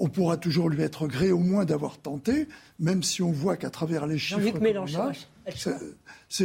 on 0.00 0.08
pourra 0.08 0.36
toujours 0.36 0.70
lui 0.70 0.82
être 0.82 1.08
gré 1.08 1.32
au 1.32 1.40
moins 1.40 1.64
d'avoir 1.64 1.98
tenté, 1.98 2.46
même 2.78 3.02
si 3.02 3.20
on 3.20 3.32
voit 3.32 3.56
qu'à 3.56 3.68
travers 3.68 4.06
les 4.06 4.16
chiffres. 4.16 4.40
Jean-Luc 4.40 4.60
Mélenchon. 4.60 5.10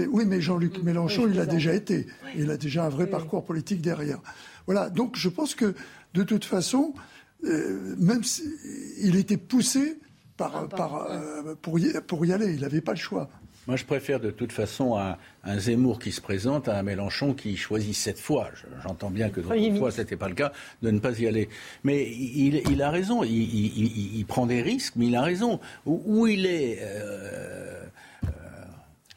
oui, 0.10 0.26
mais 0.26 0.42
Jean-Luc 0.42 0.82
Mélenchon, 0.82 1.28
il 1.30 1.40
a 1.40 1.46
déjà 1.46 1.74
été. 1.74 2.08
Il 2.36 2.50
a 2.50 2.58
déjà 2.58 2.86
un 2.86 2.90
vrai 2.90 3.06
parcours 3.06 3.46
politique 3.46 3.82
derrière. 3.82 4.20
Voilà. 4.66 4.90
Donc 4.90 5.18
je 5.18 5.30
pense 5.30 5.54
que 5.54 5.76
de 6.16 6.24
toute 6.24 6.46
façon, 6.46 6.96
euh, 7.44 7.96
même 8.00 8.24
s'il 8.24 9.16
était 9.16 9.38
poussé 9.38 10.00
par, 10.36 10.68
ah, 10.76 11.08
euh, 11.12 11.54
pour, 11.62 11.80
pour 12.08 12.26
y 12.26 12.34
aller, 12.34 12.56
il 12.56 12.62
n'avait 12.62 12.82
pas 12.82 12.94
le 12.94 12.98
choix. 12.98 13.30
Moi, 13.68 13.78
je 13.78 13.86
préfère 13.86 14.20
de 14.20 14.30
toute 14.30 14.52
façon 14.52 14.98
un, 14.98 15.18
Zemmour 15.58 16.00
qui 16.00 16.12
se 16.12 16.20
présente 16.20 16.68
à 16.68 16.78
un 16.78 16.84
Mélenchon 16.84 17.34
qui 17.34 17.56
choisit 17.56 17.96
cette 17.96 18.20
fois. 18.20 18.50
J'entends 18.84 19.10
bien 19.10 19.30
que 19.30 19.40
d'autres 19.40 19.78
fois, 19.78 19.92
ce 19.92 20.02
n'était 20.02 20.18
pas 20.18 20.28
le 20.28 20.36
cas, 20.36 20.52
de 20.82 20.92
ne 20.92 21.00
pas 21.00 21.18
y 21.18 21.28
aller. 21.28 21.48
Mais 21.84 22.10
il, 22.10 22.82
a 22.82 22.90
raison. 22.90 23.24
Il, 23.24 24.26
prend 24.28 24.46
des 24.46 24.62
risques, 24.62 24.96
mais 24.98 25.08
il 25.08 25.16
a 25.16 25.22
raison. 25.22 25.60
Où, 25.86 26.28
il 26.28 26.46
est. 26.46 26.80
Euh, 26.82 27.84
euh, 28.26 28.30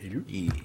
élu? 0.00 0.24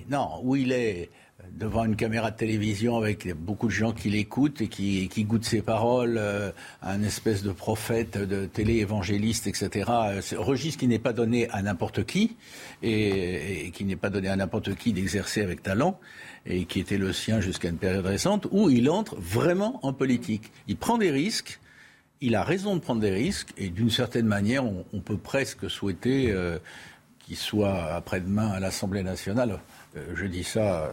Non, 0.10 0.42
où 0.44 0.56
il 0.56 0.72
est 0.72 1.10
devant 1.58 1.86
une 1.86 1.96
caméra 1.96 2.32
de 2.32 2.38
télévision 2.38 2.98
avec 2.98 3.34
beaucoup 3.36 3.68
de 3.68 3.72
gens 3.72 3.92
qui 3.92 4.10
l'écoutent 4.10 4.62
et 4.62 4.68
qui, 4.68 5.08
qui, 5.10 5.24
goûtent 5.26 5.46
ses 5.46 5.62
paroles, 5.62 6.18
euh, 6.18 6.52
un 6.82 7.04
espèce 7.04 7.44
de 7.44 7.52
prophète, 7.52 8.18
de 8.18 8.46
télé-évangéliste, 8.46 9.48
etc. 9.48 9.90
Un 9.90 10.20
registre 10.38 10.80
qui 10.80 10.88
n'est 10.88 11.00
pas 11.00 11.14
donné 11.14 11.50
à 11.50 11.62
n'importe 11.62 12.06
qui 12.06 12.36
et, 12.82 13.72
qui 13.74 13.86
n'est 13.86 13.96
pas 13.96 14.10
donné 14.10 14.30
à 14.30 14.36
n'importe 14.36 14.76
qui 14.76 14.94
d'exercer 14.94 15.42
avec 15.42 15.62
talent 15.62 16.00
et 16.46 16.66
qui 16.66 16.80
était 16.80 16.98
le 16.98 17.14
sien 17.14 17.42
jusqu'à 17.42 17.70
une 17.70 17.78
période 17.78 18.06
récente 18.06 18.48
où 18.52 18.70
il 18.70 18.90
entre 18.90 19.16
vraiment 19.18 19.80
en 19.84 19.94
politique. 19.94 20.52
Il 20.68 20.78
prend 20.78 20.98
des 20.98 21.12
risques. 21.12 21.60
Il 22.22 22.36
a 22.36 22.44
raison 22.44 22.76
de 22.76 22.82
prendre 22.82 23.02
des 23.02 23.12
risques 23.12 23.52
et 23.58 23.70
d'une 23.70 23.90
certaine 23.90 24.28
manière, 24.28 24.64
on, 24.66 25.00
peut 25.00 25.18
presque 25.18 25.70
souhaiter 25.70 26.32
euh, 26.32 26.60
qu'il 27.20 27.36
soit 27.36 27.94
après-demain 27.94 28.50
à 28.50 28.60
l'Assemblée 28.60 29.04
nationale. 29.04 29.60
Euh, 29.98 30.06
je 30.16 30.26
dis 30.28 30.44
ça 30.44 30.92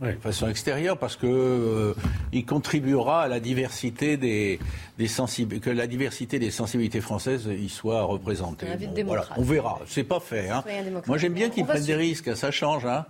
de 0.00 0.12
façon 0.20 0.48
extérieure, 0.48 0.98
parce 0.98 1.16
que 1.16 1.26
euh, 1.26 1.94
il 2.32 2.46
contribuera 2.46 3.22
à 3.22 3.28
la 3.28 3.40
diversité 3.40 4.16
des, 4.16 4.58
des 4.98 5.06
sensibilités, 5.08 5.70
que 5.70 5.74
la 5.74 5.86
diversité 5.86 6.38
des 6.38 6.50
sensibilités 6.50 7.00
françaises 7.00 7.46
y 7.46 7.68
soit 7.68 8.02
représentée. 8.02 8.66
voilà, 9.04 9.26
on 9.36 9.42
verra. 9.42 9.80
C'est 9.86 10.04
pas 10.04 10.20
fait. 10.20 10.48
Hein. 10.48 10.64
Moi, 11.06 11.18
j'aime 11.18 11.34
bien 11.34 11.50
qu'ils 11.50 11.66
prennent 11.66 11.84
des 11.84 11.94
risques. 11.94 12.34
Ça 12.36 12.50
change. 12.50 12.86
Hein. 12.86 13.04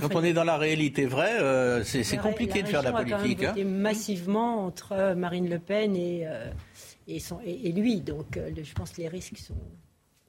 Quand 0.00 0.14
on 0.14 0.24
est 0.24 0.32
dans 0.32 0.44
la 0.44 0.56
réalité 0.56 1.06
vraie, 1.06 1.40
euh, 1.40 1.82
c'est, 1.84 2.16
compliqué 2.16 2.62
de 2.62 2.68
faire 2.68 2.82
de 2.82 2.88
la 2.88 3.02
politique. 3.02 3.44
A 3.44 3.52
hein. 3.52 3.64
massivement 3.64 4.66
entre 4.66 5.14
Marine 5.14 5.48
Le 5.48 5.58
Pen 5.58 5.96
et, 5.96 6.22
euh, 6.24 6.50
et, 7.08 7.18
son, 7.18 7.40
et 7.44 7.72
lui. 7.72 8.00
Donc, 8.00 8.38
je 8.38 8.72
pense 8.74 8.90
que 8.90 9.02
les 9.02 9.08
risques 9.08 9.38
sont 9.38 9.54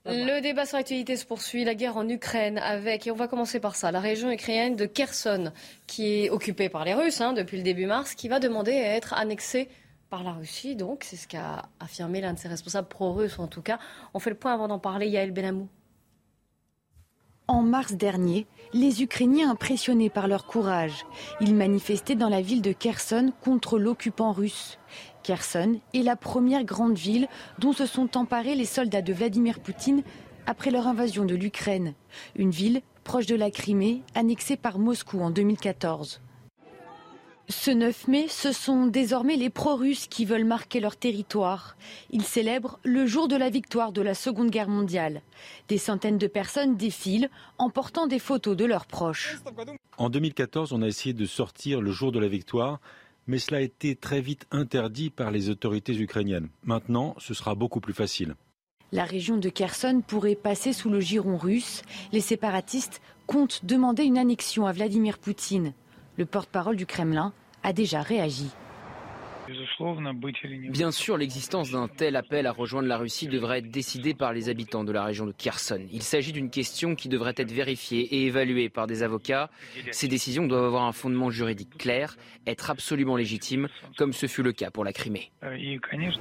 le 0.06 0.40
débat 0.42 0.66
sur 0.66 0.78
l'actualité 0.78 1.16
se 1.16 1.26
poursuit, 1.26 1.64
la 1.64 1.76
guerre 1.76 1.98
en 1.98 2.08
Ukraine 2.10 2.58
avec, 2.58 3.06
et 3.06 3.12
on 3.12 3.16
va 3.16 3.28
commencer 3.28 3.60
par 3.60 3.76
ça, 3.76 3.92
la 3.92 4.00
région 4.00 4.32
ukrainienne 4.32 4.76
de 4.76 4.86
Kherson, 4.86 5.52
qui 5.88 6.26
est 6.26 6.30
occupée 6.30 6.70
par 6.70 6.86
les 6.86 6.94
Russes 6.94 7.22
hein, 7.22 7.34
depuis 7.34 7.58
le 7.58 7.64
début 7.64 7.86
mars, 7.86 8.16
qui 8.16 8.28
va 8.28 8.40
demander 8.40 8.74
à 8.74 8.96
être 8.96 9.14
annexée 9.14 9.70
par 10.10 10.24
la 10.24 10.34
Russie. 10.34 10.76
Donc, 10.76 11.04
c'est 11.04 11.16
ce 11.16 11.28
qu'a 11.28 11.70
affirmé 11.80 12.20
l'un 12.22 12.34
de 12.34 12.40
ses 12.40 12.48
responsables 12.48 12.88
pro-russes, 12.88 13.40
en 13.40 13.48
tout 13.48 13.62
cas. 13.62 13.80
On 14.14 14.20
fait 14.20 14.30
le 14.30 14.36
point 14.36 14.54
avant 14.54 14.68
d'en 14.68 14.80
parler. 14.80 15.08
Yael 15.08 15.32
Benamou. 15.32 15.68
En 17.48 17.64
mars 17.64 17.94
dernier, 17.94 18.46
les 18.74 19.04
Ukrainiens 19.04 19.52
impressionnés 19.52 20.10
par 20.10 20.28
leur 20.28 20.46
courage, 20.46 21.06
ils 21.42 21.54
manifestaient 21.54 22.16
dans 22.16 22.30
la 22.30 22.42
ville 22.42 22.62
de 22.62 22.72
Kherson 22.72 23.34
contre 23.42 23.78
l'occupant 23.78 24.32
russe. 24.32 24.80
Kherson 25.24 25.80
est 25.94 26.04
la 26.04 26.16
première 26.16 26.64
grande 26.64 26.98
ville 26.98 27.28
dont 27.60 27.74
se 27.74 27.86
sont 27.86 28.18
emparés 28.18 28.56
les 28.56 28.66
soldats 28.66 29.02
de 29.02 29.14
Vladimir 29.14 29.60
Poutine 29.60 30.04
après 30.46 30.72
leur 30.72 30.88
invasion 30.88 31.26
de 31.26 31.36
l'Ukraine, 31.36 31.94
une 32.36 32.52
ville 32.52 32.82
proche 33.04 33.26
de 33.26 33.36
la 33.36 33.52
Crimée, 33.52 34.02
annexée 34.16 34.58
par 34.58 34.80
Moscou 34.80 35.22
en 35.22 35.32
2014. 35.32 36.22
Ce 37.50 37.70
9 37.70 38.08
mai, 38.08 38.28
ce 38.30 38.54
sont 38.54 38.88
désormais 38.88 39.36
les 39.36 39.50
pro-russes 39.50 40.08
qui 40.08 40.24
veulent 40.24 40.46
marquer 40.46 40.80
leur 40.80 40.96
territoire. 40.96 41.76
Ils 42.10 42.24
célèbrent 42.24 42.80
le 42.84 43.06
jour 43.06 43.28
de 43.28 43.36
la 43.36 43.50
victoire 43.50 43.92
de 43.92 44.02
la 44.02 44.14
Seconde 44.14 44.50
Guerre 44.50 44.70
mondiale. 44.70 45.22
Des 45.68 45.78
centaines 45.78 46.18
de 46.18 46.28
personnes 46.28 46.78
défilent 46.78 47.30
en 47.58 47.70
portant 47.70 48.08
des 48.08 48.20
photos 48.20 48.56
de 48.56 48.64
leurs 48.64 48.86
proches. 48.86 49.40
En 49.98 50.10
2014, 50.10 50.72
on 50.72 50.82
a 50.82 50.88
essayé 50.88 51.14
de 51.14 51.26
sortir 51.26 51.82
le 51.82 51.92
jour 51.92 52.14
de 52.14 52.20
la 52.20 52.30
victoire, 52.30 52.80
mais 53.32 53.40
cela 53.40 53.60
a 53.60 53.62
été 53.62 53.96
très 53.96 54.20
vite 54.20 54.46
interdit 54.52 55.10
par 55.10 55.32
les 55.32 55.50
autorités 55.50 55.98
ukrainiennes. 55.98 56.50
Maintenant, 56.64 57.16
ce 57.18 57.34
sera 57.34 57.56
beaucoup 57.56 57.80
plus 57.80 57.94
facile. 57.94 58.36
La 58.92 59.06
région 59.06 59.38
de 59.38 59.48
Kherson 59.48 60.04
pourrait 60.06 60.36
passer 60.36 60.74
sous 60.74 60.90
le 60.90 61.00
giron 61.00 61.38
russe. 61.38 61.82
Les 62.12 62.20
séparatistes 62.20 63.02
comptent 63.28 63.64
demander 63.64 64.04
une 64.04 64.18
annexion 64.18 64.66
à 64.66 64.74
Vladimir 64.74 65.18
Poutine. 65.18 65.72
Le 66.18 66.26
porte-parole 66.26 66.76
du 66.76 66.86
Kremlin 66.86 67.32
a 67.64 67.72
déjà 67.72 68.02
réagi. 68.02 68.50
Bien 70.70 70.92
sûr, 70.92 71.18
l'existence 71.18 71.72
d'un 71.72 71.88
tel 71.88 72.16
appel 72.16 72.48
à 72.48 72.52
rejoindre 72.52 72.88
la 72.88 72.98
Russie 72.98 73.28
devrait 73.28 73.60
être 73.60 73.72
décidée 73.72 74.14
par 74.14 74.34
les 74.34 74.50
habitants 74.50 74.84
de 74.84 74.92
la 74.92 75.04
région 75.04 75.26
de 75.26 75.32
Kherson. 75.32 75.82
Il 75.92 76.04
s'agit 76.04 76.32
d'une 76.32 76.50
question 76.50 76.96
qui 76.96 77.10
devrait 77.10 77.34
être 77.38 77.52
vérifiée 77.52 78.02
et 78.02 78.26
évaluée 78.26 78.70
par 78.70 78.88
des 78.88 79.04
avocats. 79.04 79.50
Ces 79.92 80.08
décisions 80.08 80.48
doivent 80.48 80.66
avoir 80.66 80.84
un 80.84 80.92
fondement 80.92 81.30
juridique 81.30 81.78
clair, 81.78 82.18
être 82.48 82.70
absolument 82.70 83.16
légitimes, 83.16 83.68
comme 83.98 84.14
ce 84.14 84.28
fut 84.28 84.44
le 84.44 84.52
cas 84.52 84.72
pour 84.72 84.84
la 84.84 84.94
Crimée. 84.94 85.32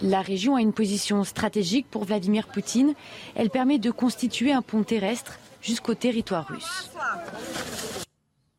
La 0.03 0.23
région 0.23 0.57
a 0.57 0.61
une 0.61 0.73
position 0.73 1.25
stratégique 1.25 1.87
pour 1.91 2.05
Vladimir 2.05 2.49
Poutine. 2.49 2.95
Elle 3.35 3.51
permet 3.51 3.79
de 3.79 3.91
constituer 3.91 4.53
un 4.53 4.63
pont 4.63 4.83
terrestre 4.83 5.39
jusqu'au 5.63 5.95
territoire 5.95 6.49
russe. 6.49 6.91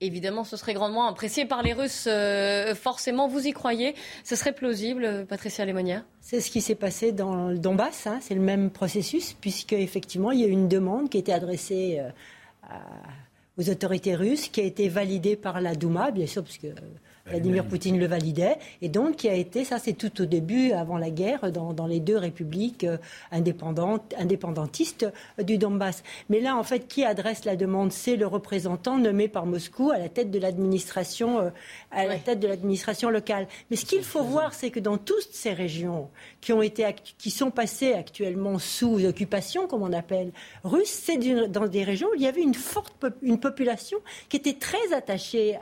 Évidemment, 0.04 0.44
ce 0.44 0.58
serait 0.58 0.74
grandement 0.74 1.08
apprécié 1.08 1.46
par 1.46 1.62
les 1.62 1.74
Russes. 1.74 2.06
Euh, 2.08 2.74
forcément, 2.74 3.28
vous 3.28 3.46
y 3.46 3.52
croyez 3.52 3.94
Ce 4.24 4.36
serait 4.36 4.52
plausible, 4.52 5.28
Patricia 5.30 5.64
Lémonière 5.64 6.04
C'est 6.22 6.42
ce 6.42 6.50
qui 6.50 6.60
s'est 6.60 6.74
passé 6.74 7.12
dans 7.12 7.50
le 7.50 7.60
Donbass. 7.60 8.08
Hein. 8.08 8.18
c'est 8.20 8.34
le 8.34 8.42
même 8.42 8.72
processus, 8.72 9.34
puisque 9.40 9.74
effectivement, 9.74 10.32
il 10.32 10.40
y 10.40 10.44
a 10.44 10.48
eu 10.48 10.52
une 10.52 10.68
demande 10.68 11.10
qui 11.10 11.18
a 11.18 11.20
été 11.20 11.32
adressée 11.32 12.00
euh, 12.00 12.78
aux 13.60 13.70
autorités 13.70 14.16
russes, 14.16 14.50
qui 14.50 14.62
a 14.62 14.64
été 14.64 14.90
validée 14.90 15.36
par 15.36 15.62
la 15.62 15.76
Douma, 15.76 16.10
bien 16.10 16.26
sûr, 16.26 16.44
puisque 16.44 16.68
Vladimir 17.26 17.66
Poutine 17.66 18.00
le 18.00 18.08
validait, 18.08 18.58
et 18.82 18.90
donc 18.90 19.18
qui 19.18 19.30
a 19.30 19.34
été, 19.34 19.64
ça 19.66 19.80
c'est 19.80 19.94
tout 19.94 20.22
au 20.22 20.26
début, 20.26 20.72
avant 20.72 20.98
la 20.98 21.10
guerre, 21.10 21.52
dans, 21.52 21.88
les 21.88 22.00
deux 22.00 22.18
républiques 22.18 22.84
euh, 22.84 22.98
indépendantes, 23.32 24.14
indépendantistes 24.18 25.08
euh, 25.40 25.44
du 25.44 25.58
Donbass. 25.58 26.04
Mais 26.30 26.40
là, 26.40 26.56
en 26.56 26.64
fait, 26.64 26.88
qui 26.88 27.04
adresse 27.04 27.46
la 27.46 27.56
demande? 27.56 27.92
C'est 27.92 28.16
le 28.16 28.28
représentant 28.28 28.98
nommé 28.98 29.28
par 29.28 29.46
Moscou 29.46 29.92
à 29.92 29.98
la 29.98 30.10
tête 30.10 30.32
de 30.32 30.40
l'administration, 30.40 31.40
euh, 31.40 31.50
à 31.92 32.06
la 32.06 32.18
tête 32.18 32.40
de 32.40 32.48
l'administration 32.48 33.10
locale. 33.10 33.48
Mais 33.70 33.76
ce 33.76 33.86
qu'il 33.86 34.04
faut 34.04 34.24
voir, 34.24 34.54
c'est 34.54 34.70
que 34.70 34.80
dans 34.80 34.98
toutes 34.98 35.32
ces 35.32 35.54
régions 35.54 36.10
qui 36.40 36.54
ont 36.54 36.62
été, 36.62 36.88
qui 37.18 37.32
sont 37.32 37.52
passées 37.52 37.94
actuellement 37.94 38.60
sous 38.60 39.06
occupation, 39.06 39.68
comme 39.68 39.84
on 39.84 39.94
appelle, 39.94 40.32
russe, 40.64 41.02
c'est 41.04 41.18
dans 41.50 41.68
des 41.68 41.84
régions 41.84 42.08
où 42.12 42.16
il 42.16 42.22
y 42.22 42.28
avait 42.28 42.42
une 42.42 42.54
forte 42.54 42.92
une 43.22 43.40
population 43.40 43.98
qui 44.30 44.38
était 44.38 44.54
très 44.54 44.94
attachée 44.94 45.58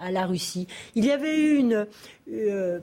à, 0.00 0.10
la 0.10 0.26
Russie. 0.26 0.66
Il 0.94 1.03
y 1.04 1.10
avait 1.10 1.36
eu 1.36 1.56
une. 1.56 1.86
Euh, 2.32 2.80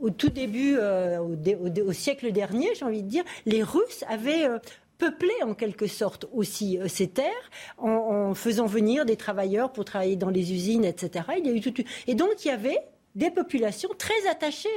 au 0.00 0.10
tout 0.10 0.30
début, 0.30 0.76
euh, 0.78 1.20
au, 1.20 1.92
siècle 1.92 2.32
dernier, 2.32 2.74
j'ai 2.74 2.84
envie 2.84 3.04
de 3.04 3.08
dire, 3.08 3.22
les 3.46 3.62
Russes 3.62 4.04
avaient 4.08 4.46
euh, 4.46 4.58
peuplé 4.98 5.30
en 5.44 5.54
quelque 5.54 5.86
sorte 5.86 6.26
aussi 6.32 6.76
ces 6.88 7.06
terres 7.06 7.50
en, 7.78 8.34
faisant 8.34 8.66
venir 8.66 9.04
des 9.04 9.14
travailleurs 9.16 9.72
pour 9.72 9.84
travailler 9.84 10.16
dans 10.16 10.30
les 10.30 10.52
usines, 10.52 10.84
etc. 10.84 11.26
Il 11.38 11.46
y 11.46 11.50
a 11.50 11.52
eu 11.52 11.60
tout, 11.60 11.72
et 12.08 12.16
donc 12.16 12.44
il 12.44 12.48
y 12.48 12.50
avait 12.50 12.80
des 13.14 13.30
populations 13.30 13.90
très 13.96 14.26
attachées 14.28 14.68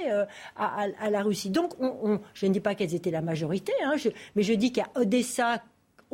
à, 0.58 1.10
la 1.10 1.22
Russie. 1.24 1.50
Donc, 1.50 1.74
je 2.34 2.46
ne 2.46 2.52
dis 2.52 2.60
pas 2.60 2.76
qu'elles 2.76 2.94
étaient 2.94 3.12
la 3.12 3.22
majorité, 3.22 3.72
hein, 3.84 3.96
mais 4.36 4.44
je 4.44 4.54
dis 4.54 4.72
qu'à 4.72 4.90
Odessa, 4.96 5.64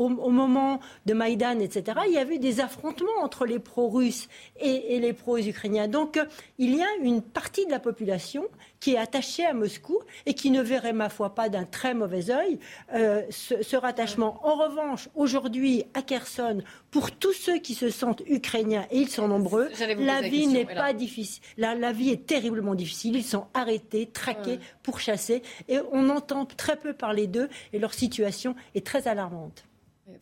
au, 0.02 0.30
moment 0.30 0.80
de 1.06 1.14
Maïdan, 1.14 1.60
etc., 1.60 2.00
il 2.08 2.14
y 2.14 2.18
avait 2.18 2.38
des 2.38 2.60
affrontements 2.60 3.22
entre 3.22 3.46
les 3.46 3.60
pro-russes 3.60 4.28
et, 4.60 5.00
les 5.00 5.14
pro-ukrainiens. 5.14 5.88
Donc 5.88 6.20
il 6.58 6.76
y 6.76 6.82
a 6.82 6.88
une 7.02 7.22
partie 7.22 7.66
de 7.66 7.72
la 7.72 7.80
population 7.80 8.46
qui 8.80 8.96
est 8.96 8.98
attachée 8.98 9.46
à 9.46 9.54
Moscou 9.54 10.00
et 10.26 10.34
qui 10.34 10.50
ne 10.50 10.62
verrait, 10.62 10.94
ma 10.94 11.10
foi, 11.10 11.36
pas 11.36 11.50
d'un 11.50 11.66
très 11.66 11.94
mauvais 11.94 12.32
œil 12.32 12.60
euh, 12.94 13.22
ce, 13.30 13.76
rattachement. 13.76 14.40
En 14.44 14.56
revanche, 14.56 15.08
aujourd'hui, 15.16 15.86
à 15.94 16.02
Kherson, 16.02 16.62
pour 16.90 17.12
tous 17.12 17.34
ceux 17.34 17.60
qui 17.60 17.76
se 17.76 17.90
sentent 17.90 18.24
ukrainiens, 18.28 18.86
et 18.92 18.98
ils 18.98 19.10
sont 19.10 19.28
nombreux, 19.28 19.70
la 20.00 20.22
vie 20.22 20.48
n'est 20.48 20.66
pas 20.66 20.94
difficile. 20.94 21.44
La, 21.58 21.92
vie 21.92 22.10
est 22.10 22.26
terriblement 22.26 22.76
difficile. 22.76 23.16
Ils 23.16 23.24
sont 23.24 23.46
arrêtés, 23.54 24.08
traqués, 24.08 24.60
pourchassés, 24.84 25.44
et 25.70 25.78
on 25.92 26.10
entend 26.10 26.46
très 26.46 26.76
peu 26.76 26.94
parler 26.94 27.28
d'eux, 27.28 27.50
et 27.74 27.80
leur 27.80 27.94
situation 27.94 28.56
est 28.74 28.86
très 28.86 29.08
alarmante 29.08 29.66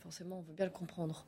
forcément, 0.01 0.39
on 0.39 0.41
veut 0.41 0.53
bien 0.55 0.65
le 0.65 0.71
comprendre. 0.71 1.25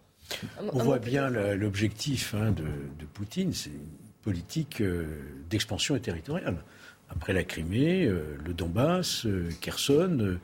On 0.73 0.83
voit 0.83 0.99
bien 0.99 1.29
l'objectif 1.29 2.35
hein, 2.35 2.51
de, 2.51 3.05
Poutine, 3.13 3.53
c'est 3.53 3.69
une 3.69 3.89
politique 4.23 4.81
euh, 4.81 5.05
d'expansion 5.49 5.97
territoriale. 5.97 6.57
Après 7.09 7.33
la 7.33 7.43
Crimée, 7.43 8.05
euh, 8.05 8.37
le 8.45 8.53
Donbass, 8.53 9.25
euh, 9.25 9.49
Kherson, 9.59 10.37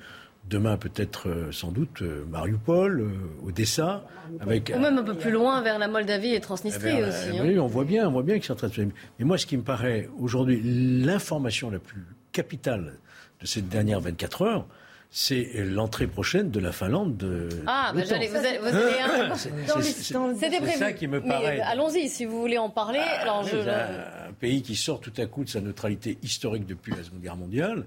demain 0.50 0.78
peut-être 0.78 1.50
sans 1.52 1.72
doute 1.72 2.02
Mariupol, 2.02 3.12
Odessa, 3.46 4.06
avec 4.40 4.72
ou 4.74 4.80
même 4.80 4.98
un 4.98 5.04
peu 5.04 5.14
plus 5.14 5.32
loin 5.32 5.62
vers 5.62 5.78
la 5.78 5.88
Moldavie 5.88 6.34
et 6.34 6.40
Transnistrie 6.40 7.04
aussi. 7.04 7.38
Hein. 7.38 7.44
Oui, 7.44 7.60
on 7.60 7.68
voit 7.68 7.84
bien, 7.84 8.08
on 8.08 8.12
voit 8.12 8.24
bien 8.24 8.36
qu'ils 8.36 8.46
sont 8.46 8.54
en 8.54 8.58
train 8.58 8.70
de 8.70 8.74
se. 8.74 8.82
Mais 8.82 9.26
moi, 9.26 9.38
ce 9.38 9.46
qui 9.46 9.58
me 9.58 9.64
paraît 9.64 10.10
aujourd'hui 10.20 10.62
l'information 10.64 11.70
la 11.70 11.80
plus 11.80 12.06
capitale 12.32 12.94
de 13.42 13.46
ces 13.46 13.62
dernières 13.62 14.00
24 14.00 14.42
heures, 14.44 14.68
c'est 15.10 15.50
l'entrée 15.56 16.08
prochaine 16.08 16.52
de 16.52 16.60
la 16.60 16.72
Finlande 16.72 17.16
de 17.18 17.50
Ah, 17.66 17.92
bah 17.96 18.02
j'allais, 18.06 18.28
vous 18.28 18.36
allez, 18.36 18.58
vous 18.60 18.68
allez 18.68 20.36
C'était 20.40 20.58
prévu. 20.58 20.78
ça 20.78 20.94
qui 20.94 21.08
me 21.08 21.22
paraît. 21.22 21.62
allons-y, 21.62 22.10
si 22.10 22.26
vous 22.26 22.40
voulez 22.40 22.58
en 22.58 22.70
parler. 22.70 23.00
Ah, 23.02 23.22
alors 23.22 23.44
je... 23.44 23.58
un, 23.58 24.34
pays 24.40 24.62
qui 24.62 24.76
sort 24.76 25.00
tout 25.00 25.14
à 25.18 25.26
coup 25.26 25.44
de 25.44 25.50
sa 25.50 25.62
neutralité 25.62 26.18
historique 26.22 26.66
depuis 26.66 26.92
la 26.92 27.04
Seconde 27.04 27.22
Guerre 27.22 27.38
mondiale 27.38 27.86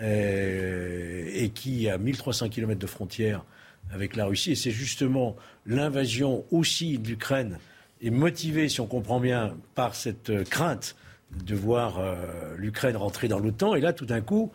euh, 0.00 1.28
et 1.32 1.48
qui 1.50 1.88
a 1.88 1.98
1300 1.98 2.50
km 2.50 2.78
de 2.78 2.86
frontières 2.86 3.44
avec 3.92 4.14
la 4.14 4.26
Russie. 4.26 4.52
Et 4.52 4.56
c'est 4.56 4.70
justement 4.70 5.36
l'invasion 5.66 6.44
aussi 6.50 6.98
de 6.98 7.08
l'Ukraine 7.08 7.58
est 8.02 8.10
motivée, 8.10 8.68
si 8.68 8.80
on 8.80 8.86
comprend 8.86 9.20
bien, 9.20 9.56
par 9.74 9.94
cette 9.94 10.44
crainte 10.44 10.94
de 11.44 11.54
voir 11.54 11.98
euh, 11.98 12.14
l'Ukraine 12.56 12.96
rentrer 12.96 13.28
dans 13.28 13.38
l'OTAN. 13.38 13.74
Et 13.74 13.80
là, 13.80 13.92
tout 13.92 14.06
d'un 14.06 14.20
coup, 14.20 14.52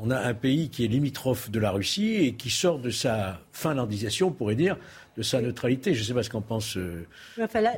on 0.00 0.10
a 0.10 0.18
un 0.18 0.34
pays 0.34 0.70
qui 0.70 0.84
est 0.84 0.88
limitrophe 0.88 1.50
de 1.50 1.58
la 1.58 1.70
Russie 1.70 2.14
et 2.14 2.34
qui 2.34 2.50
sort 2.50 2.78
de 2.78 2.90
sa 2.90 3.40
finlandisation, 3.52 4.28
on 4.28 4.30
pourrait 4.30 4.54
dire, 4.54 4.76
de 5.16 5.22
sa 5.22 5.40
neutralité. 5.40 5.94
Je 5.94 6.00
ne 6.00 6.06
sais 6.06 6.14
pas 6.14 6.22
ce 6.22 6.30
qu'en 6.30 6.40
pense 6.40 6.76
euh, 6.76 7.06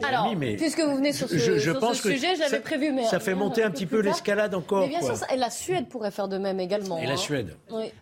Alors, 0.05 0.37
mais 0.37 0.57
puisque 0.57 0.81
vous 0.81 0.97
venez 0.97 1.13
sur 1.13 1.29
ce, 1.29 1.39
sujet, 1.39 1.59
je 1.59 2.41
l'avais 2.41 2.61
prévu. 2.61 2.93
Mais 2.93 3.05
ça 3.05 3.19
fait 3.19 3.35
monter 3.35 3.63
un 3.63 3.71
petit 3.71 3.87
peu 3.87 4.01
l'escalade 4.01 4.55
encore. 4.55 4.83
Mais 4.83 4.89
bien 4.89 5.03
sûr, 5.03 5.15
et 5.33 5.37
la 5.37 5.49
Suède 5.49 5.89
pourrait 5.89 6.11
faire 6.11 6.29
de 6.29 6.37
même 6.37 6.61
également. 6.61 6.99
Et 6.99 7.07
la 7.07 7.13
hein. 7.13 7.17
Suède. 7.17 7.57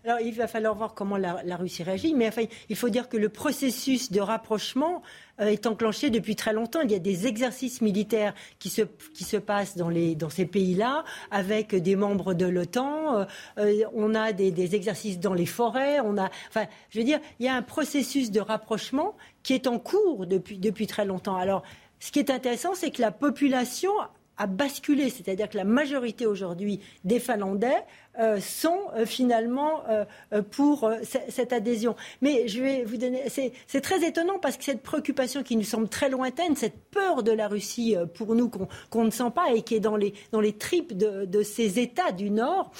Alors, 0.04 0.20
il 0.20 0.34
va 0.34 0.48
falloir 0.48 0.74
voir 0.74 0.94
comment 0.94 1.16
la, 1.16 1.40
la 1.44 1.56
Russie 1.56 1.84
réagit. 1.84 2.14
Mais 2.14 2.26
enfin, 2.26 2.42
il 2.68 2.76
faut 2.76 2.88
dire 2.88 3.08
que 3.08 3.16
le 3.16 3.28
processus 3.28 4.10
de 4.10 4.20
rapprochement 4.20 5.02
est 5.38 5.66
enclenché 5.66 6.10
depuis 6.10 6.36
très 6.36 6.52
longtemps. 6.52 6.80
Il 6.82 6.90
y 6.90 6.94
a 6.94 6.98
des 6.98 7.26
exercices 7.26 7.80
militaires 7.80 8.34
qui 8.58 8.70
se, 8.70 8.82
qui 9.14 9.24
se 9.24 9.36
passent 9.36 9.76
dans, 9.76 9.88
les, 9.88 10.14
dans 10.14 10.30
ces 10.30 10.46
pays-là 10.46 11.04
avec 11.30 11.74
des 11.74 11.96
membres 11.96 12.34
de 12.34 12.46
l'OTAN. 12.46 13.18
Euh, 13.18 13.24
euh, 13.58 13.84
on 13.94 14.14
a 14.14 14.32
des, 14.32 14.50
des, 14.50 14.74
exercices 14.74 15.18
dans 15.18 15.34
les 15.34 15.46
forêts. 15.46 16.00
On 16.00 16.18
a, 16.18 16.30
enfin, 16.48 16.66
je 16.90 16.98
veux 16.98 17.04
dire, 17.04 17.20
il 17.38 17.46
y 17.46 17.48
a 17.48 17.54
un 17.54 17.62
processus 17.62 18.30
de 18.30 18.40
rapprochement 18.40 19.16
qui 19.42 19.54
est 19.54 19.66
en 19.66 19.78
cours 19.78 20.26
depuis, 20.26 20.58
depuis 20.58 20.86
très 20.86 21.04
longtemps. 21.04 21.36
Alors, 21.36 21.62
ce 22.00 22.12
qui 22.12 22.18
est 22.18 22.30
intéressant, 22.30 22.74
c'est 22.74 22.90
que 22.90 23.02
la 23.02 23.10
population 23.10 23.90
a 24.38 24.46
basculé, 24.46 25.10
c'est-à-dire 25.10 25.48
que 25.48 25.56
la 25.56 25.64
majorité 25.64 26.26
aujourd'hui 26.26 26.80
des 27.04 27.20
Finlandais 27.20 27.84
euh, 28.18 28.40
sont 28.40 28.80
euh, 28.96 29.06
finalement 29.06 29.82
euh, 29.88 30.04
pour 30.42 30.90
cette 31.02 31.52
adhésion. 31.52 31.94
Mais 32.20 32.48
je 32.48 32.60
vais 32.60 32.82
vous 32.82 32.96
donner, 32.96 33.22
c'est 33.28 33.80
très 33.80 34.04
étonnant 34.04 34.40
parce 34.40 34.56
que 34.56 34.64
cette 34.64 34.82
préoccupation 34.82 35.44
qui 35.44 35.56
nous 35.56 35.62
semble 35.62 35.88
très 35.88 36.08
lointaine, 36.08 36.56
cette 36.56 36.78
peur 36.90 37.22
de 37.22 37.30
la 37.30 37.46
Russie 37.46 37.94
pour 38.14 38.34
nous 38.34 38.50
qu'on 38.90 39.04
ne 39.04 39.10
sent 39.10 39.30
pas 39.34 39.52
et 39.52 39.62
qui 39.62 39.76
est 39.76 39.80
dans 39.80 39.96
les, 39.96 40.14
dans 40.32 40.40
les 40.40 40.52
tripes 40.52 40.96
de, 40.96 41.26
de 41.26 41.42
ces 41.44 41.78
États 41.78 42.10
du 42.10 42.30
Nord, 42.30 42.72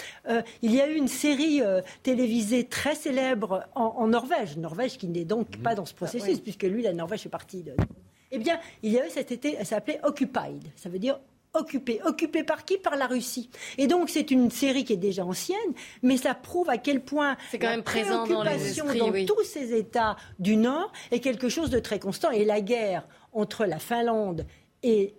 il 0.62 0.74
y 0.74 0.80
a 0.80 0.88
eu 0.88 0.94
une 0.94 1.08
série 1.08 1.60
télévisée 2.02 2.64
très 2.64 2.94
célèbre 2.94 3.64
en, 3.74 4.08
Norvège, 4.08 4.56
Norvège 4.56 4.98
qui 4.98 5.06
n'est 5.06 5.24
donc 5.24 5.56
mmh. 5.56 5.62
pas 5.62 5.74
dans 5.74 5.86
ce 5.86 5.94
processus 5.94 6.40
puisque 6.40 6.64
lui, 6.64 6.82
la 6.82 6.92
Norvège 6.92 7.26
est 7.26 7.30
partie 7.30 7.62
de... 7.62 7.74
Eh 8.30 8.38
bien, 8.38 8.58
il 8.82 8.92
y 8.92 8.98
a 8.98 9.06
eu 9.06 9.10
cet 9.10 9.32
été, 9.32 9.56
ça 9.56 9.64
s'appelait 9.64 10.00
Occupied, 10.02 10.60
ça 10.76 10.88
veut 10.88 10.98
dire 10.98 11.18
occupé. 11.54 12.00
Occupé 12.04 12.44
par 12.44 12.64
qui? 12.64 12.78
Par 12.78 12.96
la 12.96 13.06
Russie. 13.06 13.50
Et 13.76 13.86
donc 13.86 14.10
c'est 14.10 14.30
une 14.30 14.50
série 14.50 14.84
qui 14.84 14.92
est 14.92 14.96
déjà 14.96 15.24
ancienne, 15.24 15.58
mais 16.02 16.16
ça 16.16 16.34
prouve 16.34 16.68
à 16.70 16.78
quel 16.78 17.00
point 17.00 17.36
c'est 17.50 17.58
quand 17.58 17.68
même 17.68 17.82
présent 17.82 18.26
dans 18.26 18.42
les 18.42 18.78
esprits, 18.78 18.98
dans 18.98 19.34
tous 19.34 19.44
ces 19.44 19.74
États 19.74 20.16
du 20.38 20.56
Nord 20.56 20.92
est 21.10 21.20
quelque 21.20 21.48
chose 21.48 21.70
de 21.70 21.78
très 21.78 21.98
constant. 21.98 22.30
Et 22.30 22.44
la 22.44 22.60
guerre 22.60 23.06
entre 23.32 23.64
la 23.64 23.78
Finlande 23.78 24.46
et 24.82 25.14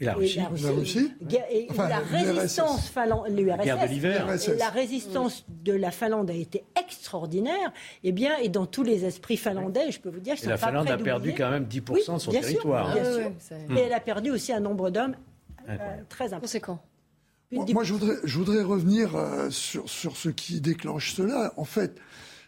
et 0.00 0.04
la 0.04 0.14
Russie. 0.14 0.38
Et 0.38 1.66
la, 1.76 1.98
résistance 1.98 2.92
l'URSS. 3.28 4.48
La 4.56 4.68
résistance 4.68 5.44
de 5.48 5.72
la 5.72 5.90
Finlande 5.90 6.30
a 6.30 6.34
été 6.34 6.64
extraordinaire. 6.80 7.72
Et 8.04 8.10
eh 8.10 8.12
bien, 8.12 8.36
et 8.36 8.48
dans 8.48 8.66
tous 8.66 8.84
les 8.84 9.04
esprits 9.04 9.36
finlandais, 9.36 9.90
je 9.90 9.98
peux 9.98 10.08
vous 10.08 10.20
dire, 10.20 10.36
la 10.44 10.56
Finlande 10.56 10.88
a 10.88 10.96
perdu 10.98 11.34
quand 11.34 11.50
même 11.50 11.64
10% 11.64 12.14
de 12.14 12.18
son 12.18 12.30
territoire. 12.30 12.94
bien 12.94 13.12
sûr. 13.12 13.32
Et 13.76 13.80
elle 13.80 13.92
a 13.92 14.00
perdu 14.00 14.30
aussi 14.30 14.52
un 14.52 14.60
nombre 14.60 14.90
d'hommes 14.90 15.16
très 16.08 16.32
important. 16.32 16.82
Moi, 17.50 17.84
je, 17.84 17.94
voudrais, 17.94 18.16
je 18.24 18.38
voudrais 18.38 18.62
revenir 18.62 19.16
euh, 19.16 19.48
sur, 19.50 19.88
sur 19.88 20.16
ce 20.16 20.28
qui 20.28 20.60
déclenche 20.60 21.14
cela. 21.14 21.54
En 21.56 21.64
fait, 21.64 21.98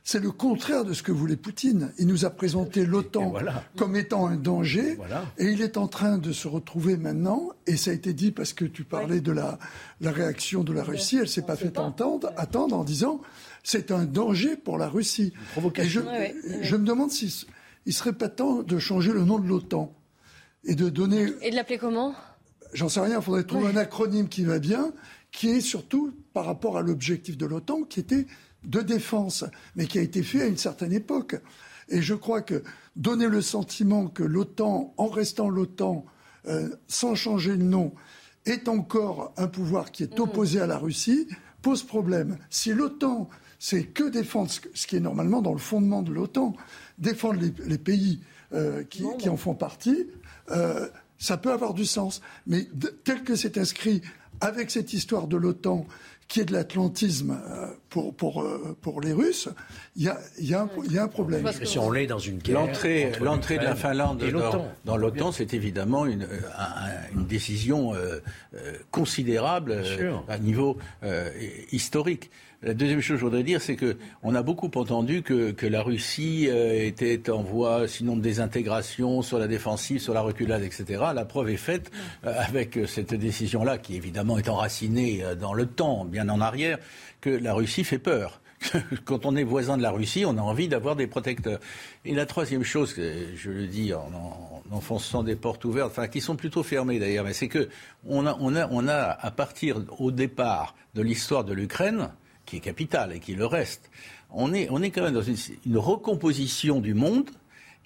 c'est 0.05 0.21
le 0.21 0.31
contraire 0.31 0.85
de 0.85 0.93
ce 0.93 1.03
que 1.03 1.12
voulait 1.12 1.37
Poutine. 1.37 1.93
Il 1.99 2.07
nous 2.07 2.25
a 2.25 2.31
présenté 2.31 2.85
l'OTAN 2.85 3.35
comme 3.77 3.97
étant 3.97 4.27
un 4.27 4.37
danger, 4.37 4.99
et 5.39 5.47
il 5.47 5.62
est 5.62 5.77
en 5.77 5.89
train 5.89 6.18
de 6.18 6.33
se 6.33 6.49
retrouver 6.49 6.97
maintenant, 6.97 7.51
et 7.66 7.77
ça 7.77 7.91
a 7.91 7.95
été 7.95 8.12
dit 8.12 8.31
parce 8.31 8.53
que 8.53 8.64
tu 8.64 8.85
parlais 8.85 9.21
de 9.21 9.33
la, 9.33 9.59
réaction 10.03 10.64
de 10.64 10.73
la 10.73 10.83
Russie, 10.83 11.18
elle 11.18 11.29
s'est 11.29 11.43
pas 11.43 11.57
fait 11.57 11.79
entendre, 11.79 12.33
attendre 12.37 12.77
en 12.77 12.85
disant 12.85 13.21
c'est 13.62 13.91
un 13.91 14.05
danger 14.05 14.57
pour 14.57 14.79
la 14.79 14.89
Russie. 14.89 15.33
Et 15.77 15.85
je, 15.85 16.01
je 16.62 16.77
me 16.77 16.85
demande 16.85 17.11
s'il 17.11 17.31
il 17.87 17.93
serait 17.95 18.12
pas 18.12 18.29
temps 18.29 18.62
de 18.62 18.79
changer 18.79 19.12
le 19.12 19.25
nom 19.25 19.39
de 19.39 19.47
l'OTAN 19.47 19.95
et 20.64 20.75
de 20.75 20.89
donner... 20.89 21.27
Et 21.41 21.51
de 21.51 21.57
l'appeler 21.57 21.79
comment? 21.79 22.14
J'en 22.73 22.89
sais 22.89 23.01
rien, 23.01 23.18
il 23.18 23.23
faudrait 23.23 23.45
trouver 23.45 23.68
un 23.68 23.77
acronyme 23.77 24.29
qui 24.29 24.45
va 24.45 24.59
bien, 24.59 24.93
qui 25.33 25.51
est 25.51 25.61
surtout 25.61 26.12
par 26.33 26.45
rapport 26.45 26.77
à 26.77 26.83
l'objectif 26.83 27.37
de 27.37 27.47
l'OTAN, 27.47 27.83
qui 27.83 28.01
était 28.01 28.27
de 28.64 28.81
défense, 28.81 29.45
mais 29.77 29.87
qui 29.87 29.99
a 29.99 30.03
été 30.03 30.23
fait 30.23 30.43
à 30.43 30.47
une 30.47 30.57
certaine 30.57 30.93
époque. 30.93 31.37
Et 31.89 32.03
je 32.03 32.14
crois 32.14 32.43
que 32.43 32.62
donner 32.97 33.27
le 33.27 33.43
sentiment 33.43 34.07
que 34.07 34.23
l'OTAN, 34.23 34.95
en 34.97 35.07
restant 35.09 35.49
l'OTAN, 35.49 36.05
euh, 36.47 36.68
sans 36.87 37.14
changer 37.14 37.57
le 37.57 37.64
nom, 37.64 37.93
est 38.47 38.68
encore 38.68 39.33
un 39.37 39.49
pouvoir 39.49 39.91
qui 39.91 40.05
est 40.05 40.18
mm. 40.18 40.23
opposé 40.23 40.61
à 40.61 40.66
la 40.66 40.79
Russie, 40.79 41.29
pose 41.62 41.83
problème. 41.83 42.39
Si 42.49 42.73
l'OTAN, 42.73 43.29
c'est 43.59 43.85
que 43.85 44.09
défendre, 44.09 44.51
ce 44.51 44.87
qui 44.87 44.97
est 44.97 45.01
normalement 45.01 45.43
dans 45.43 45.53
le 45.53 45.59
fondement 45.59 46.03
de 46.03 46.12
l'OTAN, 46.12 46.55
défendre 46.99 47.41
les, 47.41 47.79
pays 47.79 48.21
euh, 48.53 48.85
qui, 48.85 49.29
en 49.29 49.37
font 49.37 49.55
partie, 49.55 50.07
euh, 50.51 50.89
ça 51.21 51.37
peut 51.37 51.53
avoir 51.53 51.75
du 51.75 51.85
sens. 51.85 52.21
Mais 52.49 52.66
tel 53.05 53.23
que 53.23 53.37
c'est 53.37 53.59
inscrit 53.59 54.03
avec 54.41 54.71
cette 54.71 54.93
histoire 54.93 55.29
de 55.29 55.37
l'OTAN 55.37 55.87
qui 56.27 56.41
est 56.41 56.45
de 56.45 56.53
l'atlantisme 56.53 57.41
euh, 57.45 57.66
pour, 57.89 58.14
pour, 58.14 58.43
euh, 58.43 58.77
pour 58.81 59.01
les 59.01 59.12
Russes, 59.12 59.49
il 59.97 60.05
y 60.05 60.09
a, 60.09 60.16
y, 60.39 60.55
a 60.55 60.68
y 60.89 60.97
a, 60.97 61.03
un 61.03 61.09
problème. 61.09 61.51
si 61.64 61.77
on 61.77 61.91
l'est 61.91 62.07
dans 62.07 62.21
une 62.21 62.39
guerre. 62.39 62.55
L'entrée, 62.55 63.12
l'entrée 63.21 63.59
de 63.59 63.64
la 63.64 63.75
Finlande 63.75 64.23
dans, 64.85 64.97
l'OTAN, 64.97 65.33
c'est 65.33 65.55
évidemment 65.55 66.07
une, 66.07 66.29
une 67.14 67.27
décision 67.27 67.95
euh, 67.95 68.21
considérable 68.93 69.83
à 70.29 70.39
niveau 70.39 70.79
historique. 71.73 72.31
La 72.63 72.75
deuxième 72.75 73.01
chose 73.01 73.15
que 73.15 73.21
je 73.21 73.25
voudrais 73.25 73.43
dire, 73.43 73.63
c'est 73.63 73.75
que 73.75 73.97
on 74.23 74.35
a 74.35 74.43
beaucoup 74.43 74.71
entendu 74.75 75.23
que, 75.23 75.51
que 75.51 75.67
la 75.67 75.81
Russie 75.83 76.47
euh, 76.51 76.85
était 76.85 77.31
en 77.31 77.43
voie, 77.43 77.89
sinon 77.89 78.17
de 78.17 78.21
désintégration, 78.21 79.23
sur 79.23 79.39
la 79.39 79.49
défensive, 79.49 79.99
sur 79.99 80.13
la 80.13 80.21
reculade, 80.21 80.63
etc. 80.63 81.05
La 81.15 81.25
preuve 81.25 81.49
est 81.49 81.57
faite 81.57 81.91
euh, 82.27 82.35
avec 82.37 82.79
cette 82.87 83.15
décision-là, 83.15 83.79
qui 83.79 83.97
évidemment 83.97 84.37
est 84.37 84.51
enracinée 84.51 85.25
euh, 85.25 85.35
dans 85.35 85.55
le 85.55 85.65
temps, 85.65 86.05
bien 86.05 86.29
en 86.29 86.43
arrière, 86.43 86.79
que 87.23 87.31
la 87.31 87.55
Russie 87.55 87.83
fait 87.83 87.99
peur. 87.99 88.43
Quand 89.07 89.25
on 89.25 89.37
est 89.37 89.43
voisin 89.43 89.79
de 89.79 89.83
la 89.83 89.91
Russie, 89.91 90.27
on 90.27 90.37
a 90.37 90.43
envie 90.43 90.69
d'avoir 90.69 90.97
des 90.97 91.07
protecteurs. 91.07 91.61
Et 92.05 92.15
la 92.15 92.27
troisième 92.27 92.63
chose, 92.63 92.95
je 92.95 93.51
le 93.51 93.69
dis 93.69 93.95
en, 93.95 94.11
en 94.13 94.77
enfonçant 94.77 95.23
des 95.23 95.35
portes 95.35 95.65
ouvertes, 95.65 95.93
enfin 95.93 96.09
qui 96.09 96.21
sont 96.21 96.37
plutôt 96.37 96.63
fermées 96.63 96.99
d'ailleurs, 96.99 97.25
mais 97.25 97.33
c'est 97.33 97.49
que 97.49 97.71
on 98.07 98.27
a, 98.27 98.37
on 98.39 98.55
a, 98.55 98.69
on 98.71 98.87
a 98.87 99.17
à 99.19 99.31
partir 99.31 99.83
au 99.99 100.11
départ 100.11 100.75
de 100.95 101.01
l'histoire 101.01 101.45
de 101.45 101.55
l'Ukraine, 101.55 102.11
qui 102.51 102.57
est 102.57 102.61
capital 102.61 103.13
et 103.13 103.21
qui 103.21 103.35
le 103.35 103.47
reste, 103.47 103.91
on 104.33 104.53
est, 104.53 104.69
on 104.71 104.83
est 104.83 104.91
quand 104.91 105.03
même 105.03 105.15
dans 105.15 105.23
une, 105.23 105.79
recomposition 105.79 106.81
du 106.81 106.95
monde 106.95 107.31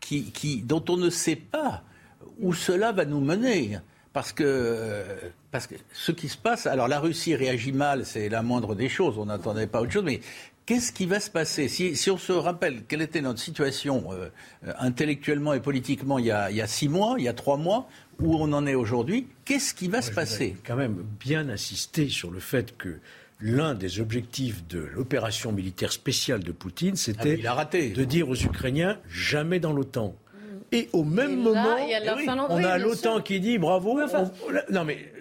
qui, 0.00 0.24
qui, 0.32 0.62
dont 0.62 0.82
on 0.88 0.96
ne 0.96 1.10
sait 1.10 1.36
pas 1.36 1.82
où 2.40 2.54
cela 2.54 2.92
va 2.92 3.04
nous 3.04 3.20
mener. 3.20 3.78
Parce 4.14 4.32
que, 4.32 5.04
parce 5.50 5.66
que 5.66 5.74
ce 5.92 6.12
qui 6.12 6.28
se 6.28 6.36
passe, 6.36 6.66
alors 6.66 6.86
la 6.86 7.00
Russie 7.00 7.34
réagit 7.34 7.72
mal, 7.72 8.06
c'est 8.06 8.28
la 8.28 8.42
moindre 8.42 8.74
des 8.74 8.88
choses, 8.88 9.18
on 9.18 9.26
n'attendait 9.26 9.66
pas 9.66 9.82
autre 9.82 9.90
chose, 9.90 10.04
mais 10.04 10.20
qu'est-ce 10.66 10.92
qui 10.92 11.06
va 11.06 11.18
se 11.18 11.30
passer? 11.30 11.68
Si, 11.68 11.96
si, 11.96 12.10
on 12.10 12.16
se 12.16 12.32
rappelle 12.32 12.84
quelle 12.84 13.02
était 13.02 13.20
notre 13.20 13.40
situation 13.40 14.12
euh, 14.12 14.28
intellectuellement 14.78 15.52
et 15.52 15.60
politiquement 15.60 16.20
il 16.20 16.26
y, 16.26 16.30
a, 16.30 16.50
il 16.50 16.56
y, 16.56 16.62
a, 16.62 16.68
six 16.68 16.88
mois, 16.88 17.16
il 17.18 17.24
y 17.24 17.28
a 17.28 17.32
trois 17.32 17.56
mois, 17.56 17.88
où 18.20 18.36
on 18.36 18.52
en 18.52 18.66
est 18.68 18.76
aujourd'hui, 18.76 19.26
qu'est-ce 19.44 19.74
qui 19.74 19.88
va 19.88 20.00
se 20.00 20.12
passer? 20.12 20.56
Quand 20.64 20.76
même 20.76 21.04
bien 21.18 21.48
insister 21.48 22.08
sur 22.08 22.30
le 22.30 22.38
fait 22.38 22.76
que 22.76 23.00
l'un 23.40 23.74
des 23.74 24.00
objectifs 24.00 24.66
de 24.66 24.78
l'opération 24.78 25.52
militaire 25.52 25.92
spéciale 25.92 26.42
de 26.42 26.52
Poutine, 26.52 26.96
c'était 26.96 27.40
ah, 27.46 27.64
de 27.64 28.04
dire 28.04 28.28
aux 28.28 28.36
Ukrainiens 28.36 28.98
jamais 29.08 29.60
dans 29.60 29.72
l'OTAN. 29.72 30.14
Et 30.72 30.88
au 30.92 31.04
même 31.04 31.36
moment, 31.40 31.76
on 32.48 32.64
a 32.64 32.78
l'OTAN 32.78 33.20
qui 33.20 33.40
dit 33.40 33.58
bravo. 33.58 34.00
non 34.70 34.84
mais 34.84 35.12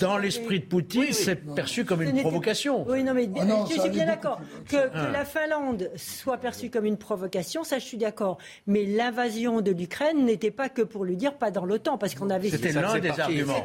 dans 0.00 0.18
l'esprit 0.18 0.60
de 0.60 0.64
Poutine, 0.64 1.12
c'est 1.12 1.36
perçu 1.36 1.84
comme 1.84 2.02
une 2.02 2.20
provocation. 2.20 2.84
Oui, 2.88 3.02
non, 3.02 3.14
mais 3.14 3.28
oh 3.34 3.66
je 3.68 3.80
suis 3.80 3.90
bien 3.90 4.06
d'accord. 4.06 4.40
Que, 4.68 4.76
ah. 4.92 5.10
la 5.12 5.24
Finlande 5.24 5.90
soit 5.96 6.38
perçue 6.38 6.70
comme 6.70 6.84
une 6.84 6.96
provocation, 6.96 7.64
ça, 7.64 7.78
je 7.78 7.84
suis 7.84 7.98
d'accord. 7.98 8.38
Mais 8.66 8.84
l'invasion 8.84 9.60
de 9.60 9.70
l'Ukraine 9.70 10.24
n'était 10.24 10.50
pas 10.50 10.68
que 10.68 10.82
pour 10.82 11.04
lui 11.04 11.16
dire 11.16 11.34
pas 11.34 11.50
dans 11.50 11.64
l'OTAN, 11.64 11.98
parce 11.98 12.14
qu'on 12.14 12.30
avait. 12.30 12.50
C'était 12.50 12.72
l'un 12.72 12.98
des 12.98 13.10
arguments. 13.10 13.64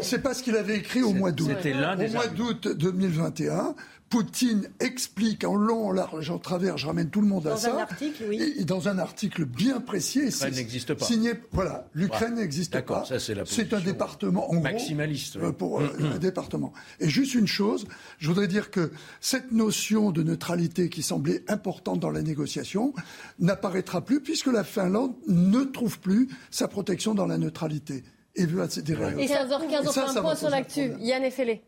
C'est 0.00 0.22
pas 0.22 0.34
ce 0.34 0.42
qu'il 0.42 0.56
avait 0.56 0.76
écrit 0.76 1.02
au 1.02 1.12
mois 1.12 1.32
d'août. 1.32 1.50
Au 1.50 2.12
mois 2.12 2.26
d'août 2.26 2.68
2021, 2.68 3.74
Poutine 4.10 4.68
explique 4.80 5.44
en 5.44 5.54
long, 5.54 5.86
en 5.86 5.92
large, 5.92 6.30
en 6.30 6.38
travers, 6.38 6.76
je 6.76 6.88
ramène 6.88 7.10
tout 7.10 7.20
le 7.20 7.28
monde 7.28 7.46
à 7.46 7.56
ça. 7.56 7.70
Dans 7.70 7.76
un 7.76 7.80
article, 7.82 8.24
oui. 8.28 8.54
Et, 8.58 8.64
dans 8.64 8.88
un 8.88 8.98
article 8.98 9.44
bien 9.44 9.80
précis. 9.80 10.22
L'Ukraine 10.22 10.54
n'existe 10.54 10.94
pas. 10.94 11.04
Signé, 11.04 11.34
voilà, 11.52 11.86
l'Ukraine 11.94 12.34
n'existe 12.34 12.80
pas. 12.80 13.04
C'est 13.46 13.72
un 13.72 13.80
département, 13.80 14.50
en 14.50 14.60
maximaliste. 14.60 15.38
Gros, 15.38 15.52
pour 15.52 15.80
euh, 15.80 15.88
un 16.12 16.18
département. 16.18 16.72
Et 16.98 17.08
juste 17.08 17.34
une 17.34 17.46
chose, 17.46 17.86
je 18.18 18.26
voudrais 18.26 18.48
dire 18.48 18.72
que 18.72 18.90
cette 19.20 19.52
notion 19.52 20.10
de 20.10 20.24
neutralité 20.24 20.88
qui 20.88 21.04
semblait 21.04 21.44
importante 21.46 22.00
dans 22.00 22.10
la 22.10 22.22
négociation 22.22 22.92
n'apparaîtra 23.38 24.04
plus 24.04 24.20
puisque 24.20 24.48
la 24.48 24.64
Finlande 24.64 25.14
ne 25.28 25.62
trouve 25.62 26.00
plus 26.00 26.28
sa 26.50 26.66
protection 26.66 27.14
dans 27.14 27.26
la 27.26 27.38
neutralité. 27.38 28.02
Et, 28.34 28.46
15h15, 28.46 29.88
on 29.88 29.92
fait 29.92 30.00
un 30.00 30.20
point 30.20 30.34
sur 30.34 30.50
l'actu. 30.50 30.92
Yann 30.98 31.22
Effelé. 31.22 31.62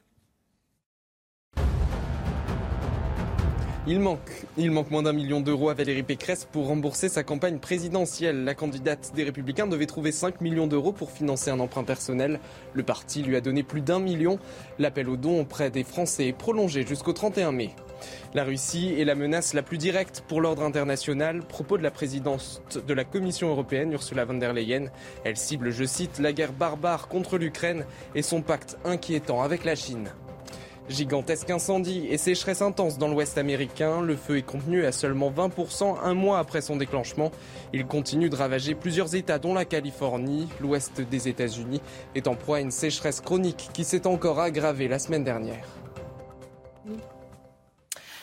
Il 3.88 3.98
manque, 3.98 4.30
il 4.56 4.70
manque 4.70 4.92
moins 4.92 5.02
d'un 5.02 5.12
million 5.12 5.40
d'euros 5.40 5.68
à 5.68 5.74
Valérie 5.74 6.04
Pécresse 6.04 6.44
pour 6.44 6.68
rembourser 6.68 7.08
sa 7.08 7.24
campagne 7.24 7.58
présidentielle. 7.58 8.44
La 8.44 8.54
candidate 8.54 9.10
des 9.16 9.24
Républicains 9.24 9.66
devait 9.66 9.86
trouver 9.86 10.12
5 10.12 10.40
millions 10.40 10.68
d'euros 10.68 10.92
pour 10.92 11.10
financer 11.10 11.50
un 11.50 11.58
emprunt 11.58 11.82
personnel. 11.82 12.38
Le 12.74 12.84
parti 12.84 13.24
lui 13.24 13.34
a 13.34 13.40
donné 13.40 13.64
plus 13.64 13.80
d'un 13.80 13.98
million. 13.98 14.38
L'appel 14.78 15.08
aux 15.08 15.16
dons 15.16 15.40
auprès 15.40 15.72
des 15.72 15.82
Français 15.82 16.28
est 16.28 16.32
prolongé 16.32 16.86
jusqu'au 16.86 17.12
31 17.12 17.50
mai. 17.50 17.70
La 18.34 18.44
Russie 18.44 18.94
est 18.96 19.04
la 19.04 19.16
menace 19.16 19.52
la 19.52 19.62
plus 19.62 19.78
directe 19.78 20.22
pour 20.28 20.40
l'ordre 20.40 20.62
international. 20.62 21.40
Propos 21.42 21.76
de 21.76 21.82
la 21.82 21.90
présidente 21.90 22.80
de 22.86 22.94
la 22.94 23.02
Commission 23.02 23.48
européenne, 23.48 23.92
Ursula 23.92 24.24
von 24.24 24.34
der 24.34 24.52
Leyen. 24.52 24.90
Elle 25.24 25.36
cible, 25.36 25.72
je 25.72 25.84
cite, 25.84 26.20
la 26.20 26.32
guerre 26.32 26.52
barbare 26.52 27.08
contre 27.08 27.36
l'Ukraine 27.36 27.84
et 28.14 28.22
son 28.22 28.42
pacte 28.42 28.78
inquiétant 28.84 29.42
avec 29.42 29.64
la 29.64 29.74
Chine. 29.74 30.12
Gigantesque 30.88 31.48
incendie 31.50 32.06
et 32.10 32.18
sécheresse 32.18 32.60
intense 32.60 32.98
dans 32.98 33.08
l'ouest 33.08 33.38
américain. 33.38 34.02
Le 34.02 34.16
feu 34.16 34.38
est 34.38 34.42
contenu 34.42 34.84
à 34.84 34.92
seulement 34.92 35.30
20% 35.30 35.96
un 36.02 36.14
mois 36.14 36.38
après 36.38 36.60
son 36.60 36.76
déclenchement. 36.76 37.30
Il 37.72 37.86
continue 37.86 38.28
de 38.28 38.36
ravager 38.36 38.74
plusieurs 38.74 39.14
États 39.14 39.38
dont 39.38 39.54
la 39.54 39.64
Californie. 39.64 40.48
L'ouest 40.60 41.00
des 41.00 41.28
États-Unis 41.28 41.80
est 42.14 42.26
en 42.26 42.34
proie 42.34 42.56
à 42.56 42.60
une 42.60 42.72
sécheresse 42.72 43.20
chronique 43.20 43.70
qui 43.72 43.84
s'est 43.84 44.06
encore 44.06 44.40
aggravée 44.40 44.88
la 44.88 44.98
semaine 44.98 45.24
dernière. 45.24 45.81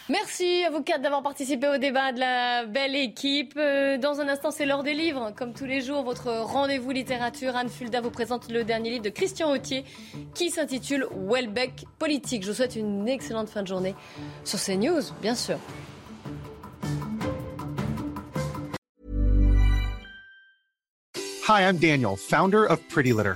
Merci 0.10 0.64
à 0.66 0.72
vous 0.72 0.82
quatre 0.82 1.04
d'avoir 1.04 1.22
participé 1.22 1.68
au 1.68 1.78
débat 1.78 2.12
de 2.12 2.20
la 2.20 2.66
belle 2.66 2.96
équipe. 2.96 3.54
Euh, 3.58 4.00
dans 4.00 4.20
un 4.20 4.28
instant, 4.28 4.50
c'est 4.50 4.66
l'heure 4.66 4.82
des 4.82 4.96
livres. 4.96 5.32
Comme 5.38 5.54
tous 5.54 5.66
les 5.66 5.82
jours, 5.82 6.04
votre 6.04 6.32
rendez-vous 6.32 6.90
littérature. 6.90 7.56
Anne 7.56 7.70
Fulda 7.70 8.02
vous 8.02 8.10
présente 8.10 8.52
le 8.52 8.64
dernier 8.64 8.90
livre 8.90 9.04
de 9.04 9.10
Christian 9.10 9.52
Autier 9.52 9.86
qui 10.34 10.50
s'intitule 10.50 11.06
Welbeck 11.16 11.86
Politique. 12.00 12.42
Je 12.42 12.50
vous 12.50 12.56
souhaite 12.56 12.76
une 12.76 13.08
excellente 13.08 13.50
fin 13.50 13.62
de 13.62 13.68
journée 13.68 13.94
sur 14.44 14.60
CNews, 14.60 15.04
bien 15.22 15.36
sûr. 15.36 15.60
Hi, 21.48 21.62
I'm 21.62 21.78
Daniel, 21.78 22.16
founder 22.18 22.66
of 22.68 22.80
Pretty 22.90 23.12
Litter. 23.12 23.36